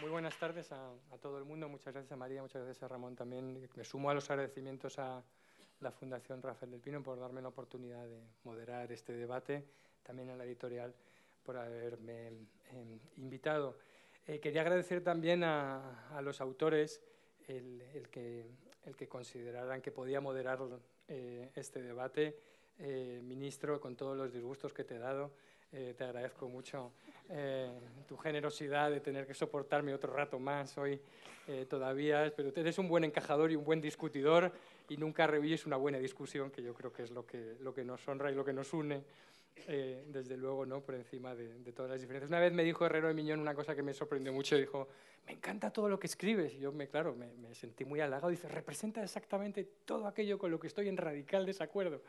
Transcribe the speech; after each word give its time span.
muy 0.00 0.10
buenas 0.10 0.38
tardes 0.38 0.70
a, 0.70 0.92
todo 1.20 1.38
el 1.38 1.44
mundo. 1.44 1.68
Muchas 1.68 1.92
gracias 1.92 2.12
a 2.12 2.16
María, 2.16 2.40
muchas 2.40 2.62
gracias 2.62 2.82
a 2.84 2.88
Ramón 2.88 3.16
también. 3.16 3.68
Me 3.74 3.84
sumo 3.84 4.10
a 4.10 4.14
los 4.14 4.30
agradecimientos 4.30 4.98
a 4.98 5.22
la 5.80 5.90
Fundación 5.90 6.40
Rafael 6.40 6.70
del 6.70 6.80
Pino 6.80 7.02
por 7.02 7.18
darme 7.18 7.42
la 7.42 7.48
oportunidad 7.48 8.06
de 8.06 8.20
moderar 8.44 8.92
este 8.92 9.12
debate, 9.12 9.64
también 10.04 10.30
a 10.30 10.36
la 10.36 10.44
editorial 10.44 10.94
por 11.42 11.56
haberme 11.56 12.28
em, 12.28 12.98
invitado. 13.16 13.76
Eh, 14.26 14.38
quería 14.38 14.60
agradecer 14.60 15.02
también 15.02 15.42
a, 15.42 16.20
los 16.22 16.40
autores 16.40 17.00
el, 17.48 18.08
que, 18.10 18.46
el 18.84 18.94
que 18.94 19.08
consideraran 19.08 19.80
que 19.80 19.90
podía 19.90 20.20
moderar 20.20 20.60
eh, 21.08 21.50
este 21.56 21.82
debate. 21.82 22.38
Eh, 22.78 23.20
ministro, 23.24 23.80
con 23.80 23.96
todos 23.96 24.16
los 24.16 24.32
disgustos 24.32 24.72
que 24.72 24.84
te 24.84 24.96
he 24.96 24.98
dado, 24.98 25.32
te 25.70 26.02
agradezco 26.02 26.48
mucho 26.48 26.92
tu 28.06 28.16
generosidad 28.16 28.90
de 28.90 29.00
tener 29.00 29.26
que 29.26 29.34
soportarme 29.34 29.92
otro 29.92 30.12
rato 30.12 30.38
más 30.38 30.76
hoy 30.78 31.00
todavía, 31.68 32.32
pero 32.36 32.52
eres 32.54 32.78
un 32.78 32.88
buen 32.88 33.04
encajador 33.04 33.50
y 33.50 33.56
un 33.56 33.64
buen 33.64 33.80
discutidor 33.80 34.52
y 34.88 34.96
nunca 34.96 35.26
rehuís 35.26 35.66
una 35.66 35.76
buena 35.76 35.98
discusión, 35.98 36.50
que 36.50 36.62
yo 36.62 36.74
creo 36.74 36.92
que 36.92 37.02
es 37.02 37.10
lo 37.10 37.26
que, 37.26 37.56
lo 37.60 37.74
que 37.74 37.84
nos 37.84 38.06
honra 38.08 38.30
y 38.30 38.34
lo 38.34 38.44
que 38.44 38.52
nos 38.52 38.72
une. 38.72 39.02
Eh, 39.66 40.04
desde 40.08 40.36
luego, 40.36 40.64
¿no? 40.64 40.80
por 40.80 40.94
encima 40.94 41.34
de, 41.34 41.72
todas 41.72 41.90
las 41.90 42.00
diferencias. 42.00 42.30
Una 42.30 42.40
vez 42.40 42.52
me 42.52 42.62
dijo 42.62 42.86
Herrero 42.86 43.08
de 43.08 43.14
Miñón 43.14 43.40
una 43.40 43.54
cosa 43.54 43.74
que 43.74 43.82
me 43.82 43.92
sorprendió 43.92 44.32
mucho, 44.32 44.56
dijo, 44.56 44.88
me 45.26 45.32
encanta 45.32 45.70
todo 45.70 45.88
lo 45.88 45.98
que 45.98 46.06
escribes. 46.06 46.54
Y 46.54 46.58
yo, 46.58 46.72
me, 46.72 46.88
claro, 46.88 47.14
me, 47.14 47.54
sentí 47.54 47.84
muy 47.84 48.00
halagado. 48.00 48.28
Dice, 48.28 48.48
representa 48.48 49.02
exactamente 49.02 49.68
todo 49.84 50.06
aquello 50.06 50.38
con 50.38 50.50
lo 50.50 50.60
que 50.60 50.68
estoy 50.68 50.88
en 50.88 50.96
radical 50.96 51.44
desacuerdo. 51.44 52.02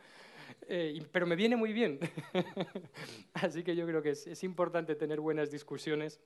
Eh, 0.68 1.02
pero 1.12 1.26
me 1.26 1.36
viene 1.36 1.56
muy 1.56 1.74
bien. 1.74 2.00
Así 3.34 3.64
que 3.64 3.76
yo 3.76 3.86
creo 3.86 4.02
que 4.02 4.12
es, 4.12 4.44
importante 4.44 4.96
tener 4.96 5.20
buenas 5.20 5.52
discusiones. 5.52 6.20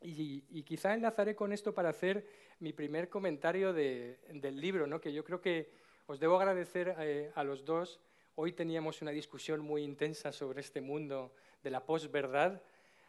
Y, 0.00 0.62
quizá 0.64 0.94
enlazaré 0.94 1.34
con 1.34 1.52
esto 1.52 1.72
para 1.74 1.88
hacer 1.88 2.26
mi 2.60 2.72
primer 2.72 3.08
comentario 3.08 3.72
del 3.72 4.60
libro, 4.60 4.86
¿no? 4.86 5.00
que 5.00 5.12
yo 5.12 5.24
creo 5.24 5.40
que 5.40 5.70
os 6.06 6.20
debo 6.20 6.36
agradecer 6.36 6.94
eh, 6.98 7.30
a 7.34 7.44
los 7.44 7.64
dos 7.64 8.00
Hoy 8.36 8.52
teníamos 8.52 9.00
una 9.00 9.12
discusión 9.12 9.60
muy 9.60 9.84
intensa 9.84 10.32
sobre 10.32 10.60
este 10.60 10.80
mundo 10.80 11.32
de 11.62 11.70
la 11.70 11.86
posverdad. 11.86 12.60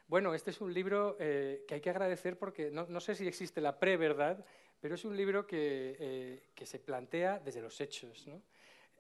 Bueno, 0.08 0.36
este 0.36 0.52
es 0.52 0.62
un 0.62 0.72
libro 0.72 1.18
eh, 1.20 1.64
que 1.68 1.74
hay 1.74 1.82
que 1.82 1.90
agradecer 1.90 2.38
porque 2.38 2.70
no, 2.70 3.00
sé 3.00 3.16
si 3.16 3.28
existe 3.28 3.60
la 3.60 3.80
preverdad, 3.80 4.46
pero 4.80 4.94
es 4.94 5.04
un 5.04 5.18
libro 5.18 5.48
que, 5.48 5.98
eh, 6.00 6.44
se 6.64 6.78
plantea 6.78 7.40
desde 7.40 7.60
los 7.60 7.82
hechos, 7.82 8.28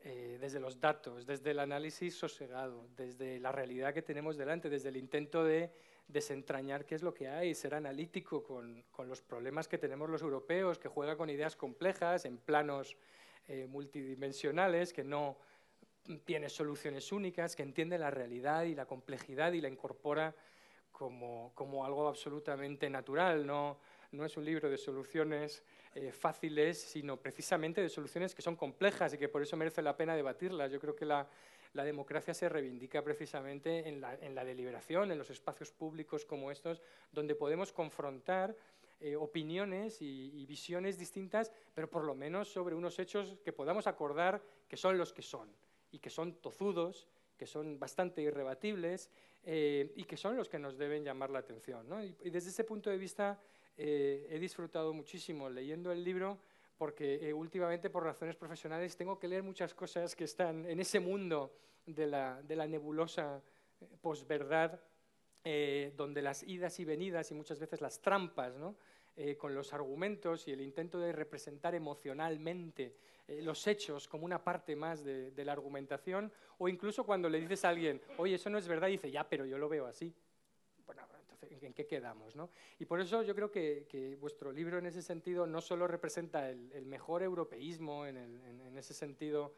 eh, 0.05 0.37
desde 0.39 0.61
los 0.61 0.79
datos, 0.79 1.25
desde 1.25 1.51
el 1.51 1.59
análisis 1.59 2.15
sosegado, 2.17 2.87
desde 2.95 3.39
la 3.41 3.51
realidad 3.51 3.93
que 3.93 4.01
tenemos 4.01 4.37
delante, 4.37 4.69
desde 4.69 4.89
el 4.89 4.95
intento 4.95 5.43
de 5.43 5.71
desentrañar 6.07 6.85
qué 6.85 6.95
es 6.95 7.01
lo 7.01 7.13
que 7.13 7.27
hay, 7.27 7.53
ser 7.53 7.75
analítico 7.75 8.43
con, 8.43 8.83
con 8.91 9.09
los 9.09 9.21
problemas 9.21 9.67
que 9.67 9.77
tenemos 9.77 10.09
los 10.09 10.21
europeos, 10.21 10.79
que 10.79 10.87
juega 10.87 11.17
con 11.17 11.29
ideas 11.29 11.55
complejas 11.55 12.25
en 12.25 12.37
planos 12.37 12.95
multidimensionales, 13.67 14.91
que 14.91 15.03
no 15.03 15.37
tiene 16.23 16.49
soluciones 16.49 17.11
únicas, 17.11 17.55
que 17.55 17.63
entiende 17.63 17.97
la 17.97 18.11
realidad 18.11 18.63
y 18.63 18.75
la 18.75 18.85
complejidad 18.85 19.53
y 19.53 19.61
la 19.61 19.69
incorpora 19.69 20.35
como, 20.91 21.51
como 21.55 21.85
algo 21.85 22.07
absolutamente 22.07 22.89
natural. 22.89 23.45
No, 23.45 23.77
no 24.15 24.25
es 24.25 24.37
un 24.37 24.45
libro 24.45 24.69
de 24.69 24.77
soluciones 24.77 25.63
eh, 25.93 26.11
fáciles, 26.11 26.81
sino 26.81 27.17
precisamente 27.17 27.81
de 27.81 27.89
soluciones 27.89 28.33
que 28.33 28.41
son 28.41 28.55
complejas 28.55 29.13
y 29.13 29.17
que 29.17 29.29
por 29.29 29.41
eso 29.41 29.57
merece 29.57 29.81
la 29.81 29.95
pena 29.95 30.15
debatirlas. 30.15 30.71
Yo 30.71 30.79
creo 30.79 30.95
que 30.95 31.05
la, 31.05 31.27
la 31.73 31.83
democracia 31.83 32.33
se 32.33 32.49
reivindica 32.49 33.03
precisamente 33.03 33.87
en 33.87 34.01
la, 34.01 34.15
en 34.15 34.33
la, 34.35 34.43
deliberación, 34.43 35.11
en 35.11 35.17
los 35.17 35.29
espacios 35.29 35.71
públicos 35.71 36.25
como 36.25 36.51
estos, 36.51 36.81
donde 37.11 37.35
podemos 37.35 37.71
confrontar 37.71 38.55
eh, 39.01 39.15
opiniones 39.15 40.01
y, 40.01 40.31
y, 40.33 40.45
visiones 40.45 40.97
distintas, 40.97 41.51
pero 41.73 41.89
por 41.89 42.05
lo 42.05 42.15
menos 42.15 42.47
sobre 42.47 42.75
unos 42.75 42.97
hechos 42.97 43.35
que 43.43 43.51
podamos 43.51 43.87
acordar 43.87 44.41
que 44.69 44.77
son 44.77 44.97
los 44.97 45.11
que 45.11 45.21
son 45.21 45.49
y 45.91 45.99
que 45.99 46.09
son 46.09 46.35
tozudos, 46.35 47.07
que 47.37 47.45
son 47.45 47.79
bastante 47.79 48.21
irrebatibles 48.21 49.09
eh, 49.43 49.91
y 49.95 50.05
que 50.05 50.17
son 50.17 50.35
los 50.35 50.49
que 50.49 50.57
nos 50.57 50.77
deben 50.77 51.03
llamar 51.03 51.29
la 51.29 51.39
atención. 51.39 51.85
Y, 52.03 52.29
desde 52.29 52.49
ese 52.49 52.63
punto 52.63 52.89
de 52.89 52.97
vista 52.97 53.39
eh, 53.77 54.27
he 54.29 54.39
disfrutado 54.39 54.93
muchísimo 54.93 55.49
leyendo 55.49 55.91
el 55.91 56.03
libro 56.03 56.39
porque 56.77 57.27
eh, 57.27 57.33
últimamente 57.33 57.89
por 57.89 58.03
razones 58.03 58.35
profesionales 58.35 58.97
tengo 58.97 59.17
que 59.17 59.27
leer 59.27 59.43
muchas 59.43 59.73
cosas 59.73 60.15
que 60.15 60.25
están 60.25 60.65
en 60.65 60.79
ese 60.79 60.99
mundo 60.99 61.53
de 61.85 62.07
la, 62.07 62.67
nebulosa 62.67 63.41
posverdad, 64.01 64.79
donde 65.95 66.23
las 66.23 66.41
idas 66.41 66.79
y 66.79 66.85
venidas 66.85 67.29
y 67.29 67.35
muchas 67.35 67.59
veces 67.59 67.79
las 67.79 68.01
trampas, 68.01 68.55
¿no? 68.55 68.75
con 69.37 69.53
los 69.53 69.71
argumentos 69.73 70.47
y 70.47 70.51
el 70.51 70.61
intento 70.61 70.99
de 70.99 71.11
representar 71.13 71.75
emocionalmente 71.75 72.95
eh, 73.27 73.41
los 73.41 73.65
hechos 73.65 74.07
como 74.07 74.23
una 74.23 74.43
parte 74.43 74.75
más 74.75 75.03
de, 75.03 75.45
la 75.45 75.51
argumentación, 75.51 76.31
o 76.59 76.69
incluso 76.69 77.03
cuando 77.03 77.27
le 77.27 77.39
dices 77.39 77.65
a 77.65 77.69
alguien, 77.69 77.99
oye, 78.17 78.35
eso 78.35 78.51
no 78.51 78.59
es 78.59 78.67
verdad, 78.67 78.87
dice, 78.87 79.09
ya, 79.09 79.27
pero 79.27 79.45
yo 79.45 79.57
lo 79.57 79.67
veo 79.67 79.87
así. 79.87 80.13
Bueno, 80.85 81.01
¿en 81.61 81.73
qué 81.73 81.85
quedamos? 81.85 82.35
No? 82.35 82.49
Y 82.79 82.85
por 82.85 82.99
eso 82.99 83.23
yo 83.23 83.35
creo 83.35 83.51
que, 83.51 84.17
vuestro 84.19 84.51
libro 84.51 84.77
en 84.77 84.85
ese 84.85 85.01
sentido 85.01 85.45
no 85.47 85.61
solo 85.61 85.87
representa 85.87 86.49
el, 86.49 86.85
mejor 86.85 87.23
europeísmo, 87.23 88.05
en, 88.05 88.77
ese 88.77 88.93
sentido 88.93 89.53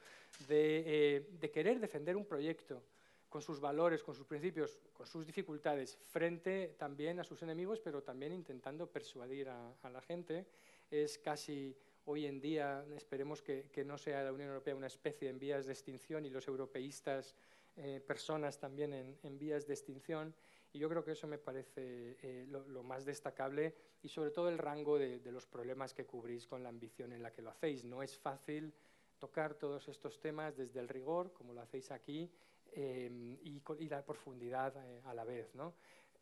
eh, 0.50 1.28
de, 1.40 1.52
querer 1.52 1.80
defender 1.80 2.16
un 2.16 2.26
proyecto 2.26 2.84
con 3.30 3.42
sus 3.42 3.60
valores, 3.60 4.04
con 4.04 4.16
sus 4.16 4.26
principios, 4.26 4.80
con 4.94 5.06
sus 5.06 5.26
dificultades, 5.26 5.98
frente 6.06 6.76
también 6.78 7.20
a 7.20 7.24
sus 7.24 7.42
enemigos, 7.44 7.80
pero 7.80 8.02
también 8.02 8.32
intentando 8.32 8.88
persuadir 8.88 9.50
a, 9.50 9.74
a 9.82 9.90
la 9.90 10.02
gente, 10.02 10.46
es 10.90 11.18
casi 11.18 11.76
hoy 12.08 12.26
en 12.26 12.40
día 12.40 12.86
esperemos 12.96 13.42
que, 13.42 13.70
no 13.86 13.98
sea 13.98 14.24
la 14.24 14.32
Unión 14.32 14.48
Europea 14.50 14.76
una 14.76 14.88
especie 14.88 15.30
en 15.30 15.38
vías 15.38 15.66
de 15.66 15.74
extinción 15.74 16.26
y 16.26 16.30
los 16.30 16.48
europeístas 16.48 17.36
eh, 17.76 18.02
personas 18.06 18.58
también 18.58 19.18
en, 19.22 19.38
vías 19.38 19.68
de 19.68 19.74
extinción. 19.74 20.34
Y 20.74 20.80
yo 20.80 20.90
creo 20.90 21.04
que 21.04 21.12
eso 21.12 21.28
me 21.28 21.38
parece 21.38 22.18
eh, 22.22 22.46
lo, 22.50 22.84
más 22.84 23.06
destacable 23.06 23.74
y 24.04 24.10
sobre 24.10 24.32
todo 24.32 24.50
el 24.50 24.58
rango 24.58 24.98
de, 25.00 25.20
los 25.32 25.46
problemas 25.48 25.94
que 25.94 26.06
cubrís 26.06 26.46
con 26.46 26.62
la 26.64 26.70
ambición 26.70 27.14
en 27.14 27.24
la 27.24 27.32
que 27.32 27.42
lo 27.42 27.50
hacéis. 27.50 27.84
No 27.84 28.04
es 28.04 28.18
fácil 28.18 28.74
tocar 29.18 29.56
todos 29.56 29.88
estos 29.88 30.20
temas 30.20 30.56
desde 30.56 30.80
el 30.80 30.88
rigor, 30.88 31.34
como 31.34 31.54
lo 31.54 31.62
hacéis 31.62 31.90
aquí, 31.92 32.30
eh, 32.74 33.10
y, 33.42 33.62
y, 33.80 33.90
la 33.90 34.06
profundidad 34.06 34.76
a 35.06 35.14
la 35.14 35.24
vez. 35.24 35.56
¿no? 35.56 35.74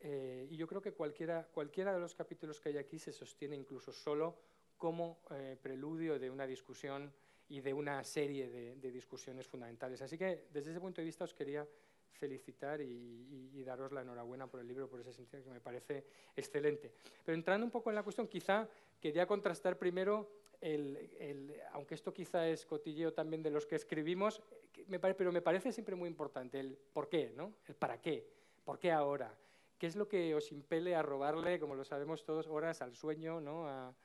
y 0.02 0.56
yo 0.56 0.68
creo 0.68 0.82
que 0.82 0.92
cualquiera, 0.92 1.48
cualquiera 1.52 1.92
de 1.92 2.00
los 2.00 2.14
capítulos 2.14 2.60
que 2.60 2.70
hay 2.70 2.78
aquí 2.78 3.00
se 3.00 3.12
sostiene 3.12 3.56
incluso 3.56 3.92
solo 3.92 4.38
como 4.78 5.20
eh, 5.32 5.58
preludio 5.62 6.20
de 6.20 6.30
una 6.30 6.46
discusión 6.46 7.12
y 7.48 7.62
de 7.62 7.74
una 7.74 8.04
serie 8.04 8.50
de, 8.50 8.92
discusiones 8.92 9.48
fundamentales. 9.48 10.02
Así 10.02 10.18
que 10.18 10.48
desde 10.52 10.72
ese 10.72 10.80
punto 10.80 11.02
de 11.02 11.06
vista 11.06 11.24
os 11.24 11.34
quería 11.34 11.68
felicitar 12.16 12.82
y, 12.82 13.64
daros 13.64 13.92
la 13.92 14.02
enhorabuena 14.02 14.46
por 14.46 14.60
el 14.60 14.68
libro, 14.68 14.88
por 14.88 15.02
ese 15.02 15.12
sentido 15.12 15.44
que 15.44 15.50
me 15.50 15.60
parece 15.60 16.06
excelente. 16.36 16.92
Pero 17.26 17.36
entrando 17.36 17.66
un 17.66 17.72
poco 17.72 17.90
en 17.90 17.96
la 17.96 18.04
cuestión, 18.04 18.28
quizá 18.28 18.70
quería 19.02 19.26
contrastar 19.26 19.78
primero, 19.80 20.30
el, 20.62 21.60
aunque 21.72 21.96
esto 21.96 22.14
quizá 22.14 22.48
es 22.48 22.66
cotilleo 22.66 23.12
también 23.12 23.42
de 23.42 23.50
los 23.50 23.66
que 23.66 23.76
escribimos, 23.76 24.42
me 24.88 25.00
pero 25.00 25.32
me 25.32 25.42
parece 25.42 25.72
siempre 25.72 25.96
muy 25.96 26.08
importante 26.08 26.60
el 26.60 26.78
por 26.94 27.10
qué, 27.10 27.34
¿no? 27.36 27.54
el 27.68 27.76
para 27.76 28.00
qué, 28.00 28.28
por 28.64 28.78
qué 28.78 28.92
ahora, 28.92 29.36
qué 29.80 29.88
es 29.88 29.96
lo 29.96 30.08
que 30.08 30.36
os 30.36 30.52
impele 30.52 30.96
a 30.96 31.02
robarle, 31.02 31.60
como 31.60 31.74
lo 31.74 31.84
sabemos 31.84 32.24
todos, 32.24 32.48
horas 32.48 32.84
al 32.84 32.96
sueño, 32.96 33.42
¿no? 33.42 33.68
a, 33.68 33.96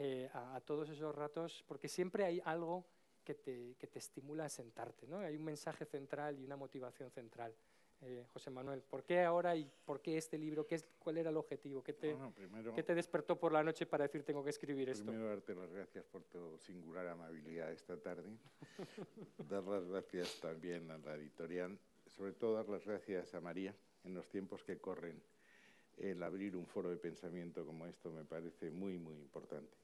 eh, 0.00 0.30
a, 0.32 0.60
todos 0.60 0.88
esos 0.90 1.12
ratos, 1.12 1.64
porque 1.66 1.88
siempre 1.88 2.24
hay 2.24 2.40
algo 2.44 2.86
que 3.28 3.34
te, 3.34 3.74
que 3.78 3.86
te, 3.86 3.98
estimula 3.98 4.46
a 4.46 4.48
sentarte, 4.48 5.06
¿no? 5.06 5.18
Hay 5.18 5.36
un 5.36 5.44
mensaje 5.44 5.84
central 5.84 6.38
y 6.38 6.44
una 6.44 6.56
motivación 6.56 7.10
central. 7.10 7.54
Eh, 8.00 8.24
José 8.32 8.48
Manuel, 8.50 8.80
¿por 8.80 9.04
qué 9.04 9.20
ahora 9.20 9.54
y 9.54 9.70
por 9.84 10.00
qué 10.00 10.16
este 10.16 10.38
libro? 10.38 10.66
¿Qué 10.66 10.76
es, 10.76 10.86
¿Cuál 10.98 11.18
era 11.18 11.28
el 11.28 11.36
objetivo? 11.36 11.84
¿Qué 11.84 11.92
te, 11.92 12.16
¿Qué 12.74 12.82
te 12.82 12.94
despertó 12.94 13.38
por 13.38 13.52
la 13.52 13.62
noche 13.62 13.84
para 13.84 14.04
decir 14.04 14.22
tengo 14.22 14.42
que 14.42 14.48
escribir 14.48 14.88
esto? 14.88 15.04
Primero 15.04 15.28
darte 15.28 15.54
las 15.54 15.70
gracias 15.70 16.06
por 16.06 16.22
tu 16.22 16.56
singular 16.56 17.06
amabilidad 17.06 17.70
esta 17.70 18.00
tarde, 18.00 18.30
dar 19.50 19.64
las 19.64 19.84
gracias 19.84 20.40
también 20.40 20.90
a 20.90 20.96
la 20.96 21.16
editorial, 21.16 21.78
sobre 22.06 22.32
todo 22.32 22.54
dar 22.54 22.68
las 22.70 22.86
gracias 22.86 23.34
a 23.34 23.42
María 23.42 23.74
en 24.04 24.14
los 24.14 24.26
tiempos 24.30 24.64
que 24.64 24.78
corren. 24.78 25.22
El 25.98 26.22
abrir 26.22 26.56
un 26.56 26.64
foro 26.64 26.88
de 26.88 26.96
pensamiento 26.96 27.66
como 27.66 27.84
esto 27.84 28.10
me 28.10 28.24
parece 28.24 28.70
muy, 28.70 28.98
muy 28.98 29.16
importante. 29.16 29.76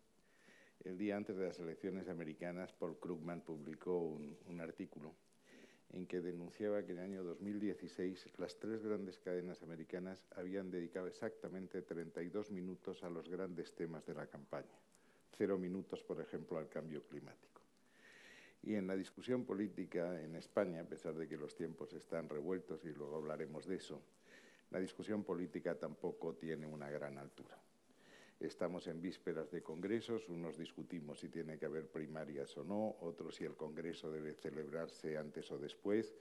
El 0.84 0.98
día 0.98 1.16
antes 1.16 1.34
de 1.38 1.46
las 1.46 1.58
elecciones 1.58 2.08
americanas, 2.08 2.74
Paul 2.74 2.98
Krugman 2.98 3.40
publicó 3.40 3.98
un, 4.00 4.60
artículo 4.60 5.14
en 5.90 6.06
que 6.06 6.20
denunciaba 6.20 6.84
que 6.84 6.92
en 6.92 6.98
el 6.98 7.04
año 7.04 7.24
2016 7.24 8.28
las 8.36 8.58
tres 8.58 8.84
grandes 8.84 9.18
cadenas 9.18 9.62
americanas 9.62 10.26
habían 10.36 10.70
dedicado 10.70 11.06
exactamente 11.06 11.80
32 11.80 12.50
minutos 12.50 13.02
a 13.02 13.08
los 13.08 13.30
grandes 13.30 13.74
temas 13.74 14.04
de 14.04 14.12
la 14.12 14.26
campaña. 14.26 14.78
Cero 15.38 15.56
minutos, 15.56 16.02
por 16.02 16.20
ejemplo, 16.20 16.58
al 16.58 16.68
cambio 16.68 17.02
climático. 17.04 17.62
Y 18.62 18.74
en 18.74 18.86
la 18.86 18.94
discusión 18.94 19.46
política 19.46 20.20
en 20.20 20.36
España, 20.36 20.82
a 20.82 20.84
pesar 20.84 21.14
de 21.14 21.26
que 21.26 21.38
los 21.38 21.56
tiempos 21.56 21.94
están 21.94 22.28
revueltos 22.28 22.84
y 22.84 22.92
luego 22.92 23.16
hablaremos 23.16 23.66
de 23.66 23.76
eso, 23.76 24.02
la 24.70 24.80
discusión 24.80 25.24
política 25.24 25.78
tampoco 25.78 26.34
tiene 26.34 26.66
una 26.66 26.90
gran 26.90 27.16
altura. 27.16 27.58
Estamos 28.44 28.86
en 28.88 29.00
vísperas 29.00 29.50
de 29.50 29.62
congresos, 29.62 30.28
unos 30.28 30.58
discutimos 30.58 31.18
si 31.18 31.30
tiene 31.30 31.58
que 31.58 31.64
haber 31.64 31.88
primarias 31.88 32.54
o 32.58 32.62
no, 32.62 32.96
otros 33.00 33.36
si 33.36 33.44
el 33.44 33.54
congreso 33.54 34.10
debe 34.10 34.34
celebrarse 34.34 35.16
antes 35.16 35.50
o 35.50 35.58
después. 35.58 36.14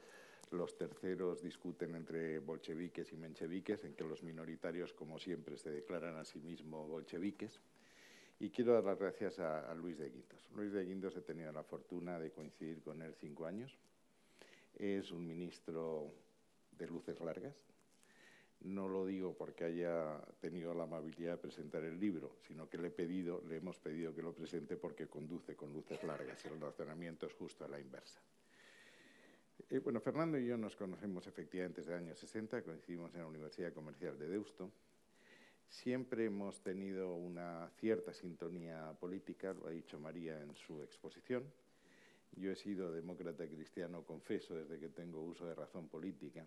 Los 0.52 0.78
terceros 0.78 1.42
discuten 1.42 1.96
entre 1.96 2.40
bolcheviques 2.40 3.12
y 3.12 3.18
mencheviques, 3.18 3.84
en 3.84 3.94
que 3.94 4.06
los 4.06 4.24
minoritarios, 4.24 4.94
como 4.94 5.20
siempre, 5.20 5.58
se 5.58 5.70
declaran 5.70 6.16
a 6.16 6.24
sí 6.24 6.40
mismos 6.40 6.88
bolcheviques. 6.88 7.60
Y 8.40 8.52
quiero 8.52 8.74
dar 8.74 8.86
las 8.86 9.00
gracias 9.00 9.40
a, 9.40 9.74
Luis 9.76 9.98
de 9.98 10.10
Guindos. 10.10 10.50
Luis 10.56 10.72
de 10.72 10.86
Guindos 10.86 11.18
he 11.18 11.22
tenido 11.22 11.52
la 11.52 11.64
fortuna 11.64 12.20
de 12.20 12.32
coincidir 12.32 12.82
con 12.82 13.02
él 13.02 13.14
cinco 13.16 13.46
años. 13.46 13.78
Es 14.76 15.12
un 15.12 15.28
ministro 15.28 16.14
de 16.72 16.88
luces 16.88 17.20
largas. 17.20 17.73
No 18.64 18.88
lo 18.88 19.06
digo 19.06 19.36
porque 19.36 19.66
haya 19.66 20.22
tenido 20.40 20.74
la 20.74 20.84
amabilidad 20.84 21.34
de 21.34 21.38
presentar 21.38 21.84
el 21.84 22.00
libro, 22.00 22.38
sino 22.48 22.70
que 22.70 22.78
le, 22.78 22.88
he 22.88 22.92
pedido, 22.92 23.44
le 23.48 23.58
hemos 23.58 23.78
pedido 23.78 24.16
que 24.16 24.22
lo 24.22 24.34
presente 24.34 24.78
porque 24.78 25.08
conduce 25.08 25.56
con 25.56 25.74
luces 25.74 26.02
largas 26.04 26.44
y 26.46 26.48
el 26.48 26.62
razonamiento 26.62 27.26
es 27.26 27.34
justo 27.34 27.66
a 27.66 27.68
la 27.68 27.80
inversa. 27.80 28.22
Eh, 29.70 29.80
bueno, 29.80 30.00
Fernando 30.00 30.38
y 30.38 30.46
yo 30.46 30.58
nos 30.58 30.76
conocemos 30.78 31.28
efectivamente 31.28 31.82
desde 31.82 31.94
el 31.94 32.00
año 32.06 32.16
60, 32.16 32.62
coincidimos 32.64 33.14
en 33.14 33.22
la 33.22 33.28
Universidad 33.28 33.74
Comercial 33.74 34.18
de 34.18 34.30
Deusto. 34.30 34.72
Siempre 35.68 36.26
hemos 36.26 36.62
tenido 36.62 37.16
una 37.16 37.70
cierta 37.80 38.14
sintonía 38.14 38.94
política, 39.00 39.54
lo 39.54 39.68
ha 39.68 39.72
dicho 39.72 40.00
María 40.00 40.40
en 40.42 40.56
su 40.56 40.82
exposición. 40.84 41.44
Yo 42.36 42.52
he 42.52 42.56
sido 42.56 42.92
demócrata 42.92 43.46
cristiano 43.48 44.04
confeso 44.04 44.56
desde 44.56 44.80
que 44.80 44.90
tengo 44.90 45.22
uso 45.22 45.46
de 45.46 45.56
razón 45.56 45.88
política. 45.88 46.46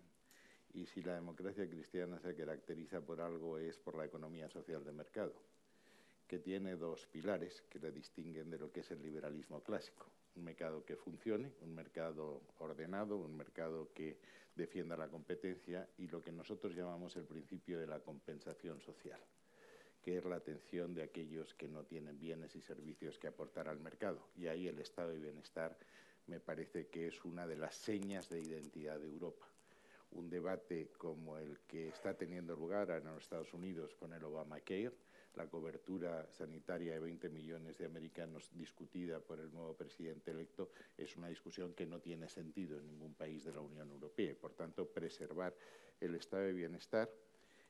Y 0.74 0.86
si 0.86 1.02
la 1.02 1.14
democracia 1.14 1.68
cristiana 1.68 2.18
se 2.20 2.34
caracteriza 2.34 3.00
por 3.00 3.20
algo 3.20 3.58
es 3.58 3.78
por 3.78 3.96
la 3.96 4.04
economía 4.04 4.48
social 4.48 4.84
de 4.84 4.92
mercado, 4.92 5.34
que 6.26 6.38
tiene 6.38 6.76
dos 6.76 7.06
pilares 7.06 7.62
que 7.70 7.78
la 7.78 7.90
distinguen 7.90 8.50
de 8.50 8.58
lo 8.58 8.70
que 8.70 8.80
es 8.80 8.90
el 8.90 9.02
liberalismo 9.02 9.62
clásico 9.62 10.06
un 10.36 10.44
mercado 10.44 10.84
que 10.84 10.96
funcione, 10.96 11.52
un 11.62 11.74
mercado 11.74 12.42
ordenado, 12.58 13.16
un 13.16 13.36
mercado 13.36 13.90
que 13.94 14.18
defienda 14.54 14.96
la 14.96 15.08
competencia 15.08 15.88
y 15.98 16.08
lo 16.08 16.22
que 16.22 16.32
nosotros 16.32 16.74
llamamos 16.74 17.16
el 17.16 17.24
principio 17.24 17.78
de 17.78 17.86
la 17.86 18.00
compensación 18.00 18.80
social, 18.80 19.20
que 20.02 20.18
es 20.18 20.24
la 20.24 20.36
atención 20.36 20.94
de 20.94 21.02
aquellos 21.02 21.54
que 21.54 21.68
no 21.68 21.84
tienen 21.84 22.18
bienes 22.18 22.54
y 22.54 22.60
servicios 22.60 23.18
que 23.18 23.28
aportar 23.28 23.68
al 23.68 23.80
mercado. 23.80 24.28
Y 24.36 24.46
ahí 24.46 24.68
el 24.68 24.78
estado 24.78 25.10
de 25.10 25.18
bienestar 25.18 25.76
me 26.26 26.40
parece 26.40 26.88
que 26.88 27.08
es 27.08 27.24
una 27.24 27.46
de 27.46 27.56
las 27.56 27.74
señas 27.74 28.28
de 28.28 28.40
identidad 28.40 28.98
de 28.98 29.08
Europa. 29.08 29.46
Un 30.16 30.30
debate 30.30 30.88
como 30.96 31.36
el 31.36 31.58
que 31.68 31.88
está 31.88 32.14
teniendo 32.14 32.56
lugar 32.56 32.90
en 32.90 33.04
los 33.04 33.22
Estados 33.22 33.52
Unidos 33.52 33.94
con 33.94 34.14
el 34.14 34.24
Obamacare, 34.24 34.92
la 35.34 35.46
cobertura 35.46 36.26
sanitaria 36.32 36.94
de 36.94 37.00
20 37.00 37.28
millones 37.28 37.76
de 37.76 37.84
americanos 37.84 38.50
discutida 38.54 39.20
por 39.20 39.38
el 39.40 39.52
nuevo 39.52 39.74
presidente 39.74 40.30
electo 40.30 40.70
es 40.96 41.14
una 41.18 41.28
discusión 41.28 41.74
que 41.74 41.84
no 41.84 42.00
tiene 42.00 42.30
sentido 42.30 42.78
en 42.78 42.86
ningún 42.86 43.12
país 43.12 43.44
de 43.44 43.52
la 43.52 43.60
Unión 43.60 43.90
Europea. 43.90 44.34
Por 44.40 44.54
tanto, 44.54 44.88
preservar 44.88 45.54
el 46.00 46.14
estado 46.14 46.44
de 46.44 46.54
bienestar 46.54 47.10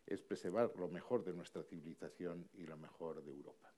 es 0.07 0.23
preservar 0.23 0.71
lo 0.77 0.87
mejor 0.87 1.25
de 1.25 1.33
nuestra 1.33 1.65
civilización 1.65 2.49
y 2.55 2.65
lo 2.65 2.77
mejor 2.77 3.25
de 3.25 3.33
Europa. 3.33 3.73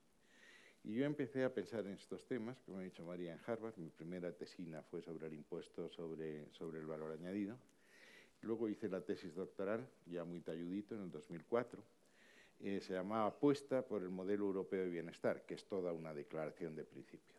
Y 0.85 0.93
yo 0.93 1.06
empecé 1.06 1.43
a 1.43 1.55
pensar 1.55 1.87
en 1.87 1.94
estos 1.94 2.26
temas, 2.26 2.61
como 2.61 2.79
ha 2.79 2.82
dicho 2.82 3.03
María 3.03 3.32
en 3.32 3.41
Harvard, 3.47 3.79
mi 3.79 3.88
primera 3.88 4.31
tesina 4.31 4.82
fue 4.82 5.00
sobre 5.00 5.26
el 5.29 5.32
impuesto 5.32 5.88
sobre, 5.88 6.53
sobre 6.53 6.81
el 6.81 6.87
valor 6.87 7.12
añadido. 7.12 7.56
Luego 8.43 8.69
hice 8.69 8.88
la 8.88 9.00
tesis 9.00 9.35
doctoral, 9.35 9.88
ya 10.06 10.25
muy 10.25 10.40
talludito, 10.40 10.94
en 10.94 11.02
el 11.02 11.11
2004, 11.11 11.82
eh, 12.61 12.81
se 12.81 12.93
llamaba 12.93 13.26
Apuesta 13.26 13.82
por 13.87 14.02
el 14.02 14.11
Modelo 14.11 14.46
Europeo 14.46 14.85
de 14.85 14.90
Bienestar, 14.90 15.44
que 15.44 15.55
es 15.55 15.64
toda 15.64 15.93
una 15.93 16.14
declaración 16.14 16.75
de 16.76 16.85
principios. 16.85 17.38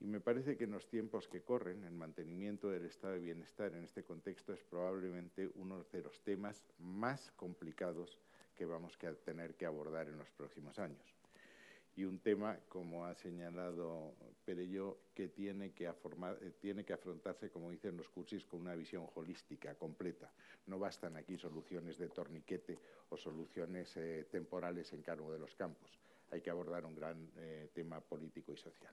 Y 0.00 0.06
me 0.06 0.20
parece 0.20 0.56
que 0.56 0.64
en 0.64 0.72
los 0.72 0.88
tiempos 0.88 1.26
que 1.26 1.42
corren, 1.42 1.84
el 1.84 1.94
mantenimiento 1.94 2.70
del 2.70 2.84
estado 2.84 3.14
de 3.14 3.20
bienestar 3.20 3.74
en 3.74 3.84
este 3.84 4.04
contexto 4.04 4.52
es 4.52 4.62
probablemente 4.62 5.50
uno 5.54 5.84
de 5.90 6.02
los 6.02 6.20
temas 6.22 6.62
más 6.78 7.32
complicados 7.32 8.18
que 8.54 8.66
vamos 8.66 8.98
a 9.02 9.14
tener 9.14 9.54
que 9.54 9.64
abordar 9.64 10.08
en 10.08 10.18
los 10.18 10.30
próximos 10.30 10.78
años 10.78 11.15
y 11.96 12.04
un 12.04 12.18
tema, 12.18 12.58
como 12.68 13.06
ha 13.06 13.14
señalado 13.14 14.14
Perello, 14.44 14.98
que 15.14 15.28
tiene 15.28 15.72
que, 15.72 15.86
eh, 15.86 16.52
tiene 16.60 16.84
que 16.84 16.92
afrontarse, 16.92 17.48
como 17.48 17.70
dicen 17.70 17.96
los 17.96 18.10
cursis, 18.10 18.44
con 18.44 18.60
una 18.60 18.74
visión 18.74 19.08
holística, 19.14 19.74
completa. 19.74 20.30
No 20.66 20.78
bastan 20.78 21.16
aquí 21.16 21.38
soluciones 21.38 21.96
de 21.96 22.10
torniquete 22.10 22.78
o 23.08 23.16
soluciones 23.16 23.96
eh, 23.96 24.26
temporales 24.30 24.92
en 24.92 25.00
cada 25.00 25.22
uno 25.22 25.32
de 25.32 25.38
los 25.38 25.54
campos. 25.54 25.98
Hay 26.30 26.42
que 26.42 26.50
abordar 26.50 26.84
un 26.84 26.94
gran 26.94 27.30
eh, 27.38 27.70
tema 27.72 28.00
político 28.00 28.52
y 28.52 28.58
social. 28.58 28.92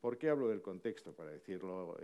¿Por 0.00 0.16
qué 0.16 0.28
hablo 0.28 0.48
del 0.48 0.62
contexto? 0.62 1.12
Para 1.12 1.30
decirlo 1.30 1.96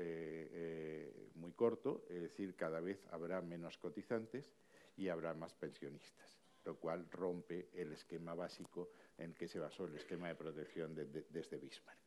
muy 1.34 1.50
corto, 1.52 2.04
es 2.08 2.22
decir, 2.22 2.54
cada 2.54 2.78
vez 2.78 3.04
habrá 3.10 3.40
menos 3.40 3.76
cotizantes 3.76 4.52
y 4.96 5.08
habrá 5.08 5.34
más 5.34 5.52
pensionistas 5.54 6.38
lo 6.68 6.76
cual 6.76 7.06
rompe 7.10 7.70
el 7.72 7.92
esquema 7.92 8.34
básico 8.34 8.90
en 9.18 9.34
que 9.34 9.48
se 9.48 9.58
basó 9.58 9.86
el 9.86 9.94
esquema 9.94 10.28
de 10.28 10.34
protección 10.34 10.94
desde 10.94 11.58
Bismarck. 11.58 11.98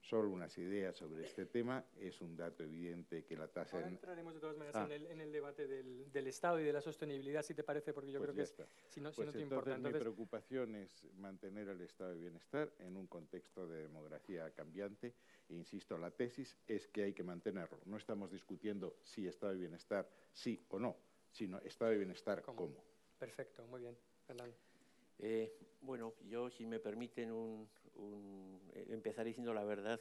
Solo 0.00 0.28
unas 0.28 0.56
ideas 0.58 0.94
sobre 0.94 1.24
este 1.24 1.46
tema. 1.46 1.82
Es 1.98 2.20
un 2.20 2.36
dato 2.36 2.62
evidente 2.62 3.24
que 3.24 3.36
la 3.36 3.48
tasa... 3.48 3.78
Ahora 3.78 3.88
entraremos 3.88 4.34
de 4.34 4.40
todas 4.40 4.56
maneras 4.56 4.76
ah. 4.76 4.94
en, 4.94 5.18
el, 5.18 5.32
debate 5.32 5.66
del, 5.66 6.26
Estado 6.26 6.60
y 6.60 6.64
de 6.64 6.74
la 6.74 6.82
sostenibilidad, 6.82 7.42
si 7.42 7.54
te 7.54 7.64
parece, 7.64 7.94
porque 7.94 8.12
yo 8.12 8.18
pues 8.18 8.32
creo 8.32 8.36
que 8.36 8.42
es, 8.42 8.54
si 8.90 9.00
no, 9.00 9.12
pues 9.12 9.32
te 9.32 9.40
importa. 9.40 9.78
Mi 9.78 9.92
preocupación 9.92 10.74
es 10.74 11.06
mantener 11.16 11.68
el 11.68 11.80
estado 11.80 12.10
de 12.10 12.18
bienestar 12.18 12.70
en 12.80 12.98
un 12.98 13.06
contexto 13.06 13.66
de 13.66 13.82
demografía 13.84 14.50
cambiante. 14.50 15.14
E 15.48 15.54
insisto, 15.54 15.96
la 15.96 16.10
tesis 16.10 16.54
es 16.66 16.86
que 16.88 17.04
hay 17.04 17.14
que 17.14 17.22
mantenerlo. 17.22 17.80
No 17.86 17.96
estamos 17.96 18.30
discutiendo 18.30 18.98
si 19.02 19.26
estado 19.26 19.54
de 19.54 19.60
bienestar 19.60 20.06
sí 20.34 20.62
o 20.68 20.78
no, 20.78 20.98
sino 21.32 21.58
estado 21.60 21.92
de 21.92 21.96
bienestar 21.96 22.42
cómo. 22.42 22.84
Perfecto, 23.18 23.66
muy 23.68 23.80
bien. 23.80 23.96
Fernando. 24.26 24.73
Eh, 25.18 25.52
bueno, 25.80 26.14
yo, 26.28 26.50
si 26.50 26.66
me 26.66 26.78
permiten 26.78 27.30
eh, 27.30 28.86
empezar 28.90 29.24
diciendo 29.24 29.52
la 29.54 29.64
verdad, 29.64 30.00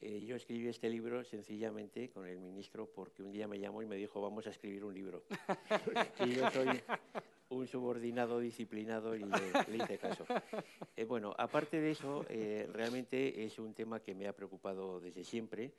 eh, 0.00 0.20
yo 0.20 0.36
escribí 0.36 0.68
este 0.68 0.88
libro 0.88 1.22
sencillamente 1.24 2.08
con 2.08 2.26
el 2.26 2.38
ministro 2.38 2.86
porque 2.86 3.22
un 3.22 3.30
día 3.30 3.46
me 3.46 3.58
llamó 3.58 3.82
y 3.82 3.86
me 3.86 3.96
dijo, 3.96 4.20
vamos 4.20 4.46
a 4.46 4.50
escribir 4.50 4.84
un 4.84 4.94
libro. 4.94 5.24
y 6.26 6.34
yo 6.34 6.50
soy 6.50 6.80
un 7.50 7.66
subordinado 7.66 8.40
disciplinado 8.40 9.14
y 9.14 9.24
le, 9.24 9.76
hice 9.76 9.98
caso. 9.98 10.24
bueno, 11.06 11.34
aparte 11.36 11.80
de 11.80 11.90
eso, 11.90 12.24
realmente 12.72 13.44
es 13.44 13.58
un 13.58 13.74
tema 13.74 14.00
que 14.00 14.14
me 14.14 14.26
ha 14.26 14.32
preocupado 14.32 15.00
desde 15.00 15.24
siempre. 15.24 15.72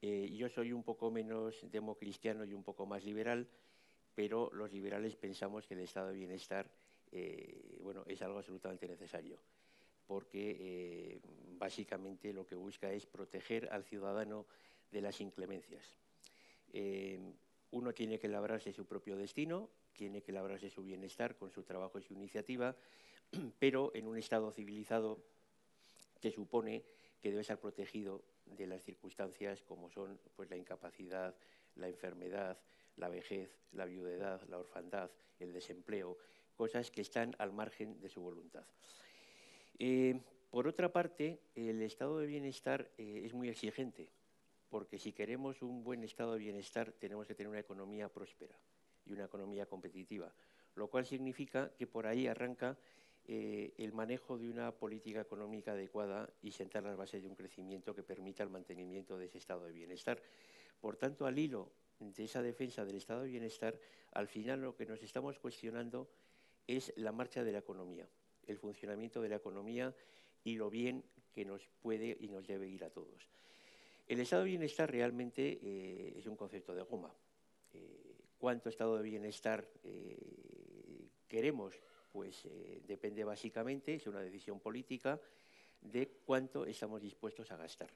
yo 0.00 0.48
soy 0.48 0.72
un 0.72 0.82
poco 0.82 1.10
menos 1.10 1.66
democristiano 1.70 2.44
y 2.44 2.54
un 2.54 2.62
poco 2.62 2.86
más 2.86 3.04
liberal, 3.04 3.46
pero 4.14 4.50
los 4.54 4.72
liberales 4.72 5.16
pensamos 5.16 5.66
que 5.66 5.74
el 5.74 5.80
estado 5.80 6.08
de 6.08 6.14
bienestar 6.14 6.70
eh, 7.12 7.78
bueno, 7.82 8.04
es 8.06 8.22
algo 8.22 8.38
absolutamente 8.38 8.86
necesario, 8.86 9.38
porque 10.06 10.56
eh, 10.60 11.20
básicamente 11.58 12.32
lo 12.32 12.46
que 12.46 12.54
busca 12.54 12.92
es 12.92 13.06
proteger 13.06 13.68
al 13.72 13.84
ciudadano 13.84 14.46
de 14.90 15.00
las 15.00 15.20
inclemencias. 15.20 15.84
Eh, 16.72 17.18
uno 17.72 17.92
tiene 17.92 18.18
que 18.18 18.28
labrarse 18.28 18.72
su 18.72 18.86
propio 18.86 19.16
destino, 19.16 19.70
tiene 19.92 20.22
que 20.22 20.32
labrarse 20.32 20.70
su 20.70 20.82
bienestar 20.82 21.36
con 21.36 21.50
su 21.50 21.62
trabajo 21.62 21.98
y 21.98 22.02
su 22.02 22.14
iniciativa, 22.14 22.76
pero 23.58 23.92
en 23.94 24.06
un 24.06 24.16
Estado 24.16 24.50
civilizado 24.50 25.22
que 26.20 26.30
supone 26.30 26.84
que 27.20 27.30
debe 27.30 27.44
ser 27.44 27.58
protegido 27.58 28.22
de 28.46 28.66
las 28.66 28.82
circunstancias 28.82 29.62
como 29.62 29.90
son 29.90 30.18
pues, 30.34 30.50
la 30.50 30.56
incapacidad, 30.56 31.34
la 31.76 31.88
enfermedad, 31.88 32.58
la 32.96 33.08
vejez, 33.08 33.56
la 33.72 33.84
viudedad, 33.84 34.42
la 34.48 34.58
orfandad, 34.58 35.10
el 35.38 35.52
desempleo, 35.52 36.18
cosas 36.60 36.90
que 36.90 37.00
están 37.00 37.34
al 37.38 37.54
margen 37.54 37.98
de 38.02 38.10
su 38.10 38.20
voluntad. 38.20 38.66
Eh, 39.78 40.20
por 40.50 40.68
otra 40.68 40.92
parte, 40.92 41.40
el 41.54 41.80
estado 41.80 42.18
de 42.18 42.26
bienestar 42.26 42.90
eh, 42.98 43.22
es 43.24 43.32
muy 43.32 43.48
exigente, 43.48 44.10
porque 44.68 44.98
si 44.98 45.14
queremos 45.14 45.62
un 45.62 45.82
buen 45.82 46.04
estado 46.04 46.34
de 46.34 46.40
bienestar 46.40 46.92
tenemos 46.92 47.26
que 47.26 47.34
tener 47.34 47.48
una 47.48 47.60
economía 47.60 48.10
próspera 48.10 48.54
y 49.06 49.12
una 49.14 49.24
economía 49.24 49.64
competitiva, 49.64 50.34
lo 50.74 50.88
cual 50.88 51.06
significa 51.06 51.72
que 51.78 51.86
por 51.86 52.06
ahí 52.06 52.26
arranca 52.26 52.76
eh, 53.26 53.72
el 53.78 53.94
manejo 53.94 54.36
de 54.36 54.50
una 54.50 54.70
política 54.70 55.22
económica 55.22 55.72
adecuada 55.72 56.28
y 56.42 56.50
sentar 56.52 56.82
las 56.82 56.98
bases 56.98 57.22
de 57.22 57.28
un 57.30 57.36
crecimiento 57.36 57.94
que 57.94 58.02
permita 58.02 58.42
el 58.42 58.50
mantenimiento 58.50 59.16
de 59.16 59.24
ese 59.24 59.38
estado 59.38 59.64
de 59.64 59.72
bienestar. 59.72 60.20
Por 60.78 60.98
tanto, 60.98 61.24
al 61.24 61.38
hilo 61.38 61.72
de 62.00 62.24
esa 62.24 62.42
defensa 62.42 62.84
del 62.84 62.96
estado 62.96 63.22
de 63.22 63.30
bienestar, 63.30 63.80
al 64.12 64.28
final 64.28 64.60
lo 64.60 64.76
que 64.76 64.84
nos 64.84 65.02
estamos 65.02 65.38
cuestionando 65.38 66.06
es 66.06 66.29
la 66.96 67.12
marcha 67.12 67.42
de 67.42 67.52
la 67.52 67.58
economía, 67.58 68.08
el 68.46 68.58
funcionamiento 68.58 69.20
de 69.20 69.28
la 69.28 69.36
economía 69.36 69.94
y 70.44 70.56
lo 70.56 70.70
bien 70.70 71.04
que 71.32 71.44
nos 71.44 71.68
puede 71.80 72.16
y 72.20 72.28
nos 72.28 72.46
debe 72.46 72.68
ir 72.68 72.84
a 72.84 72.90
todos. 72.90 73.28
El 74.10 74.18
estado 74.18 74.42
de 74.42 74.48
bienestar 74.48 74.90
realmente 74.90 75.60
eh, 75.62 76.14
es 76.16 76.26
un 76.26 76.34
concepto 76.34 76.74
de 76.74 76.82
goma. 76.82 77.14
Eh, 77.72 78.16
¿Cuánto 78.38 78.68
estado 78.68 78.96
de 78.96 79.04
bienestar 79.04 79.64
eh, 79.84 80.18
queremos 81.28 81.80
pues 82.10 82.48
depende 82.88 83.22
básicamente, 83.22 83.94
es 83.94 84.06
una 84.08 84.20
decisión 84.20 84.58
política, 84.58 85.20
de 85.80 86.08
cuánto 86.26 86.66
estamos 86.66 87.00
dispuestos 87.00 87.52
a 87.52 87.56
gastar. 87.56 87.88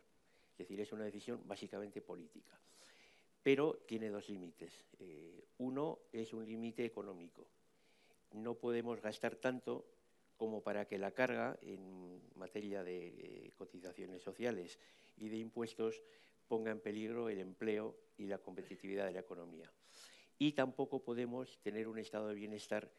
Es 0.53 0.59
decir, 0.59 0.81
es 0.81 0.93
una 0.93 1.03
decisión 1.03 1.43
básicamente 1.45 2.01
política. 2.01 2.57
Pero 3.43 3.81
tiene 3.89 4.09
dos 4.11 4.29
límites. 4.29 4.85
Uno 5.59 5.99
es 6.13 6.33
un 6.33 6.47
límite 6.47 6.85
económico. 6.85 7.45
No 8.35 8.55
podemos 8.55 9.01
gastar 9.01 9.37
tanto 9.37 9.87
como 10.37 10.61
para 10.61 10.87
que 10.87 10.99
la 10.99 11.13
carga 11.13 11.57
en 11.63 12.21
materia 12.35 12.83
de 12.83 13.07
eh, 13.07 13.53
cotizaciones 13.57 14.23
sociales 14.23 14.79
y 15.17 15.29
de 15.29 15.37
impuestos 15.37 16.03
ponga 16.49 16.73
en 16.73 16.81
peligro 16.81 17.29
el 17.29 17.39
empleo 17.39 17.97
y 18.19 18.27
la 18.27 18.39
competitividad 18.39 19.07
de 19.07 19.13
la 19.13 19.21
economía. 19.21 19.71
Y 20.39 20.53
tampoco 20.53 21.03
podemos 21.03 21.59
tener 21.63 21.87
un 21.87 21.99
estado 21.99 22.29
de 22.29 22.35
bienestar 22.35 22.91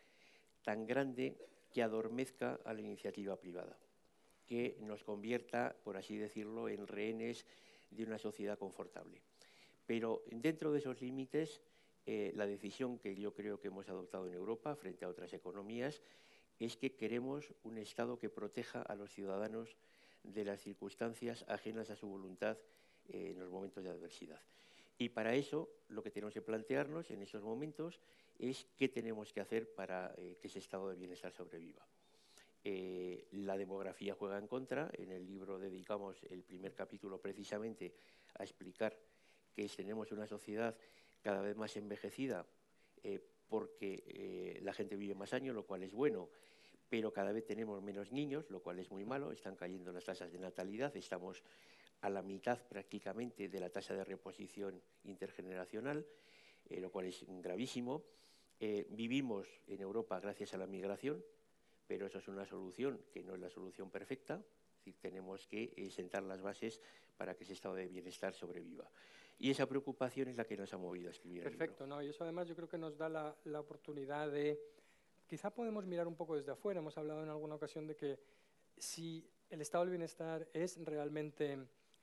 tan 0.63 0.88
grande 0.88 1.38
que 1.72 1.84
adormezca 1.84 2.60
a 2.63 2.74
la 2.74 2.80
iniciativa 2.80 3.36
privada, 3.36 3.77
que 4.48 4.77
nos 4.80 5.04
convierta, 5.04 5.75
por 5.84 5.98
así 5.98 6.18
decirlo, 6.18 6.70
en 6.70 6.88
rehenes 6.88 7.46
de 7.92 8.04
una 8.04 8.18
sociedad 8.18 8.58
confortable. 8.58 9.22
Pero 9.86 10.24
dentro 10.32 10.72
de 10.72 10.80
esos 10.80 11.01
límites, 11.01 11.62
eh, 12.08 12.32
la 12.36 12.46
decisión 12.46 13.00
que 13.00 13.16
yo 13.16 13.34
creo 13.34 13.60
que 13.60 13.70
hemos 13.70 13.90
adoptado 13.90 14.28
en 14.28 14.34
Europa 14.34 14.76
frente 14.76 15.06
a 15.06 15.10
otras 15.10 15.34
economías 15.34 16.02
es 16.60 16.78
que 16.78 16.94
queremos 16.96 17.52
un 17.64 17.80
Estado 17.80 18.20
que 18.20 18.30
proteja 18.30 18.82
a 18.84 18.96
los 18.96 19.12
ciudadanos 19.12 19.76
de 20.24 20.46
las 20.46 20.62
circunstancias 20.62 21.44
ajenas 21.48 21.90
a 21.90 21.96
su 21.96 22.08
voluntad 22.08 22.58
eh, 23.10 23.32
en 23.32 23.40
los 23.40 23.50
momentos 23.50 23.84
de 23.84 23.90
adversidad. 23.90 24.40
Y 25.00 25.10
para 25.10 25.34
eso 25.34 25.70
lo 25.90 26.04
que 26.04 26.12
tenemos 26.12 26.34
que 26.34 26.42
plantearnos 26.42 27.10
en 27.10 27.24
esos 27.24 27.42
momentos 27.42 28.00
es 28.38 28.68
qué 28.78 28.88
tenemos 28.88 29.34
que 29.34 29.42
hacer 29.42 29.74
para 29.74 30.14
eh, 30.18 30.38
que 30.40 30.48
ese 30.48 30.60
estado 30.60 30.90
de 30.90 30.96
bienestar 30.96 31.34
sobreviva. 31.34 31.86
La 33.32 33.58
demografía 33.58 34.16
juega 34.16 34.40
en 34.40 34.48
contra. 34.48 34.90
En 34.94 35.12
el 35.12 35.24
libro 35.24 35.60
dedicamos 35.60 36.18
el 36.32 36.42
primer 36.42 36.74
capítulo 36.74 37.22
precisamente 37.22 37.94
a 38.40 38.44
explicar 38.44 38.98
que 39.54 39.70
tenemos 39.70 40.12
una 40.12 40.26
sociedad 40.26 40.76
cada 41.25 41.41
vez 41.41 41.58
más 41.58 41.75
envejecida 41.75 42.46
porque 43.50 44.60
la 44.62 44.74
gente 44.74 44.96
vive 44.96 45.15
más 45.15 45.34
años, 45.34 45.55
lo 45.55 45.65
cual 45.65 45.84
es 45.84 45.94
bueno, 45.94 46.29
pero 46.89 47.12
cada 47.12 47.32
vez 47.32 47.46
tenemos 47.46 47.82
menos 47.82 48.12
niños, 48.12 48.50
lo 48.50 48.62
cual 48.62 48.79
es 48.79 48.91
muy 48.91 49.05
malo. 49.05 49.32
Están 49.32 49.55
cayendo 49.55 49.91
las 49.91 50.05
tasas 50.05 50.32
de 50.32 50.39
natalidad. 50.39 50.96
Estamos 50.96 51.44
a 52.01 52.10
la 52.10 52.22
mitad 52.22 52.62
prácticamente 52.67 53.50
de 53.50 53.60
la 53.60 53.70
tasa 53.70 53.94
de 53.96 54.03
reposición 54.03 54.82
intergeneracional, 55.03 56.05
eh, 56.70 56.79
lo 56.79 56.91
cual 56.91 57.08
es 57.08 57.25
gravísimo. 57.27 58.03
Eh, 58.60 58.86
vivimos 58.91 59.48
en 59.67 59.82
Europa 59.82 60.20
gracias 60.20 60.53
a 60.53 60.58
la 60.58 60.67
migración, 60.67 61.24
pero 61.88 62.05
eso 62.05 62.20
es 62.20 62.27
una 62.27 62.46
solución 62.46 63.01
que 63.12 63.24
no 63.24 63.34
es 63.34 63.39
la 63.39 63.50
solución 63.50 63.89
perfecta. 63.89 64.44
Tenemos 65.01 65.48
que 65.48 65.74
eh, 65.75 65.89
sentar 65.89 66.22
las 66.24 66.41
bases 66.41 66.79
para 67.17 67.36
que 67.36 67.44
ese 67.44 67.53
estado 67.53 67.75
de 67.75 67.88
bienestar 67.88 68.34
sobreviva. 68.34 68.88
Y 69.38 69.51
esa 69.51 69.65
preocupación 69.65 70.30
es 70.30 70.38
la 70.38 70.46
que 70.46 70.56
nos 70.56 70.74
ha 70.74 70.77
movido 70.77 71.10
a 71.10 71.12
escribir. 71.12 71.44
Perfecto, 71.44 71.86
¿no? 71.86 72.01
y 72.01 72.10
eso 72.10 72.24
además 72.24 72.48
yo 72.48 72.56
creo 72.56 72.70
que 72.70 72.77
nos 72.77 72.98
da 72.98 73.10
la, 73.10 73.36
la 73.46 73.60
oportunidad 73.60 74.32
de, 74.32 74.60
quizá 75.27 75.50
podemos 75.50 75.86
mirar 75.86 76.08
un 76.08 76.15
poco 76.15 76.36
desde 76.36 76.51
afuera. 76.51 76.80
Hemos 76.80 76.98
hablado 76.98 77.24
en 77.24 77.30
alguna 77.30 77.56
ocasión 77.56 77.86
de 77.88 77.96
que 77.96 78.20
si 78.77 79.27
el 79.50 79.62
estado 79.62 79.84
del 79.84 79.92
bienestar 79.92 80.48
es 80.54 80.84
realmente 80.84 81.58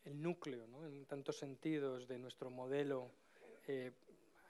el 0.05 0.21
núcleo, 0.21 0.67
¿no? 0.67 0.87
en 0.87 1.07
tantos 1.07 1.39
sentidos, 1.39 2.09
de 2.09 2.19
nuestro 2.19 2.51
modelo, 2.51 3.11
eh, 3.67 3.93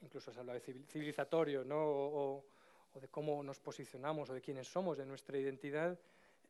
incluso 0.00 0.32
se 0.32 0.40
habla 0.40 0.54
de 0.54 0.60
civilizatorio, 0.60 1.64
¿no? 1.64 1.78
o, 1.78 2.44
de 3.00 3.08
cómo 3.08 3.42
nos 3.42 3.58
posicionamos 3.58 4.28
o 4.28 4.34
de 4.34 4.42
quiénes 4.42 4.68
somos, 4.68 4.98
de 4.98 5.06
nuestra 5.06 5.38
identidad, 5.38 5.98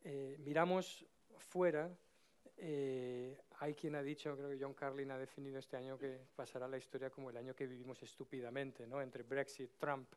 eh, 0.03 0.35
miramos 0.39 1.05
fuera. 1.37 1.89
Eh, 2.57 3.37
hay 3.59 3.73
quien 3.73 3.95
ha 3.95 4.03
dicho, 4.03 4.35
creo 4.35 4.49
que 4.49 4.57
John 4.59 4.73
Carlin 4.73 5.11
ha 5.11 5.17
definido 5.17 5.59
este 5.59 5.77
año 5.77 5.97
que 5.97 6.19
pasará 6.35 6.67
la 6.67 6.77
historia 6.77 7.09
como 7.09 7.29
el 7.29 7.37
año 7.37 7.55
que 7.55 7.65
vivimos 7.65 8.01
estúpidamente, 8.03 8.85
¿no? 8.85 9.01
entre 9.01 9.23
Brexit, 9.23 9.71
Trump, 9.77 10.07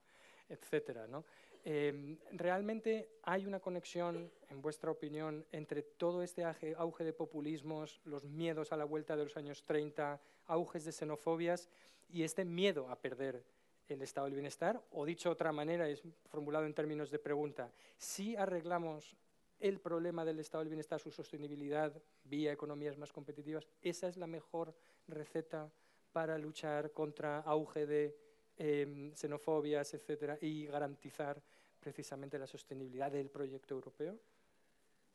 etcétera, 0.49 1.07
¿no? 1.07 1.25
Em, 1.65 2.17
¿Realmente 2.31 3.19
hay 3.25 3.45
una 3.45 3.59
conexión, 3.59 4.31
en 4.51 4.63
vuestra 4.63 4.91
opinión, 4.91 5.45
entre 5.51 5.83
todo 5.83 6.23
este 6.23 6.45
auge 6.77 7.03
de 7.03 7.13
populismos, 7.13 8.01
los 8.05 8.25
miedos 8.25 8.73
a 8.73 8.77
la 8.77 8.85
vuelta 8.85 9.17
de 9.17 9.25
los 9.25 9.37
años 9.37 9.65
30, 9.65 10.21
auges 10.47 10.85
de 10.85 10.93
xenofobias 10.93 11.69
y 12.09 12.23
este 12.23 12.45
miedo 12.45 12.89
a 12.89 12.97
perder 12.97 13.43
el 13.89 14.03
estado 14.03 14.27
del 14.27 14.35
bienestar? 14.35 14.81
O 14.93 15.05
dicho 15.05 15.29
de 15.29 15.33
otra 15.33 15.51
manera, 15.51 15.89
es 15.89 16.03
formulado 16.27 16.67
en 16.67 16.75
términos 16.75 17.11
de 17.11 17.19
pregunta, 17.19 17.73
si 17.99 18.37
arreglamos 18.37 19.17
el 19.61 19.81
problema 19.81 20.25
del 20.25 20.39
estado 20.39 20.63
del 20.63 20.71
bienestar, 20.71 21.01
su 21.01 21.11
sostenibilidad 21.11 21.93
vía 22.25 22.53
economías 22.53 22.99
más 22.99 23.13
competitivas, 23.13 23.67
¿esa 23.83 24.09
es 24.09 24.17
la 24.17 24.27
mejor 24.27 24.75
receta 25.09 25.71
para 26.13 26.39
luchar 26.39 26.93
contra 26.93 27.41
auge 27.41 27.87
de 27.87 28.17
eh, 28.59 29.13
xenofobias, 29.15 29.95
etcétera, 29.95 30.39
y 30.41 30.67
garantizar 30.67 31.43
precisamente 31.81 32.39
la 32.39 32.47
sostenibilidad 32.47 33.11
del 33.11 33.31
proyecto 33.31 33.75
europeo? 33.75 34.19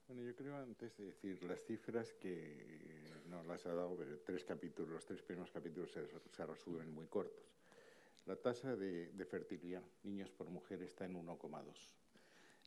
Bueno, 0.07 0.23
yo 0.23 0.35
creo 0.35 0.55
antes 0.57 0.97
de 0.97 1.05
decir 1.05 1.41
las 1.43 1.63
cifras 1.63 2.13
que 2.13 3.21
nos 3.27 3.45
las 3.45 3.65
ha 3.65 3.73
dado 3.73 3.97
tres 4.25 4.43
capítulos, 4.43 4.91
los 4.91 5.05
tres 5.05 5.21
primeros 5.21 5.51
capítulos 5.51 5.91
se, 5.91 6.05
se 6.05 6.45
resumen 6.45 6.93
muy 6.93 7.07
cortos. 7.07 7.45
La 8.25 8.35
tasa 8.35 8.75
de, 8.75 9.25
fertilidad, 9.25 9.81
niños 10.03 10.29
por 10.29 10.49
mujer, 10.49 10.81
está 10.83 11.05
en 11.05 11.15
1,2. 11.15 11.63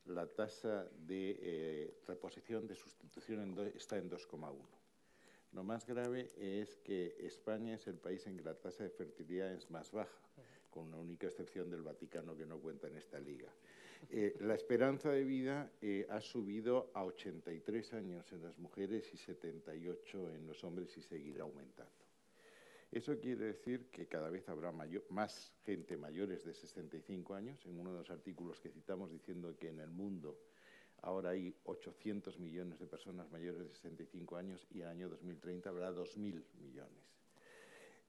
La 0.05 0.27
tasa 0.27 0.87
de 1.07 1.37
eh, 1.39 1.97
reposición 2.07 2.67
de 2.67 2.75
sustitución 2.75 3.57
está 3.75 3.97
en 3.97 4.09
2,1. 4.09 4.53
Lo 5.53 5.63
más 5.63 5.87
grave 5.87 6.31
es 6.37 6.75
que 6.77 7.15
España 7.19 7.75
es 7.75 7.87
el 7.87 7.95
país 7.95 8.27
en 8.27 8.37
que 8.37 8.43
la 8.43 8.53
tasa 8.53 8.83
de 8.83 8.89
fertilidad 8.89 9.51
es 9.51 9.71
más 9.71 9.91
baja, 9.91 10.19
con 10.69 10.87
una 10.87 10.97
única 10.97 11.27
excepción 11.27 11.71
del 11.71 11.81
Vaticano 11.81 12.35
que 12.35 12.45
no 12.45 12.59
cuenta 12.59 12.87
en 12.87 12.97
esta 12.97 13.19
liga. 13.19 13.49
Eh, 14.11 14.35
la 14.41 14.53
esperanza 14.53 15.09
de 15.09 15.23
vida 15.23 15.71
eh, 15.81 16.05
ha 16.09 16.21
subido 16.21 16.91
a 16.93 17.03
83 17.05 17.93
años 17.93 18.31
en 18.31 18.43
las 18.43 18.57
mujeres 18.59 19.11
y 19.13 19.17
78 19.17 20.35
en 20.35 20.45
los 20.45 20.63
hombres 20.63 20.95
y 20.97 21.01
seguirá 21.01 21.43
aumentando. 21.43 22.04
Eso 22.95 23.19
quiere 23.19 23.47
decir 23.47 23.89
que 23.91 24.07
cada 24.07 24.29
vez 24.29 24.47
habrá 24.47 24.71
más 25.09 25.51
gente 25.65 25.97
mayores 25.97 26.45
de 26.45 26.53
65 26.53 27.33
años. 27.33 27.59
En 27.65 27.77
uno 27.77 27.91
de 27.91 27.99
los 27.99 28.09
artículos 28.09 28.61
que 28.61 28.69
citamos 28.69 29.11
diciendo 29.11 29.53
que 29.59 29.67
en 29.67 29.81
el 29.81 29.89
mundo 29.89 30.39
ahora 31.01 31.31
hay 31.31 31.53
800 31.65 32.39
millones 32.39 32.79
de 32.79 32.87
personas 32.87 33.29
mayores 33.29 33.59
de 33.59 33.67
65 33.67 34.37
años 34.37 34.65
y 34.71 34.77
en 34.77 34.83
el 34.83 34.87
año 34.91 35.09
2030 35.09 35.69
habrá 35.69 35.91
2.000 35.91 36.41
millones. 36.61 37.03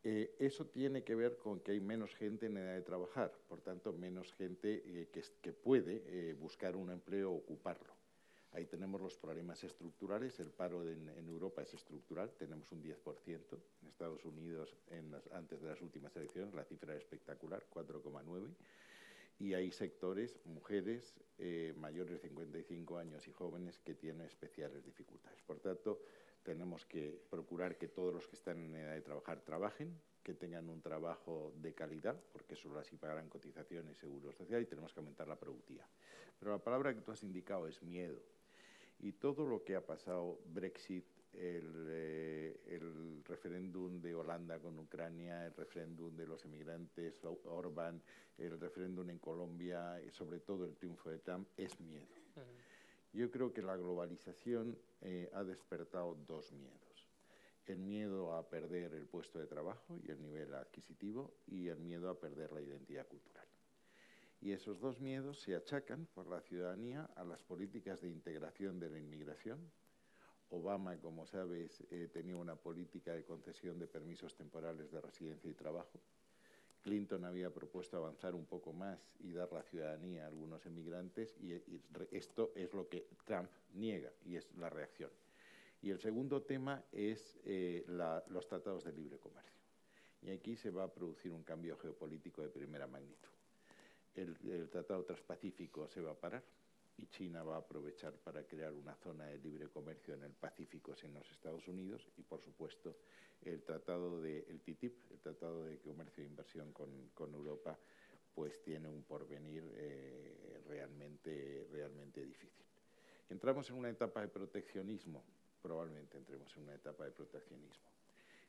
Eh, 0.05 0.37
eso 0.39 0.67
tiene 0.67 1.03
que 1.03 1.17
ver 1.17 1.37
con 1.37 1.59
que 1.59 1.73
hay 1.73 1.81
menos 1.81 2.15
gente 2.15 2.47
en 2.47 2.57
edad 2.57 2.75
de 2.75 2.83
trabajar, 2.83 3.33
por 3.49 3.61
tanto, 3.63 3.93
menos 3.93 4.33
gente 4.35 4.85
eh, 4.87 5.09
que, 5.43 5.53
puede 5.53 6.05
eh, 6.07 6.33
buscar 6.35 6.77
un 6.77 6.93
empleo 6.93 7.33
o 7.33 7.39
ocuparlo. 7.39 7.96
Ahí 8.57 8.65
tenemos 8.65 9.03
los 9.03 9.19
problemas 9.19 9.63
estructurales, 9.65 10.41
el 10.41 10.49
paro 10.49 10.83
en, 10.83 11.29
Europa 11.29 11.61
es 11.61 11.75
estructural, 11.75 12.33
tenemos 12.39 12.73
un 12.73 12.83
10%, 12.83 12.95
en 13.83 13.89
Estados 13.89 14.25
Unidos 14.25 14.75
antes 15.33 15.61
de 15.61 15.69
las 15.69 15.83
últimas 15.83 16.17
elecciones 16.17 16.55
la 16.55 16.65
cifra 16.65 16.95
es 16.95 17.03
espectacular, 17.03 17.67
4,9%, 17.71 18.49
y 19.41 19.53
hay 19.53 19.71
sectores, 19.71 20.41
mujeres 20.47 21.21
mayores 21.77 22.15
de 22.15 22.29
55 22.29 22.97
años 22.97 23.29
y 23.29 23.33
jóvenes 23.33 23.79
que 23.81 23.93
tienen 23.93 24.27
especiales 24.27 24.83
dificultades. 24.87 25.43
Por 25.43 25.61
tanto, 25.61 26.01
tenemos 26.43 26.87
que 26.87 27.21
procurar 27.29 27.77
que 27.77 27.89
todos 27.89 28.15
los 28.15 28.27
que 28.27 28.37
están 28.37 28.59
en 28.59 28.75
edad 28.75 28.95
de 28.95 29.03
trabajar 29.03 29.43
trabajen, 29.43 30.01
que 30.23 30.33
tengan 30.33 30.71
un 30.71 30.81
trabajo 30.81 31.53
de 31.57 31.75
calidad, 31.75 32.19
porque 32.33 32.57
solo 32.57 32.81
así 32.81 32.97
pagarán 32.97 33.29
cotizaciones, 33.29 33.99
seguro 33.99 34.33
social, 34.33 34.63
y 34.63 34.67
tenemos 34.67 34.95
que 34.95 35.01
aumentar 35.01 35.29
la 35.29 35.39
productividad. 35.39 35.87
Pero 36.39 36.53
la 36.53 36.59
palabra 36.59 36.95
que 36.95 37.03
tú 37.03 37.13
has 37.13 37.23
indicado 37.23 37.69
es 37.69 37.83
miedo. 37.83 38.19
Y 38.99 39.13
todo 39.13 39.47
lo 39.47 39.63
que 39.63 39.77
ha 39.77 39.85
pasado, 39.85 40.41
Brexit, 40.47 41.05
el, 41.35 41.87
eh, 41.91 42.61
el 42.67 43.23
referéndum 43.25 44.01
de 44.01 44.15
Holanda 44.15 44.59
con 44.59 44.79
Ucrania, 44.79 45.47
el 45.47 45.55
referéndum 45.55 46.17
de 46.17 46.27
los 46.27 46.45
emigrantes, 46.45 47.21
Orban, 47.45 48.03
el 48.39 48.59
referéndum 48.59 49.09
en 49.11 49.19
Colombia, 49.19 50.01
y 50.03 50.11
sobre 50.11 50.41
todo 50.41 50.65
el 50.65 50.77
triunfo 50.77 51.11
de 51.11 51.19
Trump, 51.19 51.49
es 51.57 51.79
miedo. 51.81 52.07
Yo 53.13 53.31
creo 53.31 53.53
que 53.53 53.63
la 53.63 53.77
globalización 53.77 54.79
eh, 55.01 55.31
ha 55.33 55.45
despertado 55.45 56.17
dos 56.27 56.53
miedos. 56.53 57.09
El 57.67 57.79
miedo 57.79 58.35
a 58.35 58.49
perder 58.49 58.95
el 58.95 59.07
puesto 59.07 59.39
de 59.39 59.47
trabajo 59.47 59.99
y 60.07 60.11
el 60.11 60.23
nivel 60.23 60.55
adquisitivo 60.55 61.35
y 61.47 61.69
el 61.69 61.79
miedo 61.81 62.09
a 62.09 62.21
perder 62.21 62.53
la 62.53 62.61
identidad 62.61 63.07
cultural. 63.07 63.47
Y 64.41 64.53
esos 64.53 64.81
dos 64.81 65.01
miedos 65.01 65.41
se 65.41 65.57
achacan 65.57 66.07
por 66.15 66.27
la 66.27 66.41
ciudadanía 66.41 67.09
a 67.17 67.25
las 67.25 67.43
políticas 67.43 68.01
de 68.01 68.09
integración 68.09 68.79
de 68.79 68.91
la 68.91 68.99
inmigración. 68.99 69.59
Obama, 70.51 70.97
como 70.99 71.27
sabes, 71.27 71.83
eh, 71.91 72.09
tenía 72.13 72.37
una 72.37 72.57
política 72.57 73.13
de 73.13 73.25
concesión 73.25 73.79
de 73.79 73.87
permisos 73.87 74.35
temporales 74.37 74.93
de 74.93 75.01
residencia 75.01 75.51
y 75.51 75.55
trabajo 75.55 76.01
Clinton 76.87 77.25
había 77.25 77.51
propuesto 77.51 77.97
avanzar 77.97 78.37
un 78.37 78.47
poco 78.47 78.73
más 78.73 79.17
y 79.19 79.33
dar 79.33 79.53
la 79.53 79.65
ciudadanía 79.65 80.23
a 80.23 80.29
algunos 80.29 80.65
emigrantes 80.67 81.37
y, 81.41 81.53
esto 82.13 82.53
es 82.55 82.73
lo 82.75 82.89
que 82.89 83.09
Trump 83.25 83.51
niega 83.75 84.13
y 84.25 84.37
es 84.37 84.49
la 84.55 84.71
reacción. 84.71 85.11
Y 85.83 85.91
el 85.91 85.99
segundo 85.99 86.43
tema 86.43 86.85
es 86.93 87.41
eh, 87.45 87.85
los 88.29 88.47
tratados 88.47 88.85
de 88.85 88.93
libre 88.93 89.19
comercio. 89.19 89.61
Y 90.23 90.31
aquí 90.31 90.55
se 90.55 90.71
va 90.71 90.85
a 90.85 90.93
producir 90.93 91.33
un 91.33 91.43
cambio 91.43 91.77
geopolítico 91.77 92.43
de 92.43 92.51
primera 92.51 92.87
magnitud. 92.87 93.36
El, 94.17 94.69
Tratado 94.71 95.05
Transpacífico 95.05 95.89
se 95.89 96.01
va 96.01 96.13
a 96.13 96.15
parar 96.15 96.43
y 96.97 97.07
China 97.09 97.43
va 97.43 97.57
a 97.57 97.59
aprovechar 97.59 98.15
para 98.15 98.45
crear 98.45 98.73
una 98.73 98.95
zona 98.95 99.27
de 99.27 99.39
libre 99.39 99.69
comercio 99.69 100.15
en 100.15 100.23
el 100.23 100.33
Pacífico 100.33 100.95
sin 100.95 101.13
los 101.13 101.31
Estados 101.31 101.69
Unidos 101.69 102.09
y, 102.17 102.23
por 102.23 102.41
supuesto, 102.41 102.97
el 103.43 103.63
tratado 103.63 104.21
de 104.23 104.47
el 104.49 104.61
TTIP, 104.61 105.13
el 105.13 105.21
tratado 105.21 105.65
de 105.65 105.79
comercio 105.79 106.25
e 106.25 106.27
inversión 106.27 106.73
con, 106.73 107.11
con 107.13 107.35
Europa, 107.35 107.79
pues 108.35 108.63
tiene 108.63 108.89
un 108.89 109.03
porvenir 109.03 109.65
eh, 109.77 110.63
realmente, 110.67 111.67
realmente 111.71 112.25
difícil. 112.25 112.65
Entramos 113.29 113.69
en 113.69 113.77
una 113.77 113.91
etapa 113.91 114.23
de 114.23 114.29
proteccionismo, 114.29 115.23
probablemente 115.61 116.17
entremos 116.17 116.57
en 116.57 116.63
una 116.63 116.75
etapa 116.75 117.05
de 117.05 117.11
proteccionismo. 117.11 117.96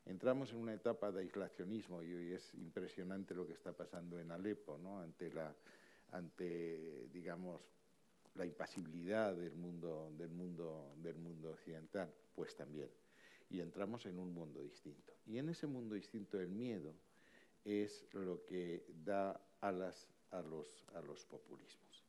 Entramos 0.06 0.52
en 0.52 0.58
una 0.58 0.74
etapa 0.74 1.12
de 1.12 1.20
aislacionismo 1.20 2.02
y 2.02 2.14
hoy 2.14 2.32
es 2.32 2.54
impresionante 2.54 3.34
lo 3.34 3.46
que 3.46 3.52
está 3.52 3.72
pasando 3.72 4.18
en 4.18 4.30
Alepo, 4.30 4.78
¿no? 4.78 5.00
ante 5.00 5.30
la 5.32 5.54
ante 6.12 7.08
digamos 7.12 7.60
la 8.34 8.46
impasibilidad 8.46 9.34
del 9.34 9.56
mundo, 9.56 10.12
del 10.16 10.30
mundo, 10.30 10.94
del 11.02 11.16
mundo 11.16 11.50
occidental, 11.50 12.12
pues 12.34 12.54
también. 12.54 12.88
Y 13.50 13.60
entramos 13.60 14.06
en 14.06 14.18
un 14.18 14.32
mundo 14.32 14.62
distinto. 14.62 15.12
Y 15.26 15.38
en 15.38 15.48
ese 15.48 15.66
mundo 15.66 15.94
distinto 15.94 16.38
el 16.38 16.48
miedo 16.48 16.94
es 17.64 18.06
lo 18.12 18.44
que 18.44 18.84
da 19.04 19.40
alas 19.60 20.06
a 20.30 20.40
los, 20.40 20.84
a 20.94 21.00
los 21.00 21.24
populismos. 21.24 22.04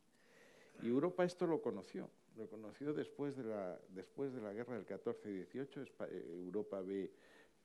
Y 0.84 0.88
Europa 0.88 1.26
esto 1.26 1.48
lo 1.48 1.62
conoció, 1.62 2.10
lo 2.38 2.48
conoció 2.48 2.94
después 2.94 3.36
de 3.36 3.44
la, 3.44 3.80
después 3.90 4.34
de 4.34 4.42
la 4.42 4.54
guerra 4.54 4.76
del 4.76 4.86
14 4.86 5.30
y 5.30 5.34
18. 5.34 5.82
Eh, 5.82 6.44
Europa 6.46 6.80
ve 6.82 7.12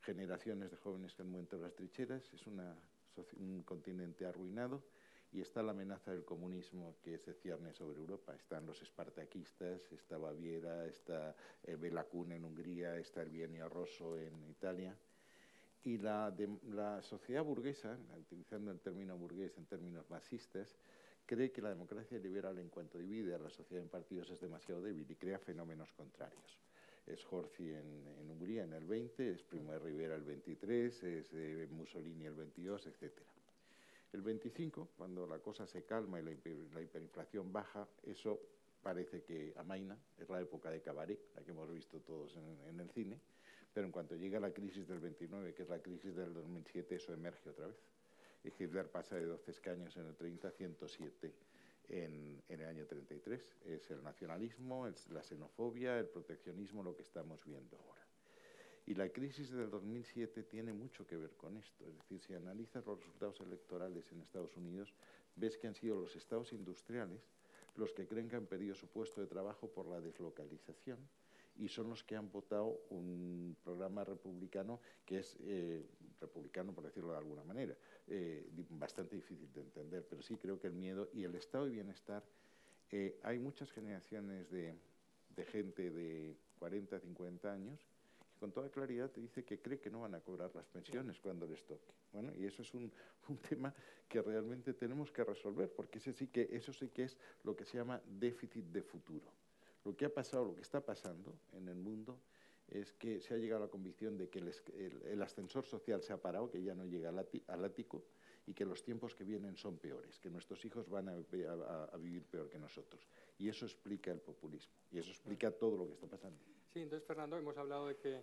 generaciones 0.04 0.70
de 0.70 0.76
jóvenes 0.76 1.14
que 1.14 1.22
han 1.22 1.30
muerto 1.30 1.56
en 1.56 1.62
las 1.62 1.74
trincheras, 1.74 2.22
es 2.32 2.46
una, 2.46 2.74
un 3.36 3.62
continente 3.62 4.26
arruinado 4.26 4.82
y 5.32 5.40
está 5.40 5.62
la 5.62 5.72
amenaza 5.72 6.12
del 6.12 6.24
comunismo 6.24 6.94
que 7.02 7.18
se 7.18 7.34
cierne 7.34 7.72
sobre 7.72 7.98
Europa. 7.98 8.34
Están 8.34 8.66
los 8.66 8.80
espartaquistas, 8.82 9.80
está 9.90 10.16
Baviera, 10.16 10.86
está 10.86 11.34
eh, 11.64 11.74
Belacún 11.74 12.32
en 12.32 12.44
Hungría, 12.44 12.96
está 12.96 13.22
el 13.22 13.30
bienio 13.30 13.68
Rosso 13.68 14.16
en 14.16 14.48
Italia. 14.48 14.96
Y 15.82 15.98
la, 15.98 16.32
la 16.70 17.02
sociedad 17.02 17.42
burguesa, 17.42 17.98
utilizando 18.16 18.70
el 18.70 18.80
término 18.80 19.18
burgués 19.18 19.58
en 19.58 19.66
términos 19.66 20.08
marxistas, 20.08 20.76
cree 21.26 21.50
que 21.50 21.60
la 21.60 21.70
democracia 21.70 22.18
liberal 22.18 22.58
en 22.58 22.68
cuanto 22.68 22.98
divide 22.98 23.34
a 23.34 23.38
la 23.38 23.50
sociedad 23.50 23.82
en 23.82 23.90
partidos 23.90 24.30
es 24.30 24.40
demasiado 24.40 24.82
débil 24.82 25.10
y 25.10 25.16
crea 25.16 25.38
fenómenos 25.38 25.92
contrarios. 25.92 26.58
Es 27.06 27.24
Horthy 27.30 27.70
en, 27.70 28.06
en 28.18 28.30
Hungría 28.30 28.64
en 28.64 28.72
el 28.72 28.86
20, 28.86 29.30
es 29.30 29.42
Primo 29.42 29.72
de 29.72 29.78
Rivera 29.78 30.14
el 30.14 30.22
23, 30.22 31.02
es 31.02 31.32
eh, 31.34 31.68
Mussolini 31.70 32.24
el 32.26 32.34
22, 32.34 32.86
etcétera. 32.86 33.26
El 34.12 34.22
25, 34.22 34.90
cuando 34.96 35.26
la 35.26 35.40
cosa 35.40 35.66
se 35.66 35.82
calma 35.82 36.20
y 36.20 36.22
la, 36.22 36.30
hiperinflación 36.80 37.52
baja, 37.52 37.86
eso 38.04 38.40
parece 38.80 39.22
que 39.22 39.52
amaina, 39.56 39.98
es 40.18 40.28
la 40.30 40.40
época 40.40 40.70
de 40.70 40.80
cabaret, 40.80 41.18
la 41.34 41.42
que 41.42 41.50
hemos 41.50 41.70
visto 41.70 41.98
todos 42.00 42.36
en, 42.36 42.78
el 42.78 42.90
cine, 42.90 43.18
pero 43.72 43.86
en 43.86 43.92
cuanto 43.92 44.14
llega 44.14 44.38
la 44.38 44.52
crisis 44.52 44.86
del 44.86 45.00
29, 45.00 45.52
que 45.54 45.64
es 45.64 45.68
la 45.68 45.80
crisis 45.80 46.14
del 46.14 46.32
2007, 46.32 46.94
eso 46.94 47.12
emerge 47.12 47.50
otra 47.50 47.66
vez. 47.66 47.76
Y 48.44 48.62
Hitler 48.62 48.88
pasa 48.88 49.16
de 49.16 49.24
12 49.26 49.50
escaños 49.50 49.96
en 49.96 50.06
el 50.06 50.14
30 50.14 50.46
a 50.46 50.50
107 50.52 51.32
en, 51.88 52.42
en, 52.48 52.60
el 52.60 52.68
año 52.68 52.86
33. 52.86 53.56
Es 53.66 53.90
el 53.90 54.02
nacionalismo, 54.02 54.86
es 54.86 55.08
la 55.10 55.22
xenofobia, 55.22 55.98
el 55.98 56.06
proteccionismo, 56.06 56.82
lo 56.82 56.94
que 56.94 57.02
estamos 57.02 57.44
viendo 57.44 57.76
ahora. 57.76 58.02
Y 58.86 58.94
la 58.94 59.08
crisis 59.08 59.50
del 59.50 59.70
2007 59.70 60.42
tiene 60.44 60.72
mucho 60.72 61.06
que 61.06 61.16
ver 61.16 61.36
con 61.36 61.56
esto. 61.56 61.86
Es 61.88 61.96
decir, 61.96 62.20
si 62.20 62.34
analizas 62.34 62.84
los 62.84 62.98
resultados 62.98 63.40
electorales 63.40 64.10
en 64.12 64.20
Estados 64.20 64.56
Unidos, 64.56 64.92
ves 65.36 65.56
que 65.56 65.66
han 65.66 65.74
sido 65.74 66.00
los 66.00 66.14
estados 66.16 66.52
industriales 66.52 67.22
los 67.76 67.92
que 67.92 68.06
creen 68.06 68.28
que 68.28 68.36
han 68.36 68.46
perdido 68.46 68.74
su 68.74 68.86
puesto 68.86 69.20
de 69.20 69.26
trabajo 69.26 69.68
por 69.68 69.86
la 69.86 70.00
deslocalización 70.00 70.98
y 71.56 71.68
son 71.68 71.88
los 71.90 72.02
que 72.02 72.16
han 72.16 72.30
votado 72.30 72.80
un 72.90 73.56
programa 73.62 74.04
republicano 74.04 74.80
que 75.04 75.18
es 75.18 75.36
eh, 75.40 75.84
republicano, 76.20 76.72
por 76.72 76.84
decirlo 76.84 77.12
de 77.12 77.18
alguna 77.18 77.44
manera, 77.44 77.76
eh, 78.08 78.48
bastante 78.70 79.16
difícil 79.16 79.52
de 79.52 79.60
entender, 79.60 80.06
pero 80.08 80.22
sí 80.22 80.36
creo 80.36 80.58
que 80.58 80.68
el 80.68 80.74
miedo 80.74 81.08
y 81.12 81.24
el 81.24 81.34
estado 81.34 81.66
de 81.66 81.72
bienestar, 81.72 82.24
eh, 82.90 83.18
hay 83.22 83.38
muchas 83.38 83.70
generaciones 83.72 84.50
de, 84.50 84.74
de 85.36 85.44
gente 85.44 85.90
de 85.90 86.36
40, 86.58 87.00
50 87.00 87.52
años 87.52 87.86
con 88.44 88.52
toda 88.52 88.68
claridad 88.68 89.10
te 89.10 89.22
dice 89.22 89.42
que 89.42 89.58
cree 89.58 89.80
que 89.80 89.88
no 89.88 90.00
van 90.00 90.14
a 90.14 90.20
cobrar 90.20 90.54
las 90.54 90.66
pensiones 90.66 91.18
cuando 91.18 91.46
les 91.46 91.64
toque. 91.64 91.92
Bueno, 92.12 92.30
y 92.36 92.44
eso 92.44 92.60
es 92.60 92.74
un, 92.74 92.92
tema 93.48 93.72
que 94.06 94.20
realmente 94.20 94.74
tenemos 94.74 95.10
que 95.10 95.24
resolver, 95.24 95.72
porque 95.72 95.98
ese 95.98 96.12
que, 96.28 96.50
eso 96.52 96.70
sí 96.72 96.88
que 96.88 97.04
es 97.04 97.16
lo 97.42 97.56
que 97.56 97.64
se 97.64 97.78
llama 97.78 98.02
déficit 98.06 98.66
de 98.66 98.82
futuro. 98.82 99.24
Lo 99.84 99.96
que 99.96 100.06
ha 100.06 100.12
pasado, 100.12 100.46
lo 100.46 100.54
que 100.54 100.62
está 100.62 100.80
pasando 100.80 101.38
en 101.52 101.68
el 101.68 101.76
mundo 101.76 102.18
es 102.68 102.92
que 102.92 103.20
se 103.20 103.34
ha 103.34 103.36
llegado 103.36 103.62
a 103.62 103.66
la 103.66 103.70
convicción 103.70 104.16
de 104.16 104.28
que 104.28 104.38
el, 104.38 105.22
ascensor 105.22 105.66
social 105.66 106.02
se 106.02 106.12
ha 106.12 106.16
parado, 106.16 106.50
que 106.50 106.62
ya 106.62 106.74
no 106.74 106.84
llega 106.84 107.10
al, 107.10 107.64
ático 107.64 108.02
y 108.46 108.54
que 108.54 108.64
los 108.64 108.82
tiempos 108.82 109.14
que 109.14 109.24
vienen 109.24 109.56
son 109.56 109.76
peores, 109.76 110.18
que 110.18 110.30
nuestros 110.30 110.64
hijos 110.64 110.88
van 110.88 111.08
a, 111.08 111.12
a, 111.12 111.96
vivir 111.98 112.24
peor 112.24 112.48
que 112.48 112.58
nosotros. 112.58 113.06
Y 113.38 113.48
eso 113.48 113.66
explica 113.66 114.10
el 114.10 114.20
populismo, 114.20 114.74
y 114.90 114.98
eso 114.98 115.10
explica 115.10 115.50
todo 115.50 115.76
lo 115.76 115.86
que 115.86 115.92
está 115.92 116.06
pasando. 116.06 116.38
Sí, 116.72 116.80
entonces, 116.80 117.06
Fernando, 117.06 117.36
hemos 117.36 117.56
hablado 117.56 117.88
de 117.88 117.96
que 117.96 118.22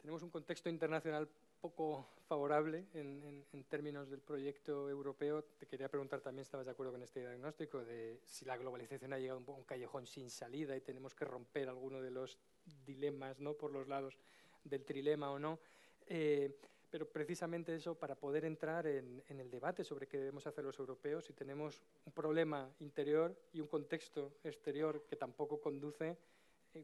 tenemos 0.00 0.22
un 0.22 0.30
contexto 0.30 0.68
internacional 0.68 1.28
poco 1.60 2.06
favorable 2.26 2.86
en, 2.94 3.64
términos 3.68 4.08
del 4.08 4.20
proyecto 4.20 4.88
europeo. 4.88 5.42
Te 5.42 5.66
quería 5.66 5.88
preguntar 5.88 6.20
también, 6.20 6.42
¿estabas 6.42 6.66
de 6.66 6.72
acuerdo 6.72 6.92
con 6.92 7.02
este 7.02 7.20
diagnóstico 7.20 7.84
de 7.84 8.20
si 8.26 8.44
la 8.44 8.56
globalización 8.56 9.12
ha 9.12 9.18
llegado 9.18 9.42
a 9.46 9.52
un, 9.52 9.64
callejón 9.64 10.06
sin 10.06 10.30
salida 10.30 10.76
y 10.76 10.80
tenemos 10.80 11.14
que 11.14 11.24
romper 11.24 11.68
alguno 11.68 12.00
de 12.00 12.10
los 12.10 12.38
dilemas 12.86 13.40
¿no? 13.40 13.54
por 13.54 13.72
los 13.72 13.88
lados 13.88 14.18
del 14.64 14.84
trilema 14.84 15.30
o 15.30 15.38
no? 15.38 15.58
Eh, 16.06 16.58
pero 16.90 17.06
precisamente 17.06 17.74
eso, 17.74 17.94
para 17.94 18.14
poder 18.14 18.46
entrar 18.46 18.86
en, 18.86 19.22
en, 19.28 19.40
el 19.40 19.50
debate 19.50 19.84
sobre 19.84 20.06
qué 20.06 20.16
debemos 20.16 20.46
hacer 20.46 20.64
los 20.64 20.78
europeos, 20.78 21.26
si 21.26 21.34
tenemos 21.34 21.82
un 22.06 22.12
problema 22.12 22.70
interior 22.80 23.36
y 23.52 23.60
un 23.60 23.66
contexto 23.66 24.38
exterior 24.42 25.04
que 25.06 25.16
tampoco 25.16 25.60
conduce 25.60 26.16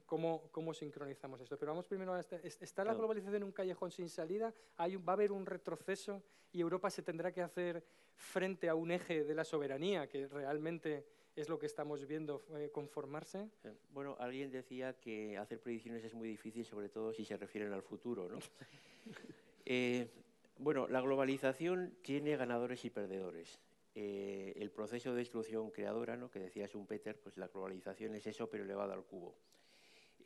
cómo, 0.07 0.49
cómo 0.51 0.75
sincronizamos 0.75 1.41
esto. 1.41 1.59
Pero 1.59 1.73
vamos 1.73 1.87
primero 1.87 2.15
a 2.15 2.21
este, 2.21 2.41
¿está 2.47 2.85
la 2.85 2.95
globalización 2.95 3.37
en 3.37 3.45
un 3.45 3.53
callejón 3.53 3.91
sin 3.91 4.09
salida? 4.09 4.53
¿Hay, 4.77 4.97
¿Va 4.97 5.13
a 5.13 5.17
haber 5.17 5.33
un 5.33 5.47
retroceso 5.47 6.23
y 6.53 6.61
Europa 6.61 6.91
se 6.91 7.03
tendrá 7.03 7.33
que 7.33 7.43
hacer 7.43 7.85
frente 8.17 8.69
a 8.69 8.75
un 8.75 8.91
eje 8.91 9.25
de 9.25 9.35
la 9.35 9.45
soberanía 9.45 10.09
que 10.09 10.29
realmente 10.29 11.05
es 11.35 11.49
lo 11.49 11.59
que 11.59 11.67
estamos 11.67 12.07
viendo 12.07 12.45
eh, 12.57 12.71
conformarse? 12.73 13.49
Bueno, 13.91 14.17
alguien 14.21 14.51
decía 14.51 14.95
que 14.95 15.37
hacer 15.37 15.61
predicciones 15.61 16.05
es 16.05 16.15
muy 16.15 16.29
difícil, 16.29 16.65
sobre 16.65 16.89
todo 16.89 17.13
si 17.13 17.25
se 17.25 17.37
refieren 17.37 17.73
al 17.73 17.83
futuro. 17.83 18.29
¿no? 18.29 18.39
Eh, 19.67 20.11
bueno, 20.59 20.87
la 20.89 21.01
globalización 21.01 21.97
tiene 22.03 22.37
ganadores 22.37 22.85
y 22.85 22.91
perdedores. 22.91 23.59
el 23.95 24.71
proceso 24.71 25.13
de 25.13 25.21
destrucción 25.21 25.71
creadora, 25.71 26.19
¿no? 26.19 26.31
que 26.31 26.39
decía 26.39 26.67
Schumpeter, 26.67 27.19
pues 27.19 27.39
la 27.39 27.49
globalización 27.49 28.15
es 28.15 28.27
eso, 28.27 28.51
pero 28.51 28.65
elevado 28.65 28.93
al 28.93 29.05
cubo. 29.05 29.35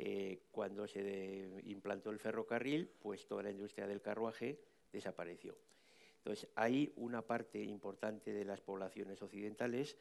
Eh, 0.00 0.42
cuando 0.52 0.86
se 0.86 1.60
implantó 1.64 2.10
el 2.10 2.20
ferrocarril, 2.20 2.88
pues 2.88 3.26
toda 3.26 3.42
la 3.42 3.50
industria 3.50 3.86
del 3.86 4.00
carruaje 4.00 4.60
desapareció. 4.92 5.56
Entonces, 6.18 6.48
hay 6.54 6.92
una 6.96 7.22
parte 7.22 7.62
importante 7.62 8.32
de 8.32 8.44
las 8.44 8.60
poblaciones 8.60 9.20
occidentales 9.22 9.96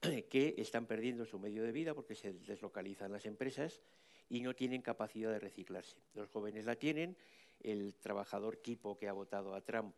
que 0.30 0.54
están 0.58 0.86
perdiendo 0.86 1.24
su 1.24 1.38
medio 1.38 1.62
de 1.62 1.72
vida 1.72 1.94
porque 1.94 2.14
se 2.14 2.32
deslocalizan 2.32 3.12
las 3.12 3.26
empresas 3.26 3.80
y 4.28 4.40
no 4.40 4.54
tienen 4.54 4.82
capacidad 4.82 5.30
de 5.30 5.38
reciclarse. 5.38 5.96
Los 6.14 6.28
jóvenes 6.28 6.64
la 6.64 6.76
tienen, 6.76 7.16
el 7.60 7.94
trabajador 7.94 8.56
tipo 8.56 8.96
que 8.96 9.08
ha 9.08 9.12
votado 9.12 9.54
a 9.54 9.60
Trump 9.60 9.94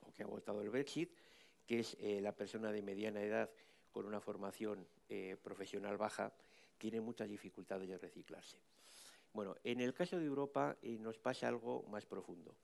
o 0.00 0.12
que 0.12 0.22
ha 0.22 0.26
votado 0.26 0.62
el 0.62 0.70
Brexit, 0.70 1.10
que 1.66 1.80
es 1.80 1.96
eh, 2.00 2.20
la 2.20 2.32
persona 2.32 2.72
de 2.72 2.82
mediana 2.82 3.22
edad 3.22 3.50
con 3.90 4.06
una 4.06 4.20
formación 4.20 4.86
eh, 5.08 5.36
profesional 5.42 5.96
baja, 5.96 6.32
tiene 6.84 7.00
muchas 7.00 7.30
dificultades 7.30 7.88
de 7.88 7.96
reciclarse. 7.96 8.58
Bueno, 9.32 9.56
en 9.64 9.80
el 9.80 9.94
caso 9.94 10.18
de 10.18 10.26
Europa 10.26 10.76
eh, 10.82 10.98
nos 11.00 11.16
pasa 11.16 11.48
algo 11.48 11.82
más 11.84 12.04
profundo, 12.04 12.54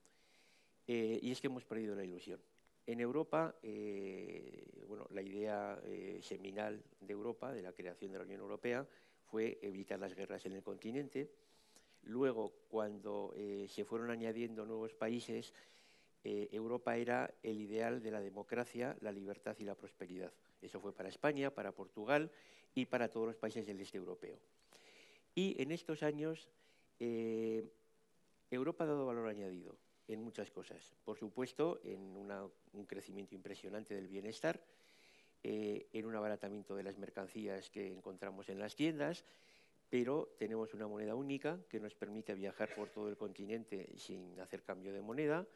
eh, 0.87 1.19
y 1.23 1.31
es 1.31 1.41
que 1.41 1.47
hemos 1.47 1.65
perdido 1.65 1.95
la 1.95 2.05
ilusión. 2.05 2.39
En 2.87 3.01
Europa, 3.01 3.55
eh, 3.63 4.85
bueno, 4.87 5.07
la 5.13 5.23
idea 5.23 5.81
seminal 6.21 6.83
de 7.01 7.13
Europa, 7.15 7.51
de 7.51 7.63
la 7.63 7.73
creación 7.73 8.13
de 8.13 8.19
la 8.19 8.25
Unión 8.25 8.43
Europea, 8.43 8.87
fue 9.25 9.59
evitar 9.63 9.99
las 9.99 10.15
guerras 10.15 10.45
en 10.45 10.53
el 10.53 10.63
continente. 10.63 11.31
Luego, 12.03 12.53
cuando 12.69 13.33
se 13.69 13.87
fueron 13.87 14.11
añadiendo 14.11 14.67
nuevos 14.67 14.93
países, 14.93 15.55
eh, 16.23 16.49
Europa 16.53 16.97
era 16.97 17.33
el 17.43 17.59
ideal 17.61 18.03
de 18.03 18.11
la 18.11 18.21
democracia, 18.21 18.97
la 19.01 19.13
libertad 19.13 19.57
y 19.59 19.65
la 19.65 19.75
prosperidad. 19.75 20.31
Eso 20.61 20.79
fue 20.79 20.93
para 20.93 21.09
España, 21.09 21.51
para 21.51 21.73
Portugal 21.73 22.31
y 22.75 22.87
para 22.87 23.09
todos 23.09 23.27
los 23.27 23.37
países 23.37 23.67
del 23.67 23.81
este 23.81 23.99
europeo. 23.99 24.39
Y 25.35 25.61
en 25.63 25.73
estos 25.73 26.03
años 26.03 26.49
eh, 26.99 27.65
Europa 28.51 28.85
ha 28.85 28.89
dado 28.89 29.07
valor 29.07 29.29
añadido 29.29 29.77
en 30.09 30.23
muchas 30.23 30.51
cosas. 30.51 30.95
Por 31.05 31.17
supuesto, 31.17 31.81
en 31.85 32.01
un 32.73 32.87
crecimiento 32.87 33.35
impresionante 33.35 33.95
del 33.95 34.09
bienestar, 34.09 34.61
eh, 35.43 35.89
en 35.93 36.05
un 36.05 36.17
abaratamiento 36.17 36.75
de 36.75 36.83
las 36.83 36.99
mercancías 36.99 37.71
que 37.71 37.87
encontramos 37.93 38.49
en 38.49 38.59
las 38.59 38.75
tiendas, 38.75 39.25
pero 39.89 40.35
tenemos 40.39 40.75
una 40.75 40.87
moneda 40.87 41.15
única 41.15 41.59
que 41.69 41.81
nos 41.81 41.95
permite 41.95 42.35
viajar 42.35 42.75
por 42.75 42.91
todo 42.91 43.09
el 43.09 43.17
continente 43.17 43.89
sin 43.97 44.39
hacer 44.41 44.63
cambio 44.63 44.93
de 44.93 45.01
moneda. 45.01 45.47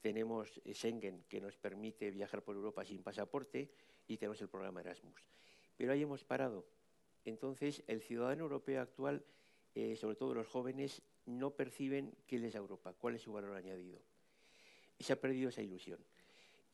Tenemos 0.00 0.60
Schengen 0.72 1.24
que 1.28 1.40
nos 1.40 1.56
permite 1.56 2.10
viajar 2.10 2.42
por 2.42 2.56
Europa 2.56 2.84
sin 2.84 3.02
pasaporte 3.02 3.70
y 4.08 4.16
tenemos 4.16 4.40
el 4.40 4.48
programa 4.48 4.80
Erasmus. 4.80 5.22
Pero 5.80 5.94
ahí 5.94 6.02
hemos 6.02 6.24
parado. 6.24 6.66
Entonces, 7.24 7.82
el 7.86 8.02
ciudadano 8.02 8.42
europeo 8.42 8.82
actual, 8.82 9.24
eh, 9.74 9.96
sobre 9.96 10.14
todo 10.14 10.34
los 10.34 10.46
jóvenes, 10.46 11.00
no 11.24 11.52
perciben 11.52 12.12
qué 12.26 12.38
da 12.38 12.58
Europa, 12.58 12.92
cuál 12.92 13.14
es 13.14 13.22
su 13.22 13.32
valor 13.32 13.56
añadido. 13.56 13.98
Y 14.98 15.04
se 15.04 15.14
ha 15.14 15.18
perdido 15.18 15.48
esa 15.48 15.62
ilusión. 15.62 15.98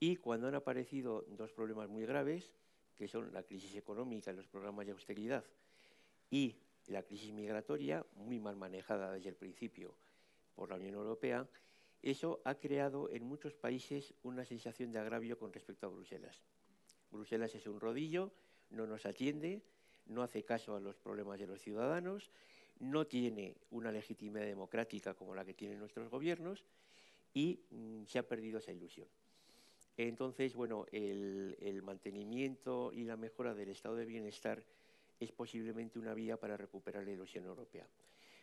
Y 0.01 0.17
cuando 0.17 0.49
han 0.49 0.57
aparecido 0.57 1.25
dos 1.29 1.53
problemas 1.53 1.89
muy 1.89 2.05
graves, 2.05 2.53
que 2.97 3.07
son 3.07 3.33
la 3.33 3.45
crisis 3.45 3.77
económica 3.77 4.33
los 4.33 4.49
programas 4.49 4.87
de 4.87 4.91
austeridad, 4.91 5.45
y 6.29 6.57
la 6.89 7.05
crisis 7.05 7.33
migratoria, 7.33 8.05
muy 8.17 8.41
mal 8.41 8.57
manejada 8.57 9.13
desde 9.13 9.29
el 9.29 9.37
principio 9.37 9.95
por 10.57 10.71
la 10.71 10.75
Unión 10.75 10.95
Europea, 10.95 11.47
eso 12.03 12.41
ha 12.45 12.57
creado 12.57 13.09
en 13.13 13.23
muchos 13.23 13.55
países 13.55 14.15
una 14.25 14.45
sensación 14.45 14.91
de 14.91 14.99
agravio 14.99 15.39
con 15.39 15.53
respecto 15.53 15.87
a 15.87 15.91
Bruselas. 15.91 16.43
Bruselas 17.13 17.55
es 17.55 17.69
un 17.69 17.79
rodillo, 17.79 18.33
no 18.71 18.87
nos 18.87 19.07
atiende, 19.07 19.63
no 20.07 20.23
hace 20.23 20.45
caso 20.45 20.77
a 20.77 20.81
los 20.81 20.97
problemas 20.97 21.39
de 21.39 21.47
los 21.47 21.61
ciudadanos, 21.61 22.31
no 22.79 23.07
tiene 23.07 23.57
una 23.71 23.91
legitimidad 23.91 24.45
democrática 24.45 25.15
como 25.15 25.35
la 25.35 25.45
que 25.45 25.55
tienen 25.55 25.79
nuestros 25.79 26.11
gobiernos 26.11 26.65
y 27.33 27.61
mm, 27.71 28.05
se 28.05 28.19
ha 28.19 28.27
perdido 28.27 28.59
esa 28.59 28.73
ilusión. 28.73 29.09
Entonces, 29.97 30.55
bueno, 30.55 30.85
el, 30.93 31.83
mantenimiento 31.83 32.93
y 32.93 33.05
la 33.05 33.17
mejora 33.17 33.55
del 33.55 33.71
estado 33.71 33.97
de 33.97 34.05
bienestar 34.05 34.63
es 35.19 35.33
posiblemente 35.33 35.99
una 35.99 36.13
vía 36.13 36.37
para 36.37 36.57
recuperar 36.57 37.05
la 37.05 37.13
ilusión 37.13 37.47
europea. 37.47 37.87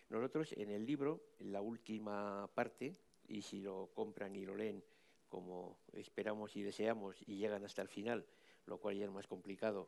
Nosotros 0.10 0.54
en 0.54 0.72
el 0.72 0.86
libro, 0.86 1.22
en 1.40 1.52
la 1.52 1.62
última 1.62 2.50
parte, 2.56 2.96
y 3.28 3.42
si 3.42 3.62
lo 3.62 3.90
compran 3.94 4.36
y 4.36 4.46
lo 4.46 4.56
leen 4.56 4.84
como 5.30 5.78
esperamos 5.94 6.56
y 6.56 6.64
deseamos 6.64 7.16
y 7.28 7.38
llegan 7.38 7.66
hasta 7.66 7.82
el 7.82 7.88
final, 7.88 8.26
lo 8.66 8.78
cual 8.78 8.98
ya 8.98 9.06
es 9.06 9.12
más 9.12 9.28
complicado, 9.28 9.88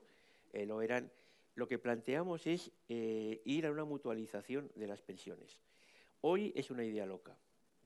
eh, 0.56 0.65
lo 0.65 0.78
verán, 0.78 1.12
lo 1.56 1.68
que 1.68 1.80
planteamos 1.80 2.48
es 2.48 2.72
eh, 2.89 3.41
ir 3.46 3.65
a 3.65 3.72
una 3.72 3.86
mutualización 3.86 4.72
de 4.76 4.88
las 4.88 5.02
pensiones. 5.02 5.60
Hoy 6.22 6.52
es 6.56 6.72
una 6.72 6.84
idea 6.84 7.06
loca, 7.06 7.38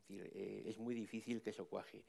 es, 0.08 0.22
eh, 0.34 0.64
es 0.66 0.78
muy 0.80 0.96
difícil 0.96 1.42
que 1.42 1.50
eso 1.50 1.68
cuaje 1.68 2.04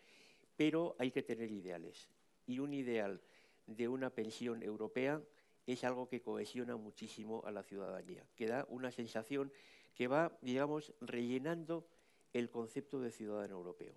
pero 0.61 0.95
hay 0.99 1.11
que 1.11 1.23
tener 1.23 1.51
ideales. 1.51 2.11
Y 2.47 2.59
un 2.59 2.75
ideal 2.75 3.19
de 3.67 3.89
una 3.89 4.11
pensión 4.11 4.63
europea 4.63 5.23
es 5.67 5.85
algo 5.85 6.07
que 6.07 6.21
cohesiona 6.21 6.77
muchísimo 6.77 7.43
a 7.47 7.51
la 7.51 7.63
ciudadanía, 7.63 8.27
que 8.37 8.47
da 8.47 8.67
una 8.69 8.91
sensación 8.91 9.51
que 9.95 10.07
va, 10.07 10.37
digamos, 10.43 10.93
rellenando 11.01 11.87
el 12.35 12.51
concepto 12.51 13.01
de 13.01 13.11
ciudadano 13.11 13.57
europeo, 13.57 13.95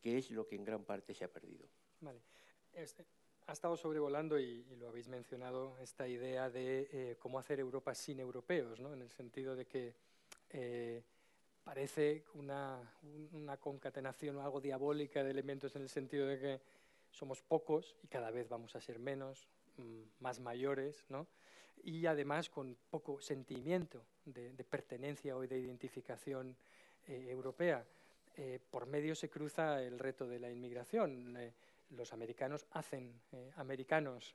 que 0.00 0.16
es 0.16 0.30
lo 0.30 0.46
que 0.46 0.56
en 0.56 0.64
gran 0.64 0.84
parte 0.84 1.12
se 1.12 1.24
ha 1.24 1.28
perdido. 1.30 1.68
Vale. 2.00 2.22
Este, 2.72 3.04
ha 3.46 3.52
estado 3.52 3.76
sobrevolando, 3.76 4.38
y, 4.38 4.64
lo 4.78 4.88
habéis 4.88 5.08
mencionado, 5.08 5.76
esta 5.80 6.06
idea 6.06 6.50
de 6.50 6.88
eh, 6.92 7.16
cómo 7.18 7.38
hacer 7.38 7.60
Europa 7.60 7.94
sin 7.94 8.20
europeos, 8.20 8.80
¿no? 8.80 8.92
en 8.92 9.02
el 9.02 9.10
sentido 9.10 9.56
de 9.56 9.66
que 9.66 9.94
eh, 10.50 11.02
parece 11.64 12.24
una, 12.34 12.80
concatenación 13.60 14.36
o 14.36 14.42
algo 14.42 14.60
diabólica 14.60 15.22
de 15.22 15.30
elementos 15.30 15.76
en 15.76 15.82
el 15.82 15.88
sentido 15.88 16.26
de 16.26 16.38
que 16.38 16.60
somos 17.10 17.42
pocos 17.42 17.96
y 18.02 18.06
cada 18.06 18.30
vez 18.30 18.48
vamos 18.48 18.76
a 18.76 18.80
ser 18.80 18.98
menos, 18.98 19.48
mm, 19.76 20.22
más 20.22 20.40
mayores, 20.40 21.04
¿no? 21.08 21.26
y 21.82 22.06
además 22.06 22.50
con 22.50 22.76
poco 22.90 23.20
sentimiento 23.20 24.02
de, 24.24 24.64
pertenencia 24.64 25.36
o 25.36 25.40
de 25.40 25.58
identificación 25.58 26.56
eh, 27.08 27.26
europea. 27.30 27.84
Eh, 28.36 28.58
por 28.70 28.86
medio 28.86 29.14
se 29.14 29.28
cruza 29.28 29.82
el 29.82 29.98
reto 29.98 30.26
de 30.26 30.38
la 30.38 30.50
inmigración. 30.50 31.36
Eh, 31.90 31.94
los 31.96 32.12
americanos 32.12 32.66
hacen 32.72 33.20
americanos 33.56 34.34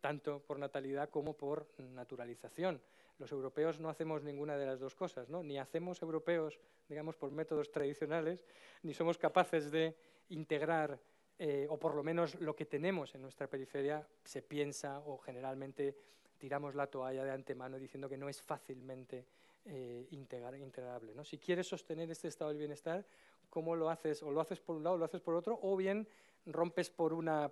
tanto 0.00 0.38
por 0.40 0.56
natalidad 0.56 1.10
como 1.10 1.36
por 1.36 1.66
naturalización 1.78 2.80
los 3.18 3.32
europeos 3.32 3.80
no 3.80 3.88
hacemos 3.88 4.22
ninguna 4.22 4.56
de 4.56 4.66
las 4.66 4.78
dos 4.78 4.94
cosas, 4.94 5.28
¿no? 5.28 5.42
ni 5.42 5.58
hacemos 5.58 6.00
europeos, 6.02 6.58
digamos, 6.88 7.16
por 7.16 7.30
métodos 7.32 7.70
tradicionales, 7.70 8.44
ni 8.82 8.94
somos 8.94 9.18
capaces 9.18 9.70
de 9.70 9.96
integrar, 10.28 10.98
eh, 11.38 11.66
o 11.68 11.78
por 11.78 11.94
lo 11.94 12.02
menos 12.02 12.40
lo 12.40 12.54
que 12.54 12.64
tenemos 12.64 13.14
en 13.14 13.22
nuestra 13.22 13.48
periferia 13.48 14.06
se 14.24 14.42
piensa 14.42 15.00
o 15.00 15.18
generalmente 15.18 15.96
tiramos 16.38 16.74
la 16.74 16.86
toalla 16.86 17.24
de 17.24 17.32
antemano 17.32 17.78
diciendo 17.78 18.08
que 18.08 18.16
no 18.16 18.28
es 18.28 18.40
fácilmente 18.40 19.24
eh, 19.64 20.06
integrable. 20.10 21.14
¿no? 21.14 21.24
Si 21.24 21.38
quieres 21.38 21.66
sostener 21.66 22.10
este 22.10 22.28
estado 22.28 22.50
del 22.50 22.58
bienestar, 22.58 23.04
¿cómo 23.50 23.76
lo 23.76 23.90
haces? 23.90 24.22
O 24.22 24.30
lo 24.30 24.40
haces 24.40 24.60
por 24.60 24.76
un 24.76 24.84
lado 24.84 24.96
o 24.96 24.98
lo 24.98 25.04
haces 25.04 25.20
por 25.20 25.34
otro, 25.34 25.58
o 25.62 25.76
bien 25.76 26.08
rompes 26.46 26.90
por 26.90 27.12
una 27.12 27.50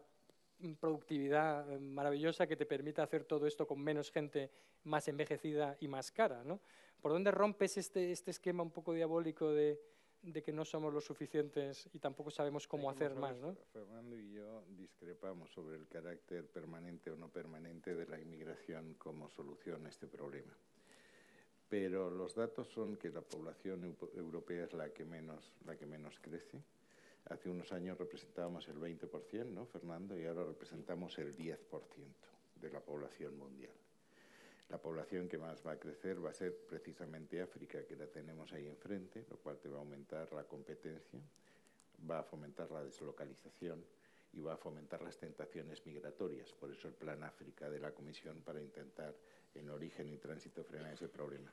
productividad 0.80 1.70
eh, 1.70 1.78
maravillosa 1.78 2.46
que 2.46 2.56
te 2.56 2.66
permita 2.66 3.02
hacer 3.02 3.24
todo 3.24 3.46
esto 3.46 3.66
con 3.66 3.80
menos 3.80 4.10
gente 4.10 4.50
más 4.84 5.06
envejecida 5.08 5.76
y 5.80 5.88
más 5.88 6.10
cara. 6.10 6.42
¿no? 6.44 6.60
¿Por 7.00 7.12
dónde 7.12 7.30
rompes 7.30 7.76
este, 7.76 8.12
este 8.12 8.30
esquema 8.30 8.62
un 8.62 8.70
poco 8.70 8.92
diabólico 8.92 9.52
de, 9.52 9.80
de, 10.22 10.42
que 10.42 10.52
no 10.52 10.64
somos 10.64 10.92
lo 10.92 11.00
suficientes 11.00 11.88
y 11.92 11.98
tampoco 11.98 12.30
sabemos 12.30 12.66
cómo 12.66 12.90
hacer 12.90 13.14
más? 13.14 13.36
¿no? 13.36 13.54
Fernando 13.72 14.16
y 14.16 14.32
yo 14.32 14.64
discrepamos 14.68 15.50
sobre 15.50 15.76
el 15.76 15.86
carácter 15.88 16.46
permanente 16.48 17.10
o 17.10 17.16
no 17.16 17.28
permanente 17.28 17.94
de 17.94 18.06
la 18.06 18.18
inmigración 18.18 18.94
como 18.94 19.28
solución 19.28 19.84
a 19.86 19.88
este 19.88 20.06
problema. 20.06 20.56
Pero 21.68 22.10
los 22.10 22.34
datos 22.34 22.68
son 22.68 22.96
que 22.96 23.10
la 23.10 23.22
población 23.22 23.96
europea 24.14 24.64
es 24.64 24.72
la 24.72 24.90
que 24.90 25.04
menos, 25.04 25.52
la 25.64 25.76
que 25.76 25.86
menos 25.86 26.18
crece 26.20 26.62
Hace 27.28 27.50
unos 27.50 27.72
años 27.72 27.98
representábamos 27.98 28.68
el 28.68 28.76
20%, 28.76 29.46
¿no, 29.46 29.66
Fernando? 29.66 30.16
Y 30.16 30.24
ahora 30.26 30.44
representamos 30.44 31.18
el 31.18 31.36
10% 31.36 31.58
de 32.60 32.70
la 32.70 32.78
población 32.78 33.36
mundial. 33.36 33.72
La 34.68 34.78
población 34.78 35.28
que 35.28 35.36
más 35.36 35.66
va 35.66 35.72
a 35.72 35.78
crecer 35.78 36.24
va 36.24 36.30
a 36.30 36.34
ser 36.34 36.56
precisamente 36.68 37.42
África, 37.42 37.84
que 37.84 37.96
la 37.96 38.06
tenemos 38.06 38.52
ahí 38.52 38.68
enfrente, 38.68 39.24
lo 39.28 39.38
cual 39.38 39.58
te 39.58 39.68
va 39.68 39.78
a 39.78 39.80
aumentar 39.80 40.32
la 40.32 40.44
competencia, 40.44 41.20
va 42.08 42.20
a 42.20 42.22
fomentar 42.22 42.70
la 42.70 42.84
deslocalización 42.84 43.84
y 44.32 44.40
va 44.40 44.54
a 44.54 44.56
fomentar 44.56 45.02
las 45.02 45.18
tentaciones 45.18 45.84
migratorias. 45.84 46.52
Por 46.52 46.70
eso 46.70 46.86
el 46.86 46.94
Plan 46.94 47.24
África 47.24 47.68
de 47.68 47.80
la 47.80 47.90
Comisión 47.90 48.40
para 48.42 48.60
intentar 48.60 49.16
en 49.58 49.70
origen 49.70 50.08
y 50.08 50.16
tránsito 50.16 50.64
frenar 50.64 50.92
ese 50.92 51.08
problema 51.08 51.52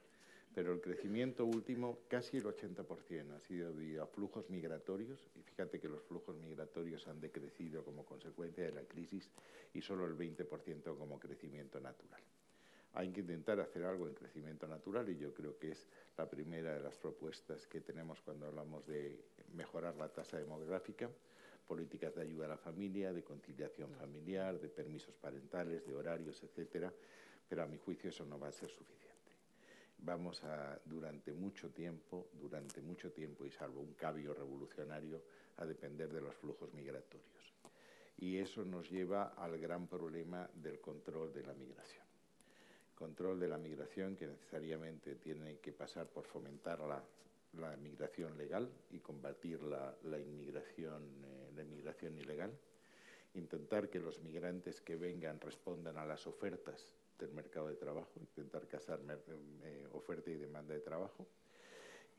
pero 0.54 0.72
el 0.72 0.82
crecimiento 0.82 1.46
último, 1.46 2.00
casi 2.08 2.38
el 2.38 2.44
80%, 2.44 3.36
ha 3.36 3.40
sido 3.40 3.74
debido 3.74 4.04
a 4.04 4.08
flujos 4.08 4.50
migratorios, 4.50 5.20
y 5.36 5.42
fíjate 5.42 5.80
que 5.80 5.90
los 5.90 6.04
flujos 6.04 6.36
migratorios 6.38 7.08
han 7.08 7.20
decrecido 7.20 7.84
como 7.84 8.06
consecuencia 8.06 8.64
de 8.64 8.72
la 8.72 8.84
crisis 8.84 9.30
y 9.74 9.82
solo 9.82 10.06
el 10.06 10.16
20% 10.16 10.98
como 10.98 11.20
crecimiento 11.20 11.80
natural. 11.80 12.22
Hay 12.94 13.10
que 13.10 13.22
intentar 13.22 13.60
hacer 13.60 13.84
algo 13.86 14.08
en 14.08 14.14
crecimiento 14.14 14.68
natural 14.68 15.10
y 15.10 15.18
yo 15.18 15.34
creo 15.34 15.58
que 15.58 15.72
es 15.72 15.88
la 16.16 16.30
primera 16.30 16.76
de 16.76 16.82
las 16.82 16.96
propuestas 16.98 17.66
que 17.66 17.82
tenemos 17.82 18.22
cuando 18.22 18.46
hablamos 18.46 18.86
de 18.86 19.20
mejorar 19.56 19.96
la 19.96 20.10
tasa 20.10 20.38
demográfica, 20.38 21.10
políticas 21.68 22.14
de 22.14 22.22
ayuda 22.22 22.46
a 22.46 22.50
la 22.50 22.58
familia, 22.58 23.12
de 23.12 23.24
conciliación 23.24 23.92
familiar, 23.96 24.60
de 24.60 24.70
permisos 24.70 25.16
parentales, 25.16 25.88
de 25.88 25.96
horarios, 25.96 26.44
etcétera, 26.44 26.94
pero 27.54 27.66
a 27.66 27.68
mi 27.68 27.78
juicio 27.78 28.10
eso 28.10 28.26
no 28.26 28.40
va 28.40 28.48
a 28.48 28.52
ser 28.52 28.72
suficiente 28.72 29.04
vamos 30.04 30.44
a, 30.44 30.80
durante 30.86 31.32
mucho 31.34 31.70
tiempo, 31.70 32.28
durante 32.34 32.82
mucho 32.82 33.12
tiempo, 33.12 33.46
y 33.46 33.52
salvo 33.52 33.82
un 33.82 33.94
cambio 33.94 34.34
revolucionario, 34.34 35.22
a 35.58 35.66
depender 35.66 36.12
de 36.12 36.22
los 36.22 36.36
flujos 36.36 36.74
migratorios. 36.74 37.54
Y 38.18 38.38
eso 38.38 38.66
nos 38.66 38.90
lleva 38.90 39.34
al 39.38 39.58
gran 39.60 39.88
problema 39.88 40.50
del 40.56 40.80
control 40.80 41.32
de 41.32 41.44
la 41.44 41.54
migración. 41.54 42.04
Control 42.96 43.40
de 43.40 43.48
la 43.48 43.58
migración 43.58 44.16
que 44.16 44.28
necesariamente 44.28 45.16
tiene 45.16 45.58
que 45.60 45.72
pasar 45.72 46.08
por 46.08 46.26
fomentar 46.26 46.80
la, 46.80 47.04
migración 47.78 48.36
legal 48.36 48.68
y 48.90 48.98
combatir 49.00 49.62
la, 49.62 50.20
inmigración, 50.20 51.04
eh, 51.24 51.52
la 51.56 51.62
inmigración 51.62 52.18
ilegal. 52.18 52.52
Intentar 53.36 53.90
que 53.90 54.00
los 54.00 54.20
migrantes 54.22 54.82
que 54.82 54.96
vengan 54.96 55.40
respondan 55.40 55.98
a 55.98 56.06
las 56.06 56.26
ofertas 56.26 56.90
del 57.24 57.34
mercado 57.34 57.68
de 57.68 57.76
trabajo, 57.76 58.12
intentar 58.20 58.68
casar 58.68 59.00
eh, 59.64 59.88
oferta 59.94 60.30
y 60.30 60.36
demanda 60.36 60.74
de 60.74 60.82
trabajo, 60.82 61.26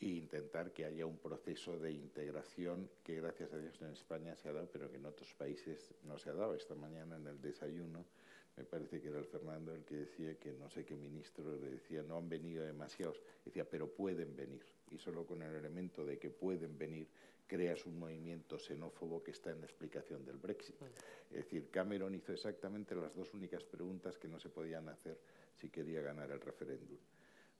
e 0.00 0.08
intentar 0.08 0.72
que 0.72 0.84
haya 0.84 1.06
un 1.06 1.18
proceso 1.18 1.78
de 1.78 1.92
integración 1.92 2.90
que 3.02 3.16
gracias 3.16 3.52
a 3.52 3.58
Dios 3.58 3.80
en 3.80 3.90
España 3.90 4.34
se 4.36 4.48
ha 4.48 4.52
dado, 4.52 4.68
pero 4.72 4.90
que 4.90 4.96
en 4.96 5.06
otros 5.06 5.32
países 5.34 5.94
no 6.02 6.18
se 6.18 6.30
ha 6.30 6.34
dado. 6.34 6.54
Esta 6.54 6.74
mañana 6.74 7.16
en 7.16 7.26
el 7.26 7.40
desayuno 7.40 8.04
me 8.56 8.64
parece 8.64 9.00
que 9.00 9.08
era 9.08 9.18
el 9.18 9.24
Fernando 9.24 9.74
el 9.74 9.84
que 9.84 9.96
decía 9.96 10.34
que 10.38 10.52
no 10.52 10.70
sé 10.70 10.84
qué 10.84 10.94
ministro 10.94 11.44
le 11.56 11.70
decía, 11.70 12.02
no 12.02 12.16
han 12.16 12.28
venido 12.28 12.64
demasiados, 12.64 13.20
decía, 13.44 13.68
pero 13.68 13.88
pueden 13.88 14.34
venir. 14.36 14.64
Y 14.90 14.98
solo 14.98 15.26
con 15.26 15.42
el 15.42 15.54
elemento 15.54 16.04
de 16.04 16.18
que 16.18 16.30
pueden 16.30 16.78
venir 16.78 17.08
creas 17.46 17.86
un 17.86 17.98
movimiento 17.98 18.58
xenófobo 18.58 19.22
que 19.22 19.32
está 19.32 19.50
en 19.50 19.60
la 19.60 19.66
explicación 19.66 20.24
del 20.24 20.38
Brexit. 20.38 20.76
Es 21.30 21.44
decir, 21.44 21.70
Cameron 21.70 22.14
hizo 22.14 22.32
exactamente 22.32 22.94
las 22.94 23.14
dos 23.14 23.32
únicas 23.34 23.64
preguntas 23.64 24.18
que 24.18 24.28
no 24.28 24.38
se 24.38 24.48
podían 24.48 24.88
hacer 24.88 25.18
si 25.56 25.68
quería 25.68 26.00
ganar 26.00 26.30
el 26.30 26.40
referéndum. 26.40 26.98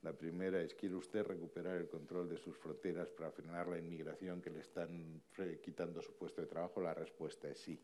La 0.01 0.13
primera 0.13 0.61
es, 0.61 0.75
¿quiere 0.75 0.95
usted 0.95 1.23
recuperar 1.23 1.77
el 1.77 1.87
control 1.87 2.29
de 2.29 2.37
sus 2.37 2.55
fronteras 2.57 3.09
para 3.09 3.31
frenar 3.31 3.67
la 3.67 3.79
inmigración 3.79 4.41
que 4.41 4.51
le 4.51 4.59
están 4.59 5.21
quitando 5.63 6.01
su 6.01 6.13
puesto 6.13 6.41
de 6.41 6.47
trabajo? 6.47 6.79
La 6.81 6.93
respuesta 6.93 7.49
es 7.49 7.59
sí. 7.59 7.79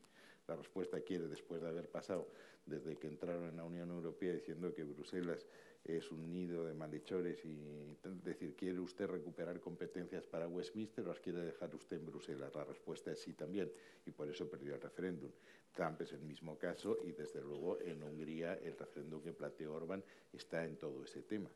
La 0.48 0.56
respuesta 0.56 1.00
quiere, 1.02 1.28
después 1.28 1.62
de 1.62 1.70
haber 1.70 1.90
pasado 1.90 2.28
desde 2.66 2.96
que 2.98 3.08
entraron 3.08 3.50
en 3.50 3.58
la 3.58 3.64
Unión 3.64 3.90
Europea 3.90 4.34
diciendo 4.34 4.74
que 4.74 4.84
Bruselas 4.84 5.48
es 5.84 6.12
un 6.12 6.32
nido 6.32 6.66
de 6.66 6.74
malhechores 6.74 7.44
y 7.44 7.98
decir, 8.24 8.56
¿quiere 8.56 8.80
usted 8.80 9.08
recuperar 9.08 9.60
competencias 9.60 10.28
para 10.28 10.48
Westminster 10.48 11.04
o 11.06 11.08
las 11.10 11.20
quiere 11.20 11.40
dejar 11.40 11.74
usted 11.74 11.98
en 11.98 12.06
Bruselas? 12.06 12.54
La 12.54 12.64
respuesta 12.64 13.12
es 13.12 13.22
sí 13.22 13.34
también 13.34 13.72
y 14.06 14.12
por 14.12 14.30
eso 14.30 14.50
perdió 14.50 14.76
el 14.76 14.82
referéndum. 14.82 15.32
Trump 15.74 16.02
es 16.02 16.14
el 16.14 16.22
mismo 16.22 16.58
caso 16.58 16.98
y 17.04 17.12
desde 17.14 17.42
luego 17.42 17.80
en 17.82 18.04
Hungría 18.04 18.56
el 18.56 18.78
referéndum 18.78 19.22
que 19.22 19.34
planteó 19.34 19.74
Orban 19.74 20.04
está 20.32 20.66
en 20.66 20.78
todo 20.78 21.04
ese 21.04 21.24
tema. 21.24 21.50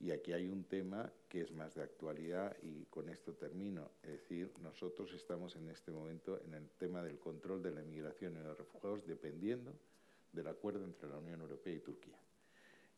Y 0.00 0.12
aquí 0.12 0.32
hay 0.32 0.48
un 0.48 0.64
tema 0.64 1.12
que 1.28 1.42
es 1.42 1.52
más 1.52 1.74
de 1.74 1.82
actualidad 1.82 2.56
y 2.62 2.86
con 2.86 3.10
esto 3.10 3.34
termino. 3.34 3.90
Es 4.02 4.12
decir, 4.12 4.50
nosotros 4.62 5.12
estamos 5.12 5.54
en 5.56 5.68
este 5.68 5.92
momento 5.92 6.40
en 6.46 6.54
el 6.54 6.70
tema 6.70 7.02
del 7.02 7.18
control 7.18 7.62
de 7.62 7.70
la 7.70 7.82
inmigración 7.82 8.34
y 8.36 8.42
los 8.42 8.56
refugiados 8.56 9.06
dependiendo 9.06 9.74
del 10.32 10.46
acuerdo 10.46 10.84
entre 10.84 11.08
la 11.08 11.18
Unión 11.18 11.42
Europea 11.42 11.74
y 11.74 11.80
Turquía. 11.80 12.16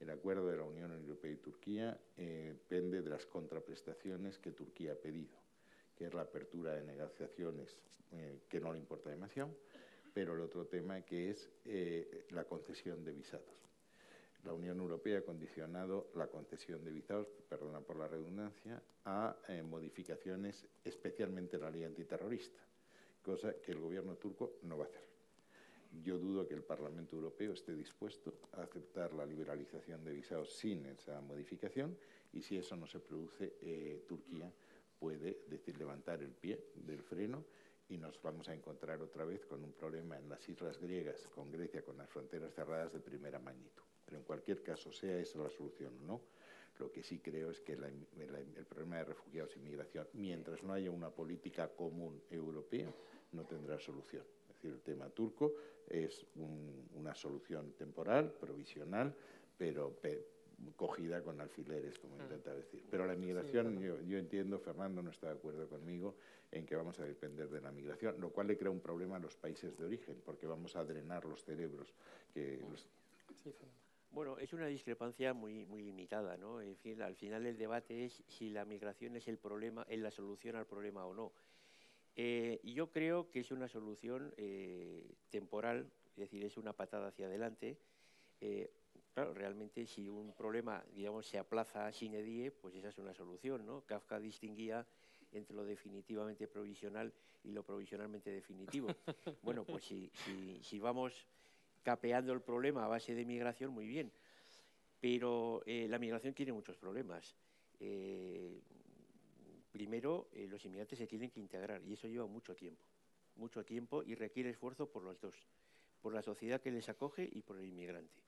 El 0.02 0.10
acuerdo 0.10 0.48
de 0.48 0.56
la 0.56 0.64
Unión 0.64 0.90
Europea 0.92 1.30
y 1.30 1.36
Turquía 1.36 1.98
eh, 2.16 2.54
depende 2.58 3.02
de 3.02 3.10
las 3.10 3.24
contraprestaciones 3.26 4.38
que 4.38 4.50
Turquía 4.50 4.92
ha 4.92 4.96
pedido, 4.96 5.38
que 5.96 6.06
es 6.06 6.14
la 6.14 6.22
apertura 6.22 6.74
de 6.74 6.82
negociaciones 6.82 7.76
eh, 8.10 8.40
que 8.48 8.60
no 8.60 8.72
le 8.72 8.78
importa 8.78 9.10
demasiado, 9.10 9.56
pero 10.12 10.34
el 10.34 10.40
otro 10.40 10.66
tema 10.66 11.00
que 11.02 11.30
es 11.30 11.48
eh, 11.64 12.26
la 12.30 12.44
concesión 12.44 13.04
de 13.04 13.12
visados 13.12 13.62
la 14.44 14.52
Unión 14.52 14.80
Europea 14.80 15.18
ha 15.18 15.22
condicionado 15.22 16.10
la 16.14 16.26
concesión 16.26 16.84
de 16.84 16.90
visados, 16.90 17.28
perdona 17.48 17.80
por 17.80 17.96
la 17.96 18.08
redundancia, 18.08 18.82
a 19.04 19.36
eh, 19.48 19.62
modificaciones 19.62 20.66
especialmente 20.84 21.56
en 21.56 21.62
la 21.62 21.70
ley 21.70 21.84
antiterrorista, 21.84 22.60
cosa 23.22 23.54
que 23.60 23.72
el 23.72 23.78
gobierno 23.78 24.16
turco 24.16 24.58
no 24.62 24.78
va 24.78 24.84
a 24.84 24.88
hacer. 24.88 25.11
Yo 26.00 26.18
dudo 26.18 26.48
que 26.48 26.54
el 26.54 26.62
Parlamento 26.62 27.16
Europeo 27.16 27.52
esté 27.52 27.74
dispuesto 27.76 28.32
a 28.52 28.62
aceptar 28.62 29.12
la 29.12 29.26
liberalización 29.26 30.02
de 30.04 30.12
visados 30.12 30.52
sin 30.52 30.86
esa 30.86 31.20
modificación 31.20 31.96
y 32.32 32.40
si 32.40 32.56
eso 32.56 32.76
no 32.76 32.86
se 32.86 32.98
produce, 32.98 33.56
eh, 33.60 34.04
Turquía 34.08 34.50
puede 34.98 35.42
decir 35.48 35.76
levantar 35.76 36.22
el 36.22 36.30
pie 36.30 36.70
del 36.74 37.02
freno 37.02 37.44
y 37.88 37.98
nos 37.98 38.20
vamos 38.22 38.48
a 38.48 38.54
encontrar 38.54 39.02
otra 39.02 39.24
vez 39.24 39.44
con 39.44 39.62
un 39.62 39.72
problema 39.72 40.16
en 40.16 40.28
las 40.28 40.48
islas 40.48 40.78
griegas, 40.78 41.28
con 41.34 41.52
Grecia, 41.52 41.84
con 41.84 41.98
las 41.98 42.08
fronteras 42.08 42.54
cerradas 42.54 42.92
de 42.92 43.00
primera 43.00 43.38
magnitud. 43.38 43.82
Pero 44.06 44.16
en 44.16 44.24
cualquier 44.24 44.62
caso, 44.62 44.90
sea 44.92 45.18
esa 45.18 45.40
la 45.40 45.50
solución 45.50 45.98
o 46.02 46.06
no, 46.06 46.20
lo 46.78 46.90
que 46.90 47.02
sí 47.02 47.18
creo 47.18 47.50
es 47.50 47.60
que 47.60 47.74
el 47.74 48.66
problema 48.66 48.96
de 48.96 49.04
refugiados 49.04 49.54
y 49.56 49.60
migración, 49.60 50.08
mientras 50.14 50.62
no 50.62 50.72
haya 50.72 50.90
una 50.90 51.10
política 51.10 51.68
común 51.68 52.22
europea, 52.30 52.90
no 53.32 53.44
tendrá 53.44 53.78
solución. 53.78 54.24
Es 54.62 54.70
decir, 54.70 54.72
el 54.76 54.82
tema 54.82 55.10
turco 55.10 55.54
es 55.88 56.24
una 56.92 57.14
solución 57.14 57.72
temporal, 57.72 58.30
provisional, 58.32 59.12
pero 59.58 59.98
cogida 60.76 61.20
con 61.20 61.40
alfileres, 61.40 61.98
como 61.98 62.16
mm. 62.16 62.22
intenta 62.22 62.54
decir. 62.54 62.84
Pero 62.88 63.06
la 63.06 63.16
migración, 63.16 63.80
yo, 63.80 64.16
entiendo, 64.16 64.60
Fernando 64.60 65.02
no 65.02 65.10
está 65.10 65.28
de 65.28 65.32
acuerdo 65.34 65.68
conmigo 65.68 66.14
en 66.52 66.64
que 66.64 66.76
vamos 66.76 67.00
a 67.00 67.04
depender 67.04 67.48
de 67.48 67.60
la 67.60 67.72
migración, 67.72 68.20
lo 68.20 68.30
cual 68.30 68.46
le 68.46 68.56
crea 68.56 68.70
un 68.70 68.80
problema 68.80 69.16
a 69.16 69.18
los 69.18 69.36
países 69.36 69.76
de 69.76 69.84
origen, 69.84 70.22
porque 70.24 70.46
vamos 70.46 70.76
a 70.76 70.84
drenar 70.84 71.24
los 71.24 71.42
cerebros 71.42 71.92
que... 72.32 72.60
Mm. 72.62 74.12
Bueno, 74.12 74.38
es 74.38 74.52
una 74.52 74.66
discrepancia 74.66 75.32
muy, 75.32 75.64
muy 75.64 75.82
limitada, 75.82 76.36
¿no? 76.36 76.60
En 76.60 76.76
fin, 76.76 77.00
al 77.00 77.16
final 77.16 77.46
el 77.46 77.56
debate 77.56 78.04
es 78.04 78.22
si 78.28 78.50
la 78.50 78.66
migración 78.66 79.16
es 79.16 79.26
el 79.26 79.38
problema, 79.38 79.86
es 79.88 79.98
la 79.98 80.10
solución 80.10 80.54
al 80.54 80.66
problema 80.66 81.06
o 81.06 81.14
no. 81.14 81.32
Eh, 82.16 82.60
yo 82.64 82.90
creo 82.90 83.30
que 83.30 83.40
es 83.40 83.50
una 83.50 83.68
solución 83.68 84.34
eh, 84.36 85.14
temporal, 85.30 85.90
es 86.10 86.16
decir, 86.16 86.44
es 86.44 86.56
una 86.56 86.72
patada 86.72 87.08
hacia 87.08 87.26
adelante. 87.26 87.78
Eh, 88.40 88.70
claro, 89.14 89.32
realmente 89.34 89.86
si 89.86 90.08
un 90.08 90.34
problema, 90.34 90.84
digamos, 90.94 91.26
se 91.26 91.38
aplaza 91.38 91.90
sin 91.92 92.14
edie, 92.14 92.50
pues 92.50 92.74
esa 92.74 92.88
es 92.88 92.98
una 92.98 93.14
solución, 93.14 93.64
¿no? 93.64 93.82
Kafka 93.82 94.20
distinguía 94.20 94.86
entre 95.32 95.56
lo 95.56 95.64
definitivamente 95.64 96.46
provisional 96.46 97.12
y 97.44 97.52
lo 97.52 97.62
provisionalmente 97.62 98.30
definitivo. 98.30 98.88
bueno, 99.42 99.64
pues 99.64 99.84
si, 99.84 100.10
si, 100.14 100.62
si 100.62 100.78
vamos 100.78 101.26
capeando 101.82 102.32
el 102.32 102.42
problema 102.42 102.84
a 102.84 102.88
base 102.88 103.14
de 103.14 103.24
migración, 103.24 103.72
muy 103.72 103.86
bien. 103.86 104.12
Pero 105.00 105.62
eh, 105.66 105.86
la 105.88 105.98
migración 105.98 106.34
tiene 106.34 106.52
muchos 106.52 106.76
problemas. 106.76 107.34
Primero, 109.72 110.28
eh, 110.32 110.46
los 110.48 110.64
inmigrantes 110.66 110.98
se 110.98 111.06
tienen 111.06 111.30
que 111.30 111.40
integrar 111.40 111.82
y 111.82 111.94
eso 111.94 112.06
lleva 112.06 112.26
mucho 112.26 112.54
tiempo, 112.54 112.84
mucho 113.36 113.64
tiempo 113.64 114.02
y 114.02 114.14
requiere 114.14 114.50
esfuerzo 114.50 114.86
por 114.86 115.02
los 115.02 115.18
dos, 115.18 115.34
por 116.02 116.12
la 116.12 116.22
sociedad 116.22 116.60
que 116.60 116.70
les 116.70 116.90
acoge 116.90 117.28
y 117.32 117.40
por 117.40 117.56
el 117.58 117.64
inmigrante. 117.64 118.20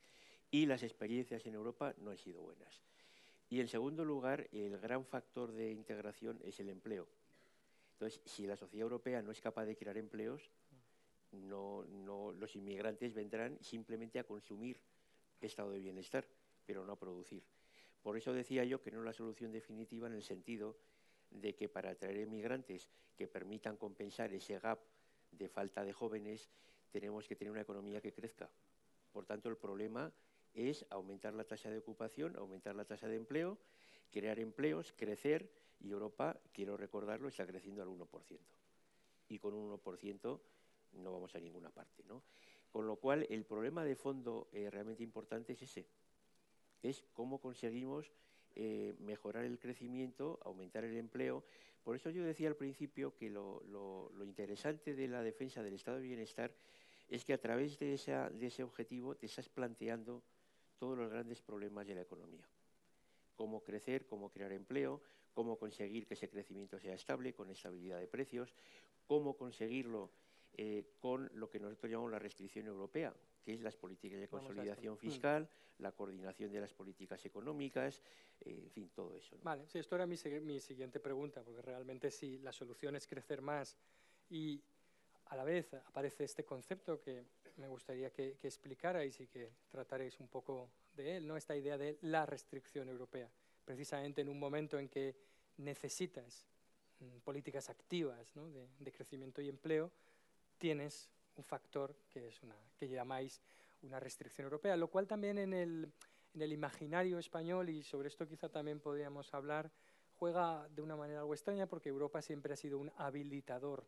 Y 0.50 0.64
las 0.66 0.82
experiencias 0.82 1.44
en 1.46 1.54
Europa 1.54 1.94
no 1.98 2.10
han 2.10 2.18
sido 2.18 2.40
buenas. 2.40 2.80
Y 3.50 3.60
en 3.60 3.68
segundo 3.68 4.04
lugar, 4.04 4.48
el 4.52 4.78
gran 4.78 5.04
factor 5.04 5.52
de 5.52 5.70
integración 5.70 6.40
es 6.42 6.58
el 6.60 6.70
empleo. 6.70 7.06
Entonces, 7.92 8.20
si 8.24 8.46
la 8.46 8.56
sociedad 8.56 8.84
europea 8.84 9.20
no 9.20 9.30
es 9.30 9.40
capaz 9.40 9.66
de 9.66 9.76
crear 9.76 9.98
empleos, 9.98 10.50
los 11.32 12.56
inmigrantes 12.56 13.12
vendrán 13.12 13.58
simplemente 13.60 14.18
a 14.18 14.24
consumir 14.24 14.80
estado 15.40 15.72
de 15.72 15.80
bienestar, 15.80 16.26
pero 16.64 16.84
no 16.86 16.92
a 16.94 16.98
producir. 16.98 17.42
Por 18.02 18.16
eso 18.16 18.32
decía 18.32 18.64
yo 18.64 18.80
que 18.80 18.90
no 18.90 19.00
es 19.00 19.04
la 19.04 19.12
solución 19.12 19.52
definitiva 19.52 20.06
en 20.06 20.14
el 20.14 20.22
sentido 20.22 20.76
de 21.34 21.54
que 21.54 21.68
para 21.68 21.90
atraer 21.90 22.16
inmigrantes 22.16 22.88
que 23.16 23.28
permitan 23.28 23.76
compensar 23.76 24.32
ese 24.32 24.58
gap 24.58 24.80
de 25.30 25.48
falta 25.48 25.84
de 25.84 25.92
jóvenes, 25.92 26.48
tenemos 26.90 27.28
que 27.28 27.36
tener 27.36 27.50
una 27.50 27.60
economía 27.60 28.00
que 28.00 28.12
crezca. 28.12 28.48
Por 29.12 29.26
tanto, 29.26 29.50
el 29.50 29.56
problema 29.56 30.12
es 30.54 30.86
aumentar 30.90 31.34
la 31.34 31.44
tasa 31.44 31.68
de 31.68 31.78
ocupación, 31.78 32.36
aumentar 32.36 32.74
la 32.74 32.84
tasa 32.84 33.08
de 33.08 33.16
empleo, 33.16 33.58
crear 34.10 34.38
empleos, 34.38 34.94
crecer, 34.96 35.50
y 35.80 35.90
Europa, 35.90 36.40
quiero 36.52 36.76
recordarlo, 36.76 37.28
está 37.28 37.46
creciendo 37.46 37.82
al 37.82 37.88
1%. 37.88 38.38
Y 39.28 39.38
con 39.38 39.54
un 39.54 39.78
1% 39.78 40.40
no 40.94 41.12
vamos 41.12 41.34
a 41.34 41.40
ninguna 41.40 41.70
parte. 41.70 42.02
¿no? 42.04 42.22
Con 42.70 42.86
lo 42.86 42.96
cual, 42.96 43.26
el 43.28 43.44
problema 43.44 43.84
de 43.84 43.94
fondo 43.94 44.48
eh, 44.52 44.70
realmente 44.70 45.02
importante 45.02 45.52
es 45.52 45.62
ese, 45.62 45.86
es 46.82 47.04
cómo 47.12 47.40
conseguimos 47.40 48.12
eh, 48.56 48.94
mejorar 49.00 49.44
el 49.44 49.58
crecimiento, 49.58 50.38
aumentar 50.44 50.84
el 50.84 50.96
empleo. 50.96 51.44
Por 51.82 51.96
eso 51.96 52.10
yo 52.10 52.24
decía 52.24 52.48
al 52.48 52.56
principio 52.56 53.14
que 53.14 53.28
lo, 53.28 53.62
interesante 54.22 54.94
de 54.94 55.08
la 55.08 55.22
defensa 55.22 55.62
del 55.62 55.74
estado 55.74 55.98
de 55.98 56.04
bienestar 56.04 56.52
es 57.08 57.24
que 57.24 57.34
a 57.34 57.40
través 57.40 57.78
de, 57.78 57.94
ese 57.94 58.62
objetivo 58.62 59.16
te 59.16 59.26
estás 59.26 59.48
planteando 59.48 60.22
todos 60.78 60.96
los 60.96 61.10
grandes 61.10 61.42
problemas 61.42 61.86
de 61.86 61.94
la 61.94 62.02
economía. 62.02 62.48
Cómo 63.34 63.62
crecer, 63.62 64.06
cómo 64.06 64.30
crear 64.30 64.52
empleo, 64.52 65.02
cómo 65.32 65.58
conseguir 65.58 66.06
que 66.06 66.14
ese 66.14 66.30
crecimiento 66.30 66.78
sea 66.78 66.94
estable, 66.94 67.34
con 67.34 67.50
estabilidad 67.50 67.98
de 67.98 68.06
precios, 68.06 68.54
cómo 69.06 69.36
conseguirlo 69.36 70.10
eh, 70.56 70.84
con 71.00 71.28
lo 71.34 71.50
que 71.50 71.58
nosotros 71.58 71.90
llamamos 71.90 72.12
la 72.12 72.20
restricción 72.20 72.66
europea, 72.66 73.12
que 73.44 73.52
es 73.52 73.60
las 73.60 73.76
políticas 73.76 74.18
de 74.18 74.28
consolidación 74.28 74.94
mm. 74.94 74.98
fiscal, 74.98 75.48
la 75.78 75.92
coordinación 75.92 76.50
de 76.50 76.60
las 76.60 76.72
políticas 76.72 77.24
económicas, 77.26 78.00
eh, 78.40 78.60
en 78.64 78.70
fin, 78.70 78.90
todo 78.94 79.14
eso. 79.14 79.36
Vale, 79.42 79.66
sí, 79.66 79.78
esto 79.78 79.94
era 79.94 80.06
mi, 80.06 80.16
mi, 80.40 80.60
siguiente 80.60 80.98
pregunta, 80.98 81.42
porque 81.42 81.60
realmente 81.62 82.10
si 82.10 82.38
la 82.38 82.52
solución 82.52 82.96
es 82.96 83.06
crecer 83.06 83.42
más 83.42 83.76
y 84.30 84.62
a 85.26 85.36
la 85.36 85.44
vez 85.44 85.74
aparece 85.74 86.24
este 86.24 86.44
concepto 86.44 87.00
que 87.00 87.24
me 87.56 87.68
gustaría 87.68 88.10
que, 88.10 88.36
que 88.40 88.48
explicarais 88.48 89.20
y 89.20 89.26
que 89.26 89.52
trataréis 89.70 90.18
un 90.20 90.28
poco 90.28 90.70
de 90.96 91.16
él, 91.16 91.26
¿no? 91.26 91.36
esta 91.36 91.56
idea 91.56 91.76
de 91.76 91.98
la 92.02 92.26
restricción 92.26 92.88
europea, 92.88 93.30
precisamente 93.64 94.22
en 94.22 94.28
un 94.28 94.38
momento 94.38 94.78
en 94.78 94.88
que 94.88 95.14
necesitas 95.58 96.46
mm, 97.00 97.18
políticas 97.18 97.68
activas 97.70 98.34
¿no? 98.34 98.50
de, 98.50 98.68
de 98.78 98.92
crecimiento 98.92 99.40
y 99.40 99.48
empleo, 99.48 99.90
tienes 100.58 101.10
un 101.36 101.44
factor 101.44 101.94
que, 102.08 102.28
es 102.28 102.42
una, 102.42 102.56
que 102.76 102.88
llamáis 102.88 103.40
una 103.82 104.00
restricción 104.00 104.44
europea, 104.44 104.76
lo 104.76 104.88
cual 104.88 105.06
también 105.06 105.38
en 105.38 105.52
el, 105.52 105.92
en 106.34 106.42
el 106.42 106.52
imaginario 106.52 107.18
español, 107.18 107.68
y 107.68 107.82
sobre 107.82 108.08
esto 108.08 108.26
quizá 108.26 108.48
también 108.48 108.80
podríamos 108.80 109.32
hablar, 109.34 109.70
juega 110.18 110.68
de 110.68 110.82
una 110.82 110.96
manera 110.96 111.20
algo 111.20 111.34
extraña 111.34 111.66
porque 111.66 111.88
Europa 111.88 112.22
siempre 112.22 112.54
ha 112.54 112.56
sido 112.56 112.78
un 112.78 112.90
habilitador 112.96 113.86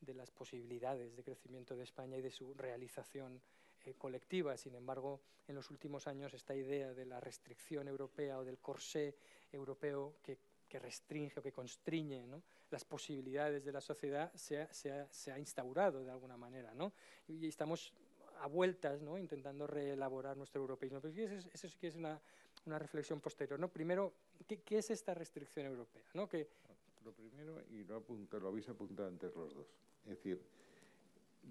de 0.00 0.14
las 0.14 0.30
posibilidades 0.30 1.16
de 1.16 1.24
crecimiento 1.24 1.76
de 1.76 1.84
España 1.84 2.16
y 2.16 2.22
de 2.22 2.30
su 2.30 2.54
realización 2.54 3.40
eh, 3.84 3.94
colectiva. 3.94 4.56
Sin 4.56 4.74
embargo, 4.74 5.20
en 5.46 5.54
los 5.54 5.70
últimos 5.70 6.06
años 6.06 6.34
esta 6.34 6.54
idea 6.54 6.92
de 6.92 7.06
la 7.06 7.20
restricción 7.20 7.88
europea 7.88 8.38
o 8.38 8.44
del 8.44 8.58
corsé 8.58 9.16
europeo 9.52 10.16
que, 10.22 10.38
restringe 10.78 11.40
o 11.40 11.42
que 11.42 11.52
constriñe 11.52 12.26
las 12.70 12.84
posibilidades 12.84 13.64
de 13.64 13.72
la 13.72 13.80
sociedad 13.80 14.32
se 14.34 14.60
ha, 14.60 15.38
instaurado 15.38 16.04
de 16.04 16.10
alguna 16.10 16.36
manera. 16.36 16.72
Y 17.28 17.46
estamos 17.46 17.92
a 18.40 18.46
vueltas 18.46 19.00
intentando 19.18 19.66
reelaborar 19.66 20.36
nuestro 20.36 20.60
europeísmo. 20.60 21.00
Pero 21.00 21.14
eso, 21.14 21.68
sí 21.68 21.76
que 21.78 21.88
es 21.88 21.96
una, 21.96 22.20
reflexión 22.66 23.20
posterior. 23.20 23.58
¿no? 23.58 23.68
Primero, 23.68 24.12
¿qué, 24.46 24.78
es 24.78 24.90
esta 24.90 25.14
restricción 25.14 25.66
europea? 25.66 26.02
¿no? 26.14 26.28
Que, 26.28 26.48
lo 27.04 27.12
primero, 27.12 27.62
y 27.70 27.84
lo, 27.84 27.96
apunto, 27.96 28.40
lo 28.40 28.48
habéis 28.48 28.68
apuntado 28.68 29.08
antes 29.08 29.34
los 29.36 29.54
dos, 29.54 29.68
es 30.04 30.10
decir, 30.10 30.42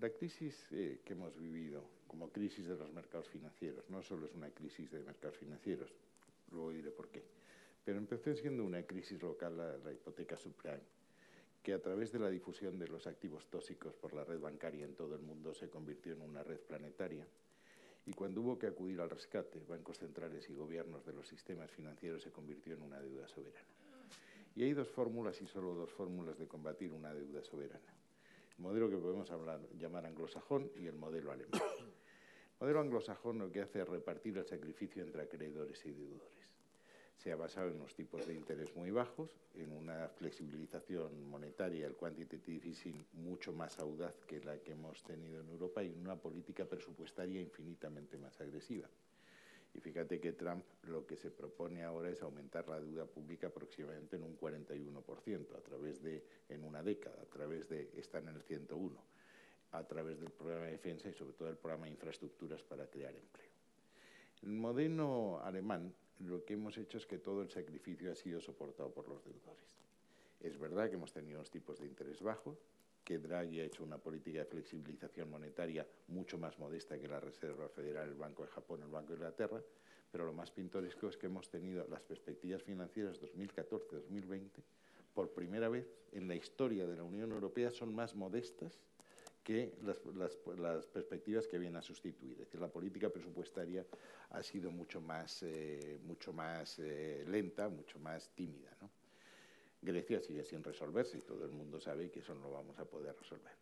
la 0.02 0.10
crisis 0.10 0.68
eh, 0.72 1.00
que 1.06 1.14
hemos 1.14 1.38
vivido 1.40 1.82
como 2.08 2.30
crisis 2.30 2.68
de 2.68 2.76
los 2.76 2.92
mercados 2.92 3.30
financieros 3.30 3.90
no 3.90 4.04
solo 4.04 4.26
es 4.26 4.34
una 4.34 4.50
crisis 4.50 4.92
de 4.92 5.00
mercados 5.00 5.38
financieros, 5.38 5.90
luego 6.52 6.72
diré 6.72 6.92
por 6.92 7.08
qué, 7.08 7.24
pero 7.86 7.98
empezó 7.98 8.34
siendo 8.34 8.66
una 8.66 8.84
crisis 8.84 9.22
local 9.22 9.56
la, 9.58 9.94
hipoteca 9.94 10.36
subprime, 10.36 10.82
que 11.64 11.74
a 11.74 11.82
través 11.82 12.12
de 12.12 12.20
la 12.20 12.30
difusión 12.30 12.78
de 12.78 12.88
los 12.88 13.08
activos 13.08 13.46
tóxicos 13.46 13.96
por 13.96 14.14
la 14.14 14.26
red 14.26 14.40
bancaria 14.40 14.84
en 14.84 14.96
todo 14.96 15.16
el 15.16 15.22
mundo 15.22 15.54
se 15.54 15.70
convirtió 15.70 16.14
en 16.14 16.22
una 16.22 16.44
red 16.44 16.60
planetaria. 16.60 17.26
Y 18.06 18.12
cuando 18.12 18.42
hubo 18.42 18.60
que 18.60 18.68
acudir 18.68 19.00
al 19.00 19.10
rescate, 19.10 19.64
bancos 19.68 20.00
centrales 20.00 20.50
y 20.50 20.54
gobiernos 20.54 21.06
de 21.06 21.14
los 21.14 21.28
sistemas 21.28 21.72
financieros 21.72 22.22
se 22.22 22.32
convirtió 22.32 22.74
en 22.74 22.82
una 22.82 23.00
deuda 23.00 23.28
soberana. 23.28 23.66
Y 24.56 24.64
hay 24.64 24.74
dos 24.74 24.90
fórmulas 24.90 25.42
y 25.42 25.48
solo 25.48 25.74
dos 25.74 25.92
fórmulas 25.92 26.38
de 26.38 26.48
combatir 26.48 26.92
una 26.92 27.14
deuda 27.14 27.42
soberana 27.44 27.96
el 28.58 28.64
modelo 28.64 28.90
que 28.90 28.98
podemos 28.98 29.30
hablar, 29.32 29.60
llamar 29.78 30.06
anglosajón 30.06 30.72
y 30.76 30.88
el 30.88 30.96
modelo 30.96 31.32
alemán. 31.32 31.62
El 32.56 32.68
modelo 32.68 32.80
anglosajón 32.80 33.38
lo 33.38 33.52
que 33.52 33.62
hace 33.62 33.82
es 33.82 33.88
repartir 33.88 34.38
el 34.38 34.46
sacrificio 34.46 35.04
entre 35.04 35.24
acreedores 35.24 35.86
y 35.86 35.92
deudores. 35.92 36.35
Se 37.26 37.32
ha 37.32 37.36
basado 37.36 37.70
en 37.70 37.78
unos 37.78 37.96
tipos 37.96 38.28
de 38.28 38.36
interés 38.36 38.76
muy 38.76 38.92
bajos, 38.92 39.32
en 39.56 39.72
una 39.72 40.10
flexibilización 40.10 41.28
monetaria, 41.28 41.88
el 41.88 41.96
quantitative 41.96 42.68
easing, 42.68 43.04
mucho 43.14 43.52
más 43.52 43.80
audaz 43.80 44.14
que 44.28 44.40
la 44.42 44.60
que 44.60 44.74
hemos 44.74 45.02
tenido 45.02 45.42
en 45.42 45.50
Europa 45.50 45.84
y 45.84 45.90
una 45.90 46.16
política 46.16 46.66
presupuestaria 46.66 47.42
infinitamente 47.42 48.20
más 48.20 48.40
agresiva. 48.42 48.88
Y 49.74 49.80
fíjate 49.80 50.20
que 50.20 50.34
Trump 50.34 50.64
lo 50.84 51.08
que 51.08 51.18
se 51.18 51.32
propone 51.32 51.84
ahora 51.84 52.12
es 52.12 52.22
aumentar 52.22 52.70
la 52.70 52.80
deuda 52.80 53.08
pública 53.08 53.48
aproximadamente 53.48 54.18
en 54.18 54.24
un 54.24 54.38
41% 54.38 55.58
a 55.58 55.62
través 55.62 56.04
de, 56.04 56.24
en 56.50 56.64
una 56.64 56.84
década, 56.84 57.20
a 57.24 57.26
través 57.26 57.68
de, 57.70 57.90
está 57.96 58.20
en 58.20 58.28
el 58.28 58.44
101, 58.44 58.96
a 59.72 59.84
través 59.88 60.20
del 60.20 60.30
programa 60.30 60.66
de 60.66 60.74
defensa 60.74 61.10
y 61.10 61.14
sobre 61.14 61.34
todo 61.34 61.50
el 61.50 61.58
programa 61.58 61.86
de 61.86 61.94
infraestructuras 61.94 62.62
para 62.62 62.86
crear 62.86 63.16
empleo. 63.16 63.50
En 64.44 64.50
el 64.50 64.58
modelo 64.58 65.42
alemán 65.44 65.92
lo 66.20 66.44
que 66.46 66.54
hemos 66.54 66.78
hecho 66.78 66.98
es 66.98 67.06
que 67.06 67.18
todo 67.18 67.42
el 67.42 67.50
sacrificio 67.50 68.12
ha 68.12 68.16
sido 68.16 68.40
soportado 68.40 68.92
por 68.92 69.08
los 69.08 69.24
deudores. 69.24 69.76
Es 70.40 70.58
verdad 70.60 70.90
que 70.90 70.96
hemos 70.96 71.12
tenido 71.12 71.38
unos 71.38 71.50
tipos 71.50 71.80
de 71.80 71.88
interés 71.88 72.22
bajos, 72.22 72.58
que 73.04 73.20
Draghi 73.20 73.60
ha 73.60 73.66
hecho 73.66 73.84
una 73.84 74.00
política 74.00 74.40
de 74.40 74.46
flexibilización 74.46 75.30
monetaria 75.30 75.86
mucho 76.08 76.38
más 76.38 76.58
modesta 76.58 76.98
que 77.00 77.08
la 77.08 77.20
Reserva 77.20 77.70
Federal, 77.70 78.10
el 78.10 78.16
Banco 78.16 78.44
de 78.44 78.50
Japón, 78.50 78.82
el 78.82 78.90
Banco 78.90 79.10
de 79.10 79.16
Inglaterra, 79.16 79.62
pero 80.12 80.26
lo 80.26 80.34
más 80.34 80.50
pintoresco 80.50 81.08
es 81.10 81.18
que 81.18 81.28
hemos 81.28 81.50
tenido 81.50 81.86
las 81.88 82.02
perspectivas 82.02 82.64
financieras 82.64 83.22
2014-2020, 83.22 84.50
por 85.14 85.30
primera 85.32 85.70
vez 85.70 85.88
en 86.12 86.28
la 86.28 86.36
historia 86.36 86.88
de 86.88 86.96
la 86.96 87.04
Unión 87.04 87.32
Europea, 87.32 87.72
son 87.72 87.94
más 87.94 88.16
modestas 88.16 88.80
que 89.46 89.76
las, 89.84 90.00
perspectivas 90.88 91.48
que 91.48 91.60
vienen 91.60 91.78
a 91.78 91.82
sustituir. 91.84 92.34
Es 92.34 92.40
decir, 92.40 92.60
la 92.60 92.68
política 92.68 93.10
presupuestaria 93.10 93.86
ha 94.32 94.42
sido 94.42 94.72
mucho 94.72 95.00
más, 95.00 95.44
eh, 95.44 96.00
mucho 96.04 96.34
más 96.34 96.80
eh, 96.80 97.24
lenta, 97.28 97.70
mucho 97.70 98.00
más 98.00 98.32
tímida. 98.32 98.76
¿no? 98.82 98.90
Grecia 99.80 100.20
sigue 100.20 100.44
sin 100.44 100.64
resolverse 100.64 101.20
y 101.20 101.22
todo 101.22 101.46
el 101.46 101.52
mundo 101.52 101.80
sabe 101.80 102.10
que 102.10 102.22
eso 102.22 102.34
no 102.34 102.42
lo 102.42 102.54
vamos 102.54 102.80
a 102.80 102.86
poder 102.86 103.16
resolver. 103.16 103.54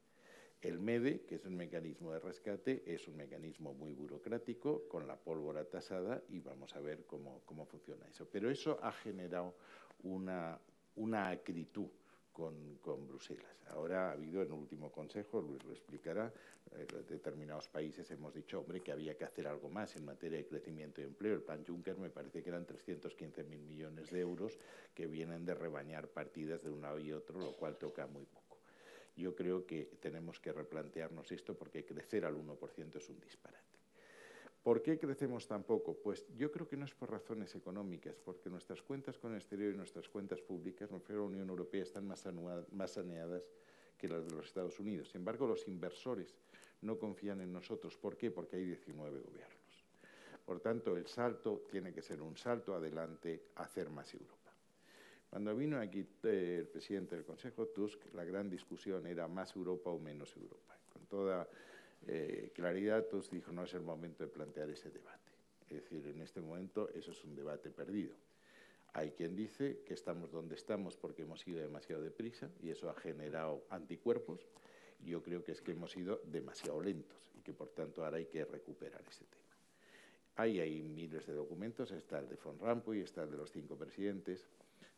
El 0.61 0.79
MEDE, 0.79 1.25
que 1.25 1.35
es 1.35 1.43
un 1.43 1.57
mecanismo 1.57 2.13
de 2.13 2.19
rescate, 2.19 2.81
es 2.85 3.05
un 3.09 3.17
mecanismo 3.17 3.73
muy 3.73 3.93
burocrático, 3.93 4.87
con 4.87 5.05
la 5.05 5.17
pólvora 5.17 5.65
tasada, 5.65 6.23
y 6.29 6.39
vamos 6.39 6.73
a 6.77 6.79
ver 6.79 7.05
cómo, 7.05 7.41
cómo 7.45 7.65
funciona 7.65 8.07
eso. 8.07 8.25
Pero 8.31 8.49
eso 8.49 8.79
ha 8.81 8.93
generado 8.93 9.53
una, 10.03 10.57
una 10.95 11.29
acritud 11.29 11.89
con, 12.33 13.07
Bruselas. 13.07 13.55
Ahora 13.69 14.09
ha 14.09 14.11
habido 14.11 14.41
en 14.41 14.47
el 14.47 14.53
último 14.53 14.91
consejo, 14.91 15.41
Luis 15.41 15.63
lo 15.63 15.71
explicará, 15.71 16.33
en 16.71 16.87
determinados 17.07 17.69
países 17.69 18.09
hemos 18.11 18.33
dicho, 18.33 18.59
hombre, 18.59 18.81
que 18.81 18.91
había 18.91 19.15
que 19.15 19.23
hacer 19.23 19.47
algo 19.47 19.69
más 19.69 19.95
en 19.95 20.05
materia 20.05 20.39
de 20.39 20.47
crecimiento 20.47 21.01
y 21.01 21.05
empleo. 21.05 21.35
El 21.35 21.43
plan 21.43 21.63
Juncker 21.65 21.97
me 21.97 22.09
parece 22.09 22.41
que 22.41 22.49
eran 22.49 22.65
315.000 22.65 23.45
millones 23.45 24.09
de 24.09 24.19
euros 24.19 24.57
que 24.93 25.05
vienen 25.05 25.45
de 25.45 25.53
rebañar 25.53 26.07
partidas 26.07 26.63
de 26.63 26.71
un 26.71 26.81
lado 26.81 26.99
y 26.99 27.13
otro, 27.13 27.39
lo 27.39 27.53
cual 27.53 27.77
toca 27.77 28.07
muy 28.07 28.25
poco. 28.25 28.57
Yo 29.15 29.35
creo 29.35 29.65
que 29.65 29.85
tenemos 30.01 30.39
que 30.39 30.51
replantearnos 30.51 31.31
esto 31.31 31.55
porque 31.55 31.85
crecer 31.85 32.25
al 32.25 32.35
1% 32.35 32.95
es 32.95 33.09
un 33.09 33.19
disparate. 33.19 33.82
¿Por 34.63 34.81
qué 34.81 34.97
crecemos 34.97 35.45
tan 35.45 35.63
poco? 35.63 35.93
Pues 35.93 36.25
yo 36.37 36.49
creo 36.49 36.65
que 36.65 36.77
no 36.77 36.85
es 36.85 36.93
por 36.93 37.11
razones 37.11 37.53
económicas, 37.53 38.15
porque 38.23 38.49
nuestras 38.49 38.81
cuentas 38.81 39.19
con 39.19 39.31
el 39.31 39.37
exterior 39.37 39.73
y 39.73 39.77
nuestras 39.77 40.07
cuentas 40.07 40.39
públicas, 40.39 40.89
me 40.89 40.99
refiero 40.99 41.21
a 41.21 41.25
la 41.25 41.31
Unión 41.31 41.49
Europea, 41.49 41.83
están 41.83 42.07
más, 42.07 42.25
más 42.71 42.91
saneadas 42.91 43.43
que 43.97 44.07
las 44.07 44.25
de 44.25 44.31
los 44.31 44.45
Estados 44.45 44.79
Unidos. 44.79 45.09
Sin 45.09 45.19
embargo, 45.19 45.47
los 45.47 45.67
inversores 45.67 46.33
no 46.81 46.97
confían 46.97 47.41
en 47.41 47.51
nosotros. 47.51 47.97
¿Por 47.97 48.15
qué? 48.15 48.31
Porque 48.31 48.55
hay 48.55 48.65
19 48.65 49.19
gobiernos. 49.19 49.85
Por 50.45 50.61
tanto, 50.61 50.95
el 50.95 51.07
salto 51.07 51.65
tiene 51.69 51.93
que 51.93 52.01
ser 52.01 52.21
un 52.21 52.37
salto 52.37 52.73
adelante 52.73 53.47
a 53.55 53.63
hacer 53.63 53.89
más 53.89 54.13
Europa. 54.13 54.53
Cuando 55.29 55.55
vino 55.55 55.77
aquí 55.79 56.07
eh, 56.23 56.57
el 56.59 56.67
presidente 56.67 57.15
del 57.15 57.25
Consejo, 57.25 57.67
Tusk, 57.67 58.13
la 58.13 58.23
gran 58.23 58.49
discusión 58.49 59.07
era 59.07 59.27
más 59.27 59.55
Europa 59.57 59.89
o 59.89 59.99
menos 59.99 60.33
Europa. 60.37 60.77
Con 60.91 61.05
toda 61.07 61.49
eh, 62.07 62.51
claridad, 62.53 63.05
Tusk 63.05 63.31
dijo 63.31 63.51
no 63.51 63.63
es 63.63 63.73
el 63.73 63.81
momento 63.81 64.23
de 64.23 64.29
plantear 64.29 64.69
ese 64.69 64.89
debate. 64.89 65.31
Es 65.69 65.83
decir, 65.83 66.05
en 66.07 66.21
este 66.21 66.41
momento 66.41 66.89
eso 66.89 67.11
es 67.11 67.23
un 67.23 67.35
debate 67.35 67.69
perdido. 67.69 68.15
Hay 68.93 69.11
quien 69.11 69.35
dice 69.35 69.79
que 69.85 69.95
estamos 69.95 70.31
donde 70.31 70.55
estamos 70.55 70.97
porque 70.97 71.23
hemos 71.23 71.47
ido 71.47 71.59
demasiado 71.59 72.03
deprisa 72.03 72.49
y 72.61 72.69
eso 72.69 72.89
ha 72.89 72.93
generado 72.93 73.65
anticuerpos. 73.69 74.45
Yo 75.03 75.23
creo 75.23 75.43
que 75.43 75.51
es 75.51 75.61
que 75.61 75.71
hemos 75.71 75.97
ido 75.97 76.21
demasiado 76.25 76.79
lentos 76.81 77.31
y 77.35 77.41
que 77.41 77.53
por 77.53 77.69
tanto 77.69 78.05
ahora 78.05 78.17
hay 78.17 78.25
que 78.25 78.45
recuperar 78.45 79.01
ese 79.09 79.25
tema. 79.25 79.41
Ahí 80.35 80.59
hay 80.59 80.81
miles 80.81 81.25
de 81.25 81.33
documentos, 81.33 81.91
está 81.91 82.19
el 82.19 82.29
de 82.29 82.35
Von 82.35 82.59
Rampuy, 82.59 83.01
está 83.01 83.23
el 83.23 83.31
de 83.31 83.37
los 83.37 83.51
cinco 83.51 83.75
presidentes. 83.75 84.47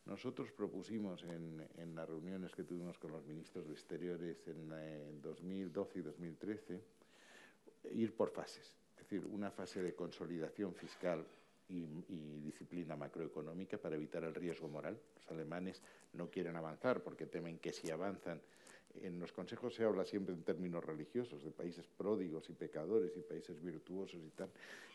Nosotros 0.05 0.51
propusimos 0.51 1.23
en, 1.23 1.95
las 1.95 2.07
reuniones 2.07 2.53
que 2.53 2.63
tuvimos 2.63 2.97
con 2.99 3.11
los 3.11 3.25
ministros 3.25 3.67
de 3.67 3.73
Exteriores 3.73 4.47
en, 4.47 4.71
en 4.71 5.21
2012 5.21 5.99
y 5.99 6.01
2013 6.03 6.81
ir 7.93 8.15
por 8.15 8.31
fases, 8.31 8.75
es 8.97 8.97
decir, 8.97 9.25
una 9.25 9.51
fase 9.51 9.81
de 9.81 9.95
consolidación 9.95 10.73
fiscal 10.73 11.25
y, 11.69 11.85
disciplina 12.45 12.95
macroeconómica 12.95 13.77
para 13.77 13.95
evitar 13.95 14.23
el 14.23 14.35
riesgo 14.35 14.67
moral. 14.67 14.99
Los 15.15 15.31
alemanes 15.31 15.81
no 16.13 16.29
quieren 16.29 16.55
avanzar 16.55 17.01
porque 17.01 17.25
temen 17.25 17.57
que 17.57 17.73
si 17.73 17.89
avanzan 17.89 18.39
en 19.01 19.19
los 19.19 19.31
consejos 19.31 19.75
se 19.75 19.83
habla 19.83 20.05
siempre 20.05 20.33
en 20.33 20.43
términos 20.43 20.83
religiosos, 20.83 21.43
de 21.43 21.51
países 21.51 21.87
pródigos 21.87 22.49
y 22.49 22.53
pecadores 22.53 23.15
y 23.17 23.21
países 23.21 23.61
virtuosos 23.61 24.21
y 24.23 24.29
tal. 24.31 24.49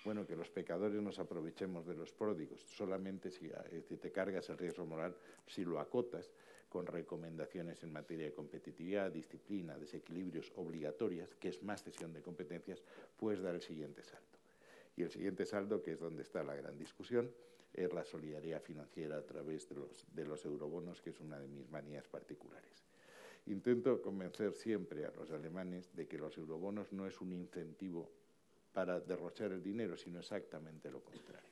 Bueno, 0.04 0.26
que 0.26 0.36
los 0.36 0.48
pecadores 0.48 1.00
nos 1.02 1.18
aprovechemos 1.18 1.86
de 1.86 1.94
los 1.94 2.12
pródigos, 2.12 2.60
solamente 2.60 3.30
si, 3.30 3.50
si 3.88 3.96
te 3.96 4.10
cargas 4.10 4.48
el 4.50 4.58
riesgo 4.58 4.86
moral, 4.86 5.14
si 5.46 5.64
lo 5.64 5.78
acotas 5.80 6.30
con 6.68 6.86
recomendaciones 6.86 7.82
en 7.82 7.92
materia 7.92 8.26
de 8.26 8.32
competitividad, 8.32 9.10
disciplina, 9.10 9.76
desequilibrios 9.76 10.52
obligatorias, 10.56 11.34
que 11.34 11.48
es 11.48 11.62
más 11.62 11.82
cesión 11.82 12.12
de 12.12 12.22
competencias, 12.22 12.82
puedes 13.16 13.42
dar 13.42 13.56
el 13.56 13.60
siguiente 13.60 14.04
salto. 14.04 14.38
Y 14.96 15.02
el 15.02 15.10
siguiente 15.10 15.44
saldo, 15.44 15.82
que 15.82 15.92
es 15.92 16.00
donde 16.00 16.22
está 16.22 16.44
la 16.44 16.54
gran 16.54 16.78
discusión, 16.78 17.30
es 17.74 17.92
la 17.92 18.04
solidaridad 18.04 18.62
financiera 18.62 19.16
a 19.16 19.26
través 19.26 19.68
de 19.68 19.76
los, 19.76 20.06
de 20.14 20.24
los 20.24 20.44
eurobonos, 20.44 21.00
que 21.00 21.10
es 21.10 21.20
una 21.20 21.38
de 21.38 21.48
mis 21.48 21.68
manías 21.70 22.06
particulares. 22.08 22.89
Intento 23.50 24.00
convencer 24.00 24.52
siempre 24.52 25.04
a 25.04 25.10
los 25.10 25.32
alemanes 25.32 25.92
de 25.96 26.06
que 26.06 26.16
los 26.16 26.38
eurobonos 26.38 26.92
no 26.92 27.04
es 27.08 27.20
un 27.20 27.32
incentivo 27.32 28.08
para 28.72 29.00
derrochar 29.00 29.50
el 29.50 29.60
dinero, 29.60 29.96
sino 29.96 30.20
exactamente 30.20 30.88
lo 30.88 31.00
contrario. 31.00 31.50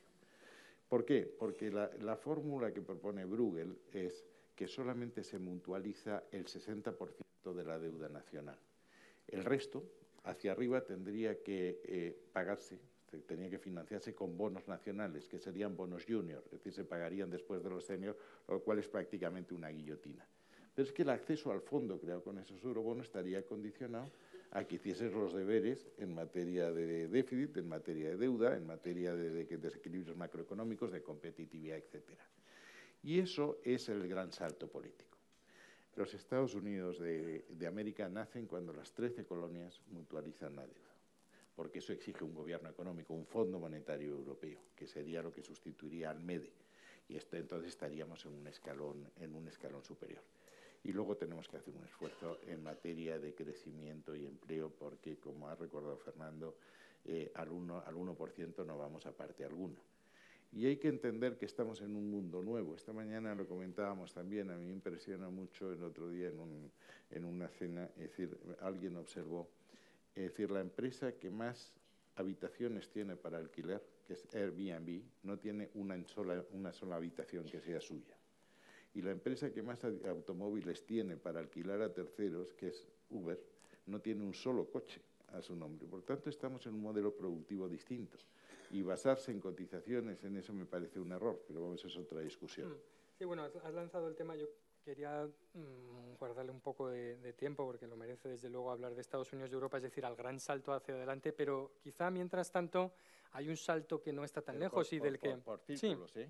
¿Por 0.88 1.04
qué? 1.04 1.22
Porque 1.22 1.72
la, 1.72 1.90
la 2.00 2.16
fórmula 2.16 2.72
que 2.72 2.82
propone 2.82 3.24
Bruegel 3.24 3.76
es 3.92 4.24
que 4.54 4.68
solamente 4.68 5.24
se 5.24 5.40
mutualiza 5.40 6.22
el 6.30 6.46
60% 6.46 7.52
de 7.52 7.64
la 7.64 7.80
deuda 7.80 8.08
nacional. 8.08 8.58
El 9.26 9.44
resto, 9.44 9.82
hacia 10.22 10.52
arriba, 10.52 10.84
tendría 10.84 11.42
que 11.42 11.80
eh, 11.82 12.16
pagarse 12.32 12.78
tenía 13.26 13.48
que 13.48 13.58
financiarse 13.58 14.14
con 14.14 14.36
bonos 14.36 14.68
nacionales, 14.68 15.28
que 15.28 15.38
serían 15.38 15.74
bonos 15.74 16.04
junior, 16.06 16.42
es 16.44 16.50
decir, 16.52 16.72
se 16.74 16.84
pagarían 16.84 17.30
después 17.30 17.62
de 17.62 17.70
los 17.70 17.84
senior, 17.84 18.16
lo 18.46 18.62
cual 18.62 18.78
es 18.78 18.88
prácticamente 18.88 19.54
una 19.54 19.70
guillotina. 19.70 20.28
Pero 20.78 20.86
es 20.86 20.94
que 20.94 21.02
el 21.02 21.10
acceso 21.10 21.50
al 21.50 21.60
fondo 21.60 21.98
creado 21.98 22.22
con 22.22 22.38
esos 22.38 22.62
eurobonos 22.62 23.06
estaría 23.06 23.44
condicionado 23.44 24.12
a 24.52 24.62
que 24.62 24.76
hicieses 24.76 25.12
los 25.12 25.34
deberes 25.34 25.88
en 25.98 26.14
materia 26.14 26.70
de 26.70 27.08
déficit, 27.08 27.56
en 27.56 27.68
materia 27.68 28.10
de 28.10 28.16
deuda, 28.16 28.56
en 28.56 28.64
materia 28.64 29.12
de, 29.12 29.44
desequilibrios 29.44 30.16
macroeconómicos, 30.16 30.92
de 30.92 31.02
competitividad, 31.02 31.78
etc. 31.78 32.10
Y 33.02 33.18
eso 33.18 33.58
es 33.64 33.88
el 33.88 34.06
gran 34.06 34.30
salto 34.30 34.68
político. 34.68 35.18
Los 35.96 36.14
Estados 36.14 36.54
Unidos 36.54 37.00
de, 37.00 37.66
América 37.66 38.08
nacen 38.08 38.46
cuando 38.46 38.72
las 38.72 38.92
13 38.92 39.24
colonias 39.24 39.80
mutualizan 39.90 40.54
la 40.54 40.64
deuda 40.64 40.94
porque 41.56 41.80
eso 41.80 41.92
exige 41.92 42.22
un 42.22 42.34
gobierno 42.34 42.70
económico, 42.70 43.14
un 43.14 43.26
Fondo 43.26 43.58
Monetario 43.58 44.12
Europeo, 44.12 44.60
que 44.76 44.86
sería 44.86 45.22
lo 45.22 45.32
que 45.32 45.42
sustituiría 45.42 46.08
al 46.08 46.20
MEDE. 46.20 46.52
Y 47.08 47.16
entonces 47.32 47.70
estaríamos 47.70 48.24
en 48.26 49.34
un 49.34 49.48
escalón 49.48 49.82
superior. 49.82 50.22
Y 50.84 50.92
luego 50.92 51.16
tenemos 51.16 51.48
que 51.48 51.56
hacer 51.56 51.74
un 51.74 51.84
esfuerzo 51.84 52.38
en 52.46 52.62
materia 52.62 53.18
de 53.18 53.34
crecimiento 53.34 54.14
y 54.14 54.26
empleo, 54.26 54.70
porque, 54.70 55.16
como 55.16 55.48
ha 55.48 55.54
recordado 55.54 55.96
Fernando, 55.98 56.56
eh, 57.04 57.30
al, 57.34 57.50
1, 57.50 57.82
al 57.86 57.94
1% 57.94 58.66
no 58.66 58.78
vamos 58.78 59.06
a 59.06 59.12
parte 59.12 59.44
alguna. 59.44 59.78
Y 60.52 60.66
hay 60.66 60.76
que 60.78 60.88
entender 60.88 61.36
que 61.36 61.44
estamos 61.44 61.82
en 61.82 61.94
un 61.94 62.10
mundo 62.10 62.42
nuevo. 62.42 62.74
Esta 62.74 62.92
mañana 62.92 63.34
lo 63.34 63.46
comentábamos 63.46 64.14
también, 64.14 64.50
a 64.50 64.56
mí 64.56 64.64
me 64.64 64.72
impresiona 64.72 65.28
mucho 65.28 65.70
el 65.72 65.82
otro 65.82 66.08
día 66.08 66.28
en, 66.28 66.38
un, 66.38 66.72
en 67.10 67.24
una 67.24 67.48
cena, 67.48 67.84
es 67.96 68.10
decir, 68.10 68.38
alguien 68.60 68.96
observó 68.96 69.48
es 70.18 70.24
decir, 70.24 70.50
la 70.50 70.60
empresa 70.60 71.12
que 71.12 71.30
más 71.30 71.72
habitaciones 72.16 72.90
tiene 72.90 73.14
para 73.14 73.38
alquiler, 73.38 73.80
que 74.04 74.14
es 74.14 74.26
Airbnb, 74.34 75.00
no 75.22 75.38
tiene 75.38 75.70
una 75.74 76.02
sola, 76.08 76.44
una 76.50 76.72
sola 76.72 76.96
habitación 76.96 77.44
que 77.44 77.60
sea 77.60 77.80
suya. 77.80 78.17
Y 78.98 79.00
la 79.00 79.12
empresa 79.12 79.52
que 79.52 79.62
más 79.62 79.78
automóviles 79.84 80.84
tiene 80.84 81.16
para 81.16 81.38
alquilar 81.38 81.80
a 81.82 81.94
terceros, 81.94 82.52
que 82.54 82.66
es 82.66 82.84
Uber, 83.10 83.40
no 83.86 84.00
tiene 84.00 84.24
un 84.24 84.34
solo 84.34 84.68
coche 84.68 85.00
a 85.28 85.40
su 85.40 85.54
nombre. 85.54 85.86
Por 85.86 86.02
tanto, 86.02 86.28
estamos 86.28 86.66
en 86.66 86.74
un 86.74 86.82
modelo 86.82 87.14
productivo 87.14 87.68
distinto. 87.68 88.18
Y 88.72 88.82
basarse 88.82 89.30
en 89.30 89.38
cotizaciones 89.38 90.24
en 90.24 90.36
eso 90.36 90.52
me 90.52 90.66
parece 90.66 90.98
un 90.98 91.12
error, 91.12 91.44
pero 91.46 91.62
vamos, 91.62 91.84
es 91.84 91.96
otra 91.96 92.22
discusión. 92.22 92.72
Mm. 92.72 92.76
Sí, 93.18 93.24
bueno, 93.24 93.44
has 93.44 93.72
lanzado 93.72 94.08
el 94.08 94.16
tema, 94.16 94.34
yo 94.34 94.48
quería 94.84 95.28
mm, 95.54 96.16
guardarle 96.18 96.50
un 96.50 96.60
poco 96.60 96.88
de, 96.88 97.32
tiempo 97.34 97.64
porque 97.66 97.86
lo 97.86 97.96
merece 97.96 98.28
desde 98.28 98.50
luego 98.50 98.72
hablar 98.72 98.96
de 98.96 99.00
Estados 99.00 99.32
Unidos 99.32 99.52
y 99.52 99.54
Europa, 99.54 99.76
es 99.76 99.84
decir, 99.84 100.04
al 100.04 100.16
gran 100.16 100.40
salto 100.40 100.72
hacia 100.72 100.96
adelante, 100.96 101.32
pero 101.32 101.70
quizá 101.80 102.10
mientras 102.10 102.50
tanto 102.50 102.94
hay 103.30 103.48
un 103.48 103.56
salto 103.56 104.02
que 104.02 104.12
no 104.12 104.24
está 104.24 104.42
tan 104.42 104.58
lejos 104.58 104.92
y 104.92 104.98
del 104.98 105.20
que... 105.20 105.36
Por, 105.36 105.60
círculos, 105.60 106.10
sí. 106.10 106.26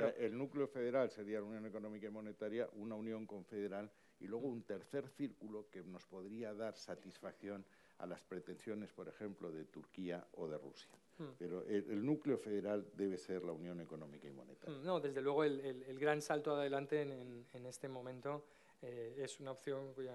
Claro. 0.00 0.14
el 0.16 0.36
núcleo 0.36 0.66
federal 0.66 1.10
sería 1.10 1.38
la 1.38 1.46
Unión 1.46 1.66
Económica 1.66 2.06
y 2.06 2.10
Monetaria, 2.10 2.68
una 2.74 2.94
unión 2.94 3.26
confederal 3.26 3.90
y 4.20 4.26
luego 4.26 4.48
un 4.48 4.62
tercer 4.62 5.08
círculo 5.08 5.68
que 5.70 5.82
nos 5.82 6.06
podría 6.06 6.54
dar 6.54 6.76
satisfacción 6.76 7.64
a 7.98 8.06
las 8.06 8.22
pretensiones, 8.22 8.92
por 8.92 9.08
ejemplo, 9.08 9.50
de 9.50 9.64
Turquía 9.64 10.26
o 10.34 10.48
de 10.48 10.58
Rusia. 10.58 10.90
Hmm. 11.18 11.30
Pero 11.38 11.64
el, 11.66 12.04
núcleo 12.04 12.38
federal 12.38 12.86
debe 12.94 13.18
ser 13.18 13.44
la 13.44 13.52
Unión 13.52 13.80
Económica 13.80 14.26
y 14.26 14.32
Monetaria. 14.32 14.76
Hmm, 14.76 14.84
no, 14.84 15.00
desde 15.00 15.20
luego 15.20 15.44
el, 15.44 15.98
gran 15.98 16.22
salto 16.22 16.54
adelante 16.56 17.02
en, 17.02 17.66
este 17.66 17.88
momento 17.88 18.44
eh, 18.80 19.14
es 19.18 19.38
una 19.40 19.52
opción 19.52 19.92
cuya, 19.92 20.14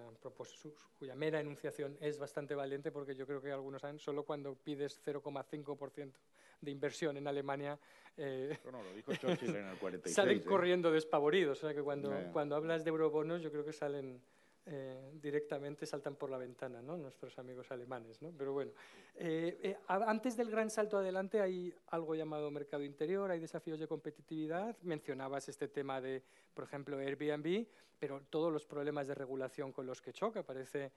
cuya, 0.98 1.16
mera 1.16 1.40
enunciación 1.40 1.98
es 2.02 2.18
bastante 2.18 2.56
valiente 2.56 2.92
porque 2.92 3.16
yo 3.16 3.26
creo 3.26 3.42
que 3.42 3.52
algunos 3.52 3.82
saben, 3.82 4.00
solo 4.00 4.24
cuando 4.24 4.56
pides 4.56 5.00
0,5% 5.06 6.14
de 6.62 6.72
inversión 6.72 7.18
en 7.18 7.28
Alemania... 7.28 7.78
Eh, 8.18 8.58
lo 8.66 8.94
dijo 8.94 9.14
Churchill 9.16 9.56
en 9.56 9.68
el 9.68 9.78
46. 9.80 10.16
Salen 10.16 10.40
¿eh? 10.40 10.44
corriendo 10.44 10.92
despavoridos. 10.92 11.60
O 11.60 11.62
sea 11.68 11.74
que 11.74 11.84
cuando, 11.84 12.12
cuando 12.34 12.56
hablas 12.56 12.84
de 12.84 12.90
eurobonos 12.90 13.42
yo 13.42 13.52
creo 13.52 13.64
que 13.64 13.74
salen 13.74 14.20
eh, 14.66 15.12
directamente 15.22 15.86
saltan 15.86 16.16
por 16.16 16.30
la 16.30 16.38
ventana, 16.38 16.82
¿no? 16.82 16.98
nuestros 16.98 17.38
amigos 17.40 17.72
alemanes. 17.72 18.22
¿no? 18.22 18.34
Pero 18.38 18.54
bueno, 18.54 18.72
eh, 19.16 19.78
antes 19.88 20.36
del 20.36 20.50
gran 20.50 20.70
salto 20.70 20.98
adelante 20.98 21.40
hay 21.40 21.74
algo 21.88 22.16
llamado 22.16 22.52
mercado 22.52 22.84
interior, 22.84 23.30
hay 23.32 23.40
desafíos 23.40 23.80
de 23.80 23.88
competitividad. 23.88 24.76
Mencionabas 24.82 25.48
este 25.48 25.68
tema 25.68 26.02
de, 26.02 26.24
por 26.54 26.66
ejemplo, 26.66 26.98
Airbnb, 26.98 27.66
pero 28.00 28.22
todos 28.30 28.52
los 28.52 28.66
problemas 28.66 29.08
de 29.08 29.16
regulación 29.16 29.72
con 29.72 29.86
los 29.86 30.02
que 30.02 30.12
choca. 30.12 30.44
Parece 30.44 30.92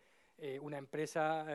una 0.62 0.78
empresa 0.78 1.46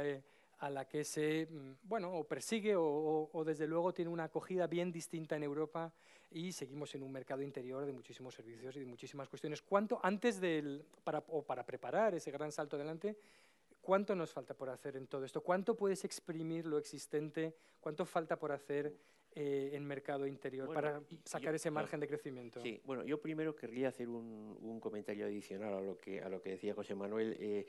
a 0.60 0.70
la 0.70 0.88
que 0.88 1.04
se, 1.04 1.48
mm, 1.50 1.74
bueno, 1.84 2.14
o 2.14 2.24
persigue 2.24 2.76
o, 2.76 3.30
o, 3.32 3.44
desde 3.44 3.68
luego 3.68 3.94
tiene 3.94 4.10
una 4.12 4.26
acogida 4.26 4.68
bien 4.68 4.92
distinta 4.92 5.36
en 5.36 5.44
Europa 5.44 5.94
y 6.32 6.52
seguimos 6.52 6.94
en 6.96 7.04
un 7.04 7.12
mercado 7.12 7.42
interior 7.42 7.86
de 7.86 7.94
muchísimos 7.94 8.34
servicios 8.34 8.76
y 8.76 8.80
de 8.80 8.86
muchísimas 8.86 9.30
cuestiones. 9.30 9.62
¿Cuánto, 9.62 10.00
antes 10.02 10.40
del, 10.40 10.86
para, 11.04 11.24
o 11.28 11.44
para 11.44 11.66
preparar 11.66 12.16
ese 12.16 12.32
gran 12.32 12.52
salto 12.52 12.76
adelante, 12.76 13.18
cuánto 13.82 14.16
nos 14.16 14.32
falta 14.32 14.54
por 14.54 14.70
hacer 14.70 14.98
en 14.98 15.08
todo 15.08 15.26
esto? 15.26 15.42
¿Cuánto 15.42 15.76
puedes 15.76 16.04
exprimir 16.06 16.66
lo 16.66 16.78
existente? 16.78 17.56
¿Cuánto 17.80 18.06
falta 18.06 18.38
por 18.38 18.52
hacer 18.52 18.94
eh, 19.34 19.72
en 19.74 19.86
mercado 19.86 20.26
interior 20.26 20.74
para 20.74 21.02
sacar 21.26 21.54
ese 21.54 21.70
margen 21.70 22.00
de 22.00 22.08
crecimiento? 22.08 22.62
Sí, 22.62 22.82
bueno, 22.86 23.04
yo 23.04 23.22
primero 23.22 23.56
querría 23.56 23.90
hacer 23.90 24.08
un, 24.08 24.58
un, 24.62 24.80
comentario 24.80 25.26
adicional 25.26 25.74
a 25.74 25.82
lo 25.82 25.98
que, 25.98 26.22
a 26.22 26.30
lo 26.30 26.42
que 26.42 26.52
decía 26.52 26.74
José 26.74 26.96
Manuel. 26.96 27.36
Eh, 27.40 27.68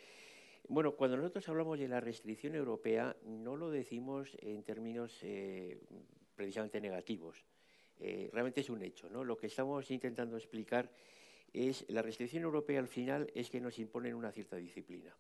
bueno, 0.69 0.97
cuando 0.97 1.17
nosotros 1.17 1.49
hablamos 1.49 1.79
de 1.79 1.89
la 1.89 2.01
restricción 2.01 2.55
europea, 2.55 3.17
no 3.25 3.57
lo 3.57 3.71
decimos 3.71 4.37
en 4.41 4.62
términos 4.62 5.19
eh, 5.23 5.79
precisamente 6.35 6.81
negativos. 6.81 7.45
Eh, 7.99 8.29
realmente 8.33 8.61
es 8.61 8.71
un 8.71 8.83
hecho. 8.83 9.09
¿no? 9.09 9.25
Lo 9.25 9.37
que 9.37 9.47
estamos 9.47 9.91
intentando 9.91 10.37
explicar 10.37 10.91
es 11.53 11.85
la 11.89 12.03
restricción 12.03 12.43
europea 12.43 12.81
al 12.81 12.89
final 12.89 13.31
es 13.35 13.49
que 13.49 13.61
nos 13.61 13.79
imponen 13.79 14.14
una 14.14 14.33
cierta 14.33 14.57
disciplina, 14.57 15.14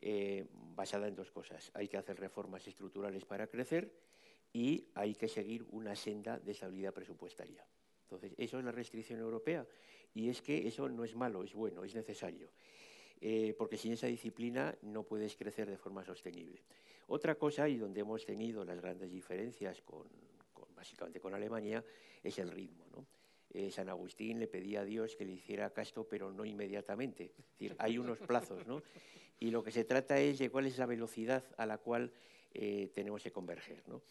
eh, 0.00 0.46
basada 0.52 1.08
en 1.08 1.14
dos 1.14 1.30
cosas. 1.30 1.70
Hay 1.74 1.88
que 1.88 1.96
hacer 1.96 2.18
reformas 2.20 2.66
estructurales 2.66 3.24
para 3.24 3.46
crecer 3.46 3.92
y 4.52 4.88
hay 4.94 5.14
que 5.14 5.28
seguir 5.28 5.64
una 5.70 5.96
senda 5.96 6.38
de 6.38 6.52
estabilidad 6.52 6.92
presupuestaria. 6.92 7.64
Entonces, 8.02 8.34
eso 8.36 8.58
es 8.58 8.64
la 8.64 8.72
restricción 8.72 9.20
europea 9.20 9.66
y 10.14 10.28
es 10.28 10.42
que 10.42 10.66
eso 10.66 10.88
no 10.88 11.04
es 11.04 11.14
malo, 11.14 11.42
es 11.42 11.54
bueno, 11.54 11.84
es 11.84 11.94
necesario. 11.94 12.50
Eh, 13.20 13.54
porque 13.58 13.76
sin 13.76 13.92
esa 13.92 14.06
disciplina 14.06 14.74
no 14.82 15.02
puedes 15.02 15.36
crecer 15.36 15.68
de 15.68 15.76
forma 15.76 16.04
sostenible. 16.04 16.62
Otra 17.08 17.34
cosa, 17.34 17.68
y 17.68 17.76
donde 17.76 18.00
hemos 18.00 18.24
tenido 18.24 18.64
las 18.64 18.80
grandes 18.80 19.10
diferencias 19.10 19.82
con, 19.82 20.06
básicamente 20.76 21.20
con 21.20 21.34
Alemania, 21.34 21.84
es 22.22 22.38
el 22.38 22.50
ritmo. 22.50 22.86
Eh, 23.52 23.70
San 23.70 23.88
Agustín 23.88 24.38
le 24.38 24.46
pedía 24.46 24.82
a 24.82 24.84
Dios 24.84 25.16
que 25.16 25.24
le 25.24 25.32
hiciera 25.32 25.70
casto, 25.70 26.06
pero 26.08 26.30
no 26.30 26.44
inmediatamente. 26.44 27.32
Hay 27.78 27.98
unos 27.98 28.18
plazos, 28.18 28.66
¿no? 28.66 28.82
Y 29.40 29.50
lo 29.50 29.64
que 29.64 29.72
se 29.72 29.84
trata 29.84 30.20
es 30.20 30.38
de 30.38 30.50
cuál 30.50 30.66
es 30.66 30.78
la 30.78 30.86
velocidad 30.86 31.44
a 31.56 31.66
la 31.66 31.78
cual 31.78 32.12
eh, 32.54 32.90
tenemos 32.94 33.22
que 33.22 33.32
converger, 33.32 33.82
¿no? 33.88 34.02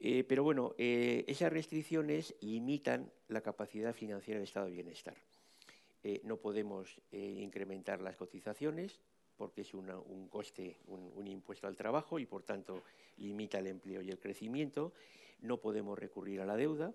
Eh, 0.00 0.24
pero 0.24 0.42
bueno, 0.42 0.74
esas 0.76 1.52
restricciones 1.52 2.34
limitan 2.40 3.12
la 3.28 3.40
capacidad 3.40 3.92
financiera 3.92 4.38
del 4.38 4.48
estado 4.48 4.66
de 4.66 4.72
bienestar. 4.72 5.16
No 6.22 6.36
podemos 6.36 7.00
incrementar 7.10 8.00
las 8.00 8.16
cotizaciones 8.16 9.00
porque 9.38 9.60
es 9.60 9.72
un 9.72 10.28
coste, 10.28 10.78
un, 10.86 11.26
impuesto 11.26 11.66
al 11.66 11.76
trabajo 11.76 12.18
y 12.18 12.26
por 12.26 12.42
tanto 12.42 12.82
limita 13.18 13.58
el 13.60 13.68
empleo 13.68 14.02
y 14.02 14.10
el 14.10 14.18
crecimiento 14.18 14.92
no 15.40 15.58
podemos 15.58 15.98
recurrir 15.98 16.40
a 16.40 16.46
la 16.46 16.56
deuda 16.56 16.92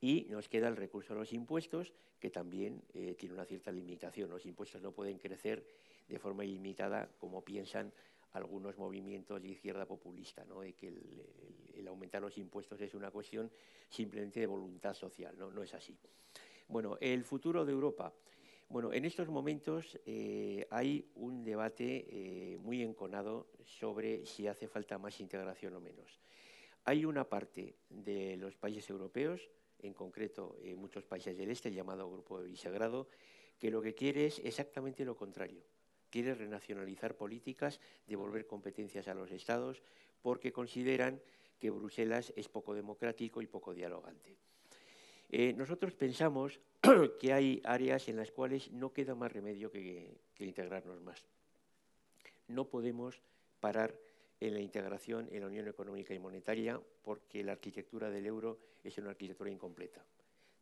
y 0.00 0.26
nos 0.28 0.48
queda 0.48 0.66
el 0.66 0.76
recurso 0.76 1.14
a 1.14 1.16
los 1.16 1.32
impuestos, 1.32 1.92
que 2.18 2.28
también 2.28 2.82
eh, 2.92 3.14
tiene 3.16 3.36
una 3.36 3.44
cierta 3.44 3.70
limitación. 3.70 4.28
Los 4.28 4.44
impuestos 4.46 4.82
no 4.82 4.90
pueden 4.90 5.18
crecer 5.18 5.64
de 6.08 6.18
forma 6.18 6.44
ilimitada, 6.44 7.08
como 7.20 7.44
piensan 7.44 7.92
algunos 8.32 8.76
movimientos 8.76 9.40
de 9.40 9.48
izquierda 9.48 9.86
populista, 9.86 10.44
¿no? 10.44 10.60
de 10.62 10.72
que 10.72 10.88
el, 10.88 11.86
aumentar 11.86 12.20
los 12.20 12.36
impuestos 12.38 12.80
es 12.80 12.94
una 12.94 13.12
cuestión 13.12 13.50
simplemente 13.88 14.40
de 14.40 14.46
voluntad 14.46 14.94
social. 14.94 15.36
No 15.38 15.62
es 15.62 15.72
así. 15.74 15.96
Bueno, 16.72 16.96
el 17.02 17.22
futuro 17.22 17.66
de 17.66 17.72
Europa. 17.72 18.14
Bueno, 18.70 18.94
en 18.94 19.04
estos 19.04 19.28
momentos 19.28 20.00
eh, 20.06 20.66
hay 20.70 21.06
un 21.16 21.44
debate 21.44 22.06
eh, 22.08 22.56
muy 22.62 22.80
enconado 22.80 23.48
sobre 23.66 24.24
si 24.24 24.46
hace 24.46 24.68
falta 24.68 24.96
más 24.96 25.20
integración 25.20 25.74
o 25.74 25.80
menos. 25.82 26.18
Hay 26.84 27.04
una 27.04 27.28
parte 27.28 27.76
de 27.90 28.38
los 28.38 28.56
países 28.56 28.88
europeos, 28.88 29.50
en 29.80 29.92
concreto 29.92 30.56
en 30.62 30.78
muchos 30.78 31.04
países 31.04 31.36
del 31.36 31.50
este, 31.50 31.70
llamado 31.70 32.10
Grupo 32.10 32.40
de 32.40 32.48
Visegrado, 32.48 33.06
que 33.58 33.70
lo 33.70 33.82
que 33.82 33.94
quiere 33.94 34.24
es 34.24 34.38
exactamente 34.38 35.04
lo 35.04 35.14
contrario. 35.14 35.62
Quiere 36.08 36.34
renacionalizar 36.34 37.18
políticas, 37.18 37.80
devolver 38.06 38.46
competencias 38.46 39.08
a 39.08 39.14
los 39.14 39.30
estados, 39.30 39.82
porque 40.22 40.54
consideran 40.54 41.20
que 41.58 41.68
Bruselas 41.68 42.32
es 42.34 42.48
poco 42.48 42.72
democrático 42.72 43.42
y 43.42 43.46
poco 43.46 43.74
dialogante. 43.74 44.38
Eh, 45.32 45.54
nosotros 45.54 45.94
pensamos 45.94 46.60
que 47.18 47.32
hay 47.32 47.62
áreas 47.64 48.06
en 48.08 48.16
las 48.16 48.30
cuales 48.30 48.70
no 48.70 48.92
queda 48.92 49.14
más 49.14 49.32
remedio 49.32 49.72
que 49.72 50.20
integrarnos 50.38 51.00
más. 51.00 51.24
No 52.48 52.68
podemos 52.68 53.22
parar 53.58 53.94
en 54.40 54.54
la 54.54 54.60
integración 54.60 55.28
en 55.32 55.40
la 55.40 55.46
Unión 55.46 55.68
Económica 55.68 56.12
y 56.12 56.18
Monetaria 56.18 56.78
porque 57.02 57.42
la 57.42 57.52
arquitectura 57.52 58.10
del 58.10 58.26
euro 58.26 58.58
es 58.84 58.98
una 58.98 59.10
arquitectura 59.10 59.50
incompleta. 59.50 60.04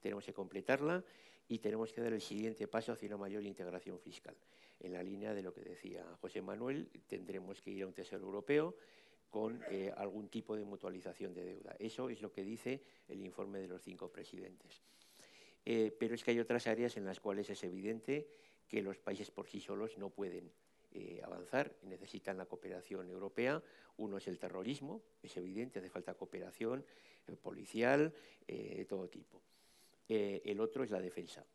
Tenemos 0.00 0.24
que 0.24 0.32
completarla 0.32 1.02
y 1.48 1.58
tenemos 1.58 1.92
que 1.92 2.00
dar 2.00 2.12
el 2.12 2.20
siguiente 2.20 2.68
paso 2.68 2.92
hacia 2.92 3.08
una 3.08 3.16
mayor 3.16 3.42
integración 3.42 3.98
fiscal. 3.98 4.36
En 4.78 4.92
la 4.92 5.02
línea 5.02 5.34
de 5.34 5.42
lo 5.42 5.52
que 5.52 5.62
decía 5.62 6.04
José 6.20 6.42
Manuel, 6.42 6.88
tendremos 7.08 7.60
que 7.60 7.70
ir 7.70 7.82
a 7.82 7.86
un 7.88 7.92
Tesoro 7.92 8.24
Europeo 8.24 8.76
con 9.30 9.62
eh, 9.70 9.92
algún 9.96 10.28
tipo 10.28 10.56
de 10.56 10.64
mutualización 10.64 11.32
de 11.32 11.44
deuda. 11.44 11.76
Eso 11.78 12.10
es 12.10 12.20
lo 12.20 12.32
que 12.32 12.44
dice 12.44 12.82
el 13.08 13.20
informe 13.22 13.60
de 13.60 13.68
los 13.68 13.82
cinco 13.82 14.10
presidentes. 14.10 14.82
Eh, 15.64 15.94
pero 15.98 16.14
es 16.14 16.24
que 16.24 16.32
hay 16.32 16.40
otras 16.40 16.66
áreas 16.66 16.96
en 16.96 17.04
las 17.04 17.20
cuales 17.20 17.48
es 17.48 17.62
evidente 17.64 18.28
que 18.68 18.82
los 18.82 18.98
países 18.98 19.30
por 19.30 19.46
sí 19.46 19.60
solos 19.60 19.96
no 19.98 20.10
pueden 20.10 20.50
eh, 20.92 21.20
avanzar 21.22 21.72
necesitan 21.84 22.36
la 22.36 22.46
cooperación 22.46 23.08
europea. 23.08 23.62
Uno 23.98 24.18
es 24.18 24.26
el 24.28 24.38
terrorismo, 24.38 25.02
es 25.22 25.36
evidente, 25.36 25.78
hace 25.78 25.90
falta 25.90 26.14
cooperación 26.14 26.84
policial, 27.42 28.12
de 28.46 28.84
todo 28.86 29.08
tipo. 29.08 29.40
Eh, 30.12 30.42
el 30.44 30.58
otro 30.58 30.82
es 30.82 30.90
la 30.90 31.00
defensa. 31.00 31.46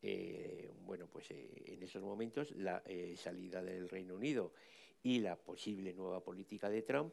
Eh, 0.00 0.70
bueno, 0.84 1.08
pues 1.08 1.28
eh, 1.32 1.50
en 1.66 1.82
esos 1.82 2.00
momentos 2.00 2.52
la 2.52 2.80
salida 3.16 3.60
del 3.60 3.88
Reino 3.88 4.14
Unido 4.14 4.52
y 5.02 5.20
la 5.20 5.36
posible 5.36 5.92
nueva 5.92 6.22
política 6.22 6.68
de 6.68 6.82
Trump 6.82 7.12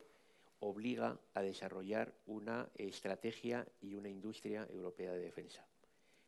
obliga 0.60 1.20
a 1.34 1.42
desarrollar 1.42 2.14
una 2.26 2.70
estrategia 2.76 3.68
y 3.82 3.96
una 3.96 4.10
industria 4.10 4.68
europea 4.72 5.14
de 5.14 5.20
defensa, 5.20 5.66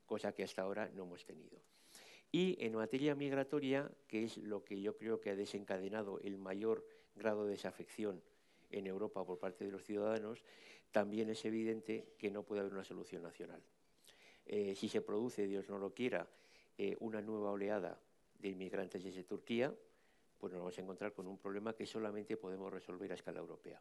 cosa 0.06 0.34
que 0.34 0.44
hasta 0.44 0.62
ahora 0.62 0.90
no 0.94 1.04
hemos 1.04 1.26
tenido. 1.26 1.60
Y 2.32 2.58
en 2.64 2.76
materia 2.76 3.14
migratoria, 3.14 3.92
que 4.08 4.24
es 4.24 4.38
lo 4.38 4.64
que 4.64 4.82
yo 4.82 4.96
creo 4.96 5.20
que 5.20 5.32
ha 5.32 5.36
desencadenado 5.36 6.20
el 6.22 6.38
mayor 6.38 6.86
grado 7.16 7.46
de 7.46 7.52
desafección 7.52 8.22
en 8.70 8.88
Europa 8.88 9.26
por 9.26 9.38
parte 9.38 9.66
de 9.66 9.72
los 9.72 9.84
ciudadanos, 9.84 10.44
también 10.92 11.30
es 11.30 11.44
evidente 11.44 12.14
que 12.18 12.32
no 12.32 12.44
puede 12.44 12.62
haber 12.62 12.74
una 12.74 12.86
solución 12.86 13.24
nacional. 13.24 13.62
Eh, 14.46 14.76
si 14.76 14.88
se 14.88 15.02
produce, 15.02 15.46
Dios 15.46 15.70
no 15.70 15.78
lo 15.78 15.94
quiera, 15.94 16.28
eh, 16.78 16.96
una 17.00 17.22
nueva 17.22 17.52
oleada 17.52 18.00
de 18.40 18.50
inmigrantes 18.50 19.04
desde 19.04 19.24
Turquía, 19.24 19.74
pues 20.42 20.52
nos 20.52 20.60
vamos 20.60 20.78
a 20.78 20.82
encontrar 20.82 21.14
con 21.14 21.28
un 21.28 21.38
problema 21.38 21.76
que 21.76 21.86
solamente 21.86 22.36
podemos 22.36 22.74
resolver 22.74 23.12
a 23.12 23.16
escala 23.16 23.40
europea. 23.40 23.80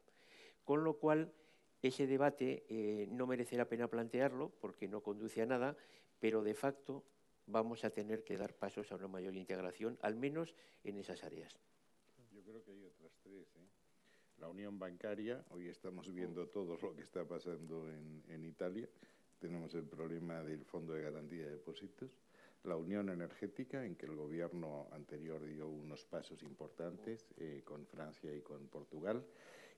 Con 0.62 0.84
lo 0.84 0.98
cual, 0.98 1.32
ese 1.80 2.06
debate 2.06 2.66
eh, 2.68 3.08
no 3.11 3.26
merece 3.26 3.56
la 3.56 3.64
pena 3.64 3.88
plantearlo 3.88 4.50
porque 4.61 4.86
no 4.86 5.02
conduce 5.02 5.40
a 5.40 5.46
nada, 5.46 5.74
pero 6.20 6.42
de 6.42 6.52
facto 6.52 7.02
vamos 7.46 7.82
a 7.84 7.90
tener 7.90 8.22
que 8.24 8.36
dar 8.36 8.54
pasos 8.54 8.92
a 8.92 8.96
una 8.96 9.08
mayor 9.08 9.34
integración, 9.34 9.98
al 10.02 10.16
menos 10.16 10.54
en 10.84 10.98
esas 10.98 11.24
áreas. 11.24 11.58
Yo 12.30 12.42
creo 12.42 12.62
que 12.62 12.72
hay 12.72 12.84
otras 12.84 13.16
tres. 13.22 13.48
La 14.38 14.48
unión 14.48 14.78
bancaria, 14.78 15.42
hoy 15.50 15.68
estamos 15.68 16.12
viendo 16.12 16.46
todo 16.46 16.78
lo 16.80 16.94
que 16.94 17.02
está 17.02 17.26
pasando 17.26 17.90
en 17.90 18.44
Italia, 18.44 18.88
tenemos 19.40 19.74
el 19.74 19.84
problema 19.84 20.42
del 20.42 20.66
Fondo 20.66 20.92
de 20.92 21.02
Garantía 21.02 21.46
de 21.46 21.52
Depósitos, 21.52 22.11
la 22.64 22.76
Unión 22.76 23.08
Energética, 23.08 23.84
en 23.84 23.96
que 23.96 24.06
el 24.06 24.14
gobierno 24.14 24.88
anterior 24.92 25.44
dio 25.46 25.68
unos 25.68 26.04
pasos 26.04 26.42
importantes 26.42 27.26
eh, 27.38 27.62
con 27.64 27.86
Francia 27.86 28.34
y 28.34 28.42
con 28.42 28.68
Portugal, 28.68 29.24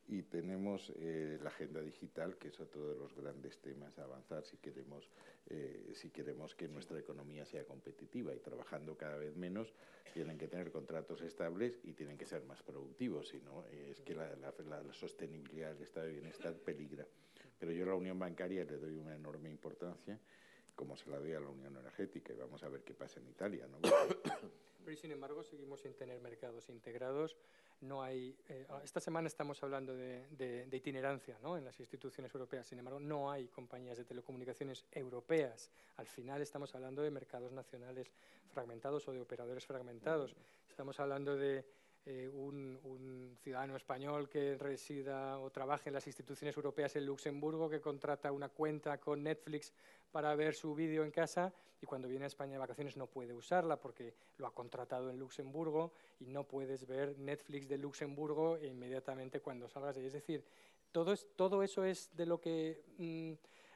y 0.08 0.22
tenemos 0.24 0.92
eh, 0.96 1.38
la 1.40 1.48
agenda 1.48 1.80
digital, 1.80 2.36
que 2.36 2.48
es 2.48 2.58
otro 2.58 2.88
de 2.88 2.96
los 2.96 3.14
grandes 3.14 3.60
temas 3.60 3.96
a 3.98 4.02
avanzar 4.02 4.44
si 4.44 4.56
queremos, 4.56 5.08
eh, 5.46 5.92
si 5.94 6.10
queremos 6.10 6.56
que 6.56 6.66
nuestra 6.66 6.98
economía 6.98 7.44
sea 7.44 7.64
competitiva 7.64 8.34
y 8.34 8.40
trabajando 8.40 8.96
cada 8.96 9.16
vez 9.16 9.36
menos, 9.36 9.72
tienen 10.12 10.36
que 10.36 10.48
tener 10.48 10.72
contratos 10.72 11.22
estables 11.22 11.78
y 11.84 11.92
tienen 11.92 12.18
que 12.18 12.26
ser 12.26 12.42
más 12.44 12.62
productivos, 12.64 13.28
si 13.28 13.38
no, 13.40 13.64
es 13.66 14.00
que 14.00 14.14
la, 14.14 14.34
la 14.36 14.92
sostenibilidad 14.92 15.72
del 15.72 15.84
estado 15.84 16.06
de 16.06 16.14
bienestar 16.14 16.54
peligra. 16.56 17.06
Pero 17.58 17.70
yo 17.70 17.84
a 17.84 17.88
la 17.88 17.94
unión 17.94 18.18
bancaria 18.18 18.64
le 18.64 18.76
doy 18.76 18.96
una 18.96 19.14
enorme 19.14 19.48
importancia, 19.48 20.18
como 20.74 20.96
se 20.96 21.10
la 21.10 21.18
doy 21.18 21.32
a 21.32 21.40
la 21.40 21.48
unión 21.48 21.76
energética, 21.76 22.32
y 22.32 22.36
vamos 22.36 22.62
a 22.62 22.68
ver 22.68 22.82
qué 22.82 22.94
pasa 22.94 23.20
en 23.20 23.28
Italia. 23.28 23.66
¿no? 23.68 23.78
Pero 24.84 24.96
sin 24.96 25.12
embargo 25.12 25.42
seguimos 25.42 25.80
sin 25.80 25.94
tener 25.94 26.20
mercados 26.20 26.68
integrados. 26.68 27.36
No 27.80 28.02
hay, 28.02 28.36
eh, 28.48 28.66
esta 28.84 29.00
semana 29.00 29.26
estamos 29.26 29.62
hablando 29.62 29.94
de, 29.94 30.68
itinerancia 30.72 31.38
¿no? 31.42 31.56
en 31.56 31.64
las 31.64 31.78
instituciones 31.80 32.32
europeas, 32.32 32.66
sin 32.66 32.78
embargo 32.78 33.00
no 33.00 33.30
hay 33.30 33.48
compañías 33.48 33.98
de 33.98 34.04
telecomunicaciones 34.04 34.86
europeas. 34.92 35.70
Al 35.96 36.06
final 36.06 36.42
estamos 36.42 36.74
hablando 36.74 37.02
de 37.02 37.10
mercados 37.10 37.52
nacionales 37.52 38.12
fragmentados 38.52 39.06
o 39.08 39.12
de 39.12 39.20
operadores 39.20 39.66
fragmentados. 39.66 40.36
Estamos 40.68 40.98
hablando 41.00 41.36
de 41.36 41.64
eh, 42.04 42.28
un, 42.28 43.36
ciudadano 43.42 43.76
español 43.76 44.28
que 44.28 44.56
resida 44.56 45.38
o 45.38 45.50
trabaje 45.50 45.88
en 45.88 45.94
las 45.94 46.06
instituciones 46.06 46.56
europeas 46.56 46.94
en 46.96 47.06
Luxemburgo, 47.06 47.68
que 47.68 47.80
contrata 47.80 48.32
una 48.32 48.48
cuenta 48.48 48.98
con 48.98 49.22
Netflix 49.22 49.72
para 50.10 50.34
ver 50.34 50.54
su 50.54 50.74
vídeo 50.74 51.04
en 51.04 51.10
casa 51.10 51.52
y 51.80 51.86
cuando 51.86 52.08
viene 52.08 52.24
a 52.24 52.28
España 52.28 52.52
de 52.52 52.58
vacaciones 52.58 52.96
no 52.96 53.06
puede 53.06 53.34
usarla 53.34 53.80
porque 53.80 54.14
lo 54.38 54.46
ha 54.46 54.54
contratado 54.54 55.10
en 55.10 55.18
Luxemburgo 55.18 55.92
y 56.20 56.26
no 56.26 56.44
puedes 56.44 56.86
ver 56.86 57.18
Netflix 57.18 57.68
de 57.68 57.78
Luxemburgo 57.78 58.58
inmediatamente 58.58 59.40
cuando 59.40 59.68
salgas 59.68 59.96
de 59.96 60.02
ahí. 60.02 60.06
Es 60.06 60.12
decir, 60.12 60.44
todo, 60.92 61.16
todo 61.36 61.62
eso 61.62 61.84
es 61.84 62.14
de 62.16 62.26
lo 62.26 62.40
que... 62.40 62.82
Mm, 62.98 63.32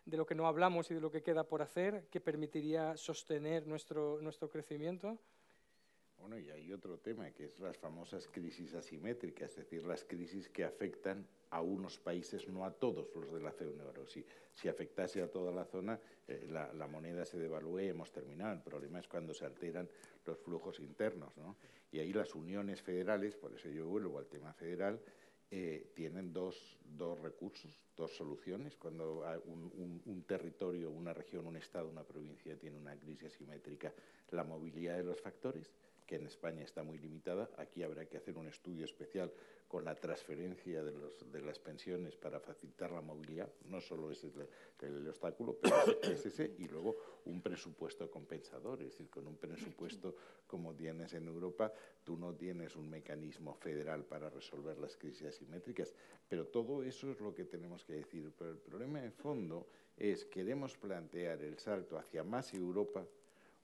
de 0.06 0.16
lo 0.16 0.24
que 0.24 0.36
no 0.36 0.46
hablamos 0.46 0.88
y 0.90 0.94
de 0.94 1.00
lo 1.00 1.10
que 1.10 1.22
queda 1.22 1.42
por 1.42 1.62
hacer, 1.62 2.06
que 2.10 2.20
permitiría 2.20 2.96
sostener 2.96 3.66
nuestro, 3.66 4.20
nuestro 4.22 4.48
crecimiento. 4.48 5.18
Bueno, 6.18 6.38
y 6.38 6.50
hay 6.50 6.72
otro 6.72 6.98
tema, 6.98 7.30
que 7.30 7.44
es 7.44 7.58
las 7.60 7.76
famosas 7.76 8.26
crisis 8.28 8.74
asimétricas, 8.74 9.50
es 9.50 9.56
decir, 9.56 9.84
las 9.86 10.04
crisis 10.04 10.48
que 10.48 10.64
afectan 10.64 11.26
a 11.50 11.60
unos 11.60 11.98
países, 11.98 12.48
no 12.48 12.64
a 12.64 12.72
todos 12.72 13.14
los 13.14 13.32
de 13.32 13.40
la 13.40 13.52
zona 13.52 13.84
euro. 13.84 14.06
Si, 14.06 14.24
si 14.52 14.68
afectase 14.68 15.22
a 15.22 15.30
toda 15.30 15.52
la 15.52 15.64
zona, 15.64 16.00
eh, 16.26 16.46
la, 16.50 16.86
moneda 16.88 17.24
se 17.24 17.38
devalúe 17.38 17.80
y 17.80 17.88
hemos 17.88 18.10
terminado. 18.10 18.54
El 18.54 18.62
problema 18.62 18.98
es 18.98 19.06
cuando 19.06 19.34
se 19.34 19.44
alteran 19.44 19.88
los 20.24 20.38
flujos 20.38 20.80
internos. 20.80 21.36
¿no? 21.36 21.56
Y 21.92 22.00
ahí 22.00 22.12
las 22.12 22.34
uniones 22.34 22.82
federales, 22.82 23.36
por 23.36 23.52
eso 23.54 23.68
yo 23.68 23.86
vuelvo 23.86 24.18
al 24.18 24.26
tema 24.26 24.52
federal, 24.52 25.00
eh, 25.48 25.92
tienen 25.94 26.32
dos, 26.32 26.76
dos, 26.84 27.20
recursos, 27.20 27.70
dos 27.96 28.16
soluciones. 28.16 28.74
Cuando 28.76 29.24
un, 29.44 30.02
un, 30.04 30.22
territorio, 30.24 30.90
una 30.90 31.12
región, 31.12 31.46
un 31.46 31.56
estado, 31.56 31.88
una 31.88 32.02
provincia 32.02 32.58
tiene 32.58 32.78
una 32.78 32.96
crisis 32.96 33.32
asimétrica, 33.32 33.92
la 34.30 34.42
movilidad 34.42 34.96
de 34.96 35.04
los 35.04 35.20
factores 35.20 35.70
que 36.06 36.16
en 36.16 36.26
España 36.26 36.62
está 36.62 36.82
muy 36.82 36.98
limitada. 36.98 37.50
Aquí 37.58 37.82
habrá 37.82 38.06
que 38.06 38.16
hacer 38.16 38.36
un 38.38 38.46
estudio 38.46 38.84
especial 38.84 39.32
con 39.68 39.84
la 39.84 39.96
transferencia 39.96 40.82
de, 40.84 40.92
los, 40.92 41.32
de 41.32 41.40
las 41.40 41.58
pensiones 41.58 42.14
para 42.14 42.38
facilitar 42.38 42.92
la 42.92 43.00
movilidad. 43.00 43.50
No 43.68 43.80
solo 43.80 44.12
ese 44.12 44.28
es 44.28 44.34
el, 44.82 45.08
obstáculo, 45.08 45.58
pero 45.60 46.00
es 46.02 46.24
ese. 46.24 46.54
Y 46.58 46.68
luego 46.68 46.96
un 47.24 47.42
presupuesto 47.42 48.08
compensador. 48.08 48.80
Es 48.82 48.90
decir, 48.90 49.10
con 49.10 49.26
un 49.26 49.36
presupuesto 49.36 50.14
como 50.46 50.74
tienes 50.74 51.12
en 51.14 51.26
Europa, 51.26 51.72
tú 52.04 52.16
no 52.16 52.34
tienes 52.34 52.76
un 52.76 52.88
mecanismo 52.88 53.54
federal 53.54 54.04
para 54.04 54.30
resolver 54.30 54.78
las 54.78 54.96
crisis 54.96 55.26
asimétricas. 55.26 55.92
Pero 56.28 56.46
todo 56.46 56.84
eso 56.84 57.10
es 57.10 57.20
lo 57.20 57.34
que 57.34 57.44
tenemos 57.44 57.84
que 57.84 57.94
decir. 57.94 58.32
Pero 58.38 58.52
el 58.52 58.58
problema 58.58 59.00
de 59.00 59.10
fondo 59.10 59.66
es, 59.96 60.24
¿queremos 60.26 60.76
plantear 60.76 61.42
el 61.42 61.58
salto 61.58 61.98
hacia 61.98 62.22
más 62.22 62.54
Europa 62.54 63.04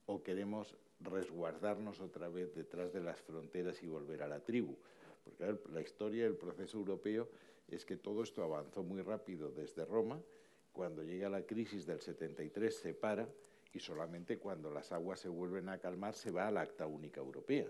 o 0.06 0.22
queremos 0.22 0.74
resguardarnos 1.04 2.00
otra 2.00 2.28
vez 2.28 2.54
detrás 2.54 2.92
de 2.92 3.00
las 3.00 3.20
fronteras 3.20 3.82
y 3.82 3.88
volver 3.88 4.22
a 4.22 4.28
la 4.28 4.40
tribu. 4.40 4.76
Porque 5.24 5.58
la 5.72 5.80
historia 5.80 6.24
del 6.24 6.36
proceso 6.36 6.78
europeo 6.78 7.28
es 7.68 7.84
que 7.84 7.96
todo 7.96 8.22
esto 8.22 8.42
avanzó 8.42 8.82
muy 8.82 9.02
rápido 9.02 9.50
desde 9.50 9.84
Roma, 9.84 10.20
cuando 10.72 11.02
llega 11.02 11.28
la 11.28 11.42
crisis 11.46 11.86
del 11.86 12.00
73 12.00 12.74
se 12.74 12.94
para 12.94 13.28
y 13.72 13.80
solamente 13.80 14.38
cuando 14.38 14.70
las 14.70 14.92
aguas 14.92 15.20
se 15.20 15.28
vuelven 15.28 15.68
a 15.68 15.78
calmar 15.78 16.14
se 16.14 16.30
va 16.30 16.48
a 16.48 16.50
la 16.50 16.62
acta 16.62 16.86
única 16.86 17.20
europea. 17.20 17.66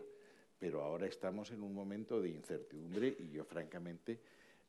Pero 0.59 0.83
ahora 0.83 1.07
estamos 1.07 1.51
en 1.51 1.63
un 1.63 1.75
momento 1.75 2.21
de 2.21 2.31
incertidumbre 2.31 3.17
y 3.19 3.31
yo 3.31 3.45
francamente 3.45 4.21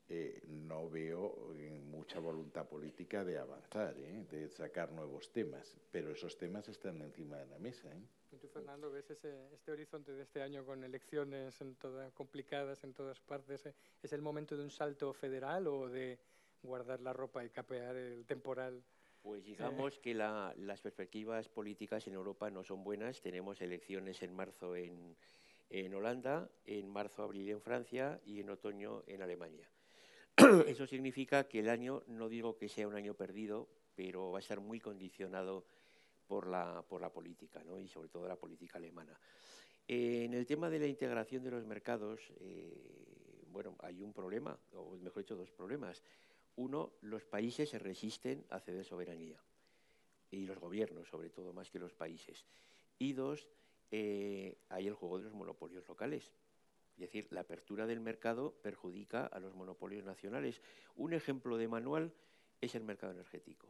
eh, 0.09 0.41
no 0.47 0.89
veo 0.89 1.53
eh, 1.55 1.79
mucha 1.79 2.19
voluntad 2.19 2.67
política 2.67 3.23
de 3.23 3.37
avanzar, 3.37 3.97
¿eh? 3.97 4.25
de 4.29 4.49
sacar 4.49 4.91
nuevos 4.91 5.31
temas, 5.31 5.77
pero 5.91 6.11
esos 6.11 6.37
temas 6.37 6.67
están 6.67 7.01
encima 7.01 7.37
de 7.37 7.45
la 7.47 7.57
mesa. 7.57 7.89
¿Y 8.31 8.37
tú, 8.37 8.47
Fernando, 8.47 8.91
ves 8.91 9.09
este 9.11 9.71
horizonte 9.71 10.11
de 10.11 10.23
este 10.23 10.41
año 10.41 10.65
con 10.65 10.83
elecciones 10.83 11.61
en 11.61 11.77
complicadas 12.13 12.83
en 12.83 12.93
todas 12.93 13.21
partes? 13.21 13.69
¿Es 14.01 14.13
el 14.13 14.21
momento 14.21 14.57
de 14.57 14.63
un 14.63 14.71
salto 14.71 15.13
federal 15.13 15.67
o 15.67 15.87
de 15.87 16.19
guardar 16.63 16.99
la 16.99 17.13
ropa 17.13 17.45
y 17.45 17.49
capear 17.49 17.95
el 17.95 18.25
temporal? 18.25 18.83
Pues 19.21 19.45
digamos 19.45 19.99
que 19.99 20.13
las 20.13 20.81
perspectivas 20.81 21.47
políticas 21.47 22.05
en 22.07 22.15
Europa 22.15 22.49
no 22.49 22.63
son 22.63 22.83
buenas. 22.83 23.21
Tenemos 23.21 23.61
elecciones 23.61 24.21
en 24.21 24.35
marzo 24.35 24.75
en, 24.75 25.15
en 25.69 25.93
Holanda, 25.93 26.49
en 26.65 26.89
marzo-abril 26.89 27.49
en 27.49 27.61
Francia 27.61 28.19
y 28.25 28.41
en 28.41 28.49
otoño 28.49 29.03
en 29.07 29.21
Alemania. 29.21 29.69
Eso 30.67 30.87
significa 30.87 31.47
que 31.47 31.59
el 31.59 31.69
año, 31.69 32.03
no 32.07 32.29
digo 32.29 32.57
que 32.57 32.69
sea 32.69 32.87
un 32.87 32.95
año 32.95 33.13
perdido, 33.13 33.67
pero 33.95 34.31
va 34.31 34.39
a 34.39 34.41
estar 34.41 34.59
muy 34.59 34.79
condicionado 34.79 35.65
por 36.27 36.47
la, 36.47 36.83
por 36.87 37.01
la 37.01 37.11
política, 37.11 37.63
¿no? 37.63 37.79
y 37.79 37.87
sobre 37.87 38.09
todo 38.09 38.27
la 38.27 38.35
política 38.35 38.77
alemana. 38.77 39.17
en 39.87 40.33
el 40.33 40.45
tema 40.45 40.69
de 40.69 40.79
la 40.79 40.87
integración 40.87 41.43
de 41.43 41.51
los 41.51 41.65
mercados, 41.65 42.21
eh, 42.39 43.43
bueno, 43.51 43.75
hay 43.79 44.01
un 44.01 44.13
problema, 44.13 44.57
o 44.73 44.97
mejor 44.97 45.23
dicho, 45.23 45.35
dos 45.35 45.51
problemas. 45.51 46.01
Uno, 46.55 46.93
los 47.01 47.23
países 47.25 47.69
se 47.69 47.77
resisten 47.77 48.45
a 48.49 48.59
ceder 48.59 48.83
soberanía, 48.83 49.39
y 50.31 50.45
los 50.45 50.57
gobiernos, 50.57 51.07
sobre 51.07 51.29
todo, 51.29 51.53
más 51.53 51.69
que 51.69 51.79
los 51.79 51.93
países. 51.93 52.45
Y 52.97 53.13
dos, 53.13 53.47
eh, 53.91 54.57
hay 54.69 54.87
el 54.87 54.95
juego 54.95 55.19
de 55.19 55.25
los 55.25 55.33
monopolios 55.33 55.87
locales. 55.87 56.31
Es 56.95 56.99
decir, 56.99 57.27
la 57.31 57.41
apertura 57.41 57.87
del 57.87 57.99
mercado 57.99 58.53
perjudica 58.61 59.25
a 59.25 59.39
los 59.39 59.55
monopolios 59.55 60.03
nacionales. 60.03 60.61
Un 60.95 61.13
ejemplo 61.13 61.57
de 61.57 61.67
manual 61.67 62.13
es 62.61 62.75
el 62.75 62.83
mercado 62.83 63.13
energético. 63.13 63.67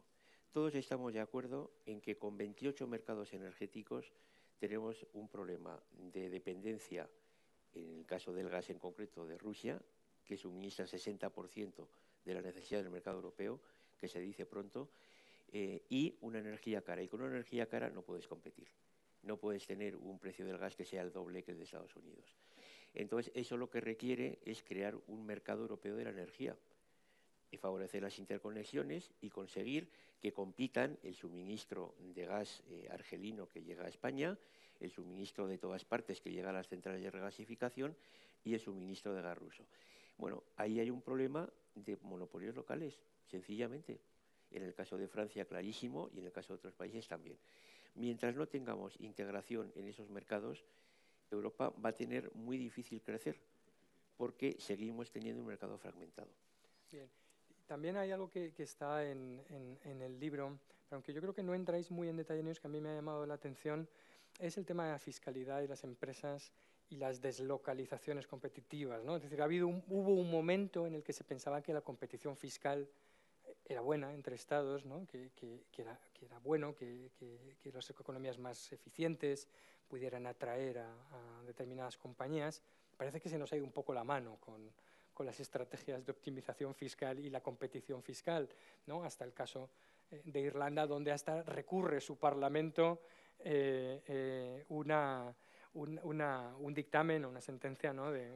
Todos 0.52 0.74
estamos 0.74 1.12
de 1.12 1.20
acuerdo 1.20 1.72
en 1.86 2.00
que 2.00 2.16
con 2.16 2.36
28 2.36 2.86
mercados 2.86 3.32
energéticos 3.32 4.12
tenemos 4.58 5.04
un 5.14 5.28
problema 5.28 5.82
de 6.12 6.30
dependencia, 6.30 7.08
en 7.74 7.98
el 7.98 8.06
caso 8.06 8.32
del 8.32 8.48
gas 8.48 8.70
en 8.70 8.78
concreto, 8.78 9.26
de 9.26 9.36
Rusia, 9.36 9.80
que 10.24 10.36
suministra 10.36 10.84
el 10.84 10.90
60% 10.90 11.88
de 12.24 12.34
la 12.34 12.40
necesidad 12.40 12.82
del 12.82 12.90
mercado 12.90 13.16
europeo, 13.16 13.60
que 13.98 14.06
se 14.06 14.20
dice 14.20 14.46
pronto, 14.46 14.90
eh, 15.52 15.82
y 15.88 16.16
una 16.20 16.38
energía 16.38 16.82
cara. 16.82 17.02
Y 17.02 17.08
con 17.08 17.20
una 17.20 17.30
energía 17.30 17.66
cara 17.66 17.90
no 17.90 18.02
puedes 18.02 18.26
competir. 18.26 18.68
No 19.22 19.38
puedes 19.38 19.66
tener 19.66 19.96
un 19.96 20.18
precio 20.18 20.46
del 20.46 20.58
gas 20.58 20.76
que 20.76 20.84
sea 20.84 21.02
el 21.02 21.12
doble 21.12 21.42
que 21.42 21.52
el 21.52 21.58
de 21.58 21.64
Estados 21.64 21.96
Unidos. 21.96 22.36
Entonces, 22.94 23.32
eso 23.34 23.56
lo 23.56 23.68
que 23.68 23.80
requiere 23.80 24.38
es 24.44 24.62
crear 24.62 24.96
un 25.08 25.26
mercado 25.26 25.62
europeo 25.62 25.96
de 25.96 26.04
la 26.04 26.10
energía 26.10 26.56
y 27.50 27.56
favorecer 27.56 28.02
las 28.02 28.18
interconexiones 28.18 29.12
y 29.20 29.30
conseguir 29.30 29.88
que 30.20 30.32
compitan 30.32 30.98
el 31.02 31.14
suministro 31.14 31.94
de 31.98 32.24
gas 32.24 32.62
eh, 32.68 32.88
argelino 32.90 33.48
que 33.48 33.62
llega 33.62 33.84
a 33.84 33.88
España, 33.88 34.38
el 34.80 34.90
suministro 34.90 35.46
de 35.46 35.58
todas 35.58 35.84
partes 35.84 36.20
que 36.20 36.32
llega 36.32 36.50
a 36.50 36.52
las 36.52 36.68
centrales 36.68 37.02
de 37.02 37.10
regasificación 37.10 37.96
y 38.44 38.54
el 38.54 38.60
suministro 38.60 39.14
de 39.14 39.22
gas 39.22 39.38
ruso. 39.38 39.66
Bueno, 40.16 40.44
ahí 40.56 40.80
hay 40.80 40.90
un 40.90 41.02
problema 41.02 41.48
de 41.74 41.96
monopolios 42.02 42.54
locales, 42.54 43.00
sencillamente. 43.26 44.00
En 44.50 44.62
el 44.62 44.74
caso 44.74 44.96
de 44.96 45.08
Francia, 45.08 45.44
clarísimo, 45.44 46.10
y 46.14 46.20
en 46.20 46.26
el 46.26 46.32
caso 46.32 46.52
de 46.52 46.58
otros 46.58 46.74
países 46.74 47.08
también. 47.08 47.36
Mientras 47.96 48.34
no 48.36 48.46
tengamos 48.46 48.98
integración 49.00 49.72
en 49.74 49.88
esos 49.88 50.10
mercados, 50.10 50.64
Europa 51.34 51.72
va 51.84 51.90
a 51.90 51.92
tener 51.92 52.34
muy 52.34 52.56
difícil 52.56 53.02
crecer, 53.02 53.38
porque 54.16 54.56
seguimos 54.58 55.10
teniendo 55.10 55.42
un 55.42 55.48
mercado 55.48 55.78
fragmentado. 55.78 56.28
También 57.66 57.96
hay 57.96 58.10
algo 58.10 58.30
que, 58.30 58.52
está 58.58 59.08
en, 59.08 59.40
el 59.82 60.20
libro, 60.20 60.58
aunque 60.90 61.12
yo 61.12 61.20
creo 61.20 61.34
que 61.34 61.42
no 61.42 61.54
entráis 61.54 61.90
muy 61.90 62.08
en 62.08 62.16
detalle 62.16 62.40
en 62.40 62.46
ellos, 62.46 62.60
que 62.60 62.66
a 62.66 62.70
mí 62.70 62.80
me 62.80 62.90
ha 62.90 62.94
llamado 62.94 63.26
la 63.26 63.34
atención, 63.34 63.88
es 64.38 64.58
el 64.58 64.66
tema 64.66 64.84
de 64.84 64.92
la 64.92 64.98
fiscalidad 64.98 65.62
y 65.62 65.68
las 65.68 65.84
empresas 65.84 66.52
y 66.90 66.96
las 66.96 67.20
deslocalizaciones 67.20 68.26
competitivas. 68.26 69.02
¿no? 69.04 69.16
Es 69.16 69.22
decir, 69.22 69.40
ha 69.40 69.44
habido 69.44 69.68
hubo 69.68 70.14
un 70.14 70.30
momento 70.30 70.86
en 70.86 70.94
el 70.94 71.02
que 71.02 71.12
se 71.12 71.24
pensaba 71.24 71.62
que 71.62 71.72
la 71.72 71.80
competición 71.80 72.36
fiscal 72.36 72.88
era 73.64 73.80
buena 73.80 74.12
entre 74.12 74.34
estados, 74.34 74.84
¿no? 74.84 75.06
que, 75.06 75.30
era, 75.78 75.98
bueno 76.42 76.74
que, 76.74 77.10
las 77.72 77.88
economías 77.90 78.38
más 78.38 78.72
eficientes 78.72 79.48
pudieran 79.88 80.26
atraer 80.26 80.78
a, 80.78 81.42
determinadas 81.46 81.96
compañías. 81.96 82.62
Parece 82.96 83.20
que 83.20 83.28
se 83.28 83.38
nos 83.38 83.52
ha 83.52 83.56
ido 83.56 83.64
un 83.64 83.72
poco 83.72 83.92
la 83.92 84.04
mano 84.04 84.36
con, 84.40 84.70
con 85.14 85.24
las 85.24 85.38
estrategias 85.40 86.04
de 86.04 86.12
optimización 86.12 86.74
fiscal 86.74 87.18
y 87.18 87.30
la 87.30 87.40
competición 87.40 88.02
fiscal, 88.02 88.48
¿no? 88.86 89.04
hasta 89.04 89.24
el 89.24 89.32
caso 89.32 89.70
eh, 90.10 90.20
de 90.24 90.40
Irlanda, 90.40 90.86
donde 90.86 91.12
hasta 91.12 91.42
recurre 91.44 92.00
su 92.00 92.18
Parlamento 92.18 93.00
eh, 93.38 94.02
eh, 94.06 94.64
una, 94.68 95.34
un, 95.74 96.74
dictamen 96.74 97.24
o 97.24 97.28
una 97.28 97.40
sentencia 97.40 97.92
¿no? 97.92 98.10
de, 98.10 98.30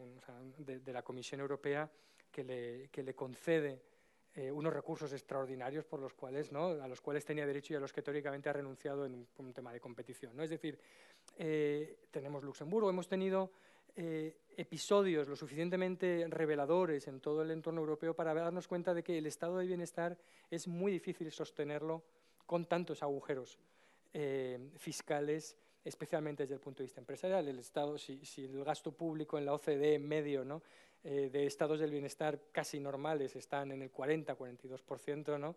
de, 0.59 0.92
la 0.92 1.03
Comisión 1.03 1.40
Europea 1.40 1.90
que 2.30 2.44
le, 2.44 2.88
que 2.90 3.03
le 3.03 3.14
concede 3.14 3.82
unos 4.53 4.72
recursos 4.72 5.12
extraordinarios 5.12 5.84
por 5.84 5.99
los 5.99 6.14
cuales, 6.14 6.53
¿no? 6.53 6.66
a 6.66 6.86
los 6.86 7.01
cuales 7.01 7.24
tenía 7.24 7.44
derecho 7.44 7.72
y 7.72 7.76
a 7.76 7.80
los 7.80 7.92
que 7.92 8.03
teóricamente 8.03 8.49
ha 8.49 8.53
renunciado 8.53 9.05
en 9.05 9.26
un, 9.36 9.53
tema 9.53 9.72
de 9.72 9.80
competición. 9.80 10.36
¿no? 10.36 10.44
Es 10.44 10.51
decir, 10.51 10.78
tenemos 11.37 12.43
Luxemburgo, 12.43 12.91
hemos 12.91 13.09
tenido 13.09 13.51
eh, 14.01 14.37
episodios 14.57 15.26
lo 15.26 15.35
suficientemente 15.35 16.24
reveladores 16.29 17.09
en 17.09 17.18
todo 17.18 17.43
el 17.43 17.51
entorno 17.51 17.81
europeo 17.81 18.14
para 18.14 18.33
darnos 18.33 18.68
cuenta 18.68 18.95
de 18.95 19.03
que 19.03 19.18
el 19.18 19.26
estado 19.26 19.59
de 19.59 19.66
bienestar 19.66 20.16
es 20.53 20.68
muy 20.68 20.93
difícil 20.93 21.33
sostenerlo 21.33 22.05
con 22.47 22.66
tantos 22.66 23.03
agujeros 23.03 23.59
eh, 24.14 24.70
fiscales, 24.76 25.57
especialmente 25.85 26.45
desde 26.45 26.55
el 26.55 26.61
punto 26.61 26.79
de 26.79 26.85
vista 26.85 27.01
empresarial. 27.01 27.49
El 27.49 27.59
Estado, 27.59 27.99
si, 27.99 28.20
el 28.37 28.62
gasto 28.62 28.93
público 28.93 29.37
en 29.37 29.47
la 29.47 29.55
OCDE 29.55 29.99
medio 29.99 30.45
¿no? 30.45 30.62
Eh, 31.03 31.29
de 31.33 31.47
estados 31.47 31.81
del 31.81 31.91
bienestar 31.91 32.41
casi 32.53 32.79
normales 32.79 33.35
están 33.35 33.72
en 33.72 33.83
el 33.83 33.93
40-42%, 33.93 35.41
¿no? 35.41 35.57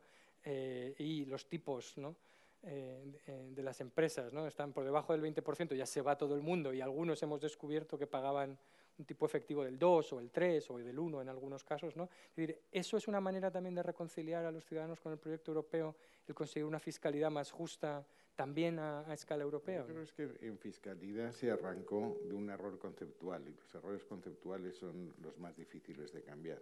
y 0.98 1.26
los 1.26 1.48
tipos 1.48 1.96
¿no? 2.00 2.16
Eh, 2.64 3.50
de 3.56 3.64
las 3.64 3.82
empresas, 3.82 4.32
¿no? 4.34 4.46
están 4.46 4.72
por 4.72 4.84
debajo 4.84 5.18
del 5.18 5.22
20%, 5.24 5.76
ya 5.76 5.88
se 5.88 6.02
va 6.02 6.16
todo 6.16 6.36
el 6.36 6.42
mundo 6.42 6.72
y 6.72 6.80
algunos 6.80 7.22
hemos 7.24 7.42
descubierto 7.42 7.98
que 7.98 8.06
pagaban 8.06 8.56
un 9.00 9.06
tipo 9.06 9.26
efectivo 9.26 9.64
del 9.64 9.80
2 9.80 10.14
o 10.14 10.20
el 10.20 10.30
3 10.30 10.70
o 10.70 10.78
del 10.78 11.00
1 11.00 11.24
en 11.24 11.30
algunos 11.30 11.64
casos. 11.64 11.96
¿no? 11.96 12.04
Es 12.04 12.36
decir, 12.36 12.62
eso 12.72 12.98
es 12.98 13.08
una 13.08 13.20
manera 13.20 13.50
también 13.50 13.74
de 13.74 13.82
reconciliar 13.82 14.46
a 14.46 14.52
los 14.52 14.64
ciudadanos 14.64 15.00
con 15.00 15.12
el 15.12 15.18
proyecto 15.18 15.52
europeo, 15.52 15.96
el 16.28 16.36
conseguir 16.36 16.66
una 16.66 16.80
fiscalidad 16.80 17.32
más 17.32 17.52
justa 17.52 18.06
también 18.36 18.78
a, 18.80 19.12
escala 19.14 19.44
europea. 19.44 19.86
Yo 19.88 19.94
creo 19.94 20.38
que 20.38 20.48
en 20.48 20.58
fiscalidad 20.58 21.32
se 21.32 21.52
arrancó 21.52 22.20
de 22.26 22.34
un 22.34 22.50
error 22.50 22.78
conceptual 22.78 23.48
y 23.48 23.54
los 23.54 23.74
errores 23.76 24.06
conceptuales 24.06 24.76
son 24.76 25.14
los 25.22 25.38
más 25.40 25.56
difíciles 25.56 26.14
de 26.14 26.22
cambiar. 26.22 26.62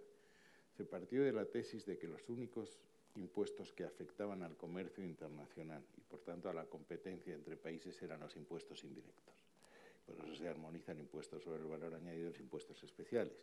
Se 0.76 0.84
partió 0.84 1.22
de 1.22 1.32
la 1.32 1.44
tesis 1.44 1.84
de 1.84 1.98
que 1.98 2.08
los 2.08 2.26
únicos 2.28 2.78
impuestos 3.16 3.72
que 3.72 3.84
afectaban 3.84 4.42
al 4.42 4.56
comercio 4.56 5.04
internacional 5.04 5.84
y, 5.96 6.00
por 6.00 6.20
tanto, 6.20 6.48
a 6.48 6.54
la 6.54 6.66
competencia 6.66 7.34
entre 7.34 7.56
países 7.56 8.00
eran 8.02 8.20
los 8.20 8.36
impuestos 8.36 8.84
indirectos. 8.84 9.34
Por 10.06 10.18
eso 10.18 10.34
se 10.34 10.48
armonizan 10.48 10.98
impuestos 10.98 11.42
sobre 11.42 11.62
el 11.62 11.68
valor 11.68 11.94
añadido 11.94 12.28
y 12.28 12.32
los 12.32 12.40
impuestos 12.40 12.82
especiales. 12.82 13.34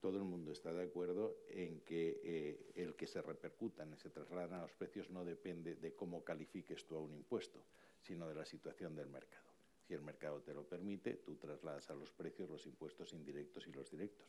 Todo 0.00 0.18
el 0.18 0.24
mundo 0.24 0.52
está 0.52 0.72
de 0.72 0.84
acuerdo 0.84 1.36
en 1.48 1.80
que 1.80 2.20
eh, 2.22 2.72
el 2.74 2.94
que 2.94 3.06
se 3.06 3.22
repercutan 3.22 3.96
se 3.96 4.10
trasladan 4.10 4.60
a 4.60 4.62
los 4.62 4.72
precios 4.72 5.08
no 5.10 5.24
depende 5.24 5.74
de 5.74 5.94
cómo 5.94 6.22
califiques 6.22 6.84
tú 6.84 6.96
a 6.96 7.00
un 7.00 7.14
impuesto, 7.14 7.60
sino 8.02 8.28
de 8.28 8.34
la 8.34 8.44
situación 8.44 8.94
del 8.94 9.08
mercado. 9.08 9.46
Si 9.86 9.94
el 9.94 10.02
mercado 10.02 10.42
te 10.42 10.52
lo 10.52 10.64
permite, 10.64 11.14
tú 11.14 11.36
trasladas 11.36 11.88
a 11.90 11.94
los 11.94 12.10
precios 12.10 12.50
los 12.50 12.66
impuestos 12.66 13.12
indirectos 13.12 13.66
y 13.66 13.72
los 13.72 13.90
directos 13.90 14.26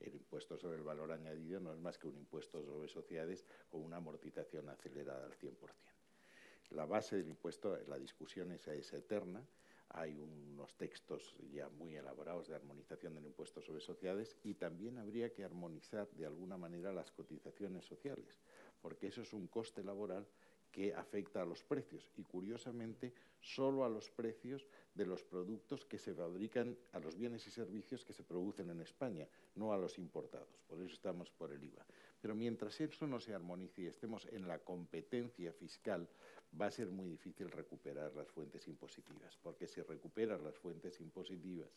el 0.00 0.14
impuesto 0.14 0.56
sobre 0.56 0.76
el 0.76 0.82
valor 0.82 1.12
añadido 1.12 1.60
no 1.60 1.72
es 1.72 1.78
más 1.78 1.98
que 1.98 2.08
un 2.08 2.16
impuesto 2.16 2.62
sobre 2.62 2.88
sociedades 2.88 3.46
con 3.68 3.82
una 3.82 3.96
amortización 3.96 4.68
acelerada 4.68 5.26
al 5.26 5.34
100%. 5.34 5.56
La 6.70 6.84
base 6.84 7.16
del 7.16 7.28
impuesto, 7.28 7.78
la 7.86 7.98
discusión 7.98 8.50
es 8.52 8.92
eterna, 8.92 9.46
hay 9.90 10.18
unos 10.18 10.74
textos 10.76 11.36
ya 11.52 11.68
muy 11.68 11.96
elaborados 11.96 12.48
de 12.48 12.56
armonización 12.56 13.14
del 13.14 13.26
impuesto 13.26 13.62
sobre 13.62 13.80
sociedades 13.80 14.36
y 14.42 14.54
también 14.54 14.98
habría 14.98 15.32
que 15.32 15.44
armonizar 15.44 16.08
de 16.10 16.26
alguna 16.26 16.56
manera 16.56 16.92
las 16.92 17.12
cotizaciones 17.12 17.84
sociales, 17.84 18.40
porque 18.82 19.06
eso 19.06 19.22
es 19.22 19.32
un 19.32 19.46
coste 19.46 19.84
laboral 19.84 20.26
que 20.72 20.92
afecta 20.92 21.42
a 21.42 21.46
los 21.46 21.62
precios 21.62 22.10
y 22.16 22.24
curiosamente 22.24 23.14
solo 23.46 23.84
a 23.84 23.88
los 23.88 24.10
precios 24.10 24.66
de 24.92 25.06
los 25.06 25.22
productos 25.22 25.84
que 25.84 25.98
se 25.98 26.12
fabrican, 26.12 26.76
a 26.92 26.98
los 26.98 27.16
bienes 27.16 27.46
y 27.46 27.50
servicios 27.52 28.04
que 28.04 28.12
se 28.12 28.24
producen 28.24 28.70
en 28.70 28.80
España, 28.80 29.28
no 29.54 29.72
a 29.72 29.78
los 29.78 29.98
importados. 29.98 30.48
Por 30.66 30.80
eso 30.82 30.92
estamos 30.92 31.30
por 31.30 31.52
el 31.52 31.62
IVA. 31.62 31.86
Pero 32.20 32.34
mientras 32.34 32.80
eso 32.80 33.06
no 33.06 33.20
se 33.20 33.34
armonice 33.34 33.82
y 33.82 33.86
estemos 33.86 34.26
en 34.32 34.48
la 34.48 34.58
competencia 34.58 35.52
fiscal, 35.52 36.08
va 36.60 36.66
a 36.66 36.72
ser 36.72 36.90
muy 36.90 37.08
difícil 37.08 37.48
recuperar 37.52 38.12
las 38.16 38.28
fuentes 38.28 38.66
impositivas, 38.66 39.38
porque 39.40 39.68
si 39.68 39.80
recuperas 39.80 40.42
las 40.42 40.56
fuentes 40.56 41.00
impositivas, 41.00 41.70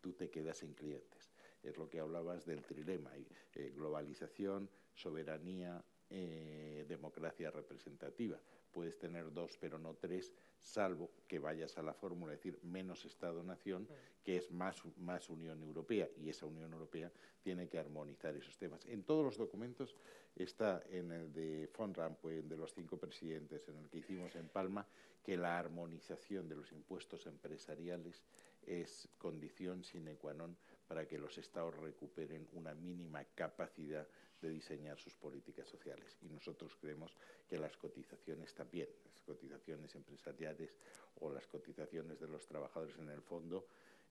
tú 0.00 0.14
te 0.14 0.30
quedas 0.30 0.56
sin 0.56 0.72
clientes. 0.72 1.30
Es 1.62 1.76
lo 1.76 1.90
que 1.90 2.00
hablabas 2.00 2.46
del 2.46 2.64
trilema, 2.64 3.10
eh, 3.54 3.72
globalización, 3.74 4.70
soberanía, 4.94 5.84
eh, 6.10 6.84
democracia 6.88 7.50
representativa. 7.50 8.38
Puedes 8.72 8.98
tener 8.98 9.32
dos, 9.32 9.56
pero 9.60 9.78
no 9.78 9.94
tres, 9.94 10.32
salvo 10.58 11.10
que 11.26 11.38
vayas 11.38 11.78
a 11.78 11.82
la 11.82 11.94
fórmula, 11.94 12.34
es 12.34 12.38
decir, 12.38 12.58
menos 12.62 13.04
Estado-nación, 13.04 13.88
que 14.24 14.36
es 14.36 14.50
más, 14.50 14.82
más 14.98 15.28
Unión 15.30 15.62
Europea, 15.62 16.08
y 16.16 16.28
esa 16.28 16.46
Unión 16.46 16.72
Europea 16.72 17.10
tiene 17.42 17.68
que 17.68 17.78
armonizar 17.78 18.36
esos 18.36 18.56
temas. 18.56 18.84
En 18.86 19.02
todos 19.04 19.24
los 19.24 19.36
documentos 19.36 19.96
está 20.36 20.82
en 20.90 21.12
el 21.12 21.32
de 21.32 21.70
Von 21.76 21.94
Rompuy, 21.94 22.42
de 22.42 22.56
los 22.56 22.74
cinco 22.74 22.96
presidentes, 22.98 23.68
en 23.68 23.78
el 23.78 23.88
que 23.88 23.98
hicimos 23.98 24.34
en 24.36 24.48
Palma, 24.48 24.86
que 25.24 25.36
la 25.36 25.58
armonización 25.58 26.48
de 26.48 26.56
los 26.56 26.72
impuestos 26.72 27.26
empresariales 27.26 28.22
es 28.66 29.08
condición 29.18 29.84
sine 29.84 30.16
qua 30.16 30.36
non 30.36 30.52
para 30.88 31.08
que 31.08 31.16
los 31.20 31.36
Estados 31.36 31.76
recuperen 31.76 32.48
una 32.52 32.74
mínima 32.74 33.24
capacidad 33.36 34.04
de 34.40 34.50
diseñar 34.50 34.98
sus 34.98 35.14
políticas 35.14 35.68
sociales. 35.68 36.16
Y 36.22 36.28
nosotros 36.28 36.76
creemos 36.80 37.14
que 37.48 37.58
las 37.58 37.76
cotizaciones 37.76 38.54
también, 38.54 38.88
las 39.06 39.20
cotizaciones 39.22 39.94
empresariales 39.94 40.76
o 41.20 41.30
las 41.30 41.46
cotizaciones 41.46 42.20
de 42.20 42.28
los 42.28 42.46
trabajadores 42.46 42.96
en 42.98 43.08
el 43.10 43.22
fondo, 43.22 43.66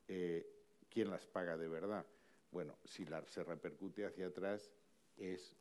eh, 0.08 0.46
¿quién 0.90 1.10
las 1.10 1.26
paga 1.26 1.58
de 1.58 1.68
verdad? 1.68 2.06
Bueno, 2.52 2.78
si 2.86 3.06
la, 3.06 3.26
se 3.28 3.44
repercute 3.44 4.06
hacia 4.06 4.28
atrás, 4.28 4.72
es 5.18 5.56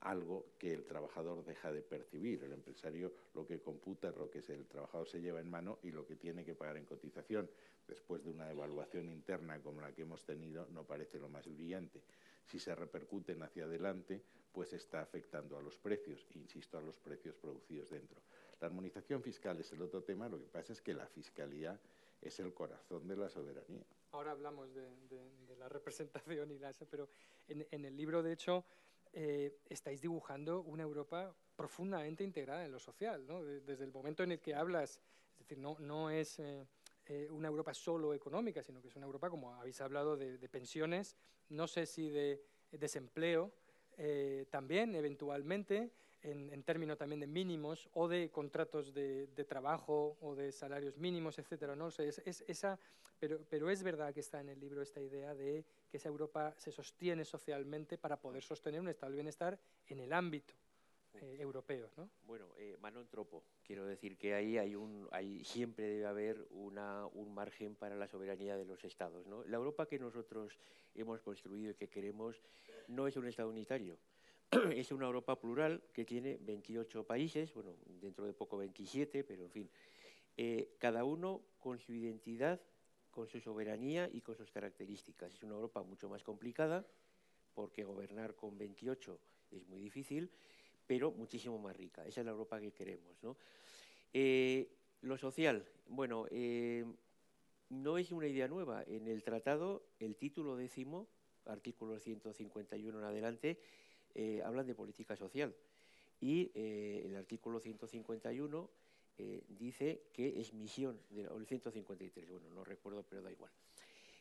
algo 0.00 0.46
que 0.58 0.72
el 0.72 0.84
trabajador 0.84 1.44
deja 1.44 1.72
de 1.72 1.82
percibir. 1.82 2.42
El 2.42 2.52
empresario 2.52 3.12
lo 3.34 3.46
que 3.46 3.60
computa 3.60 4.08
es 4.08 4.16
lo 4.16 4.30
que 4.30 4.38
el 4.38 4.66
trabajador 4.66 5.08
se 5.08 5.20
lleva 5.20 5.40
en 5.40 5.50
mano 5.50 5.78
y 5.82 5.90
lo 5.90 6.06
que 6.06 6.16
tiene 6.16 6.44
que 6.44 6.54
pagar 6.54 6.76
en 6.76 6.84
cotización. 6.84 7.48
Después 7.86 8.24
de 8.24 8.30
una 8.30 8.50
evaluación 8.50 9.10
interna 9.10 9.60
como 9.60 9.80
la 9.80 9.92
que 9.92 10.02
hemos 10.02 10.24
tenido, 10.24 10.66
no 10.70 10.84
parece 10.84 11.18
lo 11.18 11.28
más 11.28 11.46
brillante. 11.46 12.00
Si 12.44 12.58
se 12.58 12.74
repercuten 12.74 13.42
hacia 13.42 13.64
adelante, 13.64 14.22
pues 14.52 14.72
está 14.72 15.00
afectando 15.00 15.56
a 15.56 15.62
los 15.62 15.78
precios, 15.78 16.26
insisto, 16.34 16.76
a 16.78 16.82
los 16.82 16.98
precios 16.98 17.36
producidos 17.36 17.90
dentro. 17.90 18.20
La 18.60 18.66
armonización 18.66 19.22
fiscal 19.22 19.58
es 19.60 19.72
el 19.72 19.82
otro 19.82 20.02
tema, 20.02 20.28
lo 20.28 20.38
que 20.38 20.46
pasa 20.46 20.72
es 20.72 20.80
que 20.80 20.94
la 20.94 21.06
fiscalía 21.06 21.78
es 22.20 22.38
el 22.38 22.54
corazón 22.54 23.08
de 23.08 23.16
la 23.16 23.28
soberanía. 23.28 23.84
Ahora 24.12 24.32
hablamos 24.32 24.72
de, 24.74 24.88
la 25.58 25.68
representación 25.68 26.50
y 26.50 26.58
la, 26.58 26.72
pero 26.90 27.08
en, 27.48 27.84
el 27.84 27.96
libro, 27.96 28.22
de 28.22 28.32
hecho, 28.32 28.64
eh, 29.12 29.58
estáis 29.68 30.00
dibujando 30.00 30.60
una 30.62 30.82
Europa 30.82 31.34
profundamente 31.56 32.22
integrada 32.22 32.64
en 32.64 32.72
lo 32.72 32.78
social, 32.78 33.26
¿no? 33.26 33.42
desde 33.42 33.84
el 33.84 33.92
momento 33.92 34.22
en 34.22 34.32
el 34.32 34.40
que 34.40 34.54
hablas, 34.54 35.00
es 35.32 35.38
decir, 35.38 35.58
no, 35.58 35.76
no 35.80 36.10
es 36.10 36.38
eh, 36.38 36.66
eh, 37.06 37.28
una 37.30 37.48
Europa 37.48 37.74
solo 37.74 38.14
económica, 38.14 38.62
sino 38.62 38.80
que 38.80 38.88
es 38.88 38.96
una 38.96 39.06
Europa, 39.06 39.30
como 39.30 39.54
habéis 39.54 39.80
hablado, 39.80 40.16
de, 40.16 40.48
pensiones, 40.48 41.16
no 41.48 41.66
sé 41.66 41.86
si 41.86 42.08
de 42.08 42.42
desempleo, 42.70 43.52
también 44.50 44.94
eventualmente, 44.94 45.92
en, 46.22 46.62
términos 46.62 46.98
también 46.98 47.20
de 47.20 47.26
mínimos 47.26 47.88
o 47.94 48.08
de 48.08 48.30
contratos 48.30 48.94
de, 48.94 49.26
trabajo 49.48 50.16
o 50.20 50.34
de 50.34 50.52
salarios 50.52 50.96
mínimos, 50.96 51.38
etcétera. 51.38 51.74
¿no? 51.74 51.88
es, 51.88 52.44
esa, 52.46 52.78
pero, 53.18 53.40
pero 53.48 53.70
es 53.70 53.82
verdad 53.82 54.14
que 54.14 54.20
está 54.20 54.40
en 54.40 54.48
el 54.48 54.60
libro 54.60 54.82
esta 54.82 55.00
idea 55.00 55.34
de 55.34 55.64
que 55.90 55.96
esa 55.96 56.08
Europa 56.08 56.54
se 56.56 56.70
sostiene 56.70 57.24
socialmente 57.24 57.98
para 57.98 58.20
poder 58.20 58.42
sostener 58.42 58.80
un 58.80 58.88
estado 58.88 59.10
del 59.10 59.16
bienestar 59.16 59.58
en 59.88 60.00
el 60.00 60.12
ámbito 60.12 60.54
eh. 61.14 61.96
¿no? 61.96 62.10
Bueno, 62.24 62.46
eh, 62.58 62.76
Manon 62.80 63.08
Tropo, 63.08 63.44
quiero 63.62 63.86
decir 63.86 64.16
que 64.16 64.34
ahí 64.34 65.44
siempre 65.44 65.86
debe 65.88 66.06
haber 66.06 66.46
un 66.50 67.34
margen 67.34 67.74
para 67.74 67.96
la 67.96 68.08
soberanía 68.08 68.56
de 68.56 68.64
los 68.64 68.84
estados. 68.84 69.26
¿no? 69.26 69.44
La 69.44 69.56
Europa 69.56 69.86
que 69.86 69.98
nosotros 69.98 70.58
hemos 70.94 71.20
construido 71.20 71.70
y 71.70 71.74
que 71.74 71.88
queremos 71.88 72.42
no 72.88 73.06
es 73.06 73.16
un 73.16 73.26
estado 73.26 73.48
unitario 73.48 73.98
es 74.76 74.92
una 74.92 75.06
Europa 75.06 75.40
plural 75.40 75.82
que 75.94 76.04
tiene 76.04 76.38
28 76.40 77.04
países, 77.04 77.54
bueno, 77.54 77.74
dentro 77.86 78.26
de 78.26 78.34
poco 78.34 78.58
27, 78.58 79.24
pero 79.24 79.44
en 79.44 79.50
fin, 79.50 79.70
eh, 80.36 80.76
cada 80.78 81.04
uno 81.04 81.42
con 81.58 81.78
su 81.78 81.94
identidad, 81.94 82.60
con 83.10 83.26
su 83.28 83.40
soberanía 83.40 84.10
y 84.12 84.20
con 84.20 84.36
sus 84.36 84.50
características. 84.50 85.32
Es 85.32 85.42
una 85.42 85.54
Europa 85.54 85.82
mucho 85.82 86.08
más 86.08 86.22
complicada, 86.22 86.86
porque 87.54 87.84
gobernar 87.84 88.34
con 88.34 88.58
28 88.58 89.18
es 89.52 89.66
muy 89.68 89.80
difícil, 89.80 90.30
pero 90.86 91.10
muchísimo 91.12 91.58
más 91.58 91.76
rica. 91.76 92.06
Esa 92.06 92.20
es 92.20 92.26
la 92.26 92.32
Europa 92.32 92.60
que 92.60 92.72
queremos. 92.72 93.16
Eh, 94.12 94.68
lo 95.02 95.16
social, 95.16 95.64
bueno, 95.88 96.26
eh, 96.30 96.84
no 97.70 97.98
es 97.98 98.12
una 98.12 98.26
idea 98.26 98.48
nueva. 98.48 98.84
En 98.86 99.08
el 99.08 99.22
tratado, 99.22 99.82
el 99.98 100.16
título 100.16 100.56
décimo, 100.56 101.08
artículo 101.46 101.98
151 101.98 102.98
en 102.98 103.04
adelante, 103.04 103.58
eh, 104.14 104.42
hablan 104.44 104.66
de 104.66 104.74
política 104.74 105.16
social. 105.16 105.54
Y 106.20 106.52
el 106.54 107.16
artículo 107.16 107.58
151 107.58 108.70
eh, 109.18 109.42
dice 109.48 110.04
que 110.12 110.40
es 110.40 110.54
misión, 110.54 111.00
de, 111.10 111.28
o 111.28 111.36
el 111.36 111.46
153, 111.46 112.28
bueno, 112.28 112.48
no 112.50 112.64
recuerdo, 112.64 113.02
pero 113.02 113.22
da 113.22 113.30
igual, 113.32 113.50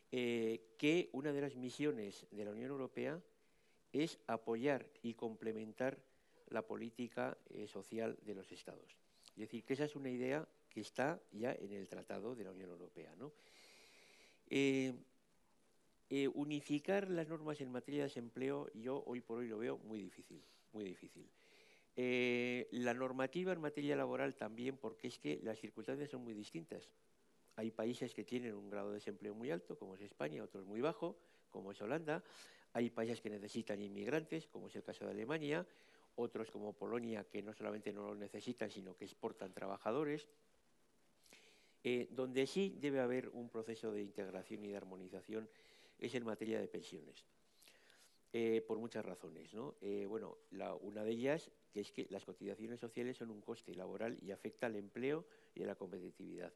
que 0.09 1.09
una 1.14 1.32
de 1.32 1.41
las 1.41 1.55
misiones 1.55 2.26
de 2.32 2.43
la 2.43 2.51
Unión 2.51 2.72
Europea 2.72 3.22
es 3.93 4.20
apoyar 4.28 4.86
y 5.03 5.14
complementar 5.14 5.97
la 6.52 6.62
política 6.62 7.38
social 7.68 8.18
de 8.22 8.36
los 8.36 8.52
Estados. 8.52 8.97
Es 9.32 9.38
decir, 9.38 9.64
que 9.64 9.74
esa 9.74 9.86
es 9.86 9.95
una 9.95 10.10
idea 10.10 10.47
que 10.70 10.82
está 10.82 11.20
ya 11.32 11.54
en 11.54 11.72
el 11.72 11.88
Tratado 11.88 12.36
de 12.36 12.43
la 12.43 12.52
Unión 12.52 12.70
Europea. 12.70 13.14
¿no? 13.18 13.32
Eh, 14.49 14.93
unificar 16.34 17.10
las 17.10 17.30
normas 17.30 17.62
en 17.62 17.72
materia 17.72 18.02
de 18.02 18.10
desempleo, 18.10 18.70
yo 18.74 19.02
hoy 19.06 19.22
por 19.22 19.39
hoy 19.39 19.47
lo 19.47 19.60
veo 19.60 19.78
muy 19.78 20.02
difícil, 20.02 20.43
muy 20.74 20.84
difícil. 20.84 21.26
Eh, 21.95 22.68
la 22.72 22.93
normativa 22.93 23.54
en 23.54 23.62
materia 23.62 23.95
laboral 23.95 24.36
también, 24.36 24.78
porque 24.78 25.08
es 25.08 25.18
que 25.18 25.39
las 25.43 25.58
circunstancias 25.58 26.10
son 26.10 26.24
muy 26.24 26.34
distintas. 26.34 26.89
Hay 27.56 27.72
países 27.72 28.14
que 28.14 28.26
tienen 28.26 28.56
un 28.56 28.70
grado 28.70 28.89
de 28.89 28.95
desempleo 28.95 29.34
muy 29.34 29.52
alto, 29.52 29.78
como 29.78 29.95
es 29.95 30.02
España, 30.02 30.43
otros 30.43 30.66
muy 30.66 30.82
bajo, 30.82 31.18
como 31.49 31.72
es 31.72 31.82
Holanda. 31.82 32.22
Hay 32.74 32.89
países 32.89 33.22
que 33.22 33.30
necesitan 33.30 33.82
inmigrantes, 33.82 34.47
como 34.47 34.68
es 34.68 34.76
el 34.76 34.84
caso 34.84 35.06
de 35.06 35.12
Alemania. 35.12 35.66
Otros, 36.16 36.51
como 36.51 36.74
Polonia, 36.74 37.24
que 37.24 37.41
no 37.41 37.53
solamente 37.53 37.93
no 37.93 38.07
lo 38.07 38.16
necesitan, 38.16 38.70
sino 38.70 38.95
que 38.95 39.05
exportan 39.05 39.53
trabajadores. 39.53 40.28
Eh, 41.84 42.07
donde 42.12 42.45
sí 42.45 42.78
debe 42.80 42.99
haber 42.99 43.30
un 43.30 43.49
proceso 43.49 43.91
de 43.91 44.03
integración 44.03 44.64
y 44.64 44.68
de 44.68 44.78
armonización 44.78 45.49
es 45.97 46.14
en 46.14 46.26
materia 46.26 46.59
de 46.59 46.68
pensiones. 46.68 47.26
Eh, 48.34 48.64
por 48.66 48.78
muchas 48.78 49.03
razones. 49.03 49.53
¿no? 49.53 49.76
Eh, 49.82 50.05
bueno, 50.07 50.38
una 50.82 51.03
de 51.03 51.12
ellas 51.12 51.51
que 51.74 51.82
es 51.82 51.91
que 51.91 52.07
las 52.09 52.24
cotizaciones 52.24 52.80
sociales 52.80 53.18
son 53.18 53.30
un 53.30 53.41
coste 53.41 53.76
laboral 53.76 54.18
y 54.22 54.32
afecta 54.32 54.68
al 54.68 54.78
empleo 54.78 55.26
y 55.53 55.64
a 55.64 55.66
la 55.66 55.76
competitividad. 55.76 56.53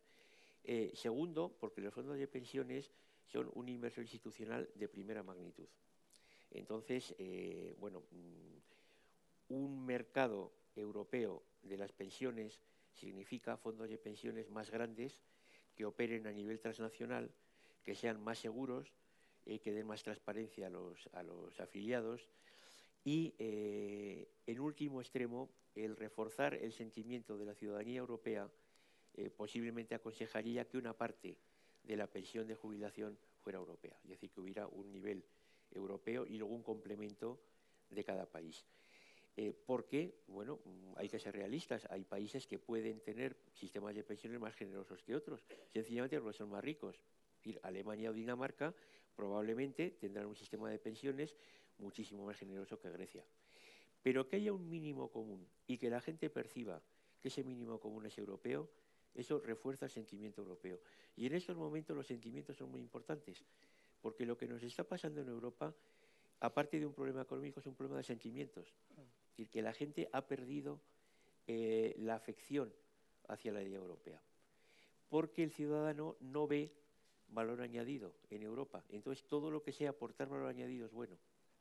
Eh, 0.64 0.91
segundo, 0.95 1.53
porque 1.60 1.82
los 1.82 1.93
fondos 1.93 2.18
de 2.18 2.28
pensiones 2.28 2.91
son 3.26 3.51
un 3.56 3.68
inversor 3.68 4.03
institucional 4.03 4.70
de 4.74 4.88
primera 4.88 5.22
magnitud. 5.22 5.68
Entonces, 6.51 7.14
bueno, 7.78 8.03
mm, 8.12 8.74
un 9.50 9.86
mercado 9.86 10.54
europeo 10.76 11.43
de 11.62 11.78
las 11.78 11.91
pensiones 11.91 12.60
significa 12.93 13.58
fondos 13.58 13.89
de 13.89 13.98
pensiones 13.98 14.50
más 14.50 14.72
grandes 14.72 15.20
que 15.76 15.86
operen 15.86 16.28
a 16.28 16.32
nivel 16.32 16.60
transnacional, 16.60 17.32
que 17.84 17.96
sean 17.96 18.24
más 18.24 18.39
seguros, 18.39 18.93
eh, 19.46 19.60
que 19.60 19.74
den 19.74 19.86
más 19.86 20.04
transparencia 20.04 20.68
a 20.68 21.24
los, 21.24 21.60
afiliados 21.60 22.28
y, 23.04 23.36
eh, 23.38 24.28
en 24.48 24.60
último 24.60 25.02
extremo, 25.02 25.50
el 25.76 25.96
reforzar 25.96 26.56
el 26.56 26.72
sentimiento 26.72 27.38
de 27.38 27.46
la 27.46 27.54
ciudadanía 27.54 28.00
europea 28.00 28.50
eh, 29.14 29.30
posiblemente 29.30 29.93
aconsejaría 29.93 30.68
que 30.68 30.78
una 30.78 30.93
parte 30.93 31.38
de 31.84 31.96
la 31.96 32.08
pensión 32.08 32.48
de 32.48 32.56
jubilación 32.56 33.18
fuera 33.43 33.60
europea, 33.60 33.96
es 34.04 34.10
decir, 34.10 34.32
que 34.32 34.41
hubiera 34.41 34.68
un 34.68 34.91
nivel 34.91 35.24
europeo 35.72 36.26
y 36.26 36.38
luego 36.38 36.56
un 36.56 36.64
complemento 36.64 37.39
de 37.89 38.04
cada 38.04 38.26
país. 38.26 38.66
Porque, 39.66 40.16
bueno, 40.28 40.60
hay 40.96 41.10
que 41.10 41.20
ser 41.20 41.36
realistas, 41.36 41.86
hay 41.90 42.06
países 42.06 42.48
que 42.48 42.58
pueden 42.58 43.02
tener 43.02 43.36
sistemas 43.54 43.94
de 43.94 44.04
pensiones 44.04 44.40
más 44.40 44.56
generosos 44.56 45.04
que 45.04 45.16
otros, 45.16 45.44
sencillamente 45.74 46.20
porque 46.20 46.38
son 46.38 46.50
más 46.50 46.64
ricos. 46.64 47.02
Alemania 47.64 48.10
o 48.10 48.14
Dinamarca 48.14 48.74
probablemente 49.16 49.92
tendrán 49.92 50.26
un 50.26 50.36
sistema 50.36 50.70
de 50.70 50.80
pensiones 50.80 51.36
muchísimo 51.78 52.26
más 52.26 52.38
generoso 52.38 52.80
que 52.80 52.90
Grecia. 52.90 53.24
Pero 54.02 54.28
que 54.28 54.38
haya 54.38 54.54
un 54.54 54.70
mínimo 54.70 55.10
común 55.10 55.46
y 55.68 55.78
que 55.78 55.90
la 55.90 56.00
gente 56.00 56.30
perciba 56.30 56.82
que 57.22 57.28
ese 57.28 57.44
mínimo 57.44 57.80
común 57.80 58.06
es 58.06 58.18
europeo, 58.18 58.70
eso 59.16 59.40
refuerza 59.40 59.86
el 59.86 59.92
sentimiento 59.92 60.42
europeo. 60.42 60.80
Y 61.16 61.26
en 61.26 61.34
estos 61.34 61.56
momentos 61.56 61.96
los 61.96 62.08
sentimientos 62.08 62.58
son 62.58 62.70
muy 62.70 62.82
importantes, 62.82 63.44
porque 64.02 64.26
lo 64.26 64.38
que 64.38 64.48
nos 64.48 64.62
está 64.62 64.84
pasando 64.84 65.22
en 65.22 65.30
Europa, 65.30 65.74
aparte 66.40 66.80
de 66.80 66.86
un 66.86 66.94
problema 66.94 67.22
económico, 67.22 67.60
es 67.60 67.66
un 67.66 67.76
problema 67.76 67.98
de 67.98 68.04
sentimientos. 68.04 68.74
Es 69.36 69.40
decir, 69.40 69.50
que 69.50 69.62
la 69.62 69.74
gente 69.74 70.08
ha 70.14 70.26
perdido 70.26 70.80
eh, 71.46 71.94
la 71.98 72.16
afección 72.16 72.74
hacia 73.28 73.52
la 73.52 73.62
idea 73.62 73.78
europea, 73.78 74.22
porque 75.10 75.44
el 75.44 75.52
ciudadano 75.52 76.16
no 76.22 76.48
ve 76.48 76.72
valor 77.28 77.60
añadido 77.60 78.14
en 78.30 78.44
Europa. 78.44 78.82
Entonces, 78.88 79.28
todo 79.28 79.52
lo 79.52 79.62
que 79.62 79.74
sea 79.74 79.90
aportar 79.90 80.30
valor 80.30 80.48
añadido 80.48 80.86
es 80.86 80.94
bueno. 80.94 81.18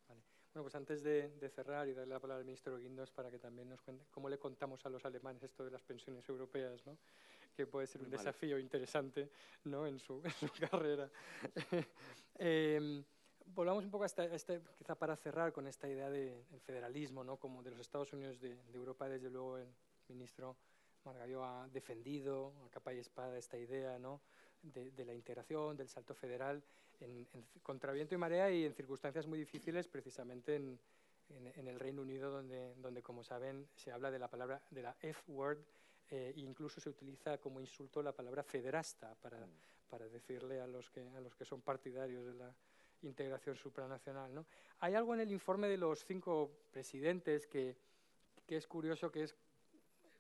Bueno, 0.07 0.67
pues 0.67 0.77
antes 0.77 1.03
de, 1.03 1.51
cerrar 1.53 1.89
y 1.89 1.95
darle 1.95 2.15
la 2.15 2.21
palabra 2.21 2.43
al 2.43 2.45
ministro 2.45 2.79
Guindos 2.79 3.11
para 3.11 3.29
que 3.29 3.41
también 3.41 3.69
nos 3.69 3.83
cuente 3.83 4.05
cómo 4.13 4.29
le 4.29 4.39
contamos 4.39 4.87
a 4.87 4.89
los 4.89 5.05
alemanes 5.05 5.43
esto 5.43 5.65
de 5.65 5.73
las 5.73 5.83
pensiones 5.83 6.29
europeas, 6.29 6.87
¿no? 6.87 6.97
que 7.57 7.67
puede 7.67 7.89
ser 7.89 8.03
un 8.03 8.11
desafío 8.11 8.57
interesante 8.57 9.31
¿no? 9.65 9.85
en, 9.85 9.99
su, 9.99 10.23
carrera. 10.71 11.11
eh, 12.39 13.03
volvamos 13.47 13.85
un 13.85 13.91
poco 13.91 14.05
a 14.05 14.07
este, 14.07 14.61
quizá 14.77 14.95
para 14.95 15.17
cerrar 15.17 15.53
con 15.53 15.67
esta 15.67 15.89
idea 15.89 16.11
del 16.11 16.45
federalismo, 16.61 17.25
¿no? 17.25 17.37
como 17.37 17.63
de 17.63 17.71
los 17.71 17.81
Estados 17.81 18.13
Unidos 18.13 18.41
de, 18.41 18.57
de 18.57 18.79
Europa, 18.79 19.09
desde 19.09 19.31
luego 19.31 19.59
el 19.59 19.69
ministro 20.09 20.57
Margallo 21.05 21.45
ha 21.45 21.69
defendido 21.69 22.53
a 22.65 22.71
capa 22.71 22.95
y 22.95 22.99
espada 22.99 23.37
esta 23.39 23.59
idea, 23.59 23.99
¿no? 23.99 24.21
de, 24.63 25.05
la 25.05 25.15
integración, 25.15 25.77
del 25.77 25.89
salto 25.89 26.15
federal, 26.15 26.63
en, 27.01 27.27
en, 27.33 27.45
contraviento 27.63 28.15
y 28.15 28.19
marea 28.19 28.51
y 28.51 28.65
en 28.65 28.75
circunstancias 28.75 29.27
muy 29.27 29.39
difíciles, 29.39 29.89
precisamente 29.89 30.57
en, 30.57 30.79
el 31.57 31.81
Reino 31.81 32.03
Unido, 32.03 32.31
donde, 32.31 32.75
donde, 32.77 33.03
como 33.03 33.25
saben, 33.25 33.67
se 33.75 33.91
habla 33.91 34.11
de 34.11 34.19
la 34.19 34.29
palabra, 34.29 34.63
de 34.71 34.83
la 34.83 34.97
F-word, 35.01 35.59
eh, 36.11 36.33
e 36.37 36.41
incluso 36.41 36.81
se 36.81 36.89
utiliza 36.89 37.39
como 37.39 37.61
insulto 37.61 38.03
la 38.03 38.13
palabra 38.13 38.43
federasta 38.43 39.15
para, 39.17 39.39
mm. 39.39 39.51
para 39.89 40.09
decirle 40.09 40.61
a 40.61 40.67
los, 40.67 40.91
que, 40.91 41.01
a 41.01 41.21
los 41.21 41.35
que 41.35 41.45
son 41.45 41.63
partidarios 41.63 42.27
de 42.27 42.35
la 42.35 42.55
integración 43.07 43.57
supranacional. 43.57 44.35
¿no? 44.35 44.47
Hay 44.81 44.95
algo 44.95 45.15
en 45.15 45.21
el 45.21 45.31
informe 45.31 45.69
de 45.69 45.77
los 45.77 46.05
cinco 46.05 46.51
presidentes 46.73 47.47
que, 47.47 47.77
que 48.47 48.57
es 48.57 48.67
curioso, 48.67 49.11
que 49.11 49.25
es 49.25 49.35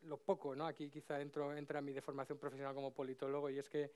lo 0.02 0.18
poco, 0.18 0.54
¿no? 0.54 0.66
aquí 0.66 0.88
quizá 0.90 1.20
entro, 1.20 1.56
entra 1.56 1.80
mi 1.80 1.92
deformación 1.92 2.38
profesional 2.38 2.74
como 2.74 2.92
politólogo, 2.92 3.50
y 3.50 3.58
es 3.58 3.68
que 3.68 3.90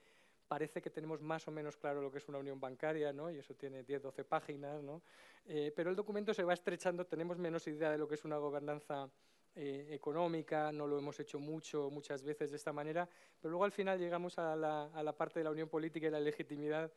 parece 0.47 0.81
que 0.81 0.89
tenemos 0.89 1.21
más 1.21 1.47
o 1.47 1.51
menos 1.51 1.77
claro 1.77 2.01
lo 2.01 2.11
que 2.11 2.17
es 2.17 2.27
una 2.27 2.39
unión 2.39 2.59
bancaria, 2.59 3.13
¿no? 3.13 3.29
y 3.29 3.37
eso 3.37 3.53
tiene 3.53 3.83
10, 3.83 4.01
12 4.01 4.23
páginas, 4.23 4.81
¿no? 4.81 5.01
Eh, 5.45 5.71
pero 5.75 5.89
el 5.89 5.95
documento 5.95 6.33
se 6.33 6.43
va 6.43 6.53
estrechando, 6.53 7.05
tenemos 7.05 7.37
menos 7.37 7.67
idea 7.67 7.91
de 7.91 7.97
lo 7.97 8.07
que 8.07 8.15
es 8.15 8.25
una 8.25 8.37
gobernanza 8.37 9.09
eh, 9.55 9.87
económica, 9.91 10.71
no 10.71 10.87
lo 10.87 10.97
hemos 10.97 11.19
hecho 11.19 11.39
mucho, 11.39 11.89
muchas 11.91 12.23
veces 12.23 12.51
de 12.51 12.57
esta 12.57 12.71
manera, 12.73 13.07
pero 13.41 13.51
luego 13.51 13.65
al 13.65 13.71
final 13.71 13.99
llegamos 13.99 14.37
a 14.39 14.55
la, 14.55 14.85
a 14.93 15.03
la 15.03 15.13
parte 15.13 15.39
de 15.39 15.43
la 15.43 15.51
unión 15.51 15.69
política 15.69 16.07
y 16.07 16.11
la 16.11 16.19
legitimidad, 16.19 16.91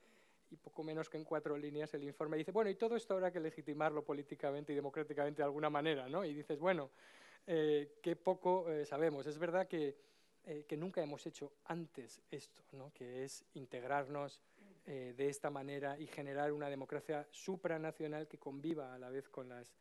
y 0.52 0.56
poco 0.56 0.84
menos 0.84 1.08
que 1.08 1.16
en 1.16 1.24
cuatro 1.24 1.56
líneas 1.56 1.92
el 1.94 2.04
informe 2.04 2.36
dice, 2.36 2.52
bueno, 2.52 2.68
y 2.68 2.74
todo 2.74 2.94
esto 2.94 3.14
habrá 3.14 3.32
que 3.32 3.40
legitimarlo 3.40 4.04
políticamente 4.04 4.72
y 4.72 4.76
democráticamente 4.76 5.38
de 5.38 5.44
alguna 5.44 5.70
manera, 5.70 6.08
¿no? 6.08 6.24
Y 6.24 6.34
dices, 6.34 6.58
bueno, 6.58 6.90
eh, 7.46 7.94
qué 8.02 8.16
poco 8.16 8.70
eh, 8.70 8.84
sabemos. 8.84 9.26
Es 9.26 9.38
verdad 9.38 9.66
que 9.66 9.96
eh, 10.44 10.64
que 10.66 10.76
nunca 10.76 11.00
hemos 11.00 11.24
hecho 11.24 11.52
antes 11.66 12.20
esto, 12.28 12.62
¿no? 12.72 12.92
que 12.92 13.24
es 13.24 13.44
integrarnos 13.54 14.40
de 14.84 15.28
esta 15.28 15.48
manera 15.48 15.96
y 15.96 16.08
generar 16.08 16.50
una 16.50 16.68
democracia 16.68 17.24
supranacional 17.30 18.26
que 18.26 18.36
conviva 18.36 18.92
a 18.92 18.98
la 18.98 19.10
vez 19.10 19.28
con 19.28 19.48
las, 19.48 19.76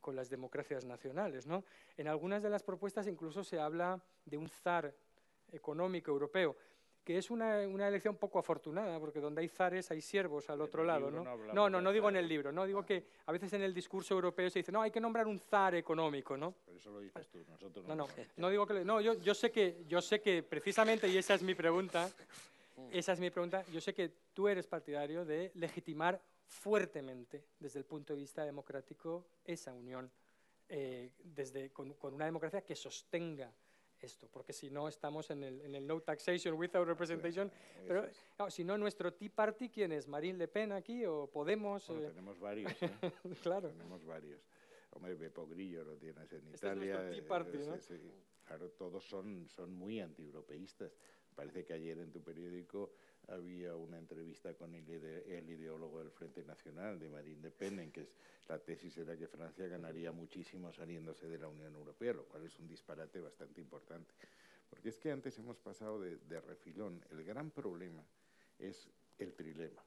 con 0.00 0.14
las 0.14 0.30
democracias 0.30 0.84
nacionales. 0.84 1.48
¿no? 1.48 1.64
En 1.96 2.06
algunas 2.06 2.40
de 2.44 2.50
las 2.50 2.62
propuestas 2.62 3.08
incluso 3.08 3.42
se 3.42 3.58
habla 3.58 4.00
de 4.24 4.36
un 4.36 4.48
zar 4.48 4.94
económico 5.50 6.12
europeo 6.12 6.56
que 7.04 7.18
es 7.18 7.30
una, 7.30 7.60
una, 7.68 7.86
elección 7.86 8.16
poco 8.16 8.38
afortunada, 8.38 8.98
porque 8.98 9.20
donde 9.20 9.42
hay 9.42 9.48
zares 9.48 9.90
hay 9.90 10.00
siervos 10.00 10.48
al 10.48 10.62
otro 10.62 10.82
lado. 10.82 11.10
¿no? 11.10 11.22
No, 11.52 11.68
no, 11.68 11.80
no, 11.80 11.92
digo 11.92 12.08
en 12.08 12.16
el 12.16 12.26
libro, 12.26 12.50
no 12.50 12.64
digo 12.64 12.84
que 12.84 13.04
a 13.26 13.32
veces 13.32 13.52
en 13.52 13.62
el 13.62 13.74
discurso 13.74 14.14
europeo 14.14 14.48
se 14.48 14.60
dice, 14.60 14.72
no, 14.72 14.80
hay 14.80 14.90
que 14.90 15.00
nombrar 15.00 15.26
un 15.26 15.38
zar 15.38 15.74
económico, 15.74 16.36
¿no? 16.36 16.54
Pero 16.64 16.78
eso 16.78 16.90
lo 16.90 17.00
dices 17.00 17.28
tú, 17.28 17.44
nosotros 17.46 17.86
no. 17.86 17.94
No, 17.94 18.06
no, 18.06 18.12
no 18.36 18.48
digo 18.48 18.66
que, 18.66 18.84
no, 18.84 19.00
yo, 19.02 19.14
yo 19.14 19.34
sé 19.34 19.52
que, 19.52 19.84
yo 19.86 20.00
sé 20.00 20.20
que 20.20 20.42
precisamente, 20.42 21.06
y 21.06 21.18
esa 21.18 21.34
es 21.34 21.42
mi 21.42 21.54
pregunta, 21.54 22.10
esa 22.90 23.12
es 23.12 23.20
mi 23.20 23.30
pregunta, 23.30 23.64
yo 23.70 23.82
sé 23.82 23.92
que 23.92 24.10
tú 24.32 24.48
eres 24.48 24.66
partidario 24.66 25.26
de 25.26 25.52
legitimar 25.56 26.20
fuertemente, 26.46 27.44
desde 27.60 27.80
el 27.80 27.84
punto 27.84 28.14
de 28.14 28.20
vista 28.20 28.44
democrático, 28.44 29.26
esa 29.44 29.74
unión, 29.74 30.10
eh, 30.70 31.10
desde, 31.22 31.70
con, 31.70 31.92
con 31.94 32.14
una 32.14 32.24
democracia 32.24 32.62
que 32.62 32.74
sostenga 32.74 33.52
esto, 34.04 34.28
porque 34.30 34.52
si 34.52 34.70
no 34.70 34.88
estamos 34.88 35.30
en 35.30 35.42
el, 35.42 35.60
en 35.62 35.74
el, 35.74 35.86
no 35.86 36.00
taxation 36.00 36.54
without 36.54 36.86
representation. 36.86 37.50
Pero 37.86 38.08
si 38.50 38.64
no, 38.64 38.78
nuestro 38.78 39.12
Tea 39.12 39.30
Party, 39.34 39.68
¿quién 39.68 39.92
es? 39.92 40.06
¿Marine 40.06 40.38
Le 40.38 40.48
Pen 40.48 40.72
aquí 40.72 41.04
o 41.04 41.26
Podemos? 41.26 41.86
Bueno, 41.88 42.02
eh? 42.02 42.08
tenemos 42.08 42.38
varios. 42.38 42.82
¿eh? 42.82 42.90
claro. 43.42 43.68
Tenemos 43.68 44.04
varios. 44.04 44.40
Hombre, 44.90 45.14
Bepo 45.14 45.46
Grillo 45.46 45.84
lo 45.84 45.96
tienes 45.96 46.32
en 46.32 46.46
este 46.52 46.66
Italia. 46.66 47.10
Es 47.10 47.16
tea 47.16 47.28
party, 47.28 47.58
¿no? 47.58 47.76
sí, 47.78 47.98
sí. 47.98 48.12
Claro, 48.44 48.70
todos 48.70 49.02
son, 49.04 49.48
son 49.48 49.72
muy 49.72 50.00
antieuropeístas. 50.00 50.92
Parece 51.34 51.64
que 51.64 51.72
ayer 51.72 51.98
en 51.98 52.12
tu 52.12 52.22
periódico 52.22 52.92
había 53.28 53.74
una 53.74 53.98
entrevista 53.98 54.54
con 54.54 54.74
el, 54.74 54.88
ide 54.88 55.38
el, 55.38 55.48
ideólogo 55.48 55.98
del 56.00 56.10
Frente 56.10 56.44
Nacional, 56.44 56.98
de 56.98 57.08
Marine 57.08 57.42
Le 57.42 57.50
Pen, 57.50 57.78
en 57.80 57.90
que 57.90 58.08
la 58.48 58.58
tesis 58.58 58.96
era 58.98 59.16
que 59.16 59.26
Francia 59.26 59.66
ganaría 59.66 60.12
muchísimo 60.12 60.72
saliéndose 60.72 61.28
de 61.28 61.38
la 61.38 61.48
Unión 61.48 61.74
Europea, 61.74 62.12
lo 62.12 62.24
cual 62.24 62.44
es 62.44 62.58
un 62.58 62.68
disparate 62.68 63.20
bastante 63.20 63.60
importante. 63.60 64.14
Porque 64.68 64.88
es 64.88 64.98
que 64.98 65.10
antes 65.10 65.38
hemos 65.38 65.58
pasado 65.58 66.00
de, 66.00 66.16
de 66.16 66.40
refilón. 66.40 67.04
El 67.10 67.24
gran 67.24 67.50
problema 67.50 68.04
es 68.58 68.88
el 69.18 69.34
trilema. 69.34 69.82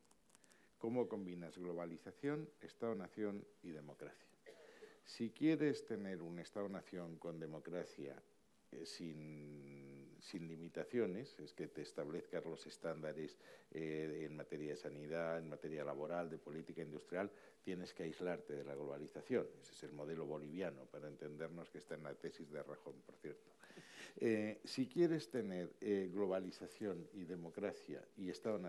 ¿Cómo 0.78 1.08
combinas 1.08 1.58
globalización, 1.58 2.50
Estado-nación 2.62 3.44
y 3.64 3.72
democracia? 3.72 4.28
Si 5.04 5.32
quieres 5.32 5.86
tener 5.86 6.22
un 6.22 6.38
Estado-nación 6.38 7.18
con 7.18 7.40
democracia 7.40 8.22
eh, 8.72 8.86
sin, 8.86 9.87
sin, 10.22 10.48
limitaciones, 10.48 11.40
es 11.40 11.54
que 11.54 11.68
te 11.68 11.82
establezcas 11.82 12.46
los 12.46 12.66
estándares 12.66 13.38
eh, 13.72 14.26
en 14.26 14.36
materia 14.36 14.72
de 14.72 14.78
sanidad, 14.78 15.40
en 15.40 15.50
materia 15.50 15.84
laboral, 15.84 16.30
de 16.30 16.38
política 16.38 16.82
industrial, 16.82 17.32
tienes 17.64 17.94
que 17.94 18.04
aislarte 18.04 18.54
de 18.54 18.64
la 18.64 18.76
globalización. 18.76 19.48
Ese 19.62 19.74
es 19.74 19.84
el 19.84 19.94
modelo 19.94 20.26
boliviano, 20.26 20.86
para 20.86 21.08
entendernos 21.08 21.70
que 21.70 21.80
está 21.80 21.96
en 21.96 22.04
la 22.04 22.14
tesis 22.14 22.52
de 22.52 22.64
Rajón, 22.64 22.96
por 23.06 23.16
cierto. 23.16 23.52
Eh, 24.20 24.62
si 24.64 24.88
quieres 24.88 25.30
tener 25.30 25.74
eh, 25.80 26.10
globalización 26.12 27.08
y 27.14 27.26
democracia 27.26 28.04
y 28.18 28.30
Estado 28.30 28.60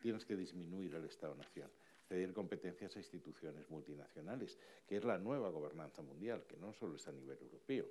tienes 0.00 0.24
que 0.24 0.36
disminuir 0.36 0.94
el 0.94 1.04
Estado-nación, 1.04 1.68
ceder 2.08 2.32
competencias 2.32 2.94
a 2.94 2.98
instituciones 3.00 3.68
multinacionales, 3.68 4.58
que 4.86 4.96
es 4.96 5.04
la 5.04 5.18
nueva 5.18 5.50
gobernanza 5.50 6.02
mundial, 6.02 6.44
que 6.46 6.56
no 6.56 6.72
solo 6.72 6.96
es 6.96 7.08
a 7.08 7.12
nivel 7.12 7.38
europeo, 7.40 7.86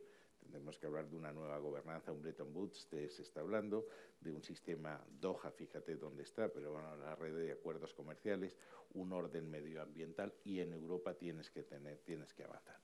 Tendremos 0.45 0.77
que 0.77 0.85
hablar 0.85 1.09
de 1.09 1.15
una 1.17 1.33
nueva 1.33 1.57
gobernanza, 1.57 2.11
un 2.11 2.21
Bretton 2.21 2.55
Woods, 2.55 2.87
se 2.87 3.05
está 3.05 3.39
hablando 3.39 3.87
de 4.21 4.31
un 4.31 4.43
sistema 4.43 5.03
Doha, 5.19 5.49
fíjate 5.49 5.95
dónde 5.95 6.21
está, 6.21 6.49
pero 6.49 6.71
bueno, 6.71 6.95
la 6.97 7.15
red 7.15 7.35
de 7.35 7.51
acuerdos 7.51 7.95
comerciales, 7.95 8.55
un 8.93 9.11
orden 9.11 9.49
medioambiental 9.49 10.35
y 10.43 10.59
en 10.59 10.73
Europa 10.73 11.15
tienes 11.15 11.49
que 11.49 11.63
tener, 11.63 11.97
tienes 12.05 12.31
que 12.31 12.43
avanzar. 12.43 12.79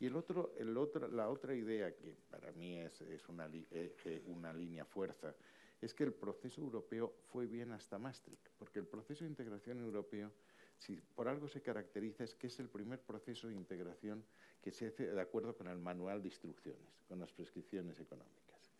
Y 0.00 0.06
el 0.06 0.16
otro, 0.16 0.54
el 0.56 0.74
otro, 0.78 1.06
la 1.08 1.28
otra 1.28 1.54
idea 1.54 1.94
que 1.94 2.16
para 2.30 2.50
mí 2.52 2.78
es, 2.78 2.98
es 3.02 3.28
una, 3.28 3.50
eh, 3.52 4.22
una 4.24 4.54
línea 4.54 4.86
fuerza 4.86 5.34
es 5.82 5.92
que 5.92 6.04
el 6.04 6.14
proceso 6.14 6.62
europeo 6.62 7.14
fue 7.30 7.46
bien 7.46 7.72
hasta 7.72 7.98
Maastricht, 7.98 8.48
porque 8.58 8.78
el 8.78 8.86
proceso 8.86 9.24
de 9.24 9.30
integración 9.30 9.80
europeo, 9.80 10.32
si 10.78 10.96
por 10.96 11.28
algo 11.28 11.48
se 11.48 11.60
caracteriza, 11.60 12.24
es 12.24 12.34
que 12.34 12.46
es 12.46 12.58
el 12.58 12.70
primer 12.70 13.00
proceso 13.00 13.48
de 13.48 13.54
integración 13.54 14.24
que 14.64 14.72
se 14.72 14.86
hace 14.86 15.12
de 15.12 15.20
acuerdo 15.20 15.54
con 15.54 15.66
el 15.66 15.76
manual 15.76 16.22
de 16.22 16.28
instrucciones, 16.28 17.04
con 17.06 17.20
las 17.20 17.30
prescripciones 17.30 18.00
económicas. 18.00 18.70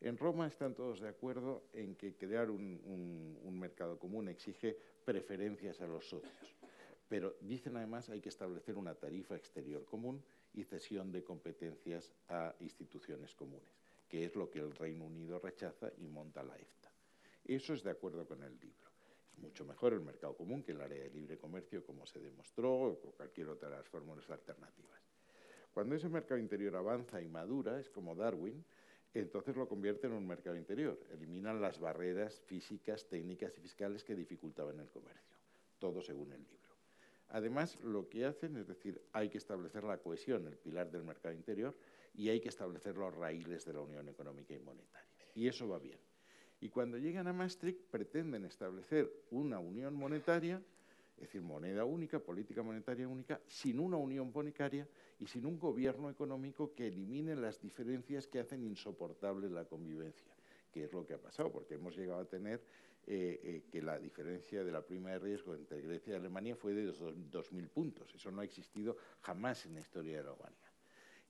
En 0.00 0.16
Roma 0.16 0.46
están 0.46 0.74
todos 0.74 1.00
de 1.00 1.10
acuerdo 1.10 1.64
en 1.74 1.94
que 1.94 2.14
crear 2.16 2.50
un, 2.50 3.38
mercado 3.60 3.98
común 3.98 4.28
exige 4.28 4.78
preferencias 5.04 5.82
a 5.82 5.86
los 5.86 6.08
socios, 6.08 6.56
pero 7.06 7.36
dicen 7.42 7.76
además 7.76 8.08
hay 8.08 8.22
que 8.22 8.30
establecer 8.30 8.78
una 8.78 8.94
tarifa 8.94 9.36
exterior 9.36 9.84
común 9.84 10.22
y 10.54 10.64
cesión 10.64 11.12
de 11.12 11.22
competencias 11.22 12.14
a 12.30 12.54
instituciones 12.60 13.34
comunes, 13.34 13.76
que 14.08 14.24
es 14.24 14.36
lo 14.36 14.50
que 14.50 14.60
el 14.60 14.74
Reino 14.74 15.04
Unido 15.04 15.38
rechaza 15.38 15.92
y 15.98 16.06
monta 16.06 16.42
la 16.42 16.56
EFTA. 16.56 16.90
Eso 17.44 17.74
es 17.74 17.82
de 17.82 17.90
acuerdo 17.90 18.26
con 18.26 18.42
el 18.42 18.58
libro. 18.58 18.90
Es 19.32 19.38
mucho 19.38 19.66
mejor 19.66 19.92
el 19.92 20.00
mercado 20.00 20.34
común 20.34 20.62
que 20.62 20.72
el 20.72 20.80
área 20.80 21.02
de 21.02 21.10
libre 21.10 21.36
comercio, 21.36 21.84
como 21.84 22.06
se 22.06 22.20
demostró, 22.20 22.72
o 22.72 22.96
cualquier 22.96 23.50
otra 23.50 23.68
de 23.68 23.76
las 23.76 23.86
fórmulas 23.86 24.28
alternativas. 24.30 25.05
Cuando 25.76 25.94
ese 25.94 26.08
mercado 26.08 26.40
interior 26.40 26.74
avanza 26.74 27.20
y 27.20 27.28
madura, 27.28 27.78
es 27.78 27.90
como 27.90 28.14
Darwin, 28.14 28.64
entonces 29.12 29.56
lo 29.56 29.68
convierte 29.68 30.06
en 30.06 30.14
un 30.14 30.26
mercado 30.26 30.56
interior. 30.56 30.98
Eliminan 31.12 31.60
las 31.60 31.78
barreras 31.78 32.40
físicas, 32.46 33.06
técnicas 33.10 33.52
y 33.58 33.60
fiscales 33.60 34.02
que 34.02 34.16
dificultaban 34.16 34.80
el 34.80 34.88
comercio. 34.88 35.36
Todo 35.78 36.00
según 36.00 36.32
el 36.32 36.42
libro. 36.44 36.70
Además, 37.28 37.78
lo 37.82 38.08
que 38.08 38.24
hacen 38.24 38.56
es 38.56 38.66
decir, 38.66 39.02
hay 39.12 39.28
que 39.28 39.36
establecer 39.36 39.84
la 39.84 39.98
cohesión, 39.98 40.46
el 40.46 40.56
pilar 40.56 40.90
del 40.90 41.04
mercado 41.04 41.34
interior, 41.34 41.76
y 42.14 42.30
hay 42.30 42.40
que 42.40 42.48
establecer 42.48 42.96
los 42.96 43.14
raíles 43.14 43.66
de 43.66 43.74
la 43.74 43.82
Unión 43.82 44.08
Económica 44.08 44.54
y 44.54 44.58
Monetaria. 44.60 45.10
Y 45.34 45.46
eso 45.46 45.68
va 45.68 45.78
bien. 45.78 45.98
Y 46.58 46.70
cuando 46.70 46.96
llegan 46.96 47.26
a 47.26 47.34
Maastricht 47.34 47.82
pretenden 47.90 48.46
establecer 48.46 49.12
una 49.30 49.58
unión 49.58 49.92
monetaria 49.92 50.62
es 51.16 51.22
decir, 51.22 51.40
moneda 51.40 51.84
única, 51.84 52.18
política 52.18 52.62
monetaria 52.62 53.08
única, 53.08 53.40
sin 53.46 53.80
una 53.80 53.96
unión 53.96 54.30
monetaria 54.34 54.86
y 55.18 55.26
sin 55.26 55.46
un 55.46 55.58
gobierno 55.58 56.10
económico 56.10 56.74
que 56.74 56.88
elimine 56.88 57.34
las 57.34 57.60
diferencias 57.60 58.26
que 58.26 58.40
hacen 58.40 58.62
insoportable 58.62 59.48
la 59.48 59.64
convivencia, 59.64 60.32
que 60.70 60.84
es 60.84 60.92
lo 60.92 61.06
que 61.06 61.14
ha 61.14 61.18
pasado, 61.18 61.50
porque 61.50 61.74
hemos 61.74 61.96
llegado 61.96 62.20
a 62.20 62.26
tener 62.26 62.62
eh, 63.06 63.40
eh, 63.42 63.62
que 63.70 63.80
la 63.80 63.98
diferencia 63.98 64.62
de 64.62 64.70
la 64.72 64.82
prima 64.82 65.10
de 65.10 65.18
riesgo 65.20 65.54
entre 65.54 65.80
Grecia 65.80 66.12
y 66.12 66.16
Alemania 66.16 66.54
fue 66.54 66.74
de 66.74 66.92
2.000 66.92 67.68
puntos. 67.68 68.14
Eso 68.14 68.30
no 68.30 68.42
ha 68.42 68.44
existido 68.44 68.96
jamás 69.22 69.64
en 69.64 69.74
la 69.74 69.80
historia 69.80 70.18
de 70.18 70.24
la 70.24 70.32
humanidad. 70.32 70.70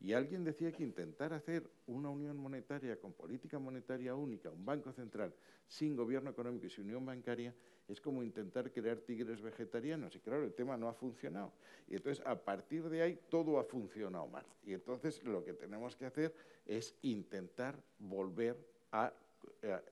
Y 0.01 0.12
alguien 0.12 0.43
decía 0.43 0.72
que 0.72 0.82
intentar 0.82 1.32
hacer 1.32 1.70
una 1.87 2.11
unión 2.11 2.37
monetaria 2.37 2.99
con 2.99 3.12
política 3.12 3.59
monetaria 3.59 4.14
única, 4.14 4.51
un 4.51 4.64
banco 4.64 4.93
central 4.93 5.34
sin 5.66 5.97
gobierno 5.97 6.30
económico 6.30 6.66
y 6.66 6.70
sin 6.70 6.84
unión 6.84 7.07
bancaria, 7.07 7.55
es 7.89 8.01
como 8.01 8.22
intentar 8.22 8.70
crear 8.72 8.99
tigres 8.99 9.41
vegetarianos. 9.41 10.14
Y 10.16 10.20
claro, 10.20 10.45
el 10.45 10.53
tema 10.53 10.76
no 10.76 10.89
ha 10.89 10.95
funcionado. 10.95 11.53
Y 11.89 11.97
entonces, 11.97 12.24
a 12.26 12.37
partir 12.37 12.89
de 12.89 13.03
ahí, 13.03 13.18
todo 13.28 13.59
ha 13.59 13.64
funcionado 13.64 14.26
mal. 14.26 14.45
Y 14.64 14.72
entonces, 14.72 15.22
lo 15.24 15.45
que 15.45 15.53
tenemos 15.53 15.97
que 15.97 16.07
hacer 16.07 16.34
es 16.66 16.95
intentar 17.03 17.76
volver 17.99 18.57
a, 18.93 19.07
a, 19.07 19.82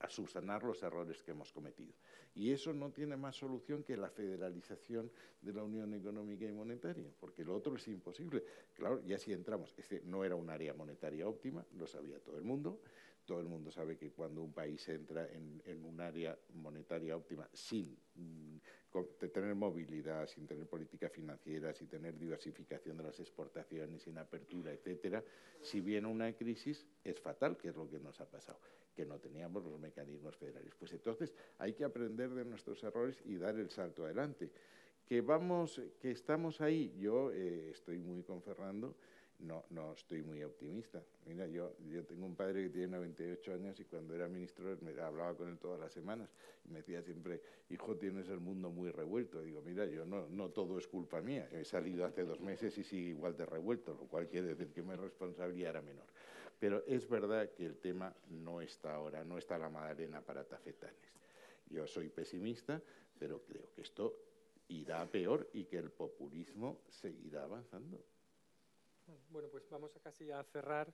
a 0.00 0.08
subsanar 0.08 0.62
los 0.62 0.82
errores 0.82 1.22
que 1.22 1.30
hemos 1.30 1.52
cometido. 1.52 1.92
Y 2.34 2.52
eso 2.52 2.72
no 2.72 2.90
tiene 2.90 3.16
más 3.16 3.34
solución 3.34 3.82
que 3.82 3.96
la 3.96 4.10
federalización 4.10 5.10
de 5.42 5.52
la 5.52 5.64
Unión 5.64 5.92
Económica 5.94 6.44
y 6.44 6.52
Monetaria, 6.52 7.10
porque 7.18 7.44
lo 7.44 7.56
otro 7.56 7.74
es 7.74 7.88
imposible. 7.88 8.44
Claro, 8.74 9.02
ya 9.04 9.18
si 9.18 9.32
entramos, 9.32 9.74
este 9.76 10.02
no 10.04 10.24
era 10.24 10.36
un 10.36 10.48
área 10.48 10.72
monetaria 10.72 11.26
óptima, 11.26 11.64
lo 11.76 11.86
sabía 11.88 12.20
todo 12.20 12.38
el 12.38 12.44
mundo, 12.44 12.80
todo 13.28 13.40
el 13.40 13.46
mundo 13.46 13.70
sabe 13.70 13.98
que 13.98 14.10
cuando 14.10 14.42
un 14.42 14.54
país 14.54 14.88
entra 14.88 15.28
en, 15.30 15.84
un 15.84 16.00
área 16.00 16.36
monetaria 16.54 17.14
óptima 17.14 17.46
sin 17.52 17.94
mm, 18.14 18.56
tener 19.30 19.54
movilidad, 19.54 20.26
sin 20.26 20.46
tener 20.46 20.66
política 20.66 21.10
financiera, 21.10 21.74
sin 21.74 21.88
tener 21.88 22.18
diversificación 22.18 22.96
de 22.96 23.02
las 23.02 23.20
exportaciones, 23.20 24.00
sin 24.02 24.16
apertura, 24.16 24.72
etcétera, 24.72 25.22
si 25.60 25.82
viene 25.82 26.08
una 26.08 26.32
crisis 26.32 26.86
es 27.04 27.20
fatal, 27.20 27.58
que 27.58 27.68
es 27.68 27.76
lo 27.76 27.86
que 27.90 27.98
nos 28.00 28.18
ha 28.18 28.24
pasado, 28.24 28.58
que 28.96 29.04
no 29.04 29.18
teníamos 29.18 29.62
los 29.62 29.78
mecanismos 29.78 30.34
federales. 30.34 30.74
Pues 30.74 30.94
entonces 30.94 31.34
hay 31.58 31.74
que 31.74 31.84
aprender 31.84 32.30
de 32.30 32.46
nuestros 32.46 32.82
errores 32.82 33.20
y 33.26 33.36
dar 33.36 33.58
el 33.58 33.68
salto 33.68 34.06
adelante. 34.06 34.50
Que 35.04 35.20
vamos, 35.20 35.82
que 36.00 36.12
estamos 36.12 36.62
ahí, 36.62 36.94
yo 36.98 37.30
eh, 37.30 37.70
estoy 37.72 37.98
muy 37.98 38.22
con 38.22 38.42
Fernando 38.42 38.96
no, 39.40 39.64
no 39.70 39.92
estoy 39.92 40.22
muy 40.22 40.42
optimista. 40.42 41.02
Mira, 41.26 41.46
yo, 41.46 41.76
yo 41.88 42.04
tengo 42.04 42.26
un 42.26 42.34
padre 42.34 42.64
que 42.64 42.70
tiene 42.70 42.88
98 42.96 43.54
años 43.54 43.78
y 43.78 43.84
cuando 43.84 44.14
era 44.14 44.28
ministro 44.28 44.76
me 44.80 44.90
hablaba 45.00 45.34
con 45.34 45.48
él 45.48 45.58
todas 45.58 45.78
las 45.78 45.92
semanas 45.92 46.28
y 46.64 46.70
me 46.70 46.78
decía 46.78 47.02
siempre, 47.02 47.40
hijo, 47.70 47.96
tienes 47.96 48.28
el 48.28 48.40
mundo 48.40 48.70
muy 48.70 48.90
revuelto. 48.90 49.40
digo, 49.40 49.62
mira, 49.62 49.86
yo 49.86 50.04
no, 50.04 50.28
no 50.28 50.50
todo 50.50 50.78
es 50.78 50.88
culpa 50.88 51.20
mía. 51.20 51.48
He 51.52 51.64
salido 51.64 52.04
hace 52.04 52.24
dos 52.24 52.40
meses 52.40 52.76
y 52.78 52.84
sigue 52.84 53.10
igual 53.10 53.36
de 53.36 53.46
revuelto, 53.46 53.94
lo 53.94 54.06
cual 54.08 54.28
quiere 54.28 54.48
decir 54.48 54.72
que 54.72 54.82
mi 54.82 54.94
responsabilidad 54.94 55.70
era 55.70 55.82
menor. 55.82 56.06
Pero 56.58 56.84
es 56.86 57.08
verdad 57.08 57.50
que 57.50 57.64
el 57.64 57.76
tema 57.76 58.12
no 58.30 58.60
está 58.60 58.94
ahora, 58.94 59.24
no 59.24 59.38
está 59.38 59.56
la 59.58 59.68
Madalena 59.68 60.20
para 60.20 60.44
tafetanes. 60.44 60.96
Yo 61.70 61.86
soy 61.86 62.08
pesimista, 62.08 62.82
pero 63.18 63.42
creo 63.44 63.70
que 63.74 63.82
esto 63.82 64.16
irá 64.68 65.06
peor 65.06 65.48
y 65.52 65.64
que 65.64 65.78
el 65.78 65.90
populismo 65.90 66.80
seguirá 66.88 67.44
avanzando. 67.44 68.02
Bueno, 69.30 69.48
pues 69.48 69.68
vamos 69.70 69.94
a 69.96 70.00
casi 70.00 70.30
a 70.30 70.42
cerrar 70.44 70.92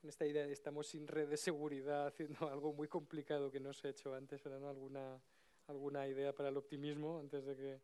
con 0.00 0.08
esta 0.08 0.24
idea 0.26 0.46
de 0.46 0.52
estamos 0.52 0.86
sin 0.86 1.08
red 1.08 1.28
de 1.28 1.36
seguridad, 1.36 2.06
haciendo 2.06 2.36
algo 2.52 2.72
muy 2.72 2.88
complicado 2.88 3.50
que 3.50 3.60
no 3.60 3.72
se 3.72 3.88
ha 3.88 3.90
hecho 3.90 4.14
antes, 4.14 4.42
¿verdad? 4.44 4.70
¿Alguna, 4.70 5.20
¿Alguna 5.66 6.06
idea 6.06 6.32
para 6.32 6.50
el 6.50 6.56
optimismo 6.56 7.18
antes 7.18 7.44
de 7.44 7.56
que 7.56 7.80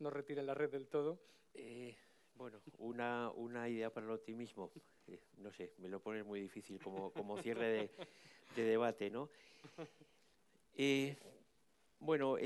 nos 0.00 0.12
retiren 0.12 0.46
la 0.46 0.54
red 0.54 0.70
del 0.70 0.88
todo? 0.88 1.20
Eh, 1.54 1.96
bueno, 2.34 2.60
una, 2.78 3.30
una, 3.30 3.68
idea 3.68 3.92
para 3.92 4.06
el 4.06 4.12
optimismo, 4.12 4.72
eh, 5.06 5.20
no 5.38 5.52
sé, 5.52 5.72
me 5.78 5.88
lo 5.88 6.00
pones 6.00 6.24
muy 6.24 6.40
difícil 6.40 6.80
como, 6.80 7.12
como 7.12 7.40
cierre 7.40 7.68
de, 7.68 7.90
de, 8.56 8.62
debate, 8.64 9.10
¿no? 9.10 9.30
Eh, 10.76 11.16
bueno, 12.00 12.36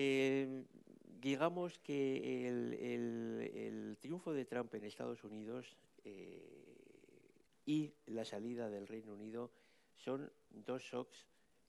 digamos 1.19 1.79
que 1.79 2.47
el, 2.47 2.75
el, 2.75 3.97
triunfo 3.99 4.35
de 4.35 4.45
Trump 4.45 4.75
en 4.75 4.85
Estados 4.85 5.25
Unidos 5.25 5.79
y 7.69 7.93
la 8.07 8.25
salida 8.25 8.71
del 8.71 8.87
Reino 8.87 9.12
Unido 9.12 9.51
son 9.95 10.33
dos 10.49 10.83
shocks 10.83 11.27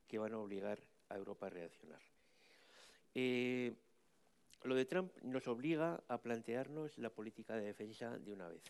que 0.07 0.17
van 0.17 0.31
a 0.31 0.39
obligar 0.39 0.79
a 1.09 1.17
Europa 1.17 1.47
a 1.47 1.49
reaccionar. 1.49 1.99
Eh, 3.13 3.75
lo 4.63 4.75
de 4.75 4.85
Trump 4.85 5.11
nos 5.23 5.45
obliga 5.49 6.01
a 6.07 6.21
plantearnos 6.21 6.97
la 6.99 7.09
política 7.09 7.57
de 7.57 7.65
defensa 7.65 8.17
de 8.17 8.31
una 8.31 8.47
vez. 8.47 8.63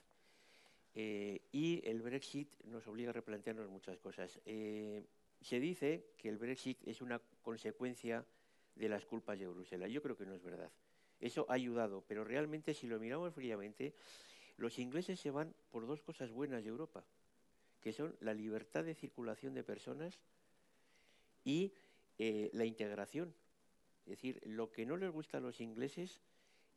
Eh, 0.95 1.41
y 1.51 1.87
el 1.87 2.01
Brexit 2.01 2.51
nos 2.63 2.87
obliga 2.87 3.11
a 3.11 3.13
replantearnos 3.13 3.69
muchas 3.69 3.99
cosas. 3.99 4.41
Eh, 4.47 5.05
se 5.39 5.59
dice 5.59 6.07
que 6.17 6.29
el 6.29 6.39
Brexit 6.39 6.79
es 6.87 6.99
una 6.99 7.21
consecuencia 7.43 8.25
de 8.73 8.89
las 8.89 9.05
culpas 9.05 9.37
de 9.37 9.45
Bruselas. 9.45 9.91
Yo 9.91 10.01
creo 10.01 10.17
que 10.17 10.25
no 10.25 10.33
es 10.33 10.41
verdad. 10.41 10.71
Eso 11.19 11.45
ha 11.47 11.53
ayudado, 11.53 12.03
pero 12.07 12.23
realmente 12.23 12.73
si 12.73 12.87
lo 12.87 12.99
miramos 12.99 13.35
fríamente, 13.35 13.93
los 14.57 14.79
ingleses 14.79 15.19
se 15.19 15.29
van 15.29 15.53
por 15.69 15.85
dos 15.85 16.01
cosas 16.01 16.31
buenas 16.31 16.63
de 16.63 16.69
Europa 16.69 17.05
que 17.81 17.93
son 17.93 18.15
la 18.19 18.33
libertad 18.33 18.83
de 18.83 18.95
circulación 18.95 19.53
de 19.53 19.63
personas 19.63 20.19
y 21.43 21.73
eh, 22.17 22.49
la 22.53 22.65
integración. 22.65 23.33
Es 24.05 24.11
decir, 24.11 24.41
lo 24.45 24.71
que 24.71 24.85
no 24.85 24.97
les 24.97 25.11
gusta 25.11 25.37
a 25.37 25.41
los 25.41 25.61
ingleses 25.61 26.21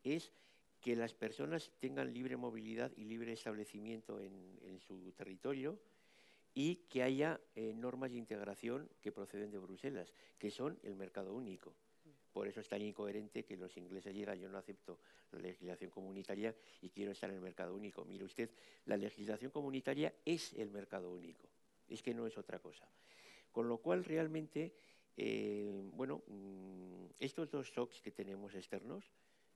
es 0.05 0.32
que 0.80 0.96
las 0.96 1.14
personas 1.14 1.70
tengan 1.78 2.12
libre 2.12 2.36
movilidad 2.36 2.92
y 2.96 3.05
libre 3.05 3.32
establecimiento 3.32 4.20
en, 4.20 4.80
su 4.80 5.12
territorio 5.12 5.78
y 6.55 6.76
que 6.88 7.03
haya 7.03 7.40
eh, 7.55 7.72
normas 7.72 8.11
de 8.11 8.18
integración 8.18 8.88
que 9.00 9.12
proceden 9.12 9.50
de 9.53 9.59
Bruselas, 9.59 10.12
que 10.38 10.50
son 10.50 10.78
el 10.82 10.96
mercado 10.96 11.32
único. 11.34 11.72
Por 12.33 12.49
eso 12.49 12.61
es 12.61 12.68
tan 12.68 12.80
incoherente 12.80 13.45
que 13.45 13.57
los 13.57 13.76
ingleses 13.76 14.14
llegan, 14.14 14.39
yo 14.39 14.49
no 14.49 14.57
acepto 14.57 14.99
la 15.33 15.41
legislación 15.41 15.91
comunitaria 15.91 16.55
y 16.80 16.89
quiero 16.89 17.12
estar 17.12 17.28
en 17.28 17.37
el 17.37 17.43
mercado 17.43 17.74
único. 17.74 18.05
Mire 18.05 18.24
usted, 18.24 18.51
la 18.87 18.97
legislación 18.97 19.51
comunitaria 19.51 20.14
es 20.24 20.55
el 20.55 20.70
mercado 20.70 21.11
único, 21.11 21.49
es 21.89 22.03
que 22.03 22.14
no 22.14 22.26
es 22.26 22.39
otra 22.39 22.59
cosa. 22.59 22.89
Con 23.51 23.68
lo 23.68 23.78
cual, 23.78 24.05
realmente, 24.05 24.72
eh, 25.16 25.78
bueno, 25.93 26.22
mm, 26.26 27.05
estos 27.18 27.51
dos 27.51 27.70
shocks 27.70 28.01
que 28.01 28.12
tenemos 28.12 28.55
externos, 28.55 29.05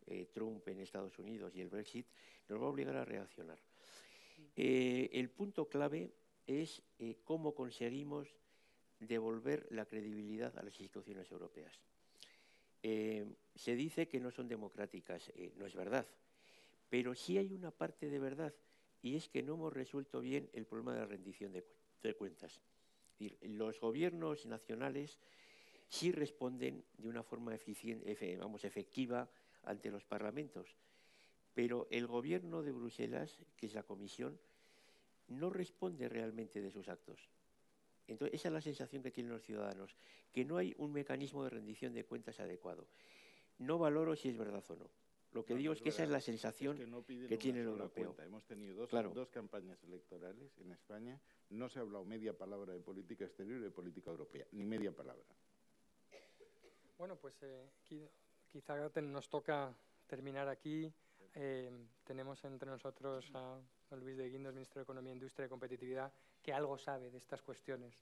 eh, 0.07 0.27
Trump 0.33 0.68
en 0.68 0.81
Estados 0.81 1.18
Unidos 1.18 1.57
y 1.57 1.62
el 1.62 1.70
Brexit, 1.70 2.07
nos 2.49 2.61
va 2.61 2.66
a 2.66 2.68
obligar 2.68 2.97
a 2.97 3.07
reaccionar. 3.07 3.59
Eh, 4.55 5.09
el 5.12 5.31
punto 5.31 5.66
clave 5.66 6.12
es 6.47 6.83
cómo 7.24 7.55
conseguimos 7.55 8.29
devolver 9.01 9.66
la 9.70 9.87
credibilidad 9.87 10.57
a 10.57 10.62
las 10.62 10.79
instituciones 10.79 11.31
europeas. 11.33 11.81
Eh, 12.83 13.27
se 13.55 13.74
dice 13.74 14.07
que 14.07 14.20
no 14.20 14.31
son 14.31 14.49
democráticas, 14.49 15.31
eh, 15.35 15.53
no 15.57 15.66
es 15.66 15.74
verdad, 15.74 16.07
pero 16.89 17.14
sí 17.14 17.39
hay 17.39 17.53
una 17.53 17.70
parte 17.70 18.09
de 18.09 18.18
verdad 18.18 18.55
y 19.03 19.16
es 19.16 19.29
que 19.29 19.43
no 19.43 19.55
hemos 19.55 19.72
resuelto 19.72 20.20
bien 20.20 20.49
el 20.53 20.66
problema 20.66 20.95
de 20.95 21.01
la 21.01 21.07
rendición 21.07 21.53
de, 21.53 21.64
cuentas. 22.14 22.61
los 23.43 23.81
gobiernos 23.81 24.47
nacionales 24.47 25.18
sí 25.89 26.12
responden 26.12 26.85
de 26.97 27.09
una 27.09 27.24
forma 27.24 27.59
vamos, 28.39 28.64
efectiva 28.64 29.29
ante 29.64 29.91
los 29.91 30.05
parlamentos, 30.05 30.77
pero 31.53 31.89
el 31.91 32.07
gobierno 32.07 32.62
de 32.62 32.70
Bruselas, 32.70 33.39
que 33.57 33.66
es 33.66 33.74
la 33.74 33.83
Comisión, 33.83 34.39
no 35.29 35.51
responde 35.51 36.09
realmente 36.09 36.61
de 36.61 36.70
sus 36.70 36.89
actos. 36.89 37.29
Entonces, 38.09 38.38
esa 38.38 38.48
es 38.48 38.54
la 38.54 38.61
sensación 38.61 39.02
que 39.02 39.11
tienen 39.11 39.32
los 39.32 39.42
ciudadanos, 39.42 39.96
que 40.32 40.44
no 40.44 40.57
hay 40.57 40.74
un 40.78 40.92
mecanismo 40.92 41.44
de 41.44 41.50
rendición 41.50 41.92
de 41.94 42.04
cuentas 42.04 42.38
adecuado. 42.40 42.86
No 43.59 43.78
valoro 43.78 44.14
si 44.16 44.28
es 44.28 44.36
verdad 44.36 44.64
o 44.68 44.76
no. 44.76 44.90
Lo 45.32 45.44
que 45.44 45.54
digo 45.54 45.72
es, 45.72 45.82
que 45.82 45.90
esa 45.90 46.04
es 46.04 46.09
la 46.09 46.20
sensación 46.20 46.78
que, 47.28 47.36
tiene 47.36 47.61
el 47.61 47.66
europeo. 47.66 48.16
Hemos 48.24 48.46
tenido 48.46 48.86
dos, 48.86 49.28
campañas 49.28 49.82
electorales 49.84 50.57
en 50.59 50.72
España. 50.72 51.20
No 51.50 51.68
se 51.68 51.78
ha 51.78 51.82
hablado 51.82 52.07
media 52.07 52.32
palabra 52.32 52.72
de 52.72 52.80
política 52.80 53.26
exterior 53.26 53.61
y 53.61 53.64
de 53.64 53.70
política 53.70 54.11
europea, 54.11 54.46
ni 54.52 54.64
media 54.64 54.92
palabra. 54.92 55.24
Bueno, 56.96 57.16
pues 57.16 57.36
eh, 57.42 57.68
quizá 58.50 58.88
nos 59.02 59.28
toca 59.28 59.76
terminar 60.07 60.48
aquí. 60.48 60.90
Eh, 61.34 61.70
tenemos 62.04 62.42
entre 62.44 62.70
nosotros 62.70 63.30
a 63.34 63.61
Luis 63.95 64.16
de 64.16 64.28
Guindos, 64.28 64.53
ministro 64.53 64.80
de 64.80 64.84
Economía, 64.84 65.12
Industria 65.12 65.47
y 65.47 65.49
Competitividad, 65.49 66.12
que 66.43 66.53
algo 66.53 66.76
sabe 66.76 67.11
de 67.11 67.18
estas 67.18 67.43
cuestiones 67.43 67.95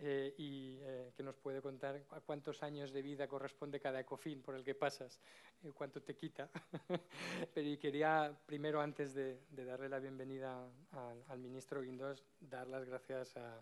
eh, 0.00 0.34
y 0.38 0.78
eh, 0.80 1.12
que 1.16 1.22
nos 1.22 1.36
puede 1.36 1.60
contar 1.60 2.04
cuántos 2.24 2.62
años 2.62 2.92
de 2.92 3.02
vida 3.02 3.26
corresponde 3.26 3.80
cada 3.80 4.00
ecofin 4.00 4.42
por 4.42 4.54
el 4.54 4.64
que 4.64 4.74
pasas, 4.74 5.20
eh, 5.64 5.72
cuánto 5.72 6.02
te 6.02 6.14
quita. 6.14 6.48
Pero 7.54 7.80
quería, 7.80 8.36
primero, 8.46 8.80
antes 8.80 9.14
de, 9.14 9.40
darle 9.50 9.88
la 9.88 9.98
bienvenida 9.98 10.68
al 11.28 11.38
ministro 11.38 11.82
Guindos, 11.82 12.24
dar 12.40 12.68
las 12.68 12.84
gracias 12.84 13.36
a, 13.36 13.60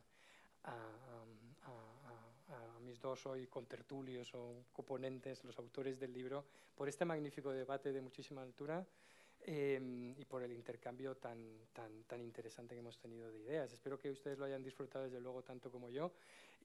mis 2.80 3.00
dos 3.00 3.26
hoy 3.26 3.48
contertulios 3.48 4.32
o 4.34 4.66
coponentes, 4.72 5.42
los 5.42 5.58
autores 5.58 5.98
del 5.98 6.12
libro, 6.12 6.44
por 6.76 6.88
este 6.88 7.04
magnífico 7.04 7.50
debate 7.50 7.92
de 7.92 8.00
muchísima 8.00 8.42
altura 8.42 8.86
Em, 9.48 10.12
y 10.18 10.24
por 10.24 10.42
el 10.42 10.52
intercambio 10.52 11.14
tan, 11.14 11.38
tan, 11.72 12.02
tan 12.02 12.20
interesante 12.20 12.74
que 12.74 12.80
hemos 12.80 12.98
tenido 12.98 13.30
de 13.30 13.38
ideas. 13.38 13.72
Espero 13.72 13.96
que 13.96 14.10
ustedes 14.10 14.36
lo 14.38 14.44
hayan 14.44 14.60
disfrutado 14.60 15.04
desde 15.04 15.20
luego 15.20 15.44
tanto 15.44 15.70
como 15.70 15.88
yo 15.88 16.10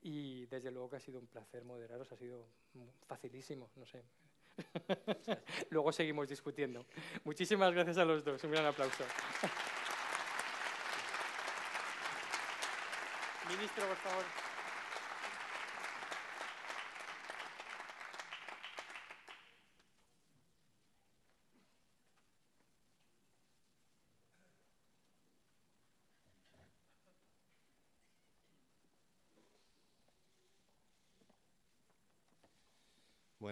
y 0.02 0.48
desde 0.48 0.72
luego 0.72 0.90
que 0.90 0.96
ha 0.96 1.00
sido 1.00 1.20
un 1.20 1.28
placer 1.28 1.64
moderaros, 1.64 2.12
ha 2.12 2.18
sido 2.18 2.48
facilísimo, 3.06 3.70
no 3.76 3.86
sé. 3.86 4.04
luego 5.70 5.92
seguimos 5.92 6.28
discutiendo. 6.28 6.84
Muchísimas 7.24 7.72
gracias 7.72 8.00
a 8.00 8.06
los 8.06 8.24
dos, 8.24 8.44
un 8.44 8.52
gran 8.52 8.66
aplauso. 8.66 9.04
Ministro, 13.48 13.86
por 13.86 13.98
favor. 13.98 14.51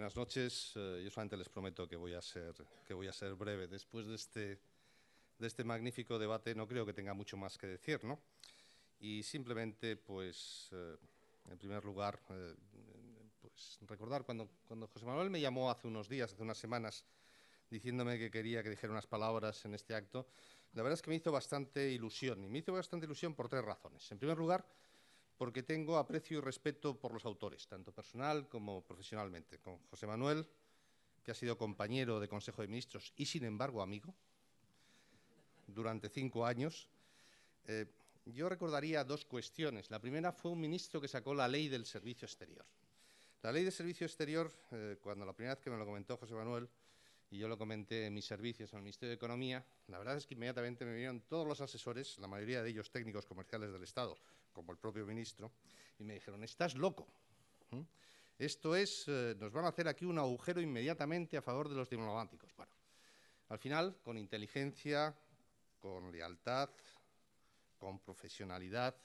Buenas 0.10 0.28
noches. 0.28 0.72
Eh, 0.76 1.02
yo 1.04 1.12
solamente 1.12 1.38
les 1.38 1.50
prometo 1.50 1.88
que 1.88 1.96
voy 1.96 2.16
a 2.16 2.22
ser, 2.24 2.56
que 2.84 2.96
voy 2.96 3.08
a 3.08 3.14
ser 3.14 3.36
breve. 3.36 3.68
Después 3.68 4.08
de 4.08 4.16
este, 4.16 4.60
de 5.38 5.48
este 5.48 5.64
magnífico 5.64 6.18
debate 6.18 6.56
no 6.56 6.68
creo 6.68 6.84
que 6.84 6.94
tenga 6.94 7.14
mucho 7.14 7.38
más 7.38 7.60
que 7.60 7.68
decir, 7.68 8.04
¿no? 8.04 8.20
Y 9.00 9.22
simplemente, 9.22 9.98
pues, 9.98 10.70
eh, 10.72 10.98
en 11.52 11.60
primer 11.60 11.86
lugar, 11.86 12.20
pues 12.26 13.78
recordar 13.82 14.24
cuando, 14.24 14.50
cuando 14.68 14.88
José 14.88 15.06
Manuel 15.06 15.30
me 15.30 15.40
llamó 15.40 15.70
hace 15.70 15.88
unos 15.88 16.10
días, 16.10 16.34
hace 16.34 16.42
unas 16.42 16.58
semanas, 16.58 17.06
diciéndome 17.70 18.18
que 18.18 18.32
quería 18.32 18.64
que 18.64 18.72
dijera 18.72 18.92
unas 18.92 19.06
palabras 19.06 19.64
en 19.66 19.76
este 19.76 19.94
acto, 19.94 20.28
la 20.74 20.82
verdad 20.82 20.96
es 20.96 21.04
que 21.04 21.12
me 21.12 21.18
hizo 21.18 21.32
bastante 21.32 21.88
ilusión. 21.92 22.44
Y 22.44 22.50
me 22.50 22.58
hizo 22.58 22.74
bastante 22.74 23.06
ilusión 23.06 23.36
por 23.36 23.48
tres 23.48 23.64
razones. 23.64 24.12
En 24.12 24.18
primer 24.18 24.40
lugar, 24.40 24.66
porque 25.40 25.64
tengo 25.64 25.98
aprecio 25.98 26.38
y 26.38 26.42
respeto 26.42 27.00
por 27.00 27.14
los 27.14 27.24
autores, 27.24 27.66
tanto 27.66 27.94
personal 27.94 28.50
como 28.50 28.84
profesionalmente. 28.84 29.58
Con 29.60 29.78
José 29.90 30.06
Manuel, 30.06 30.46
que 31.24 31.32
ha 31.32 31.34
sido 31.34 31.58
compañero 31.58 32.20
de 32.20 32.28
Consejo 32.28 32.62
de 32.62 32.68
Ministros 32.68 33.14
y, 33.16 33.26
sin 33.26 33.46
embargo, 33.46 33.82
amigo, 33.82 34.14
durante 35.66 36.10
cinco 36.10 36.46
años, 36.46 36.90
eh, 37.68 37.86
yo 38.26 38.50
recordaría 38.50 39.06
dos 39.06 39.24
cuestiones. 39.24 39.90
La 39.90 40.02
primera 40.02 40.34
fue 40.34 40.52
un 40.52 40.60
ministro 40.60 41.00
que 41.00 41.08
sacó 41.08 41.34
la 41.34 41.48
ley 41.48 41.70
del 41.70 41.86
servicio 41.86 42.26
exterior. 42.26 42.66
La 43.42 43.54
ley 43.54 43.64
del 43.64 43.72
servicio 43.72 44.06
exterior, 44.06 44.52
eh, 44.72 44.98
cuando 45.02 45.26
la 45.26 45.32
primera 45.32 45.56
vez 45.56 45.64
que 45.64 45.70
me 45.70 45.78
lo 45.78 45.86
comentó 45.86 46.18
José 46.18 46.34
Manuel, 46.34 46.68
y 47.32 47.38
yo 47.38 47.48
lo 47.48 47.58
comenté 47.58 48.08
en 48.08 48.14
mis 48.14 48.26
servicios 48.26 48.74
en 48.74 48.80
el 48.80 48.84
Ministerio 48.84 49.12
de 49.12 49.16
Economía, 49.16 49.64
la 49.88 50.00
verdad 50.00 50.18
es 50.18 50.28
que 50.28 50.34
inmediatamente 50.34 50.84
me 50.84 50.92
vinieron 50.92 51.22
todos 51.22 51.48
los 51.48 51.62
asesores, 51.62 52.18
la 52.18 52.28
mayoría 52.28 52.62
de 52.62 52.72
ellos 52.72 52.92
técnicos 52.92 53.26
comerciales 53.26 53.72
del 53.72 53.84
Estado, 53.84 54.18
como 54.60 54.74
el 54.74 54.78
propio 54.78 55.06
ministro, 55.06 55.54
y 56.00 56.04
me 56.04 56.16
dijeron, 56.16 56.44
estás 56.44 56.76
loco. 56.76 57.08
¿Mm? 57.72 57.80
Esto 58.38 58.76
es, 58.76 59.06
eh, 59.08 59.38
nos 59.40 59.54
van 59.54 59.64
a 59.64 59.70
hacer 59.70 59.88
aquí 59.88 60.04
un 60.04 60.20
agujero 60.20 60.60
inmediatamente 60.60 61.38
a 61.38 61.42
favor 61.42 61.70
de 61.70 61.76
los 61.76 61.90
diplomáticos. 61.90 62.54
Bueno, 62.58 62.74
al 63.48 63.58
final, 63.58 64.02
con 64.04 64.18
inteligencia, 64.18 65.16
con 65.80 66.12
lealtad, 66.12 66.70
con 67.78 68.00
profesionalidad, 68.00 68.98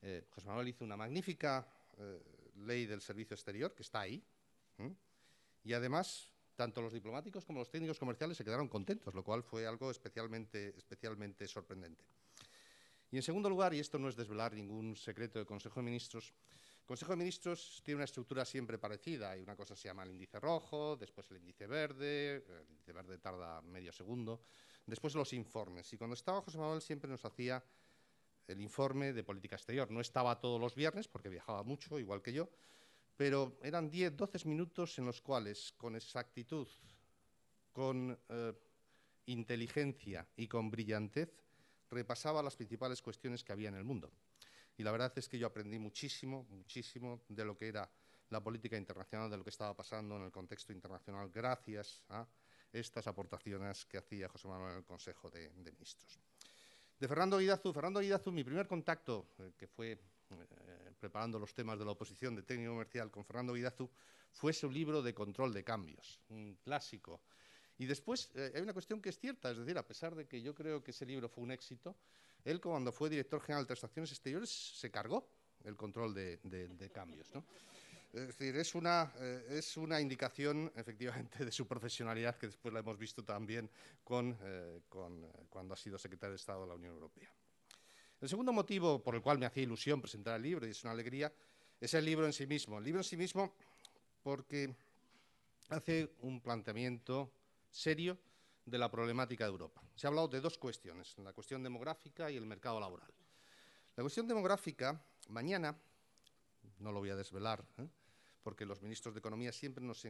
eh, 0.00 0.24
José 0.30 0.46
Manuel 0.46 0.68
hizo 0.68 0.84
una 0.84 0.96
magnífica 0.96 1.66
eh, 1.96 2.22
ley 2.58 2.86
del 2.86 3.00
servicio 3.00 3.34
exterior, 3.34 3.74
que 3.74 3.82
está 3.82 4.02
ahí, 4.02 4.22
y 5.64 5.72
además 5.72 6.30
tanto 6.54 6.80
los 6.80 6.92
diplomáticos 6.92 7.44
como 7.44 7.58
los 7.58 7.70
técnicos 7.70 7.98
comerciales 7.98 8.36
se 8.36 8.44
quedaron 8.44 8.68
contentos, 8.68 9.12
lo 9.12 9.24
cual 9.24 9.42
fue 9.42 9.66
algo 9.66 9.90
especialmente, 9.90 10.72
especialmente 10.76 11.48
sorprendente. 11.48 12.04
Y 13.10 13.16
en 13.16 13.22
segundo 13.22 13.48
lugar, 13.48 13.72
y 13.72 13.80
esto 13.80 13.98
no 13.98 14.08
es 14.08 14.16
desvelar 14.16 14.52
ningún 14.52 14.96
secreto 14.96 15.38
del 15.38 15.46
Consejo 15.46 15.80
de 15.80 15.84
Ministros, 15.84 16.34
el 16.80 16.86
Consejo 16.86 17.12
de 17.12 17.16
Ministros 17.16 17.82
tiene 17.84 17.96
una 17.96 18.04
estructura 18.04 18.44
siempre 18.44 18.78
parecida. 18.78 19.30
Hay 19.30 19.42
una 19.42 19.56
cosa 19.56 19.74
que 19.74 19.80
se 19.80 19.88
llama 19.88 20.04
el 20.04 20.10
índice 20.10 20.40
rojo, 20.40 20.96
después 20.96 21.30
el 21.30 21.38
índice 21.38 21.66
verde, 21.66 22.36
el 22.36 22.70
índice 22.70 22.92
verde 22.92 23.18
tarda 23.18 23.60
medio 23.60 23.92
segundo, 23.92 24.40
después 24.86 25.14
los 25.14 25.32
informes. 25.34 25.92
Y 25.92 25.98
cuando 25.98 26.14
estaba 26.14 26.40
José 26.40 26.56
Manuel 26.58 26.80
siempre 26.80 27.10
nos 27.10 27.24
hacía 27.24 27.62
el 28.46 28.60
informe 28.60 29.12
de 29.12 29.22
política 29.22 29.56
exterior. 29.56 29.90
No 29.90 30.00
estaba 30.00 30.40
todos 30.40 30.60
los 30.60 30.74
viernes 30.74 31.08
porque 31.08 31.28
viajaba 31.28 31.62
mucho, 31.62 31.98
igual 31.98 32.22
que 32.22 32.32
yo, 32.32 32.48
pero 33.16 33.58
eran 33.62 33.90
10, 33.90 34.16
12 34.16 34.48
minutos 34.48 34.98
en 34.98 35.06
los 35.06 35.20
cuales, 35.20 35.74
con 35.76 35.94
exactitud, 35.94 36.68
con 37.72 38.18
eh, 38.28 38.52
inteligencia 39.26 40.26
y 40.36 40.48
con 40.48 40.70
brillantez, 40.70 41.30
repasaba 41.90 42.42
las 42.42 42.56
principales 42.56 43.02
cuestiones 43.02 43.42
que 43.42 43.52
había 43.52 43.68
en 43.68 43.74
el 43.74 43.84
mundo. 43.84 44.10
Y 44.76 44.82
la 44.82 44.92
verdad 44.92 45.12
es 45.16 45.28
que 45.28 45.38
yo 45.38 45.46
aprendí 45.46 45.78
muchísimo, 45.78 46.46
muchísimo 46.50 47.22
de 47.28 47.44
lo 47.44 47.56
que 47.56 47.68
era 47.68 47.90
la 48.30 48.42
política 48.42 48.76
internacional, 48.76 49.30
de 49.30 49.36
lo 49.36 49.44
que 49.44 49.50
estaba 49.50 49.74
pasando 49.74 50.16
en 50.16 50.24
el 50.24 50.30
contexto 50.30 50.72
internacional, 50.72 51.30
gracias 51.30 52.00
a 52.10 52.26
estas 52.72 53.06
aportaciones 53.06 53.86
que 53.86 53.98
hacía 53.98 54.28
José 54.28 54.48
Manuel 54.48 54.72
en 54.72 54.78
el 54.78 54.84
Consejo 54.84 55.30
de, 55.30 55.50
Ministros. 55.50 56.18
De 56.98 57.08
Fernando 57.08 57.38
Guidazu, 57.38 57.72
Fernando 57.72 58.00
Guidazu, 58.00 58.30
mi 58.30 58.44
primer 58.44 58.66
contacto, 58.66 59.30
eh, 59.38 59.52
que 59.56 59.66
fue 59.66 59.92
eh, 59.92 60.92
preparando 60.98 61.38
los 61.38 61.54
temas 61.54 61.78
de 61.78 61.84
la 61.84 61.92
oposición 61.92 62.34
de 62.34 62.42
técnico 62.42 62.72
comercial 62.72 63.10
con 63.10 63.24
Fernando 63.24 63.54
Vidazu, 63.54 63.88
fue 64.32 64.52
su 64.52 64.70
libro 64.70 65.02
de 65.02 65.14
control 65.14 65.52
de 65.54 65.64
cambios, 65.64 66.20
un 66.28 66.58
clásico. 66.62 67.22
Y 67.78 67.86
después 67.86 68.30
eh, 68.34 68.52
hay 68.54 68.62
una 68.62 68.72
cuestión 68.72 69.00
que 69.00 69.08
es 69.08 69.18
cierta, 69.18 69.50
es 69.50 69.58
decir, 69.58 69.78
a 69.78 69.86
pesar 69.86 70.14
de 70.14 70.26
que 70.26 70.42
yo 70.42 70.54
creo 70.54 70.82
que 70.82 70.90
ese 70.90 71.06
libro 71.06 71.28
fue 71.28 71.44
un 71.44 71.52
éxito, 71.52 71.96
él 72.44 72.60
cuando 72.60 72.92
fue 72.92 73.08
director 73.08 73.40
general 73.40 73.64
de 73.64 73.68
Transacciones 73.68 74.10
Exteriores 74.10 74.50
se 74.50 74.90
cargó 74.90 75.28
el 75.64 75.76
control 75.76 76.12
de, 76.14 76.90
cambios. 76.92 77.28
Es 78.12 78.26
decir, 78.26 78.56
es 78.56 78.74
una, 78.74 79.12
eh, 79.18 79.46
es 79.50 79.76
una 79.76 80.00
indicación 80.00 80.72
efectivamente 80.74 81.44
de 81.44 81.52
su 81.52 81.66
profesionalidad 81.66 82.36
que 82.36 82.48
después 82.48 82.72
la 82.74 82.80
hemos 82.80 82.98
visto 82.98 83.22
también 83.22 83.70
con, 84.02 84.36
con, 84.88 85.30
cuando 85.48 85.74
ha 85.74 85.76
sido 85.76 85.98
secretario 85.98 86.32
de 86.32 86.36
Estado 86.36 86.62
de 86.62 86.68
la 86.68 86.74
Unión 86.74 86.94
Europea. 86.94 87.30
El 88.20 88.28
segundo 88.28 88.52
motivo 88.52 89.00
por 89.00 89.14
el 89.14 89.22
cual 89.22 89.38
me 89.38 89.46
hacía 89.46 89.62
ilusión 89.62 90.00
presentar 90.00 90.36
el 90.36 90.42
libro, 90.42 90.66
y 90.66 90.70
es 90.70 90.82
una 90.82 90.92
alegría, 90.92 91.32
es 91.80 91.94
el 91.94 92.04
libro 92.04 92.26
en 92.26 92.32
sí 92.32 92.46
mismo. 92.46 92.78
El 92.78 92.84
libro 92.84 93.00
en 93.00 93.04
sí 93.04 93.16
mismo 93.16 93.54
porque 94.22 94.74
hace 95.68 96.10
un 96.22 96.40
planteamiento 96.40 97.30
serio 97.78 98.18
de 98.66 98.76
la 98.76 98.90
problemática 98.90 99.44
de 99.44 99.50
Europa. 99.50 99.82
Se 99.94 100.06
ha 100.06 100.08
hablado 100.08 100.28
de 100.28 100.40
dos 100.40 100.58
cuestiones, 100.58 101.16
la 101.18 101.32
cuestión 101.32 101.62
demográfica 101.62 102.30
y 102.30 102.36
el 102.36 102.44
mercado 102.44 102.80
laboral. 102.80 103.12
La 103.96 104.02
cuestión 104.02 104.26
demográfica, 104.26 105.00
mañana, 105.28 105.76
no 106.80 106.92
lo 106.92 106.98
voy 106.98 107.10
a 107.10 107.16
desvelar, 107.16 107.64
¿eh? 107.78 107.88
porque 108.42 108.66
los 108.66 108.82
ministros 108.82 109.14
de 109.14 109.20
Economía 109.20 109.52
siempre 109.52 109.84
nos, 109.84 110.04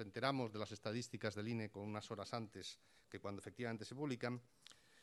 enteramos 0.00 0.52
de 0.52 0.58
las 0.58 0.72
estadísticas 0.72 1.34
del 1.34 1.48
INE 1.48 1.70
con 1.70 1.84
unas 1.84 2.10
horas 2.10 2.34
antes 2.34 2.78
que 3.08 3.20
cuando 3.20 3.40
efectivamente 3.40 3.84
se 3.84 3.94
publican, 3.94 4.40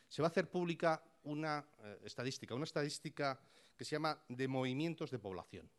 se 0.10 0.22
va 0.22 0.28
a 0.28 0.32
hacer 0.32 0.50
pública 0.50 1.02
una 1.24 1.66
eh, 1.80 2.00
estadística, 2.04 2.56
una 2.56 2.66
estadística 2.66 3.40
que 3.78 3.86
se 3.86 3.92
llama 3.92 4.18
de 4.28 4.48
movimientos 4.48 5.12
de 5.12 5.20
población, 5.20 5.70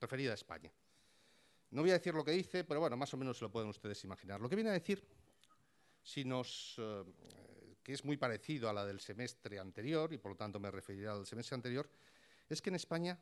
referida 0.00 0.32
a 0.32 0.34
España. 0.34 0.72
No 1.70 1.80
voy 1.80 1.90
a 1.90 1.94
decir 1.94 2.14
lo 2.14 2.24
que 2.24 2.32
dice, 2.32 2.64
pero 2.64 2.80
bueno, 2.80 2.96
más 2.96 3.12
o 3.14 3.16
menos 3.16 3.38
se 3.38 3.44
lo 3.44 3.50
pueden 3.50 3.70
ustedes 3.70 4.04
imaginar. 4.04 4.40
Lo 4.40 4.48
que 4.48 4.56
viene 4.56 4.70
a 4.70 4.74
decir, 4.74 5.02
si 6.02 6.24
nos, 6.24 6.74
eh, 6.78 7.04
que 7.82 7.92
es 7.92 8.04
muy 8.04 8.16
parecido 8.16 8.68
a 8.68 8.72
la 8.72 8.84
del 8.84 9.00
semestre 9.00 9.58
anterior, 9.58 10.12
y 10.12 10.18
por 10.18 10.32
lo 10.32 10.36
tanto 10.36 10.60
me 10.60 10.70
referiré 10.70 11.08
al 11.08 11.26
semestre 11.26 11.54
anterior, 11.54 11.88
es 12.48 12.60
que 12.60 12.70
en 12.70 12.76
España 12.76 13.18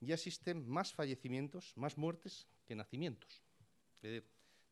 ya 0.00 0.14
existen 0.14 0.68
más 0.68 0.92
fallecimientos, 0.92 1.72
más 1.76 1.96
muertes 1.96 2.46
que 2.66 2.74
nacimientos. 2.74 3.42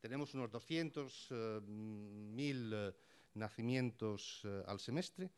tenemos 0.01 0.33
unos 0.35 0.51
200.000 0.51 2.93
nacimientos 3.35 4.41
eh, 4.43 4.63
al 4.67 4.79
semestre 4.79 5.29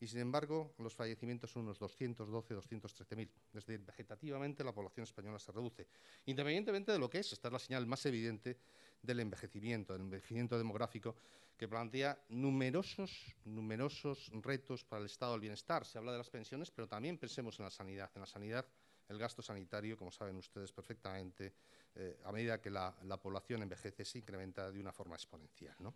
y, 0.00 0.06
sin 0.06 0.20
embargo, 0.20 0.74
los 0.78 0.94
fallecimientos 0.94 1.50
son 1.50 1.62
unos 1.62 1.78
212, 1.78 2.56
213.000. 2.56 3.28
Es 3.54 3.66
decir, 3.66 3.80
vegetativamente 3.80 4.64
la 4.64 4.72
población 4.72 5.04
española 5.04 5.38
se 5.38 5.52
reduce, 5.52 5.86
independientemente 6.26 6.92
de 6.92 6.98
lo 6.98 7.08
que 7.08 7.18
es. 7.18 7.32
Esta 7.32 7.48
es 7.48 7.52
la 7.52 7.58
señal 7.58 7.86
más 7.86 8.04
evidente 8.06 8.58
del 9.00 9.20
envejecimiento, 9.20 9.92
del 9.92 10.02
envejecimiento 10.02 10.58
demográfico, 10.58 11.16
que 11.56 11.68
plantea 11.68 12.18
numerosos, 12.28 13.34
numerosos 13.44 14.30
retos 14.42 14.84
para 14.84 15.00
el 15.00 15.06
estado 15.06 15.32
del 15.32 15.40
bienestar. 15.40 15.84
Se 15.84 15.98
habla 15.98 16.12
de 16.12 16.18
las 16.18 16.30
pensiones, 16.30 16.70
pero 16.70 16.88
también 16.88 17.18
pensemos 17.18 17.58
en 17.58 17.64
la 17.64 17.70
sanidad. 17.70 18.10
En 18.14 18.20
la 18.20 18.26
sanidad, 18.26 18.66
el 19.08 19.18
gasto 19.18 19.42
sanitario, 19.42 19.96
como 19.96 20.10
saben 20.10 20.36
ustedes 20.36 20.72
perfectamente, 20.72 21.52
eh, 21.94 22.18
a 22.24 22.32
medida 22.32 22.60
que 22.60 22.70
la, 22.70 22.94
la, 23.04 23.16
población 23.16 23.62
envejece, 23.62 24.04
se 24.04 24.18
incrementa 24.18 24.70
de 24.70 24.80
una 24.80 24.92
forma 24.92 25.14
exponencial. 25.14 25.76
¿no? 25.78 25.94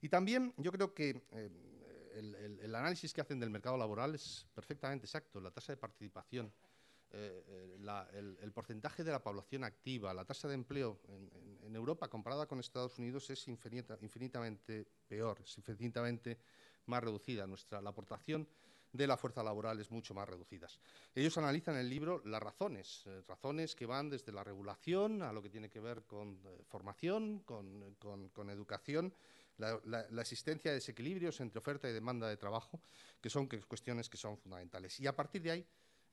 Y 0.00 0.08
también 0.08 0.52
yo 0.56 0.72
creo 0.72 0.92
que 0.92 1.22
eh, 1.32 1.50
el, 2.14 2.74
análisis 2.74 3.12
que 3.12 3.20
hacen 3.20 3.38
del 3.40 3.50
mercado 3.50 3.76
laboral 3.76 4.14
es 4.14 4.46
perfectamente 4.54 5.06
exacto. 5.06 5.40
La 5.40 5.50
tasa 5.50 5.72
de 5.72 5.76
participación, 5.76 6.52
eh, 7.12 7.44
eh, 7.48 8.36
el, 8.42 8.52
porcentaje 8.52 9.04
de 9.04 9.12
la 9.12 9.22
población 9.22 9.64
activa, 9.64 10.12
la 10.12 10.24
tasa 10.24 10.48
de 10.48 10.54
empleo 10.54 11.00
en, 11.08 11.74
Europa 11.74 12.08
comparada 12.08 12.46
con 12.46 12.58
Estados 12.58 12.98
Unidos 12.98 13.28
es 13.28 13.48
infinitamente 13.48 14.86
peor, 15.06 15.40
es 15.42 15.58
infinitamente 15.58 16.38
más 16.86 17.04
reducida. 17.04 17.46
Nuestra, 17.46 17.82
la 17.82 17.90
aportación 17.90 18.48
de 18.92 19.06
la 19.06 19.18
fuerza 19.18 19.42
laboral 19.42 19.78
es 19.78 19.90
mucho 19.90 20.14
más 20.14 20.26
reducida. 20.26 20.68
Ellos 21.14 21.36
analizan 21.36 21.74
en 21.74 21.82
el 21.82 21.90
libro 21.90 22.22
las 22.24 22.42
razones, 22.42 23.04
razones 23.28 23.74
que 23.74 23.84
van 23.84 24.08
desde 24.08 24.32
la 24.32 24.42
regulación 24.42 25.22
a 25.22 25.32
lo 25.32 25.42
que 25.42 25.50
tiene 25.50 25.68
que 25.68 25.80
ver 25.80 26.04
con 26.04 26.40
formación, 26.66 27.40
con 27.40 28.50
educación, 28.50 29.12
la, 29.58 30.20
existencia 30.20 30.70
de 30.70 30.76
desequilibrios 30.76 31.40
entre 31.40 31.58
oferta 31.58 31.88
y 31.88 31.92
demanda 31.92 32.28
de 32.28 32.36
trabajo, 32.36 32.80
que 33.20 33.30
son 33.30 33.46
cuestiones 33.46 34.08
que 34.08 34.16
son 34.16 34.36
fundamentales. 34.36 35.00
Y 35.00 35.06
a 35.06 35.16
partir 35.16 35.42
de 35.42 35.50
ahí 35.50 35.66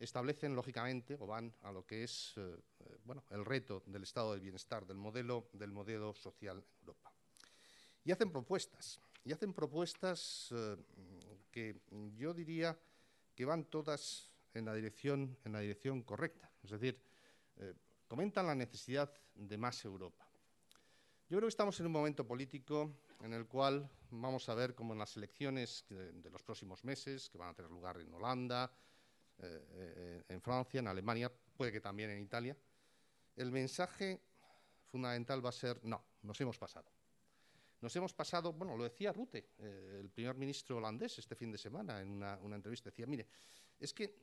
establecen, 0.04 0.56
lógicamente, 0.56 1.18
o 1.20 1.26
van 1.26 1.54
a 1.62 1.72
lo 1.72 1.86
que 1.86 2.04
es 2.04 2.34
eh, 2.38 2.42
eh, 2.42 2.98
bueno, 3.06 3.24
el 3.30 3.46
reto 3.46 3.84
del 3.86 4.04
estado 4.04 4.32
del 4.32 4.42
bienestar, 4.42 4.86
del 4.86 4.98
modelo, 4.98 5.50
del 5.54 5.72
modelo 5.72 6.14
social 6.14 6.58
en 6.58 6.80
Europa. 6.82 7.12
Y 8.04 8.12
hacen 8.12 8.32
propuestas, 8.32 9.00
y 9.24 9.32
hacen 9.32 9.54
propuestas 9.54 10.50
eh, 10.52 10.78
que 11.52 11.82
yo 12.18 12.34
diría 12.34 12.78
que 13.36 13.46
van 13.46 13.66
todas 13.66 14.32
en 14.54 14.66
la 14.66 14.74
dirección, 14.74 15.38
en 15.46 15.54
la 15.54 15.60
dirección 15.60 16.04
correcta. 16.04 16.52
Es 16.64 16.72
decir, 16.72 17.00
comentan 18.08 18.46
la 18.46 18.56
necesidad 18.56 19.12
de 19.34 19.58
más 19.58 19.84
Europa. 19.86 20.28
Yo 21.30 21.38
creo 21.38 21.48
que 21.48 21.54
estamos 21.54 21.80
en 21.80 21.88
un 21.88 21.92
momento 21.92 22.28
político 22.28 22.94
en 23.22 23.34
el 23.34 23.48
cual 23.48 23.90
vamos 24.12 24.48
a 24.50 24.54
ver 24.54 24.76
cómo 24.76 24.94
en 24.94 25.00
las 25.00 25.18
elecciones 25.18 25.86
de, 25.90 26.30
los 26.30 26.44
próximos 26.44 26.84
meses, 26.84 27.30
que 27.30 27.38
van 27.38 27.50
a 27.50 27.54
tener 27.54 27.72
lugar 27.72 28.00
en 28.00 28.14
Holanda, 28.14 28.72
eh, 29.40 29.66
eh, 29.72 30.24
en 30.30 30.42
Francia, 30.42 30.80
en 30.80 30.88
Alemania, 30.88 31.32
puede 31.56 31.72
que 31.72 31.82
también 31.82 32.10
en 32.12 32.22
Italia, 32.22 32.58
el 33.36 33.52
mensaje 33.52 34.22
fundamental 34.86 35.44
va 35.44 35.50
a 35.50 35.54
ser, 35.54 35.80
no, 35.84 36.04
nos 36.22 36.40
hemos 36.42 36.58
pasado. 36.58 36.92
Nos 37.82 37.94
hemos 37.98 38.14
pasado, 38.14 38.54
bueno, 38.54 38.78
lo 38.78 38.84
decía 38.86 39.12
Rute, 39.12 39.50
eh, 39.58 39.98
el 40.00 40.10
primer 40.10 40.36
ministro 40.36 40.78
holandés 40.78 41.20
este 41.20 41.36
fin 41.36 41.52
de 41.52 41.58
semana 41.58 42.00
en 42.00 42.10
una, 42.10 42.38
entrevista, 42.56 42.90
decía, 42.90 43.06
mire, 43.06 43.28
es 43.78 43.94
que 43.94 44.16